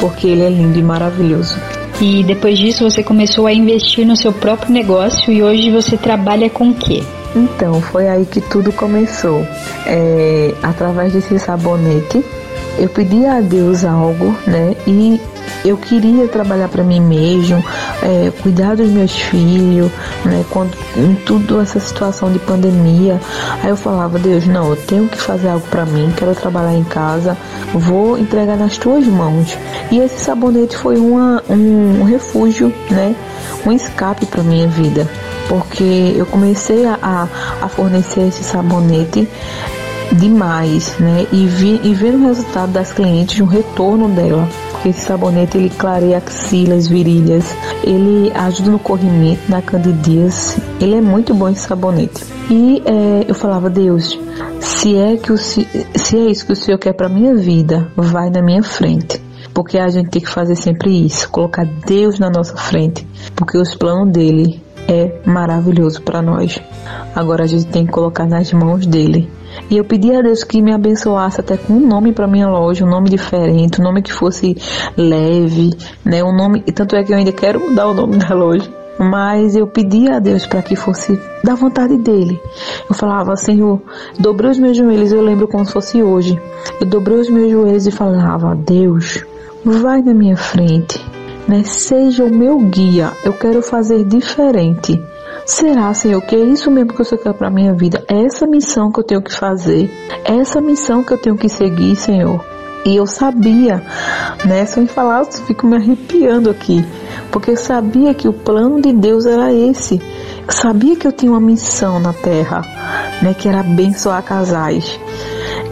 porque 0.00 0.26
Ele 0.26 0.42
é 0.42 0.50
lindo 0.50 0.78
e 0.78 0.82
maravilhoso. 0.82 1.56
E 2.00 2.24
depois 2.24 2.58
disso 2.58 2.82
você 2.82 3.04
começou 3.04 3.46
a 3.46 3.52
investir 3.52 4.04
no 4.04 4.16
seu 4.16 4.32
próprio 4.32 4.72
negócio 4.72 5.32
e 5.32 5.40
hoje 5.40 5.70
você 5.70 5.96
trabalha 5.96 6.50
com 6.50 6.70
o 6.70 6.74
quê? 6.74 7.04
Então, 7.34 7.80
foi 7.80 8.08
aí 8.08 8.26
que 8.26 8.40
tudo 8.40 8.72
começou. 8.72 9.46
É, 9.86 10.54
através 10.62 11.12
desse 11.12 11.38
sabonete, 11.38 12.24
eu 12.78 12.88
pedi 12.88 13.26
a 13.26 13.40
Deus 13.40 13.84
algo, 13.84 14.36
né? 14.46 14.74
E 14.86 15.20
eu 15.64 15.76
queria 15.76 16.26
trabalhar 16.28 16.68
para 16.68 16.82
mim 16.82 17.00
mesmo, 17.00 17.62
é, 18.02 18.32
cuidar 18.42 18.76
dos 18.76 18.88
meus 18.88 19.12
filhos, 19.12 19.90
né? 20.24 20.44
Quando 20.50 20.76
em 20.96 21.14
tudo 21.14 21.60
essa 21.60 21.78
situação 21.78 22.32
de 22.32 22.38
pandemia, 22.38 23.20
aí 23.62 23.70
eu 23.70 23.76
falava 23.76 24.18
Deus, 24.18 24.46
não, 24.46 24.70
eu 24.70 24.76
tenho 24.76 25.08
que 25.08 25.18
fazer 25.18 25.48
algo 25.48 25.66
para 25.68 25.84
mim, 25.84 26.12
quero 26.16 26.34
trabalhar 26.34 26.74
em 26.74 26.84
casa, 26.84 27.36
vou 27.74 28.18
entregar 28.18 28.56
nas 28.56 28.76
tuas 28.76 29.06
mãos. 29.06 29.56
E 29.90 29.98
esse 29.98 30.18
sabonete 30.24 30.76
foi 30.76 30.96
uma, 30.96 31.42
um 31.48 32.02
refúgio, 32.04 32.72
né? 32.90 33.14
Um 33.64 33.72
escape 33.72 34.26
para 34.26 34.42
minha 34.42 34.66
vida, 34.66 35.08
porque 35.52 36.14
eu 36.16 36.24
comecei 36.24 36.86
a, 36.86 37.28
a 37.60 37.68
fornecer 37.68 38.28
esse 38.28 38.42
sabonete 38.42 39.28
demais, 40.12 40.96
né? 40.98 41.26
E, 41.30 41.46
vi, 41.46 41.78
e 41.84 41.92
ver 41.92 42.14
o 42.14 42.26
resultado 42.26 42.72
das 42.72 42.90
clientes, 42.90 43.38
um 43.38 43.44
retorno 43.44 44.08
dela. 44.08 44.48
Porque 44.70 44.88
esse 44.88 45.00
sabonete 45.02 45.58
ele 45.58 45.68
clareia 45.68 46.16
axilas, 46.16 46.86
virilhas, 46.86 47.54
ele 47.84 48.32
ajuda 48.34 48.70
no 48.70 48.78
corrimento, 48.78 49.42
na 49.46 49.60
candidíase. 49.60 50.56
Ele 50.80 50.94
é 50.94 51.02
muito 51.02 51.34
bom 51.34 51.50
esse 51.50 51.68
sabonete. 51.68 52.24
E 52.50 52.82
é, 52.86 53.26
eu 53.28 53.34
falava, 53.34 53.68
Deus, 53.68 54.18
se 54.58 54.96
é 54.96 55.18
que 55.18 55.32
o, 55.32 55.36
se 55.36 55.66
é 56.14 56.30
isso 56.30 56.46
que 56.46 56.54
o 56.54 56.56
Senhor 56.56 56.78
quer 56.78 56.94
para 56.94 57.10
minha 57.10 57.34
vida, 57.34 57.92
vai 57.94 58.30
na 58.30 58.40
minha 58.40 58.62
frente. 58.62 59.20
Porque 59.52 59.76
a 59.76 59.90
gente 59.90 60.08
tem 60.08 60.22
que 60.22 60.30
fazer 60.30 60.56
sempre 60.56 61.04
isso, 61.04 61.28
colocar 61.28 61.66
Deus 61.86 62.18
na 62.18 62.30
nossa 62.30 62.56
frente, 62.56 63.06
porque 63.36 63.58
os 63.58 63.74
planos 63.74 64.10
dele 64.10 64.61
é 64.92 65.20
maravilhoso 65.24 66.02
para 66.02 66.20
nós. 66.22 66.60
Agora 67.14 67.44
a 67.44 67.46
gente 67.46 67.66
tem 67.66 67.86
que 67.86 67.92
colocar 67.92 68.26
nas 68.26 68.52
mãos 68.52 68.86
dele 68.86 69.30
e 69.70 69.76
eu 69.76 69.84
pedi 69.84 70.14
a 70.14 70.20
Deus 70.20 70.44
que 70.44 70.62
me 70.62 70.72
abençoasse 70.72 71.40
até 71.40 71.56
com 71.56 71.74
um 71.74 71.86
nome 71.86 72.12
para 72.12 72.26
minha 72.26 72.48
loja, 72.48 72.84
um 72.84 72.88
nome 72.88 73.10
diferente, 73.10 73.80
um 73.80 73.84
nome 73.84 74.02
que 74.02 74.12
fosse 74.12 74.56
leve, 74.96 75.70
né? 76.04 76.22
Um 76.22 76.34
nome, 76.34 76.60
tanto 76.60 76.96
é 76.96 77.02
que 77.02 77.12
eu 77.12 77.16
ainda 77.16 77.32
quero 77.32 77.60
mudar 77.60 77.88
o 77.88 77.94
nome 77.94 78.16
da 78.18 78.34
loja. 78.34 78.70
Mas 78.98 79.56
eu 79.56 79.66
pedi 79.66 80.10
a 80.10 80.18
Deus 80.18 80.46
para 80.46 80.62
que 80.62 80.76
fosse 80.76 81.18
da 81.42 81.54
vontade 81.54 81.96
dele. 81.96 82.38
Eu 82.88 82.94
falava, 82.94 83.34
Senhor, 83.36 83.80
dobrei 84.18 84.50
os 84.50 84.58
meus 84.58 84.76
joelhos, 84.76 85.12
eu 85.12 85.22
lembro 85.22 85.48
como 85.48 85.64
se 85.64 85.72
fosse 85.72 86.02
hoje. 86.02 86.40
Eu 86.78 86.86
dobrei 86.86 87.18
os 87.18 87.28
meus 87.28 87.50
joelhos 87.50 87.86
e 87.86 87.90
falava, 87.90 88.54
Deus, 88.54 89.24
vai 89.64 90.02
na 90.02 90.12
minha 90.12 90.36
frente, 90.36 91.04
né? 91.46 91.62
Seja 91.64 92.24
o 92.24 92.34
meu 92.34 92.58
guia. 92.58 93.12
Eu 93.24 93.32
quero 93.32 93.62
fazer 93.62 94.04
diferente. 94.04 95.02
Será, 95.44 95.92
Senhor, 95.92 96.22
que 96.22 96.36
é 96.36 96.38
isso 96.38 96.70
mesmo 96.70 96.92
que 96.92 97.04
você 97.04 97.16
quer 97.16 97.34
para 97.34 97.50
minha 97.50 97.74
vida? 97.74 98.04
É 98.08 98.24
essa 98.24 98.46
missão 98.46 98.92
que 98.92 99.00
eu 99.00 99.04
tenho 99.04 99.22
que 99.22 99.34
fazer? 99.34 99.90
É 100.24 100.36
essa 100.36 100.60
missão 100.60 101.02
que 101.02 101.12
eu 101.12 101.18
tenho 101.18 101.36
que 101.36 101.48
seguir, 101.48 101.96
Senhor? 101.96 102.44
E 102.84 102.96
eu 102.96 103.06
sabia, 103.06 103.82
né? 104.44 104.66
Só 104.66 104.84
falar, 104.86 105.20
eu 105.20 105.32
fico 105.46 105.66
me 105.66 105.76
arrepiando 105.76 106.50
aqui. 106.50 106.84
Porque 107.30 107.52
eu 107.52 107.56
sabia 107.56 108.12
que 108.14 108.28
o 108.28 108.32
plano 108.32 108.80
de 108.80 108.92
Deus 108.92 109.24
era 109.26 109.52
esse. 109.52 110.00
Eu 110.46 110.52
sabia 110.52 110.96
que 110.96 111.06
eu 111.06 111.12
tinha 111.12 111.30
uma 111.30 111.40
missão 111.40 112.00
na 112.00 112.12
terra, 112.12 112.62
né? 113.22 113.34
Que 113.34 113.48
era 113.48 113.60
abençoar 113.60 114.22
casais. 114.22 114.98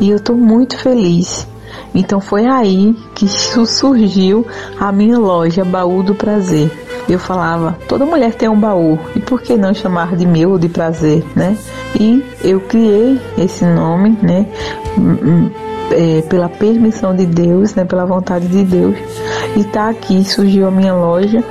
E 0.00 0.10
eu 0.10 0.16
estou 0.16 0.36
muito 0.36 0.78
feliz. 0.78 1.46
Então 1.94 2.20
foi 2.20 2.46
aí 2.46 2.94
que 3.14 3.26
surgiu 3.28 4.46
a 4.78 4.92
minha 4.92 5.18
loja 5.18 5.64
Baú 5.64 6.02
do 6.02 6.14
Prazer 6.14 6.70
eu 7.12 7.18
falava, 7.18 7.76
toda 7.88 8.06
mulher 8.06 8.34
tem 8.34 8.48
um 8.48 8.58
baú, 8.58 8.98
e 9.14 9.20
por 9.20 9.40
que 9.42 9.56
não 9.56 9.74
chamar 9.74 10.16
de 10.16 10.26
meu 10.26 10.58
de 10.58 10.68
prazer, 10.68 11.24
né? 11.34 11.56
E 11.98 12.24
eu 12.42 12.60
criei 12.60 13.20
esse 13.36 13.64
nome, 13.64 14.16
né? 14.22 14.46
Hum, 14.96 15.16
hum, 15.22 15.50
é, 15.90 16.22
pela 16.22 16.48
permissão 16.48 17.14
de 17.14 17.26
Deus, 17.26 17.74
né? 17.74 17.84
Pela 17.84 18.04
vontade 18.04 18.46
de 18.46 18.64
Deus. 18.64 18.96
E 19.56 19.64
tá 19.64 19.88
aqui, 19.88 20.22
surgiu 20.24 20.68
a 20.68 20.70
minha 20.70 20.94
loja, 20.94 21.42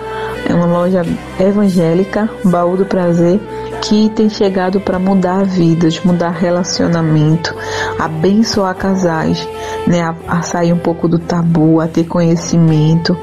é 0.47 0.53
uma 0.53 0.65
loja 0.65 1.05
evangélica, 1.39 2.29
Baú 2.45 2.77
do 2.77 2.85
Prazer, 2.85 3.39
que 3.81 4.09
tem 4.09 4.29
chegado 4.29 4.79
para 4.79 4.99
mudar 4.99 5.43
vidas, 5.43 5.99
mudar 6.03 6.29
relacionamento, 6.29 7.55
abençoar 7.97 8.75
casais, 8.75 9.47
né, 9.87 10.01
a, 10.01 10.15
a, 10.27 10.41
sair 10.41 10.73
um 10.73 10.77
pouco 10.77 11.07
do 11.07 11.19
tabu, 11.19 11.79
a 11.79 11.87
ter 11.87 12.05
conhecimento. 12.05 13.17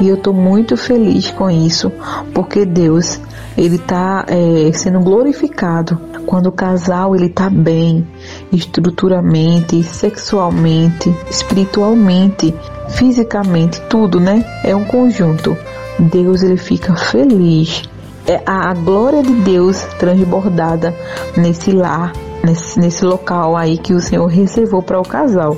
E 0.00 0.08
eu 0.08 0.16
estou 0.16 0.34
muito 0.34 0.76
feliz 0.76 1.30
com 1.30 1.50
isso, 1.50 1.92
porque 2.34 2.64
Deus 2.64 3.20
ele 3.56 3.76
está 3.76 4.24
é, 4.28 4.72
sendo 4.72 5.00
glorificado 5.00 6.00
quando 6.26 6.46
o 6.46 6.52
casal 6.52 7.14
ele 7.14 7.26
está 7.26 7.50
bem, 7.50 8.06
estruturalmente, 8.52 9.82
sexualmente, 9.82 11.14
espiritualmente, 11.30 12.54
fisicamente, 12.90 13.80
tudo, 13.88 14.20
né? 14.20 14.44
É 14.64 14.74
um 14.74 14.84
conjunto. 14.84 15.56
Deus 15.98 16.42
ele 16.42 16.56
fica 16.56 16.94
feliz. 16.96 17.82
É 18.26 18.40
a 18.46 18.72
glória 18.74 19.22
de 19.22 19.32
Deus 19.32 19.82
transbordada 19.98 20.94
nesse 21.36 21.72
lar, 21.72 22.12
nesse, 22.44 22.78
nesse 22.78 23.04
local 23.04 23.56
aí 23.56 23.78
que 23.78 23.92
o 23.92 24.00
Senhor 24.00 24.26
reservou 24.26 24.82
para 24.82 25.00
o 25.00 25.02
casal. 25.02 25.56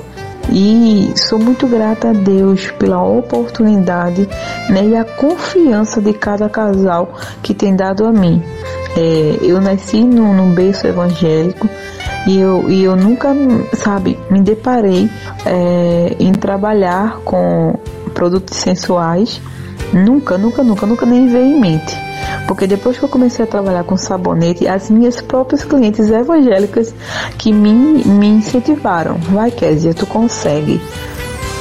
E 0.49 1.11
sou 1.15 1.39
muito 1.39 1.67
grata 1.67 2.09
a 2.09 2.13
Deus 2.13 2.69
pela 2.71 3.01
oportunidade 3.03 4.27
né, 4.69 4.85
e 4.85 4.95
a 4.95 5.03
confiança 5.03 5.99
de 5.99 6.13
cada 6.13 6.47
casal 6.47 7.13
que 7.41 7.53
tem 7.53 7.75
dado 7.75 8.05
a 8.05 8.11
mim. 8.11 8.41
É, 8.95 9.39
eu 9.41 9.59
nasci 9.59 10.03
num, 10.03 10.33
num 10.33 10.53
berço 10.53 10.87
evangélico 10.87 11.67
e 12.27 12.39
eu, 12.39 12.69
e 12.69 12.83
eu 12.83 12.95
nunca, 12.95 13.35
sabe, 13.73 14.17
me 14.29 14.41
deparei 14.41 15.09
é, 15.45 16.15
em 16.19 16.31
trabalhar 16.31 17.19
com 17.25 17.77
produtos 18.13 18.57
sensuais. 18.57 19.41
Nunca, 19.93 20.37
nunca, 20.37 20.63
nunca, 20.63 20.85
nunca 20.85 21.05
nem 21.05 21.27
veio 21.27 21.57
em 21.57 21.59
mente. 21.59 21.95
Porque 22.47 22.67
depois 22.67 22.97
que 22.97 23.03
eu 23.03 23.09
comecei 23.09 23.43
a 23.43 23.47
trabalhar 23.47 23.83
com 23.83 23.97
sabonete, 23.97 24.67
as 24.67 24.89
minhas 24.89 25.19
próprias 25.21 25.63
clientes 25.63 26.09
evangélicas 26.09 26.93
que 27.37 27.51
me, 27.51 27.73
me 27.73 28.27
incentivaram. 28.27 29.17
Vai, 29.17 29.51
Kézia, 29.51 29.93
tu 29.93 30.05
consegue. 30.05 30.79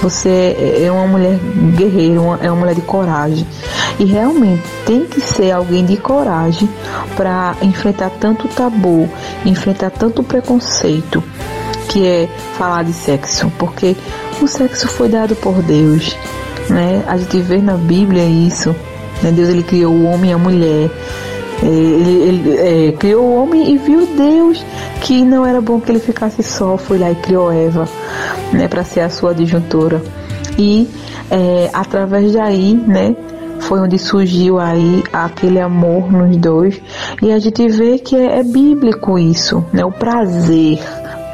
Você 0.02 0.82
é 0.84 0.92
uma 0.92 1.06
mulher 1.06 1.38
guerreira, 1.76 2.20
uma, 2.20 2.38
é 2.42 2.50
uma 2.50 2.60
mulher 2.60 2.74
de 2.74 2.82
coragem. 2.82 3.46
E 3.98 4.04
realmente 4.04 4.62
tem 4.84 5.04
que 5.04 5.20
ser 5.20 5.52
alguém 5.52 5.84
de 5.84 5.96
coragem 5.96 6.68
para 7.16 7.56
enfrentar 7.62 8.10
tanto 8.10 8.48
tabu, 8.48 9.08
enfrentar 9.46 9.90
tanto 9.90 10.22
preconceito 10.22 11.22
que 11.88 12.06
é 12.06 12.28
falar 12.58 12.82
de 12.82 12.92
sexo, 12.92 13.50
porque 13.58 13.96
o 14.42 14.48
sexo 14.48 14.88
foi 14.88 15.08
dado 15.08 15.36
por 15.36 15.62
Deus, 15.62 16.16
né? 16.68 17.04
A 17.06 17.16
gente 17.16 17.38
vê 17.38 17.58
na 17.58 17.76
Bíblia 17.76 18.24
isso. 18.24 18.74
Né? 19.24 19.32
Deus 19.32 19.48
ele 19.48 19.62
criou 19.62 19.94
o 19.94 20.04
homem 20.04 20.30
e 20.30 20.34
a 20.34 20.38
mulher. 20.38 20.90
É, 21.62 21.66
ele, 21.66 22.10
ele 22.10 22.56
é, 22.58 22.92
criou 22.92 23.24
o 23.24 23.42
homem 23.42 23.72
e 23.72 23.78
viu 23.78 24.06
Deus 24.06 24.62
que 25.00 25.24
não 25.24 25.46
era 25.46 25.62
bom 25.62 25.80
que 25.80 25.90
ele 25.90 25.98
ficasse 25.98 26.42
só. 26.42 26.76
Foi 26.76 26.98
lá 26.98 27.10
e 27.10 27.14
criou 27.14 27.50
Eva, 27.50 27.88
né, 28.52 28.68
para 28.68 28.84
ser 28.84 29.00
a 29.00 29.08
sua 29.08 29.30
adjuntora. 29.30 30.02
E 30.58 30.86
é, 31.30 31.70
através 31.72 32.32
daí, 32.34 32.74
né, 32.74 33.16
foi 33.60 33.80
onde 33.80 33.98
surgiu 33.98 34.60
aí 34.60 35.02
aquele 35.10 35.58
amor 35.58 36.12
nos 36.12 36.36
dois. 36.36 36.80
E 37.22 37.32
a 37.32 37.38
gente 37.38 37.66
vê 37.68 37.98
que 37.98 38.14
é, 38.14 38.40
é 38.40 38.42
bíblico 38.42 39.18
isso, 39.18 39.64
né, 39.72 39.82
o 39.84 39.90
prazer. 39.90 40.78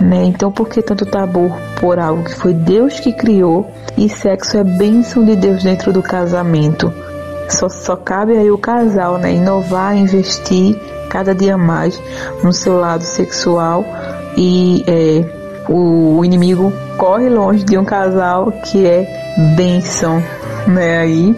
Né? 0.01 0.25
Então, 0.27 0.51
por 0.53 0.69
que 0.69 0.81
tanto 0.81 1.05
tabu 1.05 1.53
por 1.79 1.99
algo 1.99 2.25
que 2.25 2.35
foi 2.35 2.55
Deus 2.55 3.01
que 3.01 3.13
criou 3.13 3.71
e 3.99 4.09
sexo 4.09 4.57
é 4.57 4.65
bênção 4.65 5.25
de 5.25 5.35
Deus 5.35 5.63
dentro 5.63 5.93
do 5.93 6.03
casamento? 6.03 6.91
Só, 7.51 7.69
só 7.69 7.97
cabe 7.97 8.37
aí 8.37 8.51
o 8.51 8.59
casal, 8.59 9.19
né? 9.19 9.35
Inovar, 9.35 9.97
investir 9.97 10.77
cada 11.09 11.35
dia 11.35 11.57
mais 11.57 12.01
no 12.43 12.53
seu 12.53 12.79
lado 12.79 13.03
sexual, 13.03 13.85
e 14.37 14.85
é, 14.87 15.25
o 15.69 16.25
inimigo 16.25 16.73
corre 16.97 17.29
longe 17.29 17.65
de 17.65 17.77
um 17.77 17.85
casal 17.85 18.53
que 18.65 18.87
é 18.87 19.07
bênção, 19.57 20.23
né? 20.67 20.99
Aí 20.99 21.35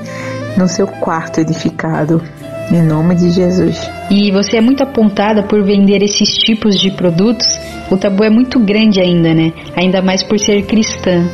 no 0.56 0.68
seu 0.68 0.86
quarto 0.86 1.40
edificado, 1.40 2.22
em 2.70 2.82
nome 2.82 3.14
de 3.14 3.30
Jesus. 3.30 3.80
E 4.10 4.30
você 4.30 4.58
é 4.58 4.60
muito 4.60 4.82
apontada 4.82 5.42
por 5.42 5.62
vender 5.62 6.02
esses 6.02 6.36
tipos 6.36 6.78
de 6.78 6.90
produtos. 6.90 7.58
O 7.90 7.96
tabu 7.96 8.24
é 8.24 8.30
muito 8.30 8.58
grande 8.60 9.00
ainda, 9.00 9.32
né? 9.34 9.52
Ainda 9.74 10.02
mais 10.02 10.22
por 10.22 10.38
ser 10.38 10.62
cristã. 10.66 11.26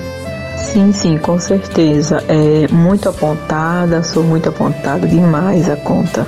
Sim, 0.73 0.93
sim, 0.93 1.17
com 1.17 1.39
certeza. 1.39 2.23
É 2.29 2.69
muito 2.71 3.09
apontada, 3.09 4.03
sou 4.03 4.23
muito 4.23 4.51
apontada 4.51 5.07
demais 5.07 5.69
a 5.69 5.77
conta. 5.77 6.27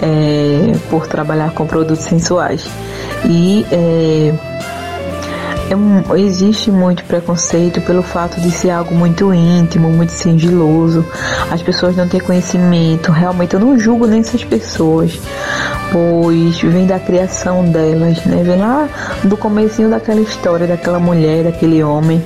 É, 0.00 0.72
por 0.88 1.06
trabalhar 1.08 1.52
com 1.52 1.66
produtos 1.66 2.04
sensuais. 2.04 2.64
E 3.24 3.66
é, 3.70 4.32
é 5.70 6.20
existe 6.20 6.70
muito 6.70 7.04
preconceito 7.04 7.80
pelo 7.80 8.02
fato 8.02 8.40
de 8.40 8.50
ser 8.50 8.70
algo 8.70 8.94
muito 8.94 9.34
íntimo, 9.34 9.90
muito 9.90 10.12
sigiloso. 10.12 11.04
As 11.50 11.62
pessoas 11.62 11.96
não 11.96 12.06
têm 12.06 12.20
conhecimento. 12.20 13.10
Realmente 13.10 13.54
eu 13.54 13.60
não 13.60 13.78
julgo 13.78 14.06
nem 14.06 14.20
essas 14.20 14.44
pessoas, 14.44 15.18
pois 15.90 16.60
vem 16.60 16.86
da 16.86 17.00
criação 17.00 17.64
delas, 17.64 18.24
né? 18.24 18.42
Vem 18.44 18.56
lá 18.56 18.88
do 19.24 19.36
comecinho 19.36 19.90
daquela 19.90 20.20
história, 20.20 20.66
daquela 20.66 21.00
mulher, 21.00 21.44
daquele 21.44 21.82
homem. 21.82 22.22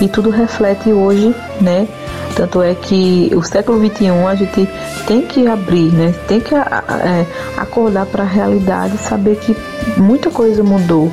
E 0.00 0.08
tudo 0.08 0.30
reflete 0.30 0.92
hoje, 0.92 1.34
né? 1.60 1.88
Tanto 2.34 2.62
é 2.62 2.74
que 2.74 3.30
o 3.34 3.42
século 3.42 3.78
XXI 3.78 4.10
a 4.28 4.34
gente 4.34 4.68
tem 5.06 5.22
que 5.22 5.46
abrir, 5.46 5.90
né? 5.90 6.14
Tem 6.28 6.38
que 6.38 6.54
é, 6.54 7.26
acordar 7.56 8.04
para 8.04 8.24
a 8.24 8.26
realidade 8.26 8.98
saber 8.98 9.36
que 9.36 9.56
muita 9.96 10.30
coisa 10.30 10.62
mudou. 10.62 11.10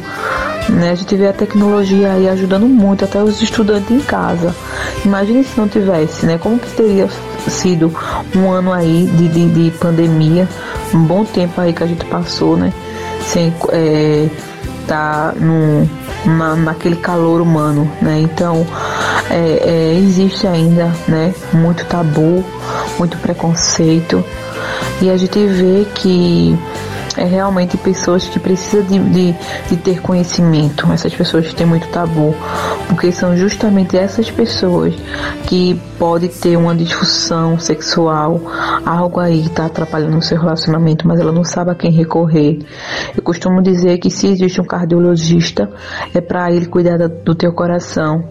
Né? 0.69 0.91
A 0.91 0.95
gente 0.95 1.15
vê 1.15 1.27
a 1.27 1.34
tecnologia 1.34 2.14
aí 2.14 2.27
ajudando 2.27 2.68
muito, 2.68 3.05
até 3.05 3.22
os 3.22 3.41
estudantes 3.41 3.89
em 3.89 3.99
casa. 3.99 4.53
Imagine 5.05 5.43
se 5.43 5.57
não 5.57 5.68
tivesse, 5.68 6.26
né? 6.26 6.38
Como 6.38 6.60
que 6.60 6.69
teria 6.72 7.07
sido 7.47 7.93
um 8.35 8.49
ano 8.49 8.72
aí 8.72 9.10
de, 9.18 9.27
de, 9.30 9.49
de 9.49 9.72
pandemia, 9.77 10.47
um 10.93 11.03
bom 11.03 11.23
tempo 11.23 11.60
aí 11.60 11.72
que 11.72 11.84
a 11.84 11.88
gente 11.88 12.03
passou, 12.05 12.57
né? 12.57 12.73
Sem 13.22 13.53
é, 13.72 14.27
tá 14.88 15.34
num, 15.35 15.88
na, 16.26 16.55
naquele 16.55 16.95
calor 16.95 17.41
humano, 17.41 17.89
né? 18.01 18.19
Então 18.19 18.65
é, 19.30 19.93
é, 19.93 19.97
existe 19.97 20.47
ainda, 20.47 20.91
né? 21.07 21.34
Muito 21.53 21.85
tabu, 21.85 22.43
muito 22.97 23.18
preconceito 23.18 24.23
e 25.01 25.10
a 25.10 25.18
gente 25.18 25.45
vê 25.47 25.85
que 25.95 26.57
é 27.18 27.23
realmente 27.23 27.77
pessoas 27.77 28.27
que 28.27 28.40
precisam 28.40 28.85
de, 28.85 28.99
de, 28.99 29.35
de, 29.69 29.77
ter 29.77 30.02
conhecimento, 30.02 30.91
essas 30.91 31.14
pessoas 31.14 31.48
que 31.48 31.56
têm 31.56 31.65
muito 31.65 31.88
tabu, 31.88 32.35
porque 32.88 33.11
são 33.11 33.35
justamente 33.35 33.98
essas 33.98 34.30
pessoas 34.30 34.95
que 35.48 35.80
podem 35.99 36.30
ter 36.30 36.57
uma 36.57 36.76
disfunção 36.76 37.60
sexual, 37.60 38.41
algo 38.85 39.19
aí 39.19 39.41
que 39.44 39.48
está 39.49 39.65
atrapalhando 39.65 40.18
o 40.18 40.22
seu 40.22 40.40
relacionamento, 40.40 41.07
mas 41.07 41.19
ela 41.19 41.31
não 41.31 41.44
sabe 41.44 41.72
a 41.72 41.76
quem 41.76 41.91
recorrer. 41.91 42.60
Eu 43.15 43.22
costumo 43.23 43.61
dizer 43.61 43.98
que 43.99 44.10
se 44.10 44.27
existe 44.27 44.60
um 44.60 44.65
cardiologista, 44.65 45.69
é 46.14 46.22
para 46.22 46.52
ele 46.52 46.65
cuidar 46.65 46.98
do 46.98 47.35
teu 47.35 47.53
coração. 47.53 48.23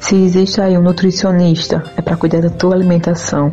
Se 0.00 0.16
existe 0.16 0.60
aí 0.60 0.76
um 0.76 0.82
nutricionista, 0.82 1.82
é 1.96 2.02
para 2.02 2.16
cuidar 2.16 2.40
da 2.40 2.50
tua 2.50 2.74
alimentação. 2.74 3.52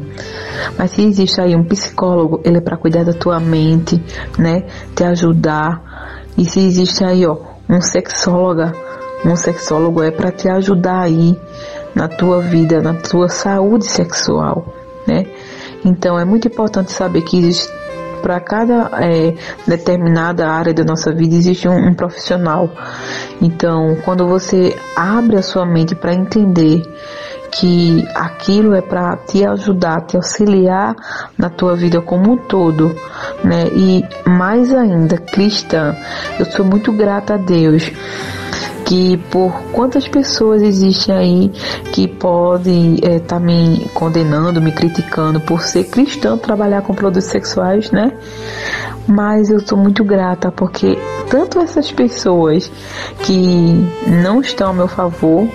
Mas 0.77 0.91
se 0.91 1.03
existe 1.03 1.39
aí 1.39 1.55
um 1.55 1.63
psicólogo, 1.63 2.41
ele 2.43 2.57
é 2.57 2.61
para 2.61 2.77
cuidar 2.77 3.03
da 3.03 3.13
tua 3.13 3.39
mente, 3.39 4.01
né? 4.37 4.65
Te 4.95 5.03
ajudar. 5.03 6.27
E 6.37 6.45
se 6.45 6.59
existe 6.59 7.03
aí, 7.03 7.25
ó, 7.25 7.37
um 7.69 7.81
sexóloga, 7.81 8.73
um 9.25 9.35
sexólogo 9.35 10.03
é 10.03 10.11
para 10.11 10.31
te 10.31 10.49
ajudar 10.49 11.01
aí 11.01 11.37
na 11.95 12.07
tua 12.07 12.41
vida, 12.41 12.81
na 12.81 12.93
tua 12.93 13.29
saúde 13.29 13.85
sexual, 13.85 14.73
né? 15.07 15.25
Então 15.83 16.19
é 16.19 16.25
muito 16.25 16.47
importante 16.47 16.91
saber 16.91 17.21
que 17.21 17.37
existe 17.37 17.71
para 18.21 18.39
cada 18.39 18.89
é, 19.01 19.33
determinada 19.67 20.47
área 20.47 20.73
da 20.73 20.83
nossa 20.83 21.13
vida 21.13 21.35
existe 21.35 21.67
um, 21.67 21.89
um 21.89 21.93
profissional. 21.93 22.69
Então, 23.41 23.97
quando 24.05 24.27
você 24.27 24.75
abre 24.95 25.37
a 25.37 25.41
sua 25.41 25.65
mente 25.65 25.95
para 25.95 26.13
entender 26.13 26.83
que 27.51 28.07
aquilo 28.15 28.73
é 28.73 28.81
para 28.81 29.17
te 29.17 29.45
ajudar, 29.45 30.05
te 30.05 30.15
auxiliar 30.15 30.95
na 31.37 31.49
tua 31.49 31.75
vida 31.75 32.01
como 32.01 32.33
um 32.33 32.37
todo, 32.37 32.95
né? 33.43 33.67
E 33.73 34.03
mais 34.25 34.73
ainda, 34.73 35.17
cristã, 35.17 35.93
eu 36.39 36.45
sou 36.45 36.63
muito 36.63 36.93
grata 36.93 37.33
a 37.33 37.37
Deus 37.37 37.91
que 38.91 39.15
por 39.31 39.53
quantas 39.71 40.05
pessoas 40.05 40.61
existem 40.61 41.15
aí 41.15 41.49
que 41.93 42.09
podem 42.09 42.95
estar 42.95 43.09
é, 43.09 43.19
tá 43.19 43.39
me 43.39 43.89
condenando, 43.93 44.61
me 44.61 44.73
criticando 44.73 45.39
por 45.39 45.61
ser 45.61 45.85
cristão, 45.85 46.37
trabalhar 46.37 46.81
com 46.81 46.93
produtos 46.93 47.29
sexuais, 47.29 47.89
né? 47.89 48.11
Mas 49.07 49.49
eu 49.49 49.61
sou 49.61 49.77
muito 49.77 50.03
grata 50.03 50.51
porque 50.51 50.97
tanto 51.29 51.59
essas 51.59 51.89
pessoas 51.89 52.69
que 53.23 53.89
não 54.07 54.41
estão 54.41 54.67
ao 54.67 54.73
meu 54.73 54.89
favor, 54.89 55.47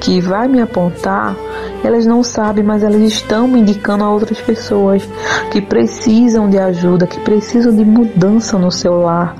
que 0.00 0.20
vai 0.20 0.48
me 0.48 0.60
apontar, 0.60 1.36
elas 1.82 2.06
não 2.06 2.22
sabem, 2.22 2.64
mas 2.64 2.82
elas 2.82 3.02
estão 3.02 3.46
me 3.46 3.60
indicando 3.60 4.04
a 4.04 4.10
outras 4.10 4.40
pessoas 4.40 5.06
que 5.50 5.60
precisam 5.60 6.48
de 6.48 6.58
ajuda, 6.58 7.06
que 7.06 7.20
precisam 7.20 7.74
de 7.74 7.84
mudança 7.84 8.58
no 8.58 8.70
seu 8.70 9.00
lar. 9.00 9.34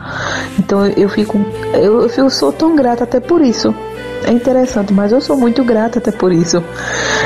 Então 0.58 0.86
eu 0.86 1.08
fico, 1.08 1.38
eu, 1.72 2.06
eu 2.08 2.30
sou 2.30 2.52
tão 2.52 2.76
grata 2.76 3.04
até 3.04 3.20
por 3.20 3.40
isso. 3.40 3.74
É 4.24 4.32
interessante, 4.32 4.92
mas 4.92 5.12
eu 5.12 5.20
sou 5.20 5.36
muito 5.36 5.62
grata 5.64 5.98
até 5.98 6.10
por 6.10 6.32
isso. 6.32 6.62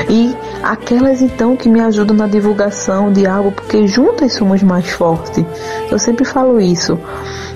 E 0.08 0.34
aquelas 0.62 1.22
então 1.22 1.56
que 1.56 1.68
me 1.68 1.80
ajudam 1.80 2.16
na 2.16 2.26
divulgação 2.26 3.12
de 3.12 3.26
algo, 3.26 3.52
porque 3.52 3.86
juntas 3.86 4.32
somos 4.34 4.62
mais 4.62 4.88
fortes. 4.90 5.44
Eu 5.90 5.98
sempre 5.98 6.24
falo 6.24 6.60
isso. 6.60 6.98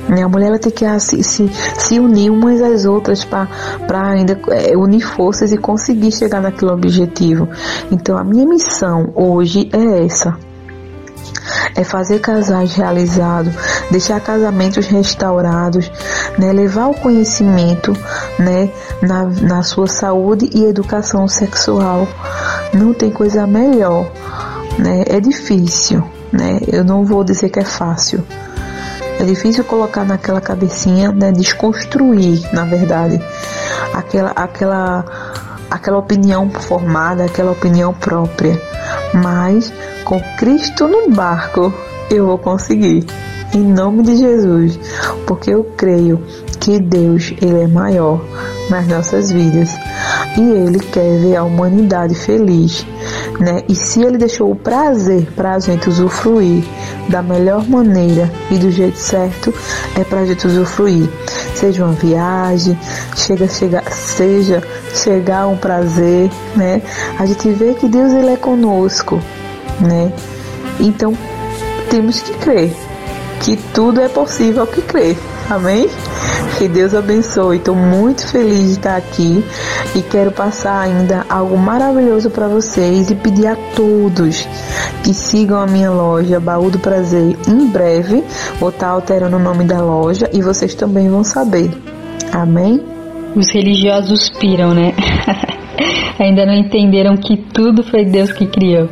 A 0.09 0.29
mulher 0.29 0.49
ela 0.49 0.59
tem 0.59 0.73
que 0.73 1.01
se, 1.01 1.23
se, 1.23 1.49
se 1.79 1.99
unir 2.01 2.31
umas 2.31 2.61
às 2.61 2.85
outras 2.85 3.25
para 3.25 3.49
ainda 3.93 4.39
é, 4.49 4.77
unir 4.77 5.01
forças 5.01 5.53
e 5.53 5.57
conseguir 5.57 6.13
chegar 6.13 6.41
naquele 6.41 6.73
objetivo. 6.73 7.49
Então 7.91 8.17
a 8.19 8.25
minha 8.25 8.47
missão 8.47 9.13
hoje 9.15 9.71
é 9.73 10.05
essa 10.05 10.37
é 11.75 11.85
fazer 11.85 12.21
casais 12.21 12.75
realizados, 12.75 13.55
deixar 13.91 14.21
casamentos 14.21 14.87
restaurados, 14.87 15.91
né, 16.39 16.53
levar 16.53 16.89
o 16.89 16.95
conhecimento 16.95 17.93
né, 18.39 18.71
na, 19.01 19.25
na 19.25 19.63
sua 19.63 19.87
saúde 19.87 20.51
e 20.53 20.65
educação 20.65 21.27
sexual. 21.29 22.07
Não 22.73 22.93
tem 22.93 23.11
coisa 23.11 23.47
melhor. 23.47 24.11
Né? 24.79 25.05
É 25.07 25.21
difícil, 25.21 26.03
né? 26.33 26.61
Eu 26.67 26.83
não 26.83 27.05
vou 27.05 27.23
dizer 27.23 27.51
que 27.51 27.59
é 27.59 27.65
fácil. 27.65 28.25
É 29.21 29.25
difícil 29.25 29.63
colocar 29.65 30.05
naquela 30.05 30.41
cabecinha, 30.41 31.13
né, 31.13 31.31
desconstruir, 31.31 32.43
na 32.53 32.65
verdade, 32.65 33.23
aquela, 33.93 34.31
aquela, 34.31 35.05
aquela 35.71 35.99
opinião 35.99 36.51
formada, 36.51 37.25
aquela 37.25 37.53
opinião 37.53 37.93
própria. 37.93 38.61
Mas 39.15 39.73
com 40.05 40.21
Cristo 40.39 40.87
no 40.89 41.11
barco, 41.11 41.73
eu 42.11 42.27
vou 42.27 42.39
conseguir. 42.39 43.05
Em 43.55 43.63
nome 43.63 44.03
de 44.03 44.17
Jesus, 44.17 44.79
porque 45.27 45.51
eu 45.51 45.65
creio 45.77 46.23
que 46.63 46.79
Deus 46.79 47.35
ele 47.43 47.63
é 47.63 47.67
maior 47.67 48.25
nas 48.71 48.87
nossas 48.87 49.33
vidas 49.33 49.69
e 50.39 50.41
ele 50.41 50.79
quer 50.79 51.19
ver 51.19 51.35
a 51.35 51.43
humanidade 51.43 52.15
feliz, 52.15 52.87
né? 53.41 53.65
E 53.69 53.75
se 53.75 54.01
ele 54.01 54.17
deixou 54.17 54.53
o 54.53 54.55
prazer 54.55 55.27
para 55.35 55.55
a 55.55 55.59
gente 55.59 55.89
usufruir 55.89 56.63
da 57.09 57.21
melhor 57.21 57.69
maneira 57.69 58.31
e 58.49 58.59
do 58.59 58.71
jeito 58.71 58.97
certo, 58.97 59.53
é 59.99 60.05
para 60.05 60.21
a 60.21 60.25
gente 60.25 60.47
usufruir. 60.47 61.11
Seja 61.57 61.85
uma 61.85 61.95
viagem, 61.95 62.79
chega, 63.17 63.49
chega, 63.49 63.83
seja 63.91 64.63
chegar 64.95 65.49
um 65.49 65.57
prazer, 65.57 66.31
né? 66.55 66.81
A 67.19 67.27
gente 67.27 67.51
vê 67.51 67.75
que 67.75 67.89
Deus 67.89 68.13
ele 68.13 68.31
é 68.31 68.37
conosco, 68.37 69.21
né? 69.81 70.13
Então 70.79 71.13
temos 71.91 72.21
que 72.21 72.33
crer 72.35 72.73
que 73.41 73.57
tudo 73.75 74.01
é 74.01 74.09
possível 74.09 74.65
que 74.65 74.81
crer. 74.81 75.19
Amém? 75.51 75.91
Que 76.63 76.69
Deus 76.69 76.95
abençoe. 76.95 77.57
Estou 77.57 77.75
muito 77.75 78.25
feliz 78.29 78.67
de 78.67 78.71
estar 78.75 78.95
aqui 78.95 79.45
e 79.97 80.01
quero 80.01 80.31
passar 80.31 80.81
ainda 80.81 81.27
algo 81.29 81.59
maravilhoso 81.59 82.31
para 82.31 82.47
vocês 82.47 83.11
e 83.11 83.17
pedir 83.17 83.49
a 83.49 83.57
todos 83.75 84.47
que 85.03 85.13
sigam 85.13 85.59
a 85.59 85.67
minha 85.67 85.91
loja 85.91 86.39
Baú 86.39 86.71
do 86.71 86.79
Prazer. 86.79 87.37
Em 87.49 87.67
breve 87.67 88.23
vou 88.61 88.69
estar 88.69 88.91
alterando 88.91 89.39
o 89.39 89.41
nome 89.41 89.65
da 89.65 89.83
loja 89.83 90.31
e 90.33 90.41
vocês 90.41 90.73
também 90.73 91.11
vão 91.11 91.25
saber. 91.25 91.69
Amém? 92.31 92.81
Os 93.35 93.51
religiosos 93.51 94.31
piram, 94.39 94.73
né? 94.73 94.95
ainda 96.17 96.47
não 96.47 96.55
entenderam 96.55 97.17
que 97.17 97.39
tudo 97.39 97.83
foi 97.83 98.05
Deus 98.05 98.31
que 98.31 98.47
criou. 98.47 98.89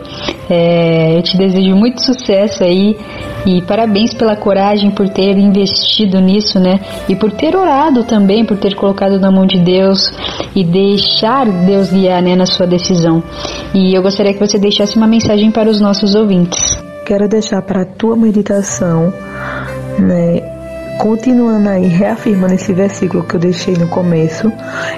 É, 0.48 1.16
eu 1.16 1.22
te 1.22 1.36
desejo 1.36 1.76
muito 1.76 2.02
sucesso 2.02 2.64
aí 2.64 2.96
E 3.46 3.62
parabéns 3.62 4.12
pela 4.12 4.36
coragem 4.36 4.90
por 4.90 5.08
ter 5.08 5.36
investido 5.38 6.20
nisso, 6.20 6.58
né? 6.60 6.80
E 7.08 7.16
por 7.16 7.32
ter 7.32 7.56
orado 7.56 8.04
também, 8.04 8.44
por 8.44 8.58
ter 8.58 8.74
colocado 8.74 9.18
na 9.18 9.30
mão 9.30 9.46
de 9.46 9.58
Deus 9.58 10.12
e 10.54 10.62
deixar 10.62 11.46
Deus 11.46 11.90
guiar, 11.90 12.22
né, 12.22 12.36
na 12.36 12.46
sua 12.46 12.66
decisão. 12.66 13.22
E 13.72 13.94
eu 13.94 14.02
gostaria 14.02 14.34
que 14.34 14.40
você 14.40 14.58
deixasse 14.58 14.96
uma 14.96 15.06
mensagem 15.06 15.50
para 15.50 15.70
os 15.70 15.80
nossos 15.80 16.14
ouvintes. 16.14 16.76
Quero 17.06 17.28
deixar 17.28 17.62
para 17.62 17.82
a 17.82 17.86
tua 17.86 18.14
meditação, 18.14 19.12
né, 19.98 20.42
continuando 20.98 21.68
aí, 21.68 21.86
reafirmando 21.86 22.54
esse 22.54 22.72
versículo 22.74 23.24
que 23.24 23.34
eu 23.34 23.40
deixei 23.40 23.74
no 23.74 23.88
começo, 23.88 24.52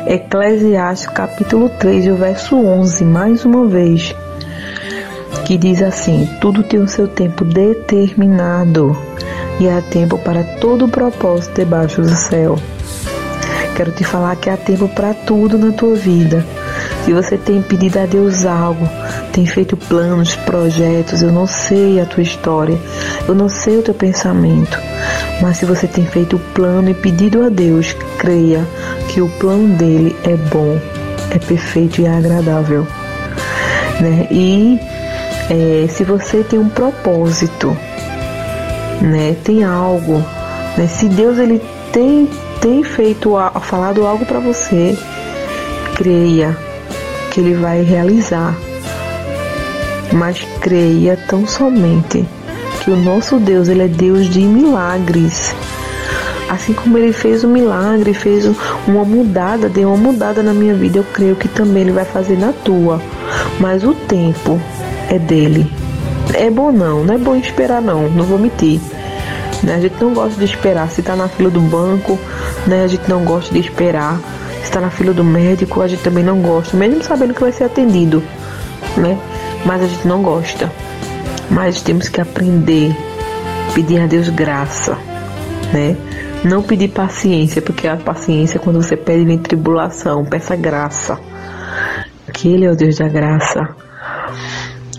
Eclesiastes 0.06 1.08
capítulo 1.08 1.70
3, 1.78 2.08
o 2.08 2.16
verso 2.16 2.56
11, 2.56 3.04
mais 3.04 3.44
uma 3.44 3.66
vez, 3.66 4.14
que 5.44 5.56
diz 5.56 5.82
assim: 5.82 6.28
Tudo 6.40 6.62
tem 6.62 6.80
o 6.80 6.88
seu 6.88 7.08
tempo 7.08 7.44
determinado 7.44 8.96
e 9.60 9.68
há 9.68 9.80
tempo 9.80 10.18
para 10.18 10.42
todo 10.42 10.86
o 10.86 10.88
propósito 10.88 11.54
debaixo 11.54 12.02
do 12.02 12.14
céu. 12.14 12.58
Quero 13.76 13.92
te 13.92 14.04
falar 14.04 14.36
que 14.36 14.50
há 14.50 14.56
tempo 14.56 14.88
para 14.88 15.14
tudo 15.14 15.56
na 15.56 15.72
tua 15.72 15.94
vida. 15.94 16.44
Se 17.04 17.12
você 17.12 17.36
tem 17.36 17.62
pedido 17.62 17.98
a 17.98 18.06
Deus 18.06 18.44
algo, 18.44 18.88
tem 19.32 19.46
feito 19.46 19.76
planos, 19.76 20.36
projetos, 20.36 21.22
eu 21.22 21.32
não 21.32 21.46
sei 21.46 22.00
a 22.00 22.06
tua 22.06 22.22
história, 22.22 22.78
eu 23.26 23.34
não 23.34 23.48
sei 23.48 23.78
o 23.78 23.82
teu 23.82 23.94
pensamento, 23.94 24.78
mas 25.40 25.56
se 25.56 25.64
você 25.64 25.86
tem 25.86 26.06
feito 26.06 26.36
o 26.36 26.40
plano 26.54 26.90
e 26.90 26.94
pedido 26.94 27.44
a 27.44 27.48
Deus, 27.48 27.96
creia 28.18 28.64
que 29.08 29.20
o 29.20 29.28
plano 29.28 29.76
dele 29.76 30.14
é 30.22 30.36
bom, 30.36 30.78
é 31.30 31.38
perfeito 31.38 32.00
e 32.00 32.04
é 32.04 32.10
agradável. 32.10 32.86
Né? 34.00 34.28
E 34.30 34.78
é, 35.52 35.86
se 35.86 36.02
você 36.02 36.42
tem 36.42 36.58
um 36.58 36.70
propósito, 36.70 37.76
né, 39.02 39.36
tem 39.44 39.62
algo, 39.62 40.24
né, 40.78 40.86
se 40.86 41.10
Deus 41.10 41.36
ele 41.36 41.60
tem, 41.92 42.26
tem 42.58 42.82
feito, 42.82 43.34
falado 43.60 44.06
algo 44.06 44.24
para 44.24 44.40
você, 44.40 44.96
creia 45.94 46.56
que 47.30 47.40
ele 47.40 47.54
vai 47.54 47.82
realizar. 47.82 48.56
Mas 50.10 50.42
creia 50.60 51.18
tão 51.28 51.46
somente 51.46 52.26
que 52.82 52.90
o 52.90 52.96
nosso 52.96 53.38
Deus, 53.38 53.68
ele 53.68 53.82
é 53.82 53.88
Deus 53.88 54.30
de 54.30 54.40
milagres. 54.40 55.54
Assim 56.48 56.72
como 56.72 56.96
ele 56.96 57.12
fez 57.12 57.44
um 57.44 57.50
milagre, 57.50 58.14
fez 58.14 58.46
uma 58.86 59.04
mudada, 59.04 59.68
deu 59.68 59.88
uma 59.88 59.96
mudada 59.96 60.42
na 60.42 60.54
minha 60.54 60.74
vida, 60.74 60.98
eu 60.98 61.04
creio 61.12 61.36
que 61.36 61.48
também 61.48 61.82
ele 61.82 61.92
vai 61.92 62.04
fazer 62.06 62.38
na 62.38 62.52
tua. 62.52 63.00
Mas 63.60 63.84
o 63.84 63.94
tempo 63.94 64.60
é 65.14 65.18
dele. 65.18 65.70
É 66.34 66.50
bom 66.50 66.72
não, 66.72 67.04
não 67.04 67.14
é 67.14 67.18
bom 67.18 67.36
esperar 67.36 67.80
não, 67.82 68.08
não 68.08 68.24
vou 68.24 68.38
mentir. 68.38 68.80
Né? 69.62 69.74
A 69.76 69.80
gente 69.80 69.94
não 70.00 70.12
gosta 70.14 70.38
de 70.38 70.44
esperar. 70.44 70.90
Se 70.90 71.00
está 71.00 71.14
na 71.14 71.28
fila 71.28 71.50
do 71.50 71.60
banco, 71.60 72.18
né? 72.66 72.84
a 72.84 72.86
gente 72.86 73.08
não 73.08 73.24
gosta 73.24 73.52
de 73.52 73.60
esperar. 73.60 74.18
Se 74.58 74.64
está 74.64 74.80
na 74.80 74.90
fila 74.90 75.12
do 75.12 75.24
médico, 75.24 75.80
a 75.80 75.88
gente 75.88 76.02
também 76.02 76.24
não 76.24 76.40
gosta, 76.40 76.76
mesmo 76.76 77.02
sabendo 77.02 77.34
que 77.34 77.40
vai 77.40 77.52
ser 77.52 77.64
atendido. 77.64 78.22
Né? 78.96 79.18
Mas 79.64 79.82
a 79.82 79.86
gente 79.86 80.06
não 80.06 80.22
gosta 80.22 80.70
mas 81.52 81.82
temos 81.82 82.08
que 82.08 82.20
aprender, 82.20 82.96
pedir 83.74 84.00
a 84.00 84.06
Deus 84.06 84.28
graça, 84.30 84.96
né? 85.72 85.96
Não 86.42 86.62
pedir 86.62 86.88
paciência, 86.88 87.60
porque 87.60 87.86
a 87.86 87.96
paciência 87.96 88.58
quando 88.58 88.82
você 88.82 88.96
pede 88.96 89.24
vem 89.24 89.38
tribulação, 89.38 90.24
peça 90.24 90.56
graça. 90.56 91.20
Que 92.32 92.48
Ele 92.48 92.64
é 92.64 92.70
o 92.70 92.74
Deus 92.74 92.96
da 92.96 93.06
graça. 93.06 93.76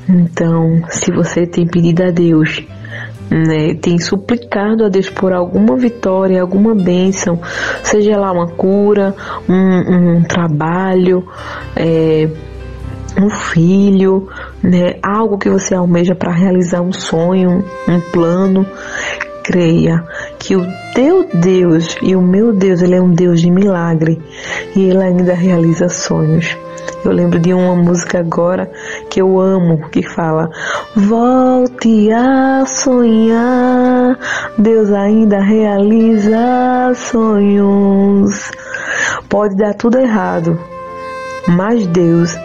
Então, 0.07 0.83
se 0.89 1.11
você 1.11 1.45
tem 1.45 1.65
pedido 1.65 2.03
a 2.03 2.11
Deus, 2.11 2.63
né, 3.29 3.73
tem 3.75 3.97
suplicado 3.97 4.85
a 4.85 4.89
Deus 4.89 5.09
por 5.09 5.33
alguma 5.33 5.77
vitória, 5.77 6.41
alguma 6.41 6.75
bênção, 6.75 7.39
seja 7.83 8.17
lá 8.17 8.31
uma 8.31 8.47
cura, 8.47 9.15
um, 9.47 10.17
um 10.17 10.23
trabalho, 10.23 11.27
é, 11.75 12.29
um 13.19 13.29
filho, 13.29 14.27
né, 14.61 14.95
algo 15.01 15.37
que 15.37 15.49
você 15.49 15.73
almeja 15.73 16.15
para 16.15 16.33
realizar 16.33 16.81
um 16.81 16.91
sonho, 16.91 17.63
um 17.87 17.99
plano, 18.11 18.65
creia 19.43 20.03
que 20.39 20.55
o 20.55 20.65
teu 20.93 21.27
Deus 21.33 21.97
e 22.01 22.15
o 22.15 22.21
meu 22.21 22.53
Deus, 22.53 22.81
ele 22.81 22.95
é 22.95 23.01
um 23.01 23.11
Deus 23.11 23.41
de 23.41 23.51
milagre 23.51 24.21
e 24.75 24.83
ele 24.83 25.03
ainda 25.03 25.33
realiza 25.33 25.89
sonhos. 25.89 26.57
Eu 27.03 27.11
lembro 27.11 27.39
de 27.39 27.53
uma 27.53 27.75
música 27.75 28.19
agora 28.19 28.71
que 29.09 29.21
eu 29.21 29.39
amo, 29.39 29.89
que 29.89 30.03
fala: 30.03 30.49
Volte 30.95 32.11
a 32.11 32.65
sonhar, 32.65 34.17
Deus 34.57 34.91
ainda 34.91 35.39
realiza 35.39 36.93
sonhos. 36.95 38.51
Pode 39.27 39.55
dar 39.55 39.73
tudo 39.73 39.99
errado, 39.99 40.59
mas 41.47 41.85
Deus 41.87 42.37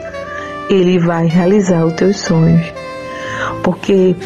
ele 0.68 0.98
vai 0.98 1.26
realizar 1.26 1.84
os 1.84 1.92
teus 1.94 2.18
sonhos. 2.20 2.72
Porque 3.62 4.16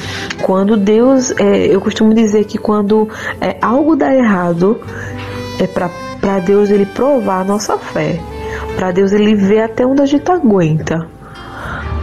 quando 0.42 0.76
Deus, 0.76 1.30
é, 1.38 1.66
eu 1.66 1.80
costumo 1.80 2.14
dizer 2.14 2.44
que 2.44 2.58
quando 2.58 3.08
é, 3.40 3.56
algo 3.60 3.96
dá 3.96 4.14
errado, 4.14 4.80
é 5.60 5.66
para 5.66 6.38
Deus 6.40 6.70
ele 6.70 6.86
provar 6.86 7.40
a 7.40 7.44
nossa 7.44 7.76
fé. 7.78 8.18
Para 8.76 8.90
Deus 8.90 9.12
ele 9.12 9.34
ver 9.34 9.62
até 9.62 9.86
onde 9.86 10.02
a 10.02 10.06
gente 10.06 10.30
aguenta. 10.30 11.06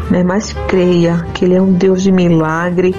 Né? 0.09 0.23
Mas 0.23 0.53
creia 0.67 1.25
que 1.33 1.45
Ele 1.45 1.55
é 1.55 1.61
um 1.61 1.73
Deus 1.73 2.01
de 2.01 2.11
milagre, 2.11 2.95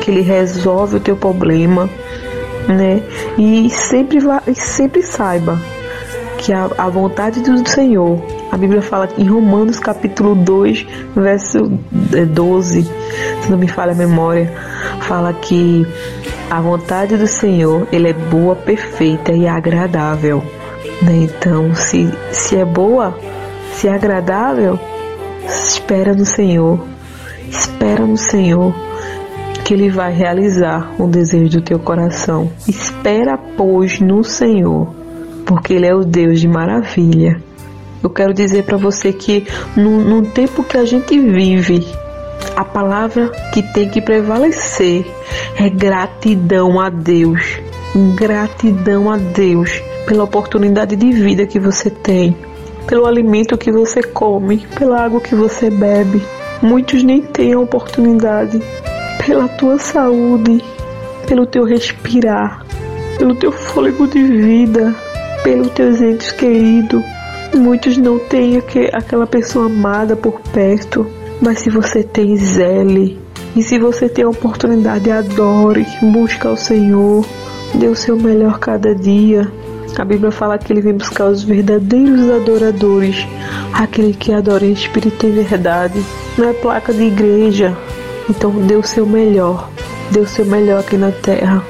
que 0.00 0.10
Ele 0.10 0.22
resolve 0.22 0.96
o 0.96 1.00
teu 1.00 1.16
problema. 1.16 1.88
Né? 2.68 3.02
E 3.36 3.68
sempre, 3.70 4.20
vai, 4.20 4.40
sempre 4.54 5.02
saiba 5.02 5.58
que 6.38 6.52
a, 6.52 6.70
a 6.78 6.88
vontade 6.88 7.40
do 7.40 7.68
Senhor 7.68 8.22
a 8.50 8.56
Bíblia 8.56 8.80
fala 8.80 9.08
em 9.18 9.26
Romanos 9.26 9.78
capítulo 9.78 10.34
2, 10.34 10.86
verso 11.14 11.70
12, 11.90 12.80
é, 12.80 13.42
se 13.42 13.50
não 13.50 13.58
me 13.58 13.68
falha 13.68 13.92
a 13.92 13.94
memória, 13.94 14.50
fala 15.02 15.34
que 15.34 15.86
a 16.50 16.58
vontade 16.60 17.16
do 17.18 17.26
Senhor, 17.26 17.86
ele 17.92 18.08
é 18.08 18.12
boa, 18.14 18.56
perfeita 18.56 19.32
e 19.32 19.46
agradável. 19.46 20.42
Né? 21.02 21.24
Então, 21.24 21.74
se, 21.74 22.10
se 22.32 22.56
é 22.56 22.64
boa, 22.64 23.18
se 23.74 23.88
é 23.88 23.94
agradável, 23.94 24.78
espera 25.44 26.14
no 26.14 26.24
Senhor. 26.24 26.84
Espera 27.48 28.04
no 28.04 28.16
Senhor 28.16 28.74
que 29.64 29.74
Ele 29.74 29.90
vai 29.90 30.12
realizar 30.12 30.94
o 30.98 31.06
desejo 31.06 31.58
do 31.58 31.60
teu 31.60 31.78
coração. 31.78 32.50
Espera, 32.66 33.36
pois, 33.36 34.00
no 34.00 34.24
Senhor, 34.24 34.94
porque 35.44 35.74
Ele 35.74 35.86
é 35.86 35.94
o 35.94 36.04
Deus 36.04 36.40
de 36.40 36.48
maravilha. 36.48 37.42
Eu 38.02 38.08
quero 38.08 38.32
dizer 38.32 38.64
para 38.64 38.76
você 38.76 39.12
que 39.12 39.46
no, 39.76 40.00
no 40.02 40.22
tempo 40.22 40.62
que 40.62 40.78
a 40.78 40.84
gente 40.84 41.18
vive, 41.18 41.86
a 42.56 42.64
palavra 42.64 43.30
que 43.52 43.62
tem 43.62 43.90
que 43.90 44.00
prevalecer 44.00 45.04
é 45.56 45.68
gratidão 45.68 46.80
a 46.80 46.88
Deus. 46.88 47.60
Gratidão 48.14 49.10
a 49.10 49.16
Deus 49.16 49.82
pela 50.06 50.24
oportunidade 50.24 50.96
de 50.96 51.10
vida 51.12 51.46
que 51.46 51.58
você 51.58 51.90
tem, 51.90 52.36
pelo 52.86 53.06
alimento 53.06 53.58
que 53.58 53.70
você 53.70 54.02
come, 54.02 54.66
pela 54.78 55.04
água 55.04 55.20
que 55.20 55.34
você 55.34 55.70
bebe. 55.70 56.22
Muitos 56.62 57.02
nem 57.02 57.22
têm 57.22 57.52
a 57.52 57.60
oportunidade. 57.60 58.60
Pela 59.24 59.48
tua 59.48 59.78
saúde, 59.78 60.62
pelo 61.26 61.46
teu 61.46 61.64
respirar, 61.64 62.64
pelo 63.18 63.34
teu 63.34 63.52
fôlego 63.52 64.06
de 64.06 64.22
vida, 64.22 64.94
pelos 65.42 65.70
teus 65.70 66.00
entes 66.00 66.32
queridos 66.32 67.02
Muitos 67.54 67.96
não 67.96 68.18
têm 68.18 68.58
aquela 68.92 69.26
pessoa 69.26 69.66
amada 69.66 70.14
por 70.14 70.40
perto, 70.52 71.06
mas 71.40 71.60
se 71.60 71.70
você 71.70 72.02
tem 72.02 72.36
zele 72.36 73.18
e 73.56 73.62
se 73.62 73.78
você 73.78 74.08
tem 74.08 74.24
a 74.24 74.28
oportunidade, 74.28 75.10
adore, 75.10 75.86
busca 76.02 76.50
o 76.50 76.56
Senhor, 76.56 77.24
dê 77.74 77.86
o 77.86 77.94
seu 77.94 78.16
melhor 78.16 78.58
cada 78.58 78.94
dia. 78.94 79.50
A 79.98 80.04
Bíblia 80.04 80.30
fala 80.30 80.58
que 80.58 80.72
ele 80.72 80.80
vem 80.80 80.94
buscar 80.94 81.26
os 81.26 81.42
verdadeiros 81.42 82.30
adoradores, 82.30 83.26
aquele 83.72 84.12
que 84.12 84.32
adora 84.32 84.64
em 84.64 84.72
espírito 84.72 85.26
e 85.26 85.30
verdade. 85.30 86.00
Não 86.36 86.48
é 86.48 86.52
placa 86.52 86.92
de 86.92 87.04
igreja. 87.04 87.76
Então 88.28 88.50
dê 88.66 88.76
o 88.76 88.82
seu 88.82 89.06
melhor, 89.06 89.68
dê 90.10 90.20
o 90.20 90.26
seu 90.26 90.44
melhor 90.44 90.80
aqui 90.80 90.96
na 90.96 91.10
terra 91.10 91.62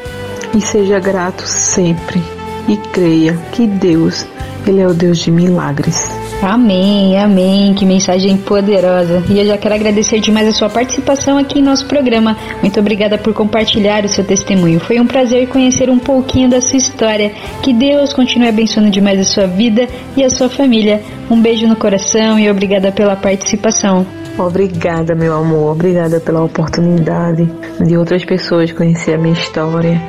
e 0.55 0.61
seja 0.61 0.99
grato 0.99 1.47
sempre. 1.47 2.23
E 2.69 2.77
creia 2.77 3.35
que 3.53 3.67
Deus 3.67 4.27
ele 4.67 4.81
é 4.81 4.87
o 4.87 4.93
Deus 4.93 5.19
de 5.19 5.31
milagres. 5.31 6.28
Amém, 6.41 7.19
amém. 7.19 7.75
Que 7.75 7.85
mensagem 7.85 8.37
poderosa. 8.37 9.25
E 9.29 9.41
eu 9.41 9.45
já 9.45 9.59
quero 9.59 9.75
agradecer 9.75 10.21
demais 10.21 10.47
a 10.47 10.53
sua 10.53 10.69
participação 10.69 11.37
aqui 11.37 11.59
em 11.59 11.63
nosso 11.63 11.87
programa. 11.87 12.37
Muito 12.63 12.79
obrigada 12.79 13.19
por 13.19 13.35
compartilhar 13.35 14.05
o 14.05 14.09
seu 14.09 14.25
testemunho. 14.25 14.79
Foi 14.79 15.01
um 15.01 15.07
prazer 15.07 15.49
conhecer 15.49 15.91
um 15.91 15.99
pouquinho 15.99 16.49
da 16.49 16.61
sua 16.61 16.77
história. 16.77 17.33
Que 17.61 17.73
Deus 17.73 18.13
continue 18.13 18.49
abençoando 18.49 18.89
demais 18.89 19.19
a 19.19 19.25
sua 19.25 19.47
vida 19.49 19.89
e 20.17 20.23
a 20.23 20.31
sua 20.31 20.49
família. 20.49 21.03
Um 21.29 21.41
beijo 21.43 21.67
no 21.67 21.75
coração 21.75 22.39
e 22.39 22.49
obrigada 22.49 22.93
pela 22.93 23.17
participação. 23.17 24.07
Obrigada, 24.39 25.17
meu 25.17 25.35
amor. 25.37 25.73
Obrigada 25.73 26.21
pela 26.21 26.45
oportunidade 26.45 27.51
de 27.85 27.97
outras 27.97 28.25
pessoas 28.25 28.71
conhecer 28.71 29.15
a 29.15 29.19
minha 29.19 29.35
história, 29.35 30.01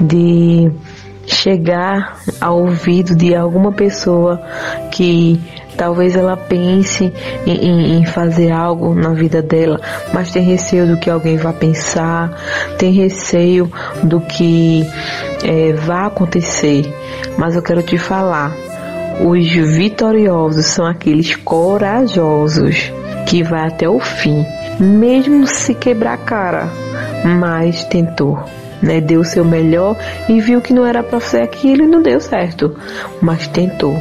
de 0.00 0.70
chegar 1.26 2.18
ao 2.40 2.60
ouvido 2.60 3.16
de 3.16 3.34
alguma 3.34 3.72
pessoa 3.72 4.40
que 4.92 5.40
talvez 5.76 6.16
ela 6.16 6.36
pense 6.36 7.12
em, 7.46 7.98
em, 7.98 8.04
fazer 8.04 8.50
algo 8.50 8.94
na 8.94 9.10
vida 9.10 9.42
dela, 9.42 9.80
mas 10.12 10.30
tem 10.30 10.42
receio 10.42 10.86
do 10.86 10.96
que 10.96 11.10
alguém 11.10 11.36
vai 11.36 11.52
pensar, 11.52 12.30
tem 12.78 12.92
receio 12.92 13.70
do 14.02 14.20
que 14.20 14.86
é, 15.44 15.72
vai 15.72 16.06
acontecer. 16.06 16.92
Mas 17.36 17.56
eu 17.56 17.62
quero 17.62 17.82
te 17.82 17.98
falar, 17.98 18.52
os 19.20 19.48
vitoriosos 19.48 20.66
são 20.66 20.86
aqueles 20.86 21.36
corajosos 21.36 22.92
que 23.26 23.42
vai 23.42 23.68
até 23.68 23.88
o 23.88 24.00
fim, 24.00 24.44
mesmo 24.78 25.46
se 25.46 25.74
quebrar 25.74 26.14
a 26.14 26.18
cara, 26.18 26.68
mas 27.38 27.84
tentou. 27.84 28.38
Né, 28.82 29.00
deu 29.00 29.20
o 29.20 29.24
seu 29.24 29.46
melhor 29.46 29.96
e 30.28 30.40
viu 30.42 30.60
que 30.60 30.74
não 30.74 30.84
era 30.84 31.02
para 31.02 31.18
ser 31.18 31.40
aquilo 31.40 31.84
e 31.84 31.86
não 31.86 32.02
deu 32.02 32.20
certo, 32.20 32.76
mas 33.22 33.46
tentou, 33.46 33.98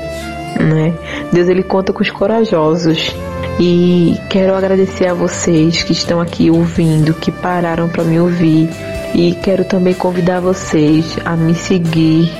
né? 0.59 0.93
Deus 1.31 1.47
ele 1.47 1.63
conta 1.63 1.93
com 1.93 2.01
os 2.01 2.11
corajosos. 2.11 3.15
E 3.59 4.17
quero 4.29 4.55
agradecer 4.55 5.07
a 5.07 5.13
vocês 5.13 5.83
que 5.83 5.91
estão 5.91 6.19
aqui 6.19 6.49
ouvindo, 6.49 7.13
que 7.13 7.31
pararam 7.31 7.87
para 7.87 8.03
me 8.03 8.19
ouvir. 8.19 8.69
E 9.13 9.35
quero 9.35 9.63
também 9.63 9.93
convidar 9.93 10.39
vocês 10.39 11.17
a 11.23 11.35
me 11.35 11.53
seguir 11.53 12.31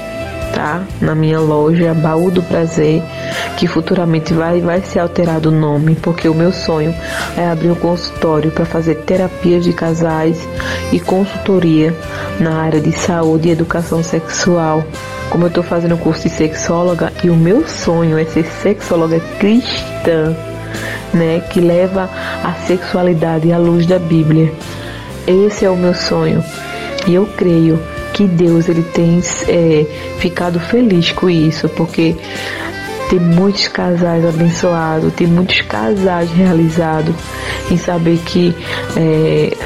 tá? 0.54 0.84
Na 1.02 1.14
minha 1.14 1.40
loja 1.40 1.94
Baú 1.94 2.32
do 2.32 2.42
Prazer, 2.44 3.02
que 3.58 3.68
futuramente 3.68 4.34
vai, 4.34 4.62
vai 4.62 4.82
ser 4.82 5.00
alterado 5.00 5.50
o 5.50 5.52
nome, 5.52 5.96
porque 5.96 6.30
o 6.30 6.34
meu 6.34 6.54
sonho 6.54 6.96
é 7.36 7.50
abrir 7.50 7.72
um 7.72 7.76
consultório 7.76 8.52
para 8.52 8.64
fazer 8.64 8.96
terapias 8.98 9.64
de 9.64 9.74
casais 9.74 10.48
e 10.92 11.00
consultoria 11.00 11.94
na 12.40 12.62
área 12.62 12.80
de 12.80 12.92
saúde 12.92 13.50
e 13.50 13.52
educação 13.52 14.04
sexual. 14.04 14.84
Como 15.30 15.46
eu 15.46 15.48
estou 15.48 15.64
fazendo 15.64 15.98
curso 15.98 16.24
de 16.24 16.30
sexóloga 16.30 17.12
e 17.24 17.30
o 17.30 17.36
meu 17.36 17.68
sonho 17.68 18.18
é 18.18 18.26
ser 18.26 18.46
sexóloga 18.46 19.20
cristã, 19.40 20.36
né, 21.14 21.42
que 21.50 21.60
leva 21.60 22.10
a 22.44 22.54
sexualidade 22.68 23.52
à 23.52 23.58
luz 23.58 23.86
da 23.86 23.98
Bíblia. 23.98 24.54
Esse 25.26 25.66
é 25.66 25.70
o 25.70 25.76
meu 25.76 25.94
sonho. 25.94 26.44
E 27.08 27.16
eu 27.16 27.26
creio 27.38 27.80
que 28.14 28.26
Deus 28.26 28.70
ele 28.70 28.84
tem 28.84 29.22
é, 29.48 29.86
ficado 30.20 30.60
feliz 30.60 31.12
com 31.12 31.30
isso, 31.30 31.68
porque 31.70 32.16
tem 33.10 33.20
muitos 33.20 33.68
casais 33.68 34.26
abençoados, 34.26 35.14
tem 35.14 35.28
muitos 35.28 35.62
casais 35.62 36.32
realizados 36.32 37.16
em 37.70 37.78
saber 37.78 38.18
que 38.26 38.56
é, 38.96 39.58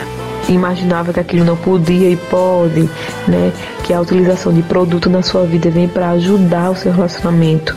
imaginava 0.49 1.13
que 1.13 1.19
aquilo 1.19 1.45
não 1.45 1.55
podia 1.55 2.09
e 2.09 2.15
pode, 2.15 2.89
né? 3.27 3.51
Que 3.83 3.93
a 3.93 4.01
utilização 4.01 4.53
de 4.53 4.61
produto 4.61 5.09
na 5.09 5.21
sua 5.21 5.45
vida 5.45 5.69
vem 5.69 5.87
para 5.87 6.09
ajudar 6.11 6.71
o 6.71 6.75
seu 6.75 6.91
relacionamento. 6.91 7.75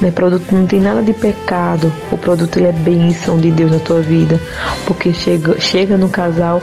Né? 0.00 0.10
Produto 0.10 0.52
não 0.52 0.66
tem 0.66 0.80
nada 0.80 1.02
de 1.02 1.12
pecado. 1.12 1.92
O 2.10 2.18
produto 2.18 2.58
ele 2.58 2.66
é 2.66 2.72
bênção 2.72 3.38
de 3.38 3.50
Deus 3.50 3.70
na 3.70 3.78
tua 3.78 4.00
vida, 4.00 4.40
porque 4.86 5.12
chega 5.12 5.60
chega 5.60 5.96
no 5.96 6.08
casal 6.08 6.62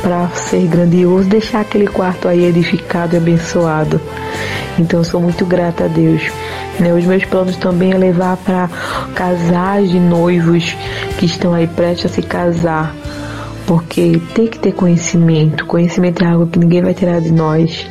para 0.00 0.28
ser 0.30 0.66
grandioso, 0.66 1.28
deixar 1.28 1.60
aquele 1.60 1.86
quarto 1.86 2.28
aí 2.28 2.44
edificado 2.44 3.14
e 3.14 3.18
abençoado. 3.18 4.00
Então 4.78 5.00
eu 5.00 5.04
sou 5.04 5.20
muito 5.20 5.44
grata 5.44 5.84
a 5.84 5.88
Deus. 5.88 6.22
Né? 6.80 6.92
Os 6.92 7.04
meus 7.04 7.24
planos 7.24 7.56
também 7.56 7.92
é 7.92 7.98
levar 7.98 8.36
para 8.38 8.68
casais 9.14 9.90
de 9.90 10.00
noivos 10.00 10.76
que 11.18 11.26
estão 11.26 11.52
aí 11.52 11.66
prestes 11.66 12.06
a 12.06 12.14
se 12.14 12.22
casar 12.22 12.94
porque 13.72 14.20
tem 14.34 14.46
que 14.46 14.58
ter 14.58 14.72
conhecimento. 14.72 15.64
Conhecimento 15.64 16.22
é 16.22 16.28
algo 16.28 16.46
que 16.46 16.58
ninguém 16.58 16.82
vai 16.82 16.92
tirar 16.92 17.22
de 17.22 17.32
nós. 17.32 17.88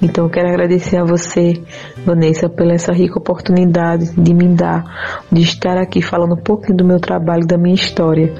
Então, 0.00 0.26
eu 0.26 0.30
quero 0.30 0.48
agradecer 0.48 0.98
a 0.98 1.04
você, 1.04 1.60
Vanessa, 2.06 2.48
pela 2.48 2.74
essa 2.74 2.92
rica 2.92 3.18
oportunidade 3.18 4.14
de 4.16 4.32
me 4.32 4.46
dar, 4.54 4.84
de 5.32 5.42
estar 5.42 5.78
aqui 5.78 6.00
falando 6.00 6.34
um 6.34 6.42
pouquinho 6.42 6.76
do 6.76 6.84
meu 6.84 7.00
trabalho, 7.00 7.44
da 7.44 7.58
minha 7.58 7.74
história. 7.74 8.32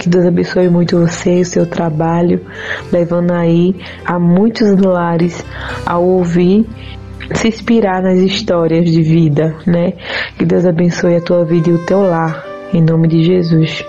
Que 0.00 0.08
Deus 0.08 0.26
abençoe 0.26 0.68
muito 0.68 0.98
você, 0.98 1.42
o 1.42 1.44
seu 1.44 1.64
trabalho, 1.64 2.44
levando 2.90 3.30
aí 3.30 3.76
a 4.04 4.18
muitos 4.18 4.76
lares 4.80 5.44
a 5.86 5.96
ouvir 5.96 6.66
se 7.36 7.46
inspirar 7.46 8.02
nas 8.02 8.18
histórias 8.18 8.90
de 8.90 9.00
vida, 9.00 9.54
né? 9.64 9.92
Que 10.36 10.44
Deus 10.44 10.66
abençoe 10.66 11.14
a 11.14 11.20
tua 11.20 11.44
vida 11.44 11.70
e 11.70 11.74
o 11.74 11.86
teu 11.86 12.02
lar, 12.02 12.44
em 12.74 12.82
nome 12.82 13.06
de 13.06 13.22
Jesus. 13.22 13.84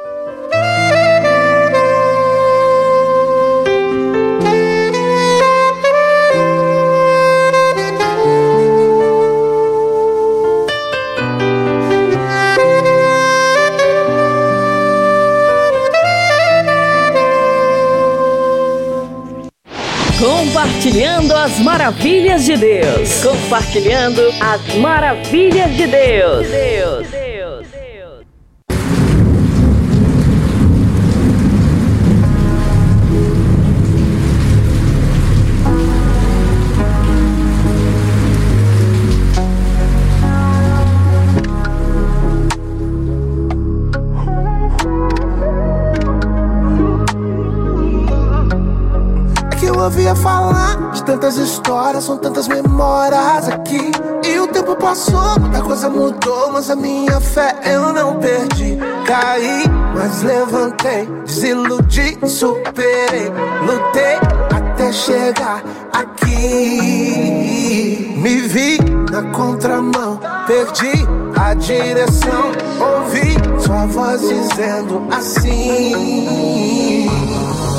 Compartilhando 20.21 21.35
as 21.35 21.57
maravilhas 21.57 22.45
de 22.45 22.55
Deus. 22.55 23.23
Compartilhando 23.23 24.21
as 24.39 24.75
maravilhas 24.75 25.75
de 25.75 25.87
Deus. 25.87 26.47
Deus. 26.47 27.20
Ouvia 49.91 50.15
falar 50.15 50.91
de 50.91 51.03
tantas 51.03 51.35
histórias, 51.35 52.05
são 52.05 52.17
tantas 52.17 52.47
memórias 52.47 53.49
aqui. 53.49 53.91
E 54.25 54.39
o 54.39 54.47
tempo 54.47 54.73
passou, 54.77 55.37
muita 55.37 55.61
coisa 55.61 55.89
mudou, 55.89 56.53
mas 56.53 56.69
a 56.69 56.77
minha 56.77 57.19
fé 57.19 57.53
eu 57.65 57.91
não 57.91 58.17
perdi. 58.17 58.79
Caí, 59.05 59.65
mas 59.93 60.23
levantei, 60.23 61.05
desiludi, 61.25 62.17
superei, 62.25 63.29
lutei 63.65 64.15
até 64.55 64.93
chegar 64.93 65.61
aqui. 65.91 67.27
Me 68.15 68.37
vi 68.47 68.77
na 69.11 69.23
contramão, 69.33 70.21
perdi 70.47 71.05
a 71.37 71.53
direção, 71.53 72.53
ouvi 72.79 73.35
sua 73.59 73.85
voz 73.87 74.21
dizendo 74.21 75.05
assim. 75.11 77.09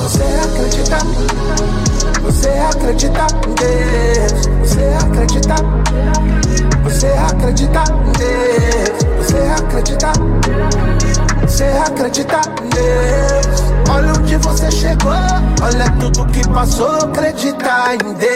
Você 0.03 0.23
acredita? 0.45 0.99
Você 2.23 2.49
acredita 2.49 3.27
em 3.47 3.55
Deus? 3.55 4.47
Você 4.61 4.85
acredita? 5.05 5.55
Você 6.85 7.07
acredita 7.09 7.83
em 7.91 8.13
Deus? 8.13 9.03
Você 9.19 9.39
acredita? 9.63 10.13
Você 11.43 11.65
acredita 11.65 12.41
em 12.63 12.69
Deus? 12.69 13.63
Olha 13.91 14.13
onde 14.13 14.37
você 14.37 14.71
chegou, 14.71 15.13
olha 15.63 15.91
tudo 16.01 16.25
que 16.27 16.49
passou, 16.49 16.97
acredita 16.97 17.95
em 17.95 18.15
Deus. 18.15 18.33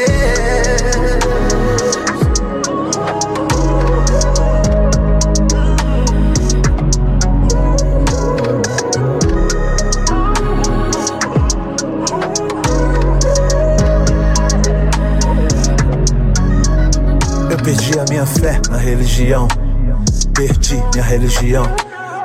Religião. 19.16 19.48
Perdi 20.34 20.82
minha 20.92 21.04
religião. 21.04 21.64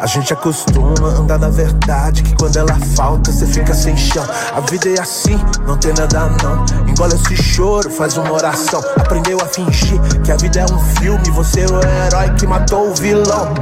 A 0.01 0.05
gente 0.07 0.33
acostuma 0.33 1.09
andar 1.09 1.37
na 1.37 1.49
verdade 1.49 2.23
Que 2.23 2.35
quando 2.35 2.57
ela 2.57 2.75
falta, 2.95 3.31
cê 3.31 3.45
fica 3.45 3.71
sem 3.71 3.95
chão 3.95 4.25
A 4.51 4.59
vida 4.61 4.89
é 4.89 4.99
assim, 4.99 5.39
não 5.67 5.77
tem 5.77 5.93
nada 5.93 6.27
não 6.41 6.65
Engole 6.89 7.13
esse 7.13 7.35
choro, 7.35 7.87
faz 7.91 8.17
uma 8.17 8.31
oração 8.31 8.83
Aprendeu 8.99 9.37
a 9.39 9.45
fingir 9.45 10.01
que 10.23 10.31
a 10.31 10.37
vida 10.37 10.61
é 10.61 10.65
um 10.65 10.79
filme 10.95 11.29
Você 11.29 11.59
é 11.61 11.65
o 11.67 11.79
herói 11.79 12.33
que 12.33 12.47
matou 12.47 12.89
o 12.89 12.95
vilão 12.95 13.53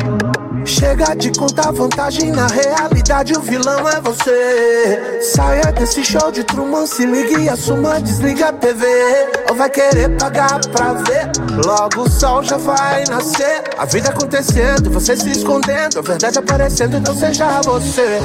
Chega 0.65 1.15
de 1.15 1.31
contar 1.31 1.72
vantagem, 1.72 2.31
na 2.31 2.47
realidade 2.47 3.34
o 3.34 3.41
vilão 3.41 3.88
é 3.89 3.99
você. 4.01 5.19
Saia 5.22 5.72
desse 5.72 6.03
show 6.03 6.31
de 6.31 6.43
Truman, 6.43 6.85
se 6.85 7.06
ligue 7.06 7.43
e 7.43 7.49
assuma, 7.49 7.99
desliga 7.99 8.49
a 8.49 8.53
TV. 8.53 8.85
Ou 9.49 9.55
vai 9.55 9.69
querer 9.69 10.09
pagar 10.17 10.59
pra 10.67 10.93
ver? 10.93 11.31
Logo 11.65 12.03
o 12.03 12.09
sol 12.09 12.43
já 12.43 12.57
vai 12.57 13.03
nascer. 13.09 13.63
A 13.80 13.85
vida 13.85 14.09
acontecendo, 14.09 14.91
você 14.91 15.17
se 15.17 15.31
escondendo, 15.31 15.97
a 15.97 16.01
verdade 16.03 16.38
aparecendo, 16.38 16.97
então 16.97 17.15
seja 17.15 17.59
você. 17.63 18.19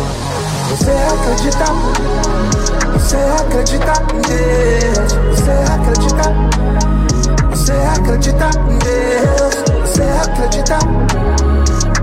Você 0.69 0.91
acredita? 1.15 1.65
Você 2.93 3.17
acredita 3.41 3.93
em 4.13 4.21
Deus? 4.21 5.13
Você 5.31 5.53
acredita? 5.73 6.25
Você 7.51 7.73
acredita 7.73 8.51
em 8.69 8.79
Deus? 8.79 9.55
Você 9.81 10.03
acredita? 10.29 10.79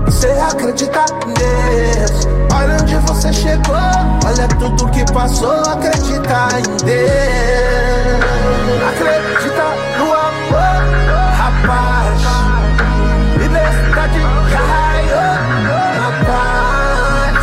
Você 0.06 0.26
acredita 0.26 1.04
em 1.26 1.34
Deus? 1.34 2.26
Olha 2.52 2.76
onde 2.80 2.96
você 2.96 3.32
chegou, 3.32 3.76
olha 4.26 4.48
tudo 4.58 4.90
que 4.90 5.04
passou, 5.12 5.60
acredita 5.60 6.48
em 6.58 6.84
Deus. 6.84 8.31
Acredita 8.72 9.66
no 9.98 10.06
amor, 10.14 10.80
rapaz. 11.36 12.20
Liberdade 13.36 14.20
já 14.50 14.62
raiou 14.64 15.36
na 15.98 16.08
paz. 16.24 17.36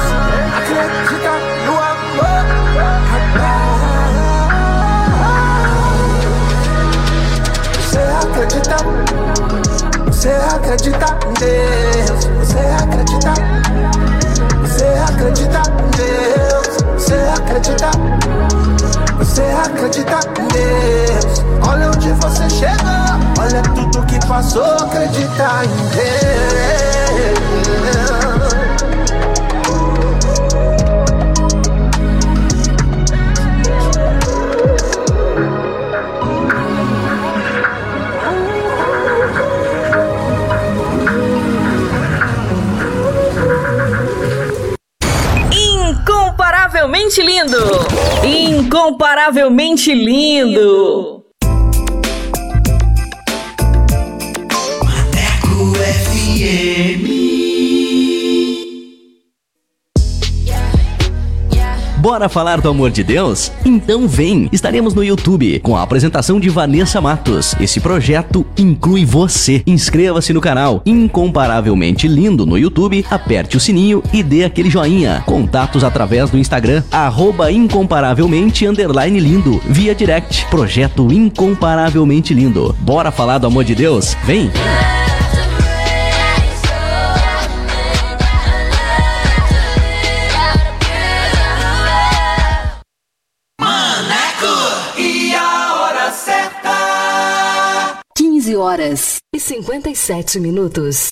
Acredita 0.57 1.33
no 1.65 1.75
amor, 1.77 2.41
rapaz. 3.11 3.49
Você 7.77 8.01
acredita? 8.25 8.77
Você 10.07 10.31
acredita 10.31 11.09
em 11.27 11.33
Deus? 11.35 12.21
Você 12.39 12.61
acredita? 12.83 13.33
Você 14.61 14.87
acredita 15.07 15.61
em 15.69 15.89
Deus? 15.95 16.67
Você 16.95 17.17
acredita? 17.37 18.18
Você 19.39 19.71
acredita 19.71 20.19
em 20.37 20.47
Deus? 20.49 21.39
Olha 21.65 21.87
onde 21.87 22.11
você 22.11 22.49
chegou, 22.49 23.15
olha 23.39 23.61
tudo 23.73 24.05
que 24.05 24.19
passou, 24.27 24.65
acredita 24.65 25.63
em 25.63 25.69
Deus. 25.95 26.09
Incomparavelmente 46.99 47.23
lindo! 47.23 47.87
Incomparavelmente 48.25 49.93
lindo! 49.93 51.18
Bora 61.99 62.29
falar 62.29 62.61
do 62.61 62.69
amor 62.69 62.91
de 62.91 63.03
Deus? 63.03 63.51
Então 63.65 64.07
vem! 64.07 64.47
Estaremos 64.53 64.93
no 64.93 65.03
YouTube 65.03 65.59
com 65.59 65.75
a 65.75 65.83
apresentação 65.83 66.39
de 66.39 66.49
Vanessa 66.49 67.01
Matos. 67.01 67.53
Esse 67.59 67.81
projeto 67.81 68.45
inclui 68.57 69.03
você. 69.03 69.61
Inscreva-se 69.67 70.31
no 70.31 70.39
canal 70.39 70.81
Incomparavelmente 70.85 72.07
Lindo 72.07 72.45
no 72.45 72.57
YouTube, 72.57 73.05
aperte 73.11 73.57
o 73.57 73.59
sininho 73.59 74.01
e 74.13 74.23
dê 74.23 74.45
aquele 74.45 74.69
joinha. 74.69 75.21
Contatos 75.25 75.83
através 75.83 76.29
do 76.29 76.37
Instagram, 76.37 76.83
arroba 76.89 77.51
incomparavelmente 77.51 78.65
lindo, 78.65 79.61
via 79.67 79.93
direct. 79.93 80.45
Projeto 80.45 81.11
Incomparavelmente 81.11 82.33
Lindo. 82.33 82.73
Bora 82.79 83.11
falar 83.11 83.39
do 83.39 83.47
amor 83.47 83.65
de 83.65 83.75
Deus? 83.75 84.15
Vem! 84.23 84.49
Horas 98.79 99.17
e 99.35 99.39
57 99.39 100.39
minutos. 100.39 101.09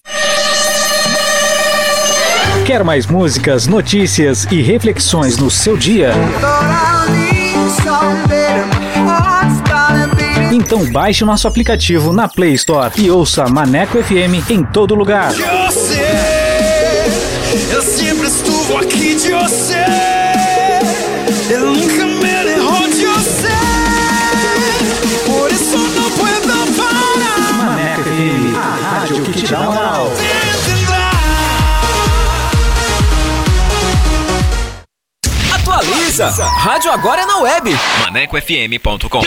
Quer 2.65 2.83
mais 2.83 3.05
músicas, 3.05 3.67
notícias 3.67 4.45
e 4.49 4.61
reflexões 4.61 5.37
no 5.37 5.51
seu 5.51 5.75
dia? 5.75 6.11
Então 10.51 10.89
baixe 10.91 11.23
o 11.23 11.27
nosso 11.27 11.47
aplicativo 11.47 12.13
na 12.13 12.27
Play 12.29 12.53
Store 12.53 12.93
e 12.97 13.11
ouça 13.11 13.47
Maneco 13.47 14.01
FM 14.01 14.49
em 14.49 14.63
todo 14.63 14.95
lugar. 14.95 15.33
Eu 15.33 15.71
sei, 15.71 15.97
eu 17.73 17.81
sempre 17.81 18.27
estuvo 18.27 18.77
aqui 18.77 19.15
de 19.15 19.33
Rádio 36.25 36.91
agora 36.91 37.21
é 37.21 37.25
na 37.27 37.37
web. 37.37 37.69
ManecoFM.com. 38.01 39.21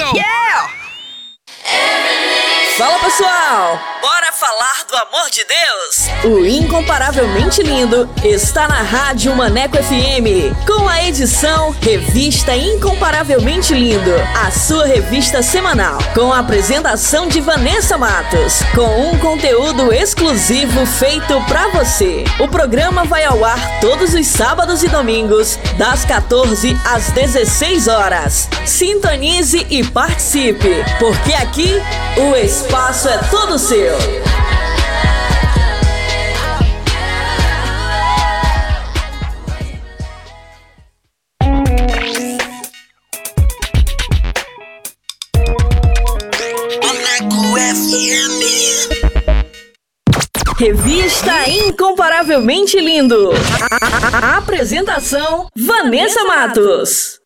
Fala 2.77 2.99
pessoal! 2.99 3.79
Bora 4.03 4.30
falar 4.41 4.87
do 4.89 4.97
amor 4.97 5.29
de 5.31 5.45
Deus? 5.45 6.09
O 6.25 6.47
Incomparavelmente 6.47 7.63
Lindo 7.63 8.09
está 8.25 8.67
na 8.67 8.81
Rádio 8.81 9.37
Maneco 9.37 9.77
FM, 9.77 10.57
com 10.67 10.89
a 10.89 11.05
edição 11.05 11.77
Revista 11.83 12.57
Incomparavelmente 12.57 13.75
Lindo, 13.75 14.15
a 14.43 14.51
sua 14.51 14.87
revista 14.87 15.43
semanal, 15.43 15.99
com 16.15 16.33
a 16.33 16.39
apresentação 16.39 17.29
de 17.29 17.39
Vanessa 17.39 17.99
Matos, 17.99 18.63
com 18.75 19.11
um 19.11 19.19
conteúdo 19.19 19.93
exclusivo 19.93 20.87
feito 20.87 21.39
pra 21.47 21.69
você. 21.69 22.25
O 22.39 22.49
programa 22.49 23.05
vai 23.05 23.25
ao 23.25 23.45
ar 23.45 23.81
todos 23.83 24.15
os 24.15 24.27
sábados 24.27 24.83
e 24.83 24.89
domingos, 24.89 25.59
das 25.77 26.07
14 26.07 26.75
às 26.87 27.11
16 27.11 27.89
horas. 27.89 28.49
Sintonize 28.65 29.67
e 29.69 29.85
participe, 29.85 30.83
porque 30.99 31.35
aqui 31.35 31.75
o 32.17 32.35
espaço 32.37 33.07
é 33.07 33.19
todo 33.31 33.59
seu. 33.59 34.30
Revista 50.61 51.49
Incomparavelmente 51.49 52.79
Lindo. 52.79 53.31
A, 54.13 54.37
apresentação: 54.37 55.49
Vanessa 55.57 56.23
Matos. 56.25 57.19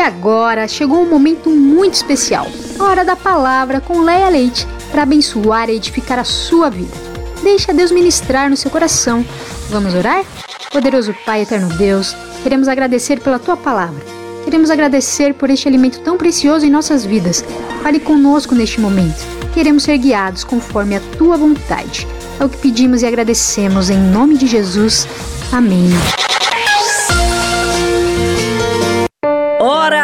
E 0.00 0.02
agora 0.02 0.66
chegou 0.66 1.02
um 1.02 1.10
momento 1.10 1.50
muito 1.50 1.92
especial, 1.92 2.46
a 2.78 2.84
hora 2.84 3.04
da 3.04 3.14
palavra 3.14 3.82
com 3.82 4.00
Leia 4.00 4.30
Leite 4.30 4.66
para 4.90 5.02
abençoar 5.02 5.68
e 5.68 5.76
edificar 5.76 6.18
a 6.18 6.24
sua 6.24 6.70
vida. 6.70 6.96
Deixa 7.42 7.70
Deus 7.74 7.90
ministrar 7.90 8.48
no 8.48 8.56
seu 8.56 8.70
coração. 8.70 9.22
Vamos 9.68 9.94
orar? 9.94 10.24
Poderoso 10.72 11.14
Pai, 11.26 11.42
eterno 11.42 11.68
Deus, 11.76 12.16
queremos 12.42 12.66
agradecer 12.66 13.20
pela 13.20 13.38
tua 13.38 13.58
palavra. 13.58 14.02
Queremos 14.42 14.70
agradecer 14.70 15.34
por 15.34 15.50
este 15.50 15.68
alimento 15.68 16.00
tão 16.00 16.16
precioso 16.16 16.64
em 16.64 16.70
nossas 16.70 17.04
vidas. 17.04 17.44
Fale 17.82 18.00
conosco 18.00 18.54
neste 18.54 18.80
momento. 18.80 19.22
Queremos 19.52 19.82
ser 19.82 19.98
guiados 19.98 20.44
conforme 20.44 20.96
a 20.96 21.00
tua 21.18 21.36
vontade. 21.36 22.08
É 22.40 22.44
o 22.46 22.48
que 22.48 22.56
pedimos 22.56 23.02
e 23.02 23.06
agradecemos 23.06 23.90
em 23.90 23.98
nome 23.98 24.38
de 24.38 24.46
Jesus. 24.46 25.06
Amém. 25.52 25.90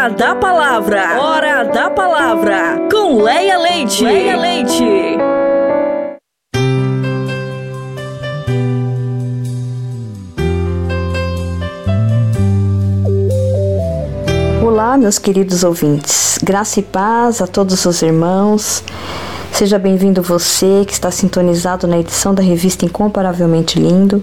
Hora 0.06 0.14
da 0.14 0.36
palavra. 0.36 1.20
Hora 1.20 1.64
da 1.64 1.90
palavra. 1.90 2.78
Com 2.88 3.20
Leia 3.20 3.58
Leite. 3.58 4.04
Leia 4.04 4.36
Leite. 4.36 4.84
Olá, 14.64 14.96
meus 14.96 15.18
queridos 15.18 15.64
ouvintes. 15.64 16.38
Graça 16.40 16.78
e 16.78 16.84
paz 16.84 17.42
a 17.42 17.48
todos 17.48 17.84
os 17.84 18.00
irmãos. 18.00 18.84
Seja 19.50 19.76
bem-vindo 19.76 20.22
você 20.22 20.84
que 20.86 20.92
está 20.92 21.10
sintonizado 21.10 21.88
na 21.88 21.98
edição 21.98 22.32
da 22.32 22.44
revista 22.44 22.84
Incomparavelmente 22.84 23.80
Lindo. 23.80 24.22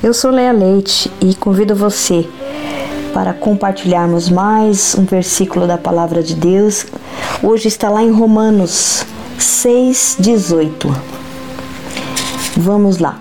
Eu 0.00 0.14
sou 0.14 0.30
Leia 0.30 0.52
Leite 0.52 1.10
e 1.20 1.34
convido 1.34 1.74
você 1.74 2.24
para 3.12 3.32
compartilharmos 3.32 4.28
mais 4.28 4.94
um 4.96 5.04
versículo 5.04 5.66
da 5.66 5.78
palavra 5.78 6.22
de 6.22 6.34
Deus. 6.34 6.86
Hoje 7.42 7.68
está 7.68 7.88
lá 7.88 8.02
em 8.02 8.10
Romanos 8.10 9.04
6:18. 9.38 10.94
Vamos 12.56 12.98
lá. 12.98 13.20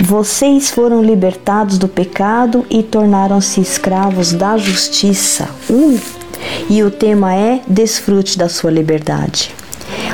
Vocês 0.00 0.70
foram 0.70 1.02
libertados 1.02 1.76
do 1.76 1.88
pecado 1.88 2.64
e 2.70 2.82
tornaram-se 2.82 3.60
escravos 3.60 4.32
da 4.32 4.56
justiça. 4.56 5.48
Uh! 5.68 5.98
E 6.70 6.82
o 6.82 6.90
tema 6.90 7.34
é 7.34 7.60
Desfrute 7.66 8.38
da 8.38 8.48
sua 8.48 8.70
liberdade. 8.70 9.54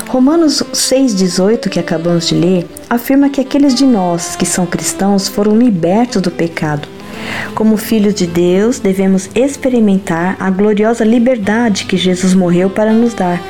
Romanos 0.07 0.63
6,18, 0.73 1.69
que 1.69 1.79
acabamos 1.79 2.27
de 2.27 2.35
ler, 2.35 2.67
afirma 2.89 3.29
que 3.29 3.41
aqueles 3.41 3.75
de 3.75 3.85
nós 3.85 4.35
que 4.35 4.45
são 4.45 4.65
cristãos 4.65 5.27
foram 5.27 5.57
libertos 5.57 6.21
do 6.21 6.31
pecado. 6.31 6.94
Como 7.53 7.77
filhos 7.77 8.13
de 8.13 8.27
Deus, 8.27 8.79
devemos 8.79 9.29
experimentar 9.33 10.35
a 10.39 10.49
gloriosa 10.49 11.05
liberdade 11.05 11.85
que 11.85 11.97
Jesus 11.97 12.33
morreu 12.33 12.69
para 12.69 12.91
nos 12.91 13.13
dar 13.13 13.41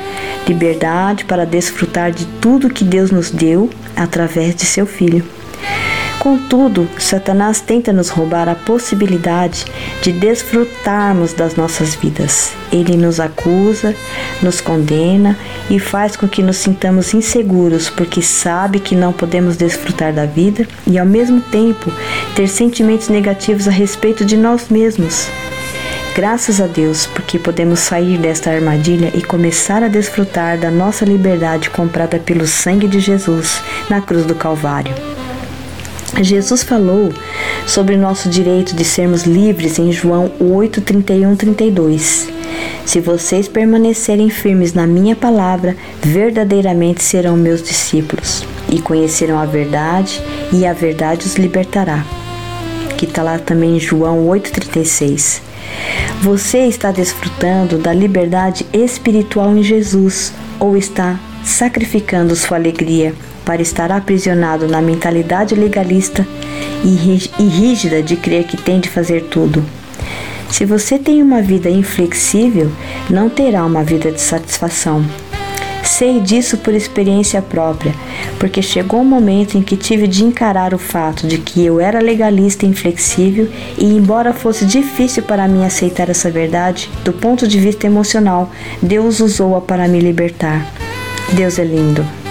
liberdade 0.46 1.24
para 1.24 1.44
desfrutar 1.44 2.12
de 2.12 2.24
tudo 2.40 2.70
que 2.70 2.84
Deus 2.84 3.10
nos 3.10 3.30
deu 3.30 3.68
através 3.96 4.54
de 4.54 4.64
seu 4.64 4.86
Filho. 4.86 5.24
Contudo, 6.26 6.88
Satanás 6.98 7.60
tenta 7.60 7.92
nos 7.92 8.08
roubar 8.08 8.48
a 8.48 8.56
possibilidade 8.56 9.64
de 10.02 10.10
desfrutarmos 10.10 11.32
das 11.32 11.54
nossas 11.54 11.94
vidas. 11.94 12.50
Ele 12.72 12.96
nos 12.96 13.20
acusa, 13.20 13.94
nos 14.42 14.60
condena 14.60 15.38
e 15.70 15.78
faz 15.78 16.16
com 16.16 16.26
que 16.26 16.42
nos 16.42 16.56
sintamos 16.56 17.14
inseguros 17.14 17.88
porque 17.88 18.20
sabe 18.20 18.80
que 18.80 18.96
não 18.96 19.12
podemos 19.12 19.56
desfrutar 19.56 20.12
da 20.12 20.26
vida 20.26 20.66
e, 20.84 20.98
ao 20.98 21.06
mesmo 21.06 21.40
tempo, 21.40 21.92
ter 22.34 22.48
sentimentos 22.48 23.08
negativos 23.08 23.68
a 23.68 23.70
respeito 23.70 24.24
de 24.24 24.36
nós 24.36 24.68
mesmos. 24.68 25.28
Graças 26.12 26.60
a 26.60 26.66
Deus, 26.66 27.06
porque 27.06 27.38
podemos 27.38 27.78
sair 27.78 28.18
desta 28.18 28.50
armadilha 28.50 29.12
e 29.14 29.22
começar 29.22 29.80
a 29.80 29.86
desfrutar 29.86 30.58
da 30.58 30.72
nossa 30.72 31.04
liberdade 31.04 31.70
comprada 31.70 32.18
pelo 32.18 32.48
sangue 32.48 32.88
de 32.88 32.98
Jesus 32.98 33.62
na 33.88 34.00
cruz 34.00 34.26
do 34.26 34.34
Calvário. 34.34 34.92
Jesus 36.22 36.62
falou 36.62 37.12
sobre 37.66 37.96
nosso 37.96 38.28
direito 38.28 38.74
de 38.74 38.84
sermos 38.84 39.24
livres 39.24 39.78
em 39.78 39.92
João 39.92 40.32
8, 40.40 40.80
31, 40.80 41.36
32. 41.36 42.28
Se 42.86 43.00
vocês 43.00 43.48
permanecerem 43.48 44.30
firmes 44.30 44.72
na 44.72 44.86
minha 44.86 45.14
palavra, 45.14 45.76
verdadeiramente 46.00 47.02
serão 47.02 47.36
meus 47.36 47.62
discípulos 47.62 48.46
e 48.70 48.80
conhecerão 48.80 49.38
a 49.38 49.44
verdade, 49.44 50.22
e 50.52 50.64
a 50.64 50.72
verdade 50.72 51.26
os 51.26 51.36
libertará. 51.36 52.04
Que 52.96 53.04
está 53.04 53.22
lá 53.22 53.38
também 53.38 53.76
em 53.76 53.80
João 53.80 54.26
8,36. 54.26 55.42
Você 56.22 56.60
está 56.66 56.90
desfrutando 56.90 57.76
da 57.76 57.92
liberdade 57.92 58.64
espiritual 58.72 59.54
em 59.54 59.62
Jesus 59.62 60.32
ou 60.58 60.76
está 60.76 61.20
sacrificando 61.44 62.34
sua 62.34 62.56
alegria 62.56 63.14
para 63.46 63.62
estar 63.62 63.90
aprisionado 63.90 64.66
na 64.66 64.82
mentalidade 64.82 65.54
legalista 65.54 66.26
e 66.84 67.42
rígida 67.42 68.02
de 68.02 68.16
crer 68.16 68.44
que 68.44 68.56
tem 68.56 68.80
de 68.80 68.90
fazer 68.90 69.22
tudo. 69.30 69.64
Se 70.50 70.64
você 70.64 70.98
tem 70.98 71.22
uma 71.22 71.40
vida 71.40 71.70
inflexível, 71.70 72.70
não 73.08 73.28
terá 73.28 73.64
uma 73.64 73.82
vida 73.82 74.10
de 74.10 74.20
satisfação. 74.20 75.04
Sei 75.82 76.20
disso 76.20 76.58
por 76.58 76.74
experiência 76.74 77.40
própria, 77.40 77.94
porque 78.40 78.60
chegou 78.60 79.00
um 79.00 79.04
momento 79.04 79.56
em 79.56 79.62
que 79.62 79.76
tive 79.76 80.08
de 80.08 80.24
encarar 80.24 80.74
o 80.74 80.78
fato 80.78 81.28
de 81.28 81.38
que 81.38 81.64
eu 81.64 81.80
era 81.80 82.00
legalista 82.00 82.66
e 82.66 82.68
inflexível, 82.68 83.48
e 83.78 83.84
embora 83.84 84.32
fosse 84.32 84.64
difícil 84.64 85.22
para 85.22 85.46
mim 85.46 85.64
aceitar 85.64 86.08
essa 86.10 86.30
verdade, 86.30 86.90
do 87.04 87.12
ponto 87.12 87.46
de 87.46 87.60
vista 87.60 87.86
emocional, 87.86 88.50
Deus 88.82 89.20
usou-a 89.20 89.60
para 89.60 89.86
me 89.86 90.00
libertar. 90.00 90.66
Deus 91.32 91.56
é 91.58 91.64
lindo. 91.64 92.25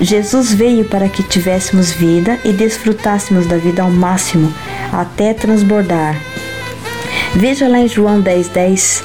Jesus 0.00 0.54
veio 0.54 0.84
para 0.86 1.08
que 1.08 1.22
tivéssemos 1.22 1.92
vida 1.92 2.38
e 2.44 2.52
desfrutássemos 2.52 3.46
da 3.46 3.56
vida 3.56 3.82
ao 3.82 3.90
máximo, 3.90 4.52
até 4.92 5.34
transbordar. 5.34 6.16
Veja 7.34 7.68
lá 7.68 7.78
em 7.78 7.88
João 7.88 8.22
10,10. 8.22 8.52
10, 8.52 9.04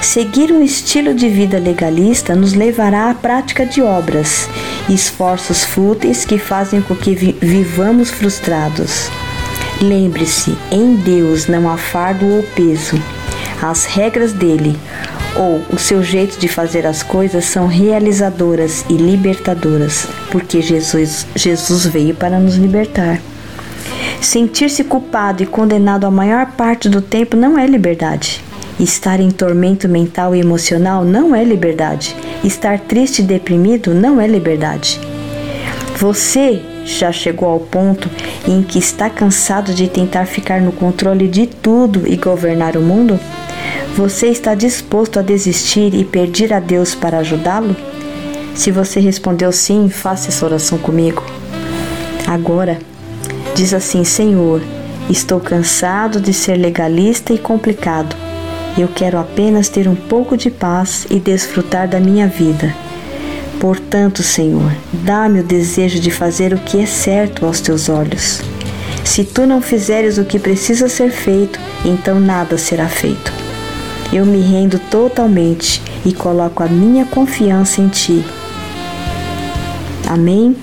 Seguir 0.00 0.52
um 0.52 0.62
estilo 0.62 1.14
de 1.14 1.28
vida 1.28 1.58
legalista 1.58 2.34
nos 2.34 2.52
levará 2.52 3.10
à 3.10 3.14
prática 3.14 3.66
de 3.66 3.82
obras, 3.82 4.48
esforços 4.88 5.64
fúteis 5.64 6.24
que 6.24 6.38
fazem 6.38 6.80
com 6.80 6.94
que 6.94 7.14
vivamos 7.14 8.10
frustrados. 8.10 9.10
Lembre-se, 9.80 10.56
em 10.70 10.94
Deus 10.94 11.48
não 11.48 11.68
há 11.68 11.76
fardo 11.76 12.26
ou 12.26 12.42
peso. 12.42 12.96
As 13.60 13.84
regras 13.84 14.32
dele, 14.32 14.78
ou 15.38 15.62
o 15.72 15.78
seu 15.78 16.02
jeito 16.02 16.38
de 16.38 16.48
fazer 16.48 16.86
as 16.86 17.02
coisas 17.02 17.44
são 17.44 17.66
realizadoras 17.66 18.84
e 18.88 18.94
libertadoras, 18.94 20.06
porque 20.30 20.62
Jesus, 20.62 21.26
Jesus 21.34 21.86
veio 21.86 22.14
para 22.14 22.38
nos 22.38 22.56
libertar. 22.56 23.20
Sentir-se 24.20 24.82
culpado 24.82 25.42
e 25.42 25.46
condenado 25.46 26.06
a 26.06 26.10
maior 26.10 26.52
parte 26.52 26.88
do 26.88 27.00
tempo 27.00 27.36
não 27.36 27.58
é 27.58 27.66
liberdade. 27.66 28.42
Estar 28.78 29.20
em 29.20 29.30
tormento 29.30 29.88
mental 29.88 30.34
e 30.34 30.40
emocional 30.40 31.04
não 31.04 31.34
é 31.34 31.42
liberdade. 31.42 32.14
Estar 32.44 32.78
triste 32.78 33.20
e 33.20 33.24
deprimido 33.24 33.94
não 33.94 34.20
é 34.20 34.26
liberdade. 34.26 35.00
Você 35.98 36.60
já 36.84 37.10
chegou 37.10 37.48
ao 37.48 37.60
ponto 37.60 38.10
em 38.46 38.62
que 38.62 38.78
está 38.78 39.08
cansado 39.08 39.72
de 39.72 39.88
tentar 39.88 40.26
ficar 40.26 40.60
no 40.60 40.72
controle 40.72 41.26
de 41.26 41.46
tudo 41.46 42.06
e 42.06 42.16
governar 42.16 42.76
o 42.76 42.82
mundo? 42.82 43.18
Você 43.96 44.26
está 44.26 44.54
disposto 44.54 45.18
a 45.18 45.22
desistir 45.22 45.94
e 45.94 46.04
pedir 46.04 46.52
a 46.52 46.60
Deus 46.60 46.94
para 46.94 47.18
ajudá-lo? 47.18 47.74
Se 48.54 48.70
você 48.70 49.00
respondeu 49.00 49.52
sim, 49.52 49.88
faça 49.88 50.28
essa 50.28 50.44
oração 50.44 50.78
comigo. 50.78 51.24
Agora, 52.26 52.78
diz 53.54 53.72
assim: 53.72 54.04
Senhor, 54.04 54.60
estou 55.08 55.40
cansado 55.40 56.20
de 56.20 56.32
ser 56.32 56.56
legalista 56.56 57.32
e 57.32 57.38
complicado. 57.38 58.16
Eu 58.76 58.88
quero 58.88 59.18
apenas 59.18 59.68
ter 59.68 59.88
um 59.88 59.94
pouco 59.94 60.36
de 60.36 60.50
paz 60.50 61.06
e 61.08 61.18
desfrutar 61.18 61.88
da 61.88 61.98
minha 61.98 62.26
vida. 62.26 62.74
Portanto, 63.58 64.22
Senhor, 64.22 64.70
dá-me 64.92 65.40
o 65.40 65.44
desejo 65.44 65.98
de 65.98 66.10
fazer 66.10 66.52
o 66.52 66.58
que 66.58 66.80
é 66.80 66.86
certo 66.86 67.46
aos 67.46 67.60
teus 67.60 67.88
olhos. 67.88 68.42
Se 69.04 69.24
tu 69.24 69.46
não 69.46 69.62
fizeres 69.62 70.18
o 70.18 70.24
que 70.24 70.38
precisa 70.38 70.88
ser 70.88 71.10
feito, 71.10 71.58
então 71.84 72.20
nada 72.20 72.58
será 72.58 72.86
feito. 72.86 73.45
Eu 74.12 74.24
me 74.24 74.40
rendo 74.40 74.78
totalmente 74.78 75.82
e 76.04 76.12
coloco 76.12 76.62
a 76.62 76.66
minha 76.66 77.04
confiança 77.04 77.80
em 77.80 77.88
Ti. 77.88 78.24
Amém? 80.08 80.56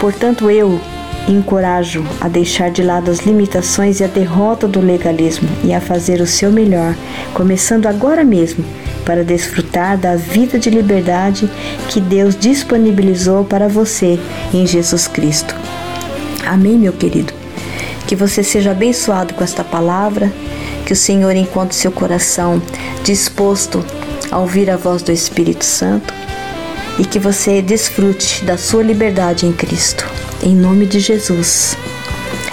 Portanto, 0.00 0.50
eu 0.50 0.80
encorajo 1.28 2.04
a 2.20 2.28
deixar 2.28 2.70
de 2.70 2.82
lado 2.82 3.10
as 3.10 3.20
limitações 3.20 4.00
e 4.00 4.04
a 4.04 4.06
derrota 4.06 4.66
do 4.66 4.80
legalismo 4.80 5.48
e 5.62 5.72
a 5.72 5.80
fazer 5.80 6.20
o 6.20 6.26
seu 6.26 6.50
melhor, 6.50 6.94
começando 7.32 7.86
agora 7.86 8.24
mesmo, 8.24 8.64
para 9.04 9.24
desfrutar 9.24 9.98
da 9.98 10.16
vida 10.16 10.58
de 10.58 10.70
liberdade 10.70 11.48
que 11.88 12.00
Deus 12.00 12.36
disponibilizou 12.36 13.44
para 13.44 13.68
você 13.68 14.18
em 14.52 14.66
Jesus 14.66 15.06
Cristo. 15.06 15.54
Amém, 16.46 16.78
meu 16.78 16.92
querido? 16.92 17.32
Que 18.06 18.16
você 18.16 18.42
seja 18.42 18.70
abençoado 18.70 19.34
com 19.34 19.44
esta 19.44 19.64
palavra 19.64 20.32
que 20.84 20.92
o 20.92 20.96
Senhor 20.96 21.34
encontre 21.34 21.76
seu 21.76 21.90
coração 21.90 22.60
disposto 23.02 23.84
a 24.30 24.38
ouvir 24.38 24.70
a 24.70 24.76
voz 24.76 25.02
do 25.02 25.12
Espírito 25.12 25.64
Santo 25.64 26.12
e 26.98 27.04
que 27.04 27.18
você 27.18 27.60
desfrute 27.62 28.44
da 28.44 28.56
sua 28.56 28.82
liberdade 28.82 29.46
em 29.46 29.52
Cristo. 29.52 30.06
Em 30.42 30.54
nome 30.54 30.86
de 30.86 31.00
Jesus. 31.00 31.76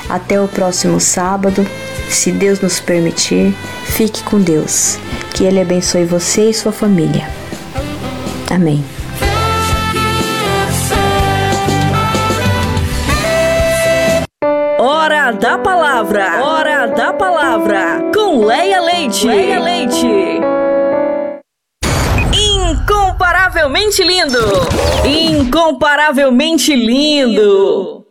Até 0.10 0.42
o 0.42 0.48
próximo 0.48 1.00
sábado, 1.00 1.66
se 2.10 2.32
Deus 2.32 2.60
nos 2.60 2.80
permitir, 2.80 3.56
fique 3.86 4.24
com 4.24 4.40
Deus. 4.40 4.98
Que 5.34 5.46
Ele 5.46 5.62
abençoe 5.62 6.06
você 6.06 6.50
e 6.50 6.54
sua 6.54 6.72
família. 6.72 7.30
Amém. 8.50 8.84
Hora 15.32 15.40
da 15.40 15.58
palavra. 15.58 16.44
Hora 16.44 16.88
da 16.88 17.14
palavra. 17.14 18.12
Com 18.14 18.44
Leia 18.44 18.82
Leite. 18.82 19.26
Leia 19.26 19.62
Leite. 19.62 20.42
Incomparavelmente 22.34 24.04
lindo. 24.04 24.40
Incomparavelmente 25.06 26.76
lindo. 26.76 28.06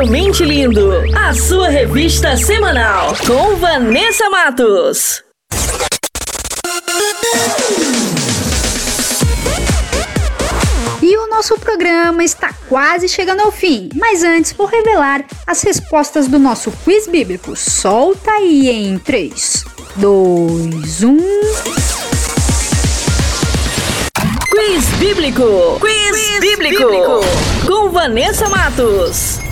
Incomparavelmente 0.00 0.44
Lindo. 0.44 0.92
A 1.14 1.34
sua 1.34 1.68
revista 1.68 2.34
semanal. 2.36 3.14
Com 3.26 3.56
Vanessa 3.56 4.30
Matos. 4.30 5.22
E 11.02 11.16
o 11.16 11.26
nosso 11.28 11.58
programa 11.58 12.24
está 12.24 12.54
quase 12.68 13.08
chegando 13.08 13.40
ao 13.40 13.52
fim, 13.52 13.90
mas 13.94 14.22
antes 14.22 14.52
vou 14.52 14.66
revelar 14.66 15.24
as 15.46 15.62
respostas 15.62 16.28
do 16.28 16.38
nosso 16.38 16.72
quiz 16.82 17.06
bíblico. 17.06 17.54
Solta 17.54 18.30
aí 18.30 18.70
em 18.70 18.98
3, 18.98 19.64
2, 19.96 21.02
1. 21.02 21.18
Quiz 24.50 24.84
Bíblico. 24.98 25.78
Quiz, 25.80 26.40
Bíblico. 26.40 27.20
Com 27.66 27.90
Vanessa 27.90 28.48
Matos. 28.48 29.49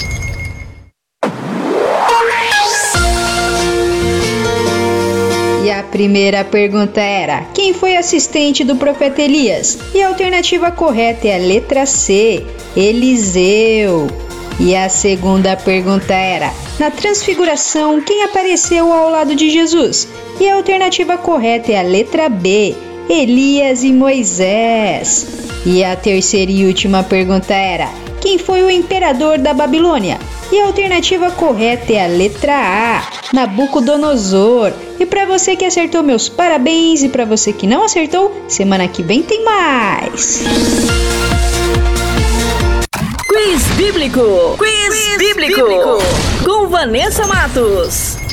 Primeira 5.90 6.44
pergunta 6.44 7.01
era: 7.01 7.44
quem 7.55 7.74
foi 7.74 7.97
assistente 7.97 8.65
do 8.65 8.77
profeta 8.77 9.23
Elias? 9.23 9.78
E 9.94 10.02
a 10.02 10.09
alternativa 10.09 10.70
correta 10.70 11.28
é 11.28 11.35
a 11.35 11.39
letra 11.39 11.86
C, 11.86 12.44
Eliseu. 12.77 14.06
E 14.60 14.74
a 14.74 14.89
segunda 14.89 15.56
pergunta 15.56 16.15
era: 16.15 16.52
na 16.78 16.90
transfiguração, 16.90 18.01
quem 18.01 18.24
apareceu 18.24 18.93
ao 18.93 19.10
lado 19.10 19.35
de 19.35 19.51
Jesus? 19.51 20.09
E 20.40 20.48
a 20.48 20.55
alternativa 20.55 21.16
correta 21.16 21.73
é 21.73 21.78
a 21.78 21.82
letra 21.82 22.28
B, 22.28 22.74
Elias 23.09 23.82
e 23.82 23.93
Moisés. 23.93 25.27
E 25.66 25.82
a 25.82 25.97
terceira 25.97 26.51
e 26.51 26.66
última 26.66 27.02
pergunta 27.02 27.55
era: 27.55 27.89
quem 28.20 28.39
foi 28.39 28.62
o 28.62 28.70
imperador 28.70 29.39
da 29.39 29.55
Babilônia? 29.55 30.19
E 30.51 30.61
a 30.61 30.66
alternativa 30.66 31.31
correta 31.31 31.93
é 31.93 32.05
a 32.05 32.09
letra 32.09 32.55
A, 32.55 33.03
Nabucodonosor. 33.32 34.73
E 34.99 35.07
para 35.07 35.27
você 35.27 35.55
que 35.55 35.65
acertou, 35.65 36.03
meus 36.03 36.28
parabéns. 36.28 37.03
E 37.03 37.09
para 37.09 37.24
você 37.24 37.53
que 37.53 37.66
não 37.66 37.85
acertou, 37.85 38.45
semana 38.49 38.89
que 38.89 39.03
vem 39.03 39.23
tem 39.23 39.45
mais. 39.45 40.43
Quiz 43.28 43.62
Bíblico. 43.77 44.57
Quiz, 44.59 45.19
Bíblico. 45.19 45.99
Com 46.45 46.69
Vanessa 46.69 47.27
Matos. 47.27 48.28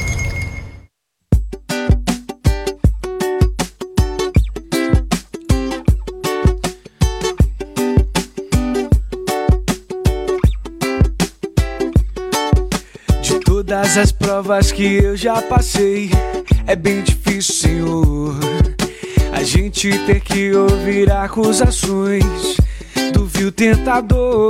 Todas 13.76 13.98
as 13.98 14.12
provas 14.14 14.72
que 14.72 15.04
eu 15.04 15.18
já 15.18 15.42
passei, 15.42 16.10
é 16.66 16.78
bem 16.78 17.02
difícil, 17.02 17.54
Senhor. 17.56 18.40
A 19.34 19.44
gente 19.44 19.90
ter 20.06 20.22
que 20.22 20.54
ouvir 20.54 21.12
acusações 21.12 22.56
do 23.14 23.26
vil 23.26 23.52
tentador. 23.52 24.50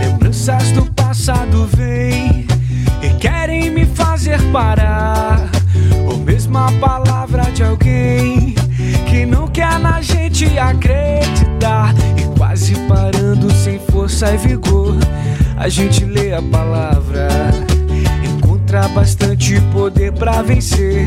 Lembranças 0.00 0.72
do 0.72 0.84
passado 0.94 1.68
vêm 1.76 2.44
e 3.02 3.10
querem 3.20 3.70
me 3.70 3.86
fazer 3.86 4.40
parar. 4.50 5.48
Ou 6.10 6.18
mesmo 6.18 6.58
a 6.58 6.72
palavra 6.80 7.44
de 7.52 7.62
alguém 7.62 8.56
que 9.08 9.24
não 9.24 9.46
quer 9.46 9.78
na 9.78 10.02
gente 10.02 10.58
acreditar. 10.58 11.94
E 12.18 12.36
quase 12.36 12.74
parando 12.88 13.52
sem 13.52 13.78
força 13.78 14.34
e 14.34 14.36
vigor, 14.38 14.96
a 15.56 15.68
gente 15.68 16.04
lê 16.04 16.34
a 16.34 16.42
palavra. 16.42 17.28
Encontra 18.74 18.88
bastante 18.88 19.60
poder 19.72 20.10
pra 20.10 20.42
vencer 20.42 21.06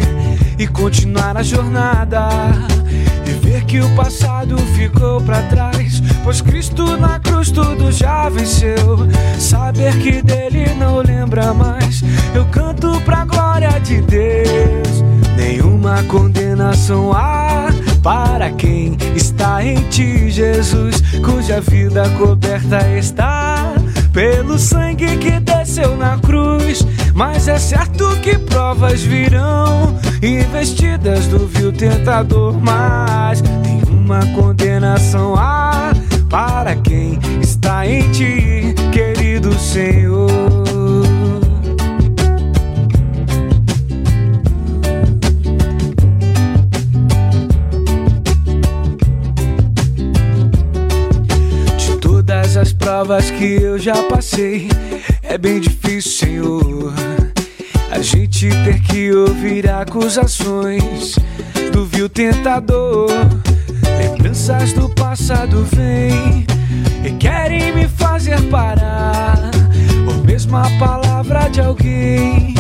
e 0.58 0.66
continuar 0.66 1.36
a 1.36 1.44
jornada. 1.44 2.30
E 3.26 3.32
ver 3.46 3.66
que 3.66 3.82
o 3.82 3.90
passado 3.94 4.58
ficou 4.74 5.20
pra 5.20 5.42
trás, 5.42 6.02
pois 6.24 6.40
Cristo 6.40 6.96
na 6.96 7.20
cruz 7.20 7.52
tudo 7.52 7.92
já 7.92 8.30
venceu. 8.30 9.00
Saber 9.38 10.00
que 10.00 10.22
dele 10.22 10.74
não 10.80 11.00
lembra 11.00 11.54
mais, 11.54 12.02
eu 12.34 12.46
canto 12.46 13.02
pra 13.02 13.26
glória 13.26 13.78
de 13.82 14.00
Deus. 14.00 15.04
Nenhuma 15.36 16.02
condenação 16.04 17.12
há 17.12 17.68
para 18.02 18.50
quem 18.52 18.96
está 19.14 19.62
em 19.62 19.76
ti, 19.90 20.30
Jesus, 20.30 21.02
cuja 21.22 21.60
vida 21.60 22.10
coberta 22.12 22.80
está 22.98 23.74
pelo 24.14 24.58
sangue 24.58 25.18
que 25.18 25.38
desceu 25.42 25.98
na 25.98 26.18
cruz. 26.18 26.86
Mas 27.18 27.48
é 27.48 27.58
certo 27.58 28.16
que 28.22 28.38
provas 28.38 29.02
virão, 29.02 29.98
investidas 30.22 31.26
do 31.26 31.48
vil 31.48 31.74
tentador. 31.74 32.54
Mas 32.62 33.42
tem 33.42 33.82
uma 33.92 34.24
condenação 34.36 35.34
há 35.36 35.94
para 36.30 36.76
quem 36.76 37.18
está 37.42 37.88
em 37.88 38.08
ti, 38.12 38.76
querido 38.94 39.52
Senhor. 39.58 40.28
provas 52.98 53.30
que 53.30 53.62
eu 53.62 53.78
já 53.78 54.02
passei. 54.04 54.70
É 55.30 55.38
bem 55.38 55.60
difícil, 55.60 56.12
Senhor. 56.12 56.94
A 57.92 58.00
gente 58.00 58.48
ter 58.48 58.80
que 58.82 59.12
ouvir 59.12 59.70
acusações 59.70 61.16
do 61.74 61.86
vil 61.86 62.08
tentador. 62.08 63.10
Lembranças 64.00 64.72
do 64.72 64.90
passado 64.90 65.68
vêm 65.76 66.48
e 67.04 67.12
querem 67.20 67.76
me 67.76 67.90
fazer 67.90 68.42
parar. 68.44 69.52
Ou 70.08 70.24
mesmo 70.24 70.56
a 70.56 70.70
palavra 70.80 71.50
de 71.50 71.60
alguém 71.60 72.56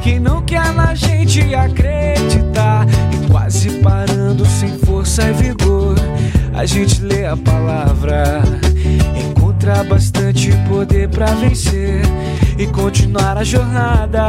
que 0.00 0.20
não 0.20 0.42
quer 0.42 0.72
na 0.72 0.94
gente 0.94 1.52
acreditar. 1.52 2.86
E 3.12 3.28
quase 3.28 3.80
parando 3.80 4.46
sem 4.46 4.78
força 4.78 5.28
e 5.28 5.32
vigor, 5.32 5.96
a 6.54 6.64
gente 6.64 7.02
lê 7.02 7.26
a 7.26 7.36
palavra. 7.36 8.42
Encontra 9.62 9.84
bastante 9.84 10.50
poder 10.68 11.08
para 11.08 11.26
vencer 11.34 12.02
e 12.58 12.66
continuar 12.66 13.38
a 13.38 13.44
jornada. 13.44 14.28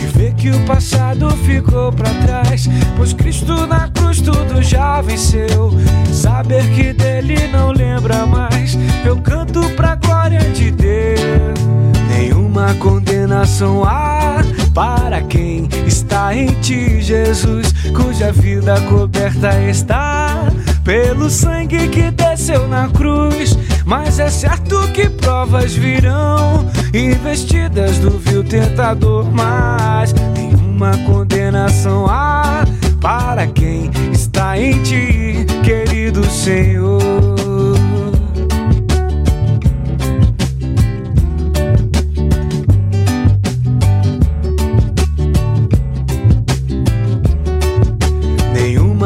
E 0.00 0.06
ver 0.06 0.32
que 0.32 0.50
o 0.50 0.58
passado 0.64 1.28
ficou 1.44 1.92
para 1.92 2.08
trás, 2.14 2.66
pois 2.96 3.12
Cristo 3.12 3.66
na 3.66 3.90
cruz 3.90 4.22
tudo 4.22 4.62
já 4.62 5.02
venceu. 5.02 5.72
Saber 6.10 6.66
que 6.70 6.94
dele 6.94 7.46
não 7.48 7.72
lembra 7.72 8.24
mais, 8.24 8.74
eu 9.04 9.18
canto 9.18 9.60
pra 9.76 9.96
glória 9.96 10.40
de 10.40 10.70
Deus. 10.70 11.60
Nenhuma 12.08 12.72
condenação 12.76 13.84
há 13.84 14.38
para 14.74 15.20
quem 15.22 15.68
está 15.86 16.34
em 16.34 16.46
ti, 16.60 17.00
Jesus, 17.00 17.72
cuja 17.94 18.32
vida 18.32 18.80
coberta 18.82 19.60
está 19.68 20.50
pelo 20.84 21.28
sangue 21.28 21.88
que 21.88 22.10
desceu 22.10 22.66
na 22.68 22.88
cruz. 22.88 23.56
Mas 23.84 24.18
é 24.18 24.30
certo 24.30 24.88
que 24.92 25.08
provas 25.08 25.74
virão, 25.74 26.66
investidas 26.94 27.98
do 27.98 28.10
vil 28.18 28.44
tentador, 28.44 29.30
mas 29.30 30.14
nenhuma 30.34 30.96
condenação 31.06 32.06
há 32.08 32.64
para 33.00 33.46
quem 33.48 33.90
está 34.12 34.58
em 34.58 34.82
ti, 34.82 35.46
querido 35.64 36.24
Senhor. 36.24 37.11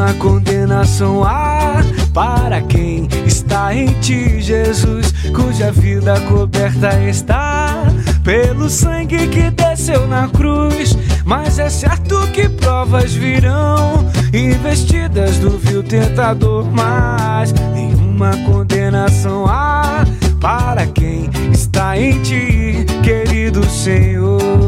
Nenhuma 0.06 0.14
condenação 0.20 1.24
há 1.24 1.82
para 2.14 2.62
quem 2.62 3.08
está 3.26 3.74
em 3.74 3.88
ti, 4.00 4.40
Jesus, 4.40 5.12
cuja 5.34 5.72
vida 5.72 6.20
coberta 6.28 6.96
está 7.08 7.82
pelo 8.22 8.70
sangue 8.70 9.26
que 9.26 9.50
desceu 9.50 10.06
na 10.06 10.28
cruz. 10.28 10.96
Mas 11.24 11.58
é 11.58 11.68
certo 11.68 12.24
que 12.28 12.48
provas 12.48 13.14
virão, 13.14 14.08
investidas 14.32 15.38
do 15.38 15.58
vil 15.58 15.82
tentador, 15.82 16.64
mas 16.70 17.52
nenhuma 17.74 18.30
condenação 18.46 19.44
há 19.48 20.04
para 20.40 20.86
quem 20.86 21.28
está 21.52 21.98
em 21.98 22.22
ti, 22.22 22.86
querido 23.02 23.68
Senhor. 23.68 24.65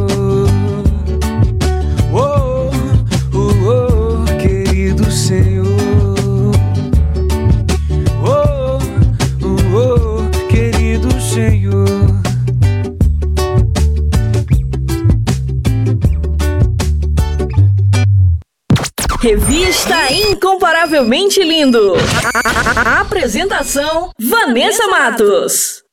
Revista 19.32 20.10
Incomparavelmente 20.10 21.42
Lindo. 21.42 21.92
A- 22.34 23.00
Apresentação: 23.02 24.10
Vanessa 24.18 24.86
Matos. 24.88 25.84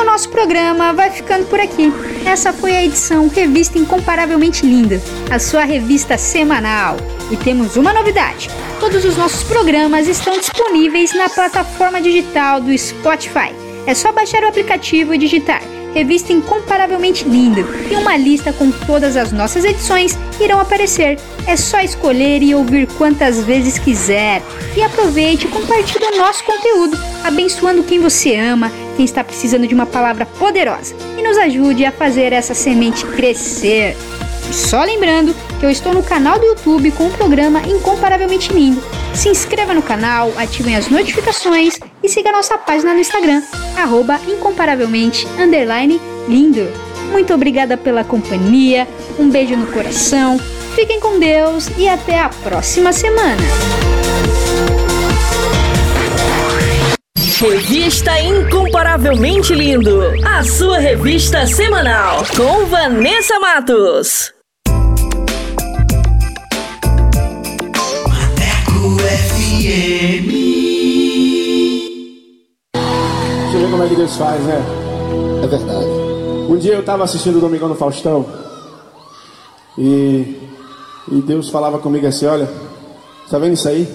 O 0.00 0.04
nosso 0.04 0.30
programa 0.30 0.92
vai 0.92 1.10
ficando 1.10 1.44
por 1.46 1.60
aqui. 1.60 1.92
Essa 2.24 2.52
foi 2.52 2.74
a 2.74 2.82
edição 2.84 3.28
Revista 3.28 3.78
Incomparavelmente 3.78 4.64
Linda, 4.64 4.98
a 5.30 5.38
sua 5.38 5.64
revista 5.64 6.16
semanal. 6.16 6.96
E 7.30 7.36
temos 7.36 7.76
uma 7.76 7.92
novidade: 7.92 8.48
todos 8.80 9.04
os 9.04 9.16
nossos 9.18 9.42
programas 9.42 10.08
estão 10.08 10.38
disponíveis 10.38 11.12
na 11.14 11.28
plataforma 11.28 12.00
digital 12.00 12.60
do 12.60 12.76
Spotify. 12.76 13.52
É 13.86 13.94
só 13.94 14.12
baixar 14.12 14.42
o 14.44 14.48
aplicativo 14.48 15.12
e 15.14 15.18
digitar 15.18 15.62
Revista 15.94 16.32
Incomparavelmente 16.32 17.28
Linda 17.28 17.60
e 17.90 17.94
uma 17.94 18.16
lista 18.16 18.52
com 18.52 18.70
todas 18.70 19.16
as 19.16 19.32
nossas 19.32 19.64
edições 19.64 20.18
irão 20.40 20.60
aparecer. 20.60 21.18
É 21.46 21.56
só 21.56 21.80
escolher 21.80 22.42
e 22.42 22.54
ouvir 22.54 22.86
quantas 22.98 23.42
vezes 23.44 23.78
quiser. 23.78 24.42
E 24.76 24.82
aproveite 24.82 25.46
e 25.46 25.50
compartilhe 25.50 26.04
o 26.04 26.18
nosso 26.18 26.44
conteúdo, 26.44 26.98
abençoando 27.24 27.82
quem 27.82 28.00
você 28.00 28.36
ama, 28.36 28.70
quem 28.96 29.04
está 29.04 29.24
precisando 29.24 29.66
de 29.66 29.74
uma 29.74 29.86
palavra 29.86 30.26
poderosa. 30.26 30.94
E 31.16 31.22
nos 31.22 31.38
ajude 31.38 31.84
a 31.84 31.92
fazer 31.92 32.32
essa 32.32 32.54
semente 32.54 33.04
crescer. 33.06 33.96
E 34.48 34.54
só 34.54 34.82
lembrando 34.84 35.34
que 35.58 35.66
eu 35.66 35.70
estou 35.70 35.92
no 35.92 36.02
canal 36.02 36.38
do 36.38 36.46
YouTube 36.46 36.90
com 36.92 37.06
o 37.06 37.10
programa 37.10 37.60
Incomparavelmente 37.60 38.52
Lindo. 38.52 38.82
Se 39.14 39.28
inscreva 39.28 39.74
no 39.74 39.82
canal, 39.82 40.32
ativem 40.36 40.76
as 40.76 40.88
notificações 40.88 41.78
e 42.02 42.08
siga 42.08 42.32
nossa 42.32 42.56
página 42.56 42.94
no 42.94 43.00
Instagram, 43.00 43.42
arroba 43.76 44.20
incomparavelmente 44.28 45.26
lindo. 46.28 46.68
Muito 47.10 47.34
obrigada 47.34 47.76
pela 47.76 48.04
companhia, 48.04 48.86
um 49.18 49.28
beijo 49.30 49.56
no 49.56 49.66
coração, 49.66 50.38
fiquem 50.74 51.00
com 51.00 51.18
Deus 51.18 51.68
e 51.76 51.88
até 51.88 52.20
a 52.20 52.28
próxima 52.28 52.92
semana. 52.92 53.42
Revista 57.40 58.20
Incomparavelmente 58.20 59.54
Lindo. 59.54 60.02
A 60.26 60.42
sua 60.42 60.78
revista 60.78 61.46
semanal. 61.46 62.24
Com 62.36 62.66
Vanessa 62.66 63.38
Matos. 63.38 64.37
Deixa 73.42 73.56
eu 73.56 73.60
ver 73.60 73.70
como 73.70 73.82
é 73.82 73.88
que 73.88 73.96
Deus 73.96 74.16
faz, 74.16 74.42
né? 74.44 74.62
É 75.42 75.46
verdade. 75.46 75.86
Um 76.48 76.56
dia 76.56 76.74
eu 76.74 76.80
estava 76.80 77.04
assistindo 77.04 77.36
o 77.36 77.40
Domingão 77.40 77.68
no 77.68 77.74
Faustão 77.74 78.26
e, 79.76 80.36
e 81.10 81.22
Deus 81.22 81.48
falava 81.48 81.78
comigo 81.78 82.06
assim: 82.06 82.26
Olha, 82.26 82.48
tá 83.30 83.38
vendo 83.38 83.54
isso 83.54 83.68
aí? 83.68 83.88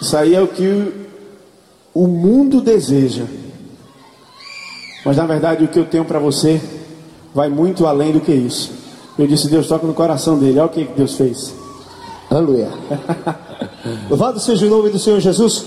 Isso 0.00 0.16
aí 0.16 0.34
é 0.34 0.40
o 0.40 0.48
que 0.48 0.92
o 1.92 2.06
mundo 2.06 2.60
deseja. 2.60 3.24
Mas 5.04 5.16
na 5.16 5.26
verdade 5.26 5.64
o 5.64 5.68
que 5.68 5.78
eu 5.78 5.84
tenho 5.84 6.04
para 6.04 6.18
você 6.18 6.60
vai 7.34 7.48
muito 7.48 7.86
além 7.86 8.12
do 8.12 8.20
que 8.20 8.32
isso. 8.32 8.72
Eu 9.18 9.26
disse: 9.26 9.48
Deus 9.48 9.66
toca 9.66 9.86
no 9.86 9.94
coração 9.94 10.38
dele. 10.38 10.58
Olha 10.58 10.66
o 10.66 10.70
que 10.70 10.84
Deus 10.84 11.14
fez. 11.16 11.63
Aleluia. 12.30 12.68
Louvado 14.08 14.40
seja 14.40 14.66
o 14.66 14.70
nome 14.70 14.90
do 14.90 14.98
Senhor 14.98 15.20
Jesus. 15.20 15.64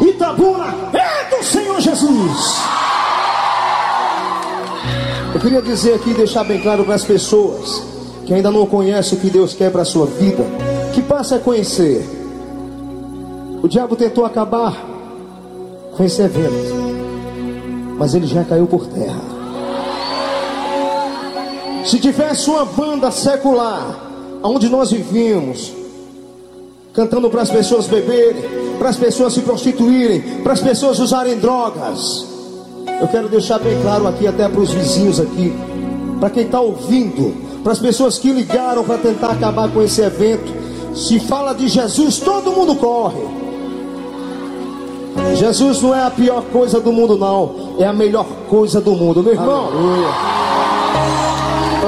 Itabuna 0.00 0.74
é 0.92 1.36
do 1.36 1.44
Senhor 1.44 1.80
Jesus. 1.80 2.56
Eu 5.34 5.40
queria 5.40 5.62
dizer 5.62 5.94
aqui, 5.94 6.14
deixar 6.14 6.44
bem 6.44 6.60
claro 6.60 6.84
para 6.84 6.94
as 6.94 7.04
pessoas 7.04 7.82
que 8.26 8.34
ainda 8.34 8.50
não 8.50 8.66
conhecem 8.66 9.16
o 9.16 9.20
que 9.20 9.30
Deus 9.30 9.54
quer 9.54 9.70
para 9.70 9.82
a 9.82 9.84
sua 9.84 10.06
vida, 10.06 10.44
que 10.94 11.00
passe 11.00 11.34
a 11.34 11.38
conhecer. 11.38 12.06
O 13.62 13.68
diabo 13.68 13.96
tentou 13.96 14.24
acabar 14.24 14.76
com 15.96 16.04
esse 16.04 16.20
evento, 16.22 16.74
mas 17.98 18.14
ele 18.14 18.26
já 18.26 18.44
caiu 18.44 18.66
por 18.66 18.86
terra. 18.86 19.20
Se 21.84 21.98
tivesse 21.98 22.50
uma 22.50 22.64
banda 22.64 23.10
secular, 23.10 24.07
onde 24.42 24.68
nós 24.68 24.90
vivíamos, 24.90 25.72
cantando 26.92 27.28
para 27.30 27.42
as 27.42 27.50
pessoas 27.50 27.86
beberem, 27.86 28.42
para 28.78 28.90
as 28.90 28.96
pessoas 28.96 29.32
se 29.32 29.40
prostituírem, 29.40 30.42
para 30.42 30.52
as 30.52 30.60
pessoas 30.60 30.98
usarem 30.98 31.38
drogas. 31.38 32.26
Eu 33.00 33.08
quero 33.08 33.28
deixar 33.28 33.58
bem 33.58 33.80
claro 33.80 34.06
aqui, 34.06 34.26
até 34.26 34.48
para 34.48 34.60
os 34.60 34.70
vizinhos 34.70 35.20
aqui, 35.20 35.52
para 36.18 36.30
quem 36.30 36.44
está 36.44 36.60
ouvindo, 36.60 37.34
para 37.62 37.72
as 37.72 37.78
pessoas 37.78 38.18
que 38.18 38.32
ligaram 38.32 38.84
para 38.84 38.98
tentar 38.98 39.30
acabar 39.30 39.70
com 39.70 39.82
esse 39.82 40.00
evento. 40.00 40.52
Se 40.94 41.20
fala 41.20 41.52
de 41.52 41.68
Jesus, 41.68 42.18
todo 42.18 42.50
mundo 42.50 42.74
corre. 42.76 43.22
Jesus 45.36 45.82
não 45.82 45.94
é 45.94 46.02
a 46.02 46.10
pior 46.10 46.42
coisa 46.52 46.80
do 46.80 46.92
mundo, 46.92 47.16
não, 47.16 47.76
é 47.78 47.86
a 47.86 47.92
melhor 47.92 48.26
coisa 48.48 48.80
do 48.80 48.92
mundo, 48.92 49.22
meu 49.22 49.34
irmão. 49.34 49.68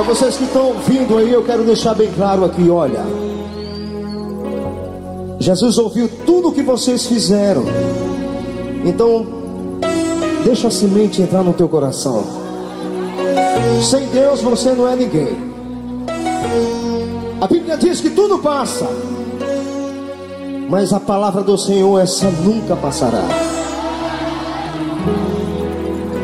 Para 0.00 0.14
vocês 0.14 0.38
que 0.38 0.44
estão 0.44 0.68
ouvindo 0.68 1.18
aí, 1.18 1.30
eu 1.30 1.44
quero 1.44 1.62
deixar 1.62 1.92
bem 1.92 2.10
claro 2.10 2.42
aqui, 2.46 2.70
olha. 2.70 3.04
Jesus 5.38 5.76
ouviu 5.76 6.08
tudo 6.24 6.48
o 6.48 6.52
que 6.52 6.62
vocês 6.62 7.04
fizeram. 7.04 7.64
Então, 8.82 9.26
deixa 10.42 10.68
a 10.68 10.70
semente 10.70 11.20
entrar 11.20 11.42
no 11.42 11.52
teu 11.52 11.68
coração. 11.68 12.24
Sem 13.82 14.06
Deus 14.06 14.40
você 14.40 14.72
não 14.72 14.88
é 14.88 14.96
ninguém. 14.96 15.36
A 17.38 17.46
Bíblia 17.46 17.76
diz 17.76 18.00
que 18.00 18.08
tudo 18.08 18.38
passa, 18.38 18.88
mas 20.70 20.94
a 20.94 20.98
palavra 20.98 21.42
do 21.42 21.58
Senhor, 21.58 22.00
essa 22.00 22.30
nunca 22.42 22.74
passará. 22.74 23.24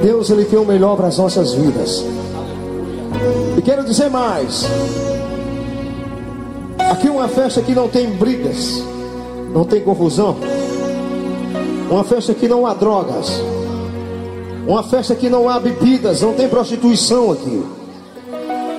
Deus, 0.03 0.31
Ele 0.31 0.47
tem 0.47 0.59
o 0.59 0.65
melhor 0.65 0.97
para 0.97 1.09
as 1.09 1.19
nossas 1.19 1.53
vidas. 1.53 2.17
E 3.57 3.63
quero 3.63 3.85
dizer 3.85 4.11
mais: 4.11 4.67
aqui 6.91 7.09
uma 7.09 7.29
festa 7.29 7.61
que 7.63 7.75
não 7.75 7.89
tem 7.89 8.11
brigas, 8.11 8.83
não 9.53 9.65
tem 9.65 9.81
confusão, 9.81 10.37
uma 11.91 12.05
festa 12.05 12.35
que 12.35 12.49
não 12.49 12.67
há 12.67 12.75
drogas, 12.75 13.41
uma 14.67 14.83
festa 14.83 15.15
que 15.15 15.29
não 15.29 15.49
há 15.49 15.61
bebidas, 15.61 16.23
não 16.23 16.35
tem 16.35 16.49
prostituição 16.49 17.33
aqui. 17.33 17.65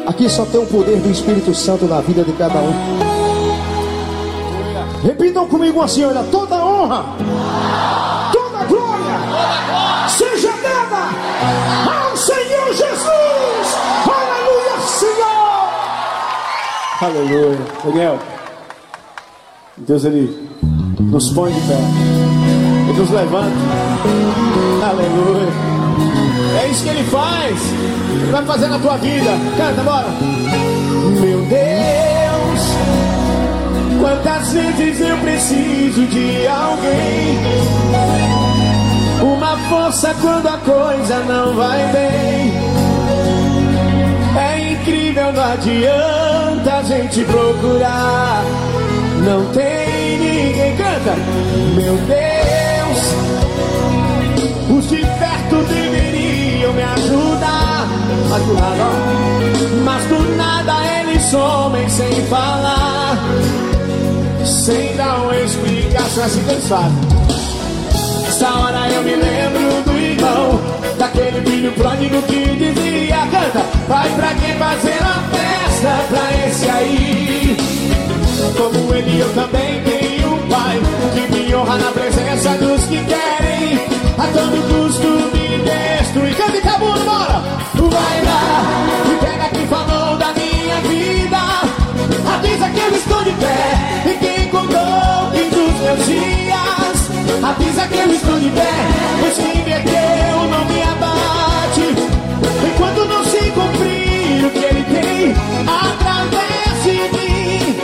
Aqui 0.05 0.29
só 0.29 0.45
tem 0.45 0.61
o 0.61 0.65
poder 0.65 0.97
do 0.99 1.11
Espírito 1.11 1.53
Santo 1.53 1.85
na 1.85 1.99
vida 1.99 2.23
de 2.23 2.31
cada 2.33 2.59
um. 2.59 2.73
Repitam 5.03 5.47
comigo 5.47 5.81
assim: 5.81 6.05
olha, 6.05 6.23
toda 6.31 6.55
honra, 6.55 7.05
Aleluia. 16.99 17.59
Daniel, 17.83 18.17
Deus 19.77 20.03
ele 20.03 20.49
nos 20.99 21.29
põe 21.29 21.51
de 21.51 21.61
pé, 21.61 21.77
ele 22.89 22.97
nos 22.97 23.11
levanta. 23.11 23.51
Aleluia. 24.83 25.47
É 26.59 26.67
isso 26.69 26.83
que 26.83 26.89
ele 26.89 27.03
faz. 27.03 27.59
Ele 28.09 28.31
vai 28.31 28.43
fazer 28.45 28.67
na 28.67 28.79
tua 28.79 28.97
vida. 28.97 29.29
Canta, 29.57 29.83
bora. 29.83 30.07
Meu 31.21 31.39
Deus, 31.41 32.61
quantas 34.01 34.53
vezes 34.53 34.99
eu 34.99 35.17
preciso 35.17 36.03
de 36.07 36.47
alguém. 36.47 37.37
Uma 39.21 39.55
força 39.69 40.15
quando 40.19 40.47
a 40.47 40.57
coisa 40.57 41.19
não 41.25 41.53
vai 41.53 41.91
bem. 41.91 42.53
É 44.35 44.73
incrível, 44.73 45.31
não 45.31 45.43
adianta 45.43 46.26
a 46.67 46.83
gente 46.83 47.23
procurar. 47.23 48.43
Não 49.23 49.45
tem 49.53 50.19
ninguém. 50.19 50.75
Canta, 50.75 51.15
meu 51.75 51.97
Deus, 51.97 52.99
os 54.77 54.89
de 54.89 54.97
perto 54.97 55.55
deveriam 55.67 56.73
me 56.73 56.83
ajudar. 56.83 57.87
Mas 58.29 58.43
do 58.43 58.53
nada, 58.53 58.85
mas 59.83 60.03
do 60.05 60.35
nada 60.35 60.73
eles 61.01 61.23
somem 61.23 61.89
sem 61.89 62.25
falar, 62.27 63.17
sem 64.45 64.95
dar 64.95 65.21
uma 65.21 65.35
explicação. 65.35 66.23
Assim 66.23 66.43
que 66.43 66.51
eles 66.51 66.67
fazem. 66.67 67.17
Essa 68.27 68.49
hora 68.49 68.89
eu 68.89 69.03
me 69.03 69.15
lembro 69.15 69.81
do 69.83 69.97
irmão, 69.97 70.59
daquele 70.99 71.41
filho 71.49 71.71
pródigo 71.71 72.21
que 72.23 72.55
dizia: 72.55 73.17
Canta, 73.31 73.65
vai 73.87 74.09
pra 74.11 74.33
quem 74.35 74.55
fazer 74.55 75.01
a 75.01 75.46
festa 75.77 76.05
pra 76.09 76.47
esse 76.47 76.69
aí. 76.69 77.57
Como 78.55 78.93
ele, 78.93 79.19
eu 79.19 79.33
também 79.33 79.81
tenho 79.83 80.33
um 80.33 80.47
pai 80.47 80.79
que 81.13 81.35
me 81.35 81.55
honra 81.55 81.77
na 81.77 81.91
presença 81.91 82.49
dos 82.57 82.83
que 82.85 83.03
querem 83.05 83.79
a 84.17 84.27
todo 84.27 84.57
custo 84.67 85.07
me 85.07 85.59
destruir. 85.59 86.35
Canta 86.35 86.57
e 86.57 86.61
tabuno, 86.61 87.05
bora! 87.05 87.43
Vai 87.75 88.23
lá 88.23 88.63
e 89.05 89.25
pega 89.25 89.49
quem 89.49 89.67
falou 89.67 90.17
da 90.17 90.33
minha 90.33 90.79
vida. 90.81 91.37
Avisa 92.33 92.69
que 92.69 92.79
eu 92.79 92.97
estou 92.97 93.23
de 93.23 93.31
pé 93.31 94.09
e 94.09 94.13
quem 94.17 94.49
contou 94.49 95.31
fim 95.31 95.49
dos 95.49 95.79
meus 95.81 96.05
dias. 96.05 97.43
Avisa 97.43 97.87
que 97.87 97.97
eu 97.97 98.13
estou 98.13 98.39
de 98.39 98.49
pé, 98.49 98.73
pois 99.19 99.37
quem 99.37 99.63
me 99.63 99.73
através 105.67 106.83
de 106.83 106.97
mim. 107.15 107.77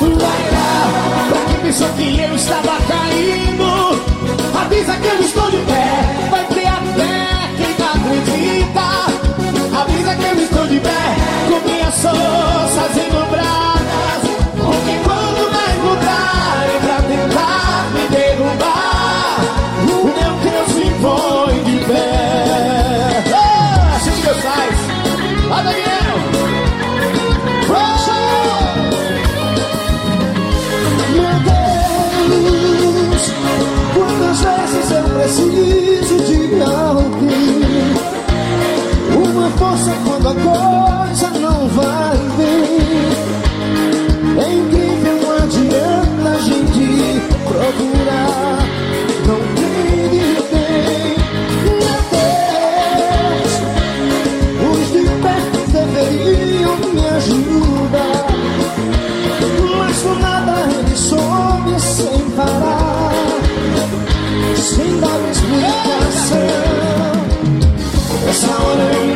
Vai 0.00 0.42
lá, 0.52 1.28
pra 1.28 1.40
quem 1.46 1.60
pensou 1.62 1.88
que 1.90 2.20
eu 2.20 2.34
estava 2.34 2.76
caindo. 2.88 3.70
Avisa 4.60 4.96
que 4.96 5.06
eu 5.06 5.20
estou 5.20 5.50
de 5.50 5.58
pé, 5.58 6.28
vai 6.30 6.44
ter 6.46 6.66
até 6.66 7.50
quem 7.56 7.74
não 7.78 7.90
acredita. 7.92 8.86
Avisa 9.80 10.14
que 10.14 10.24
eu 10.24 10.44
estou 10.44 10.66
de 10.66 10.80
pé, 10.80 11.16
com 11.48 11.68
minhas 11.68 11.94
forças 11.94 12.96
enobradas. 12.96 13.39
Força 39.80 39.96
quando 40.04 40.28
a 40.28 40.34
coisa 40.34 41.30
não 41.40 41.68
vai 41.68 42.18
bem. 42.36 42.80
É 44.36 44.52
incrível, 44.52 45.16
não 45.22 45.32
adianta 45.38 46.28
a 46.28 46.38
gente 46.42 46.84
procurar. 47.44 48.58
Não 49.26 49.38
tem 49.54 50.02
ninguém. 50.10 51.16
Meu 51.64 51.98
Deus, 52.12 53.52
os 54.70 54.84
de 54.92 55.02
perto 55.22 55.60
deveriam 55.72 56.76
me 56.76 57.04
ajudar. 57.16 58.26
Mas 59.78 59.96
do 60.02 60.12
nada 60.16 60.54
ele 60.78 60.96
some 60.96 61.80
sem 61.80 62.20
parar, 62.36 63.12
sem 64.56 65.00
dar 65.00 65.20
explicação. 65.30 66.50
Essa 68.28 68.50
hora 68.62 68.82
eu 68.92 69.09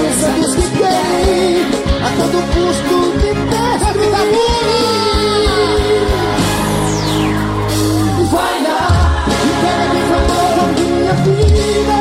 presença 0.00 0.30
dos 0.32 0.54
que 0.54 0.66
querem, 0.78 1.66
a 2.00 2.10
todo 2.16 2.38
custo 2.54 2.96
me 3.20 3.30
destruir. 3.50 4.20
Vai 8.30 8.56
lá 8.62 8.82
e 9.28 9.50
pega 9.60 10.00
falou 10.10 10.48
da 10.56 10.64
minha 10.80 11.14
vida. 11.24 12.00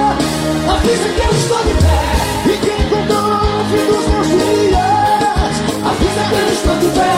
Avisa 0.72 1.10
que 1.10 1.22
eu 1.22 1.32
estou 1.32 1.62
de 1.64 1.74
pé 1.84 2.02
e 2.46 2.58
quem 2.58 2.82
contou 2.90 3.28
o 3.28 3.66
fim 3.70 3.84
dos 3.86 4.06
meus 4.08 4.28
dias. 4.28 5.54
Avisa 5.90 6.22
que 6.30 6.36
eu 6.36 6.48
estou 6.54 6.76
de 6.78 6.88
pé 7.00 7.14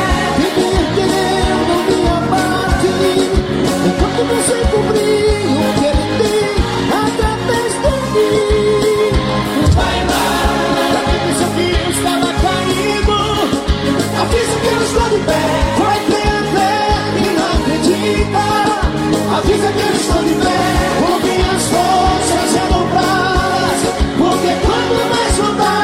pé, 15.25 15.41
vai 15.77 15.99
ter 16.09 16.27
até 16.41 16.71
quem 17.17 17.33
não 17.35 17.49
acredita. 17.57 18.43
Avisa 19.37 19.69
que 19.71 19.81
eu 19.81 19.93
estou 19.95 20.23
de 20.23 20.33
pé, 20.35 20.59
com 20.99 21.13
minhas 21.25 21.63
forças 21.71 22.49
renovadas. 22.55 23.79
Porque 24.17 24.51
quando 24.65 24.99
mais 25.09 25.35
vontade 25.37 25.80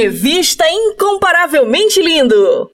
Revista 0.00 0.64
Incomparavelmente 0.70 2.00
Lindo. 2.00 2.64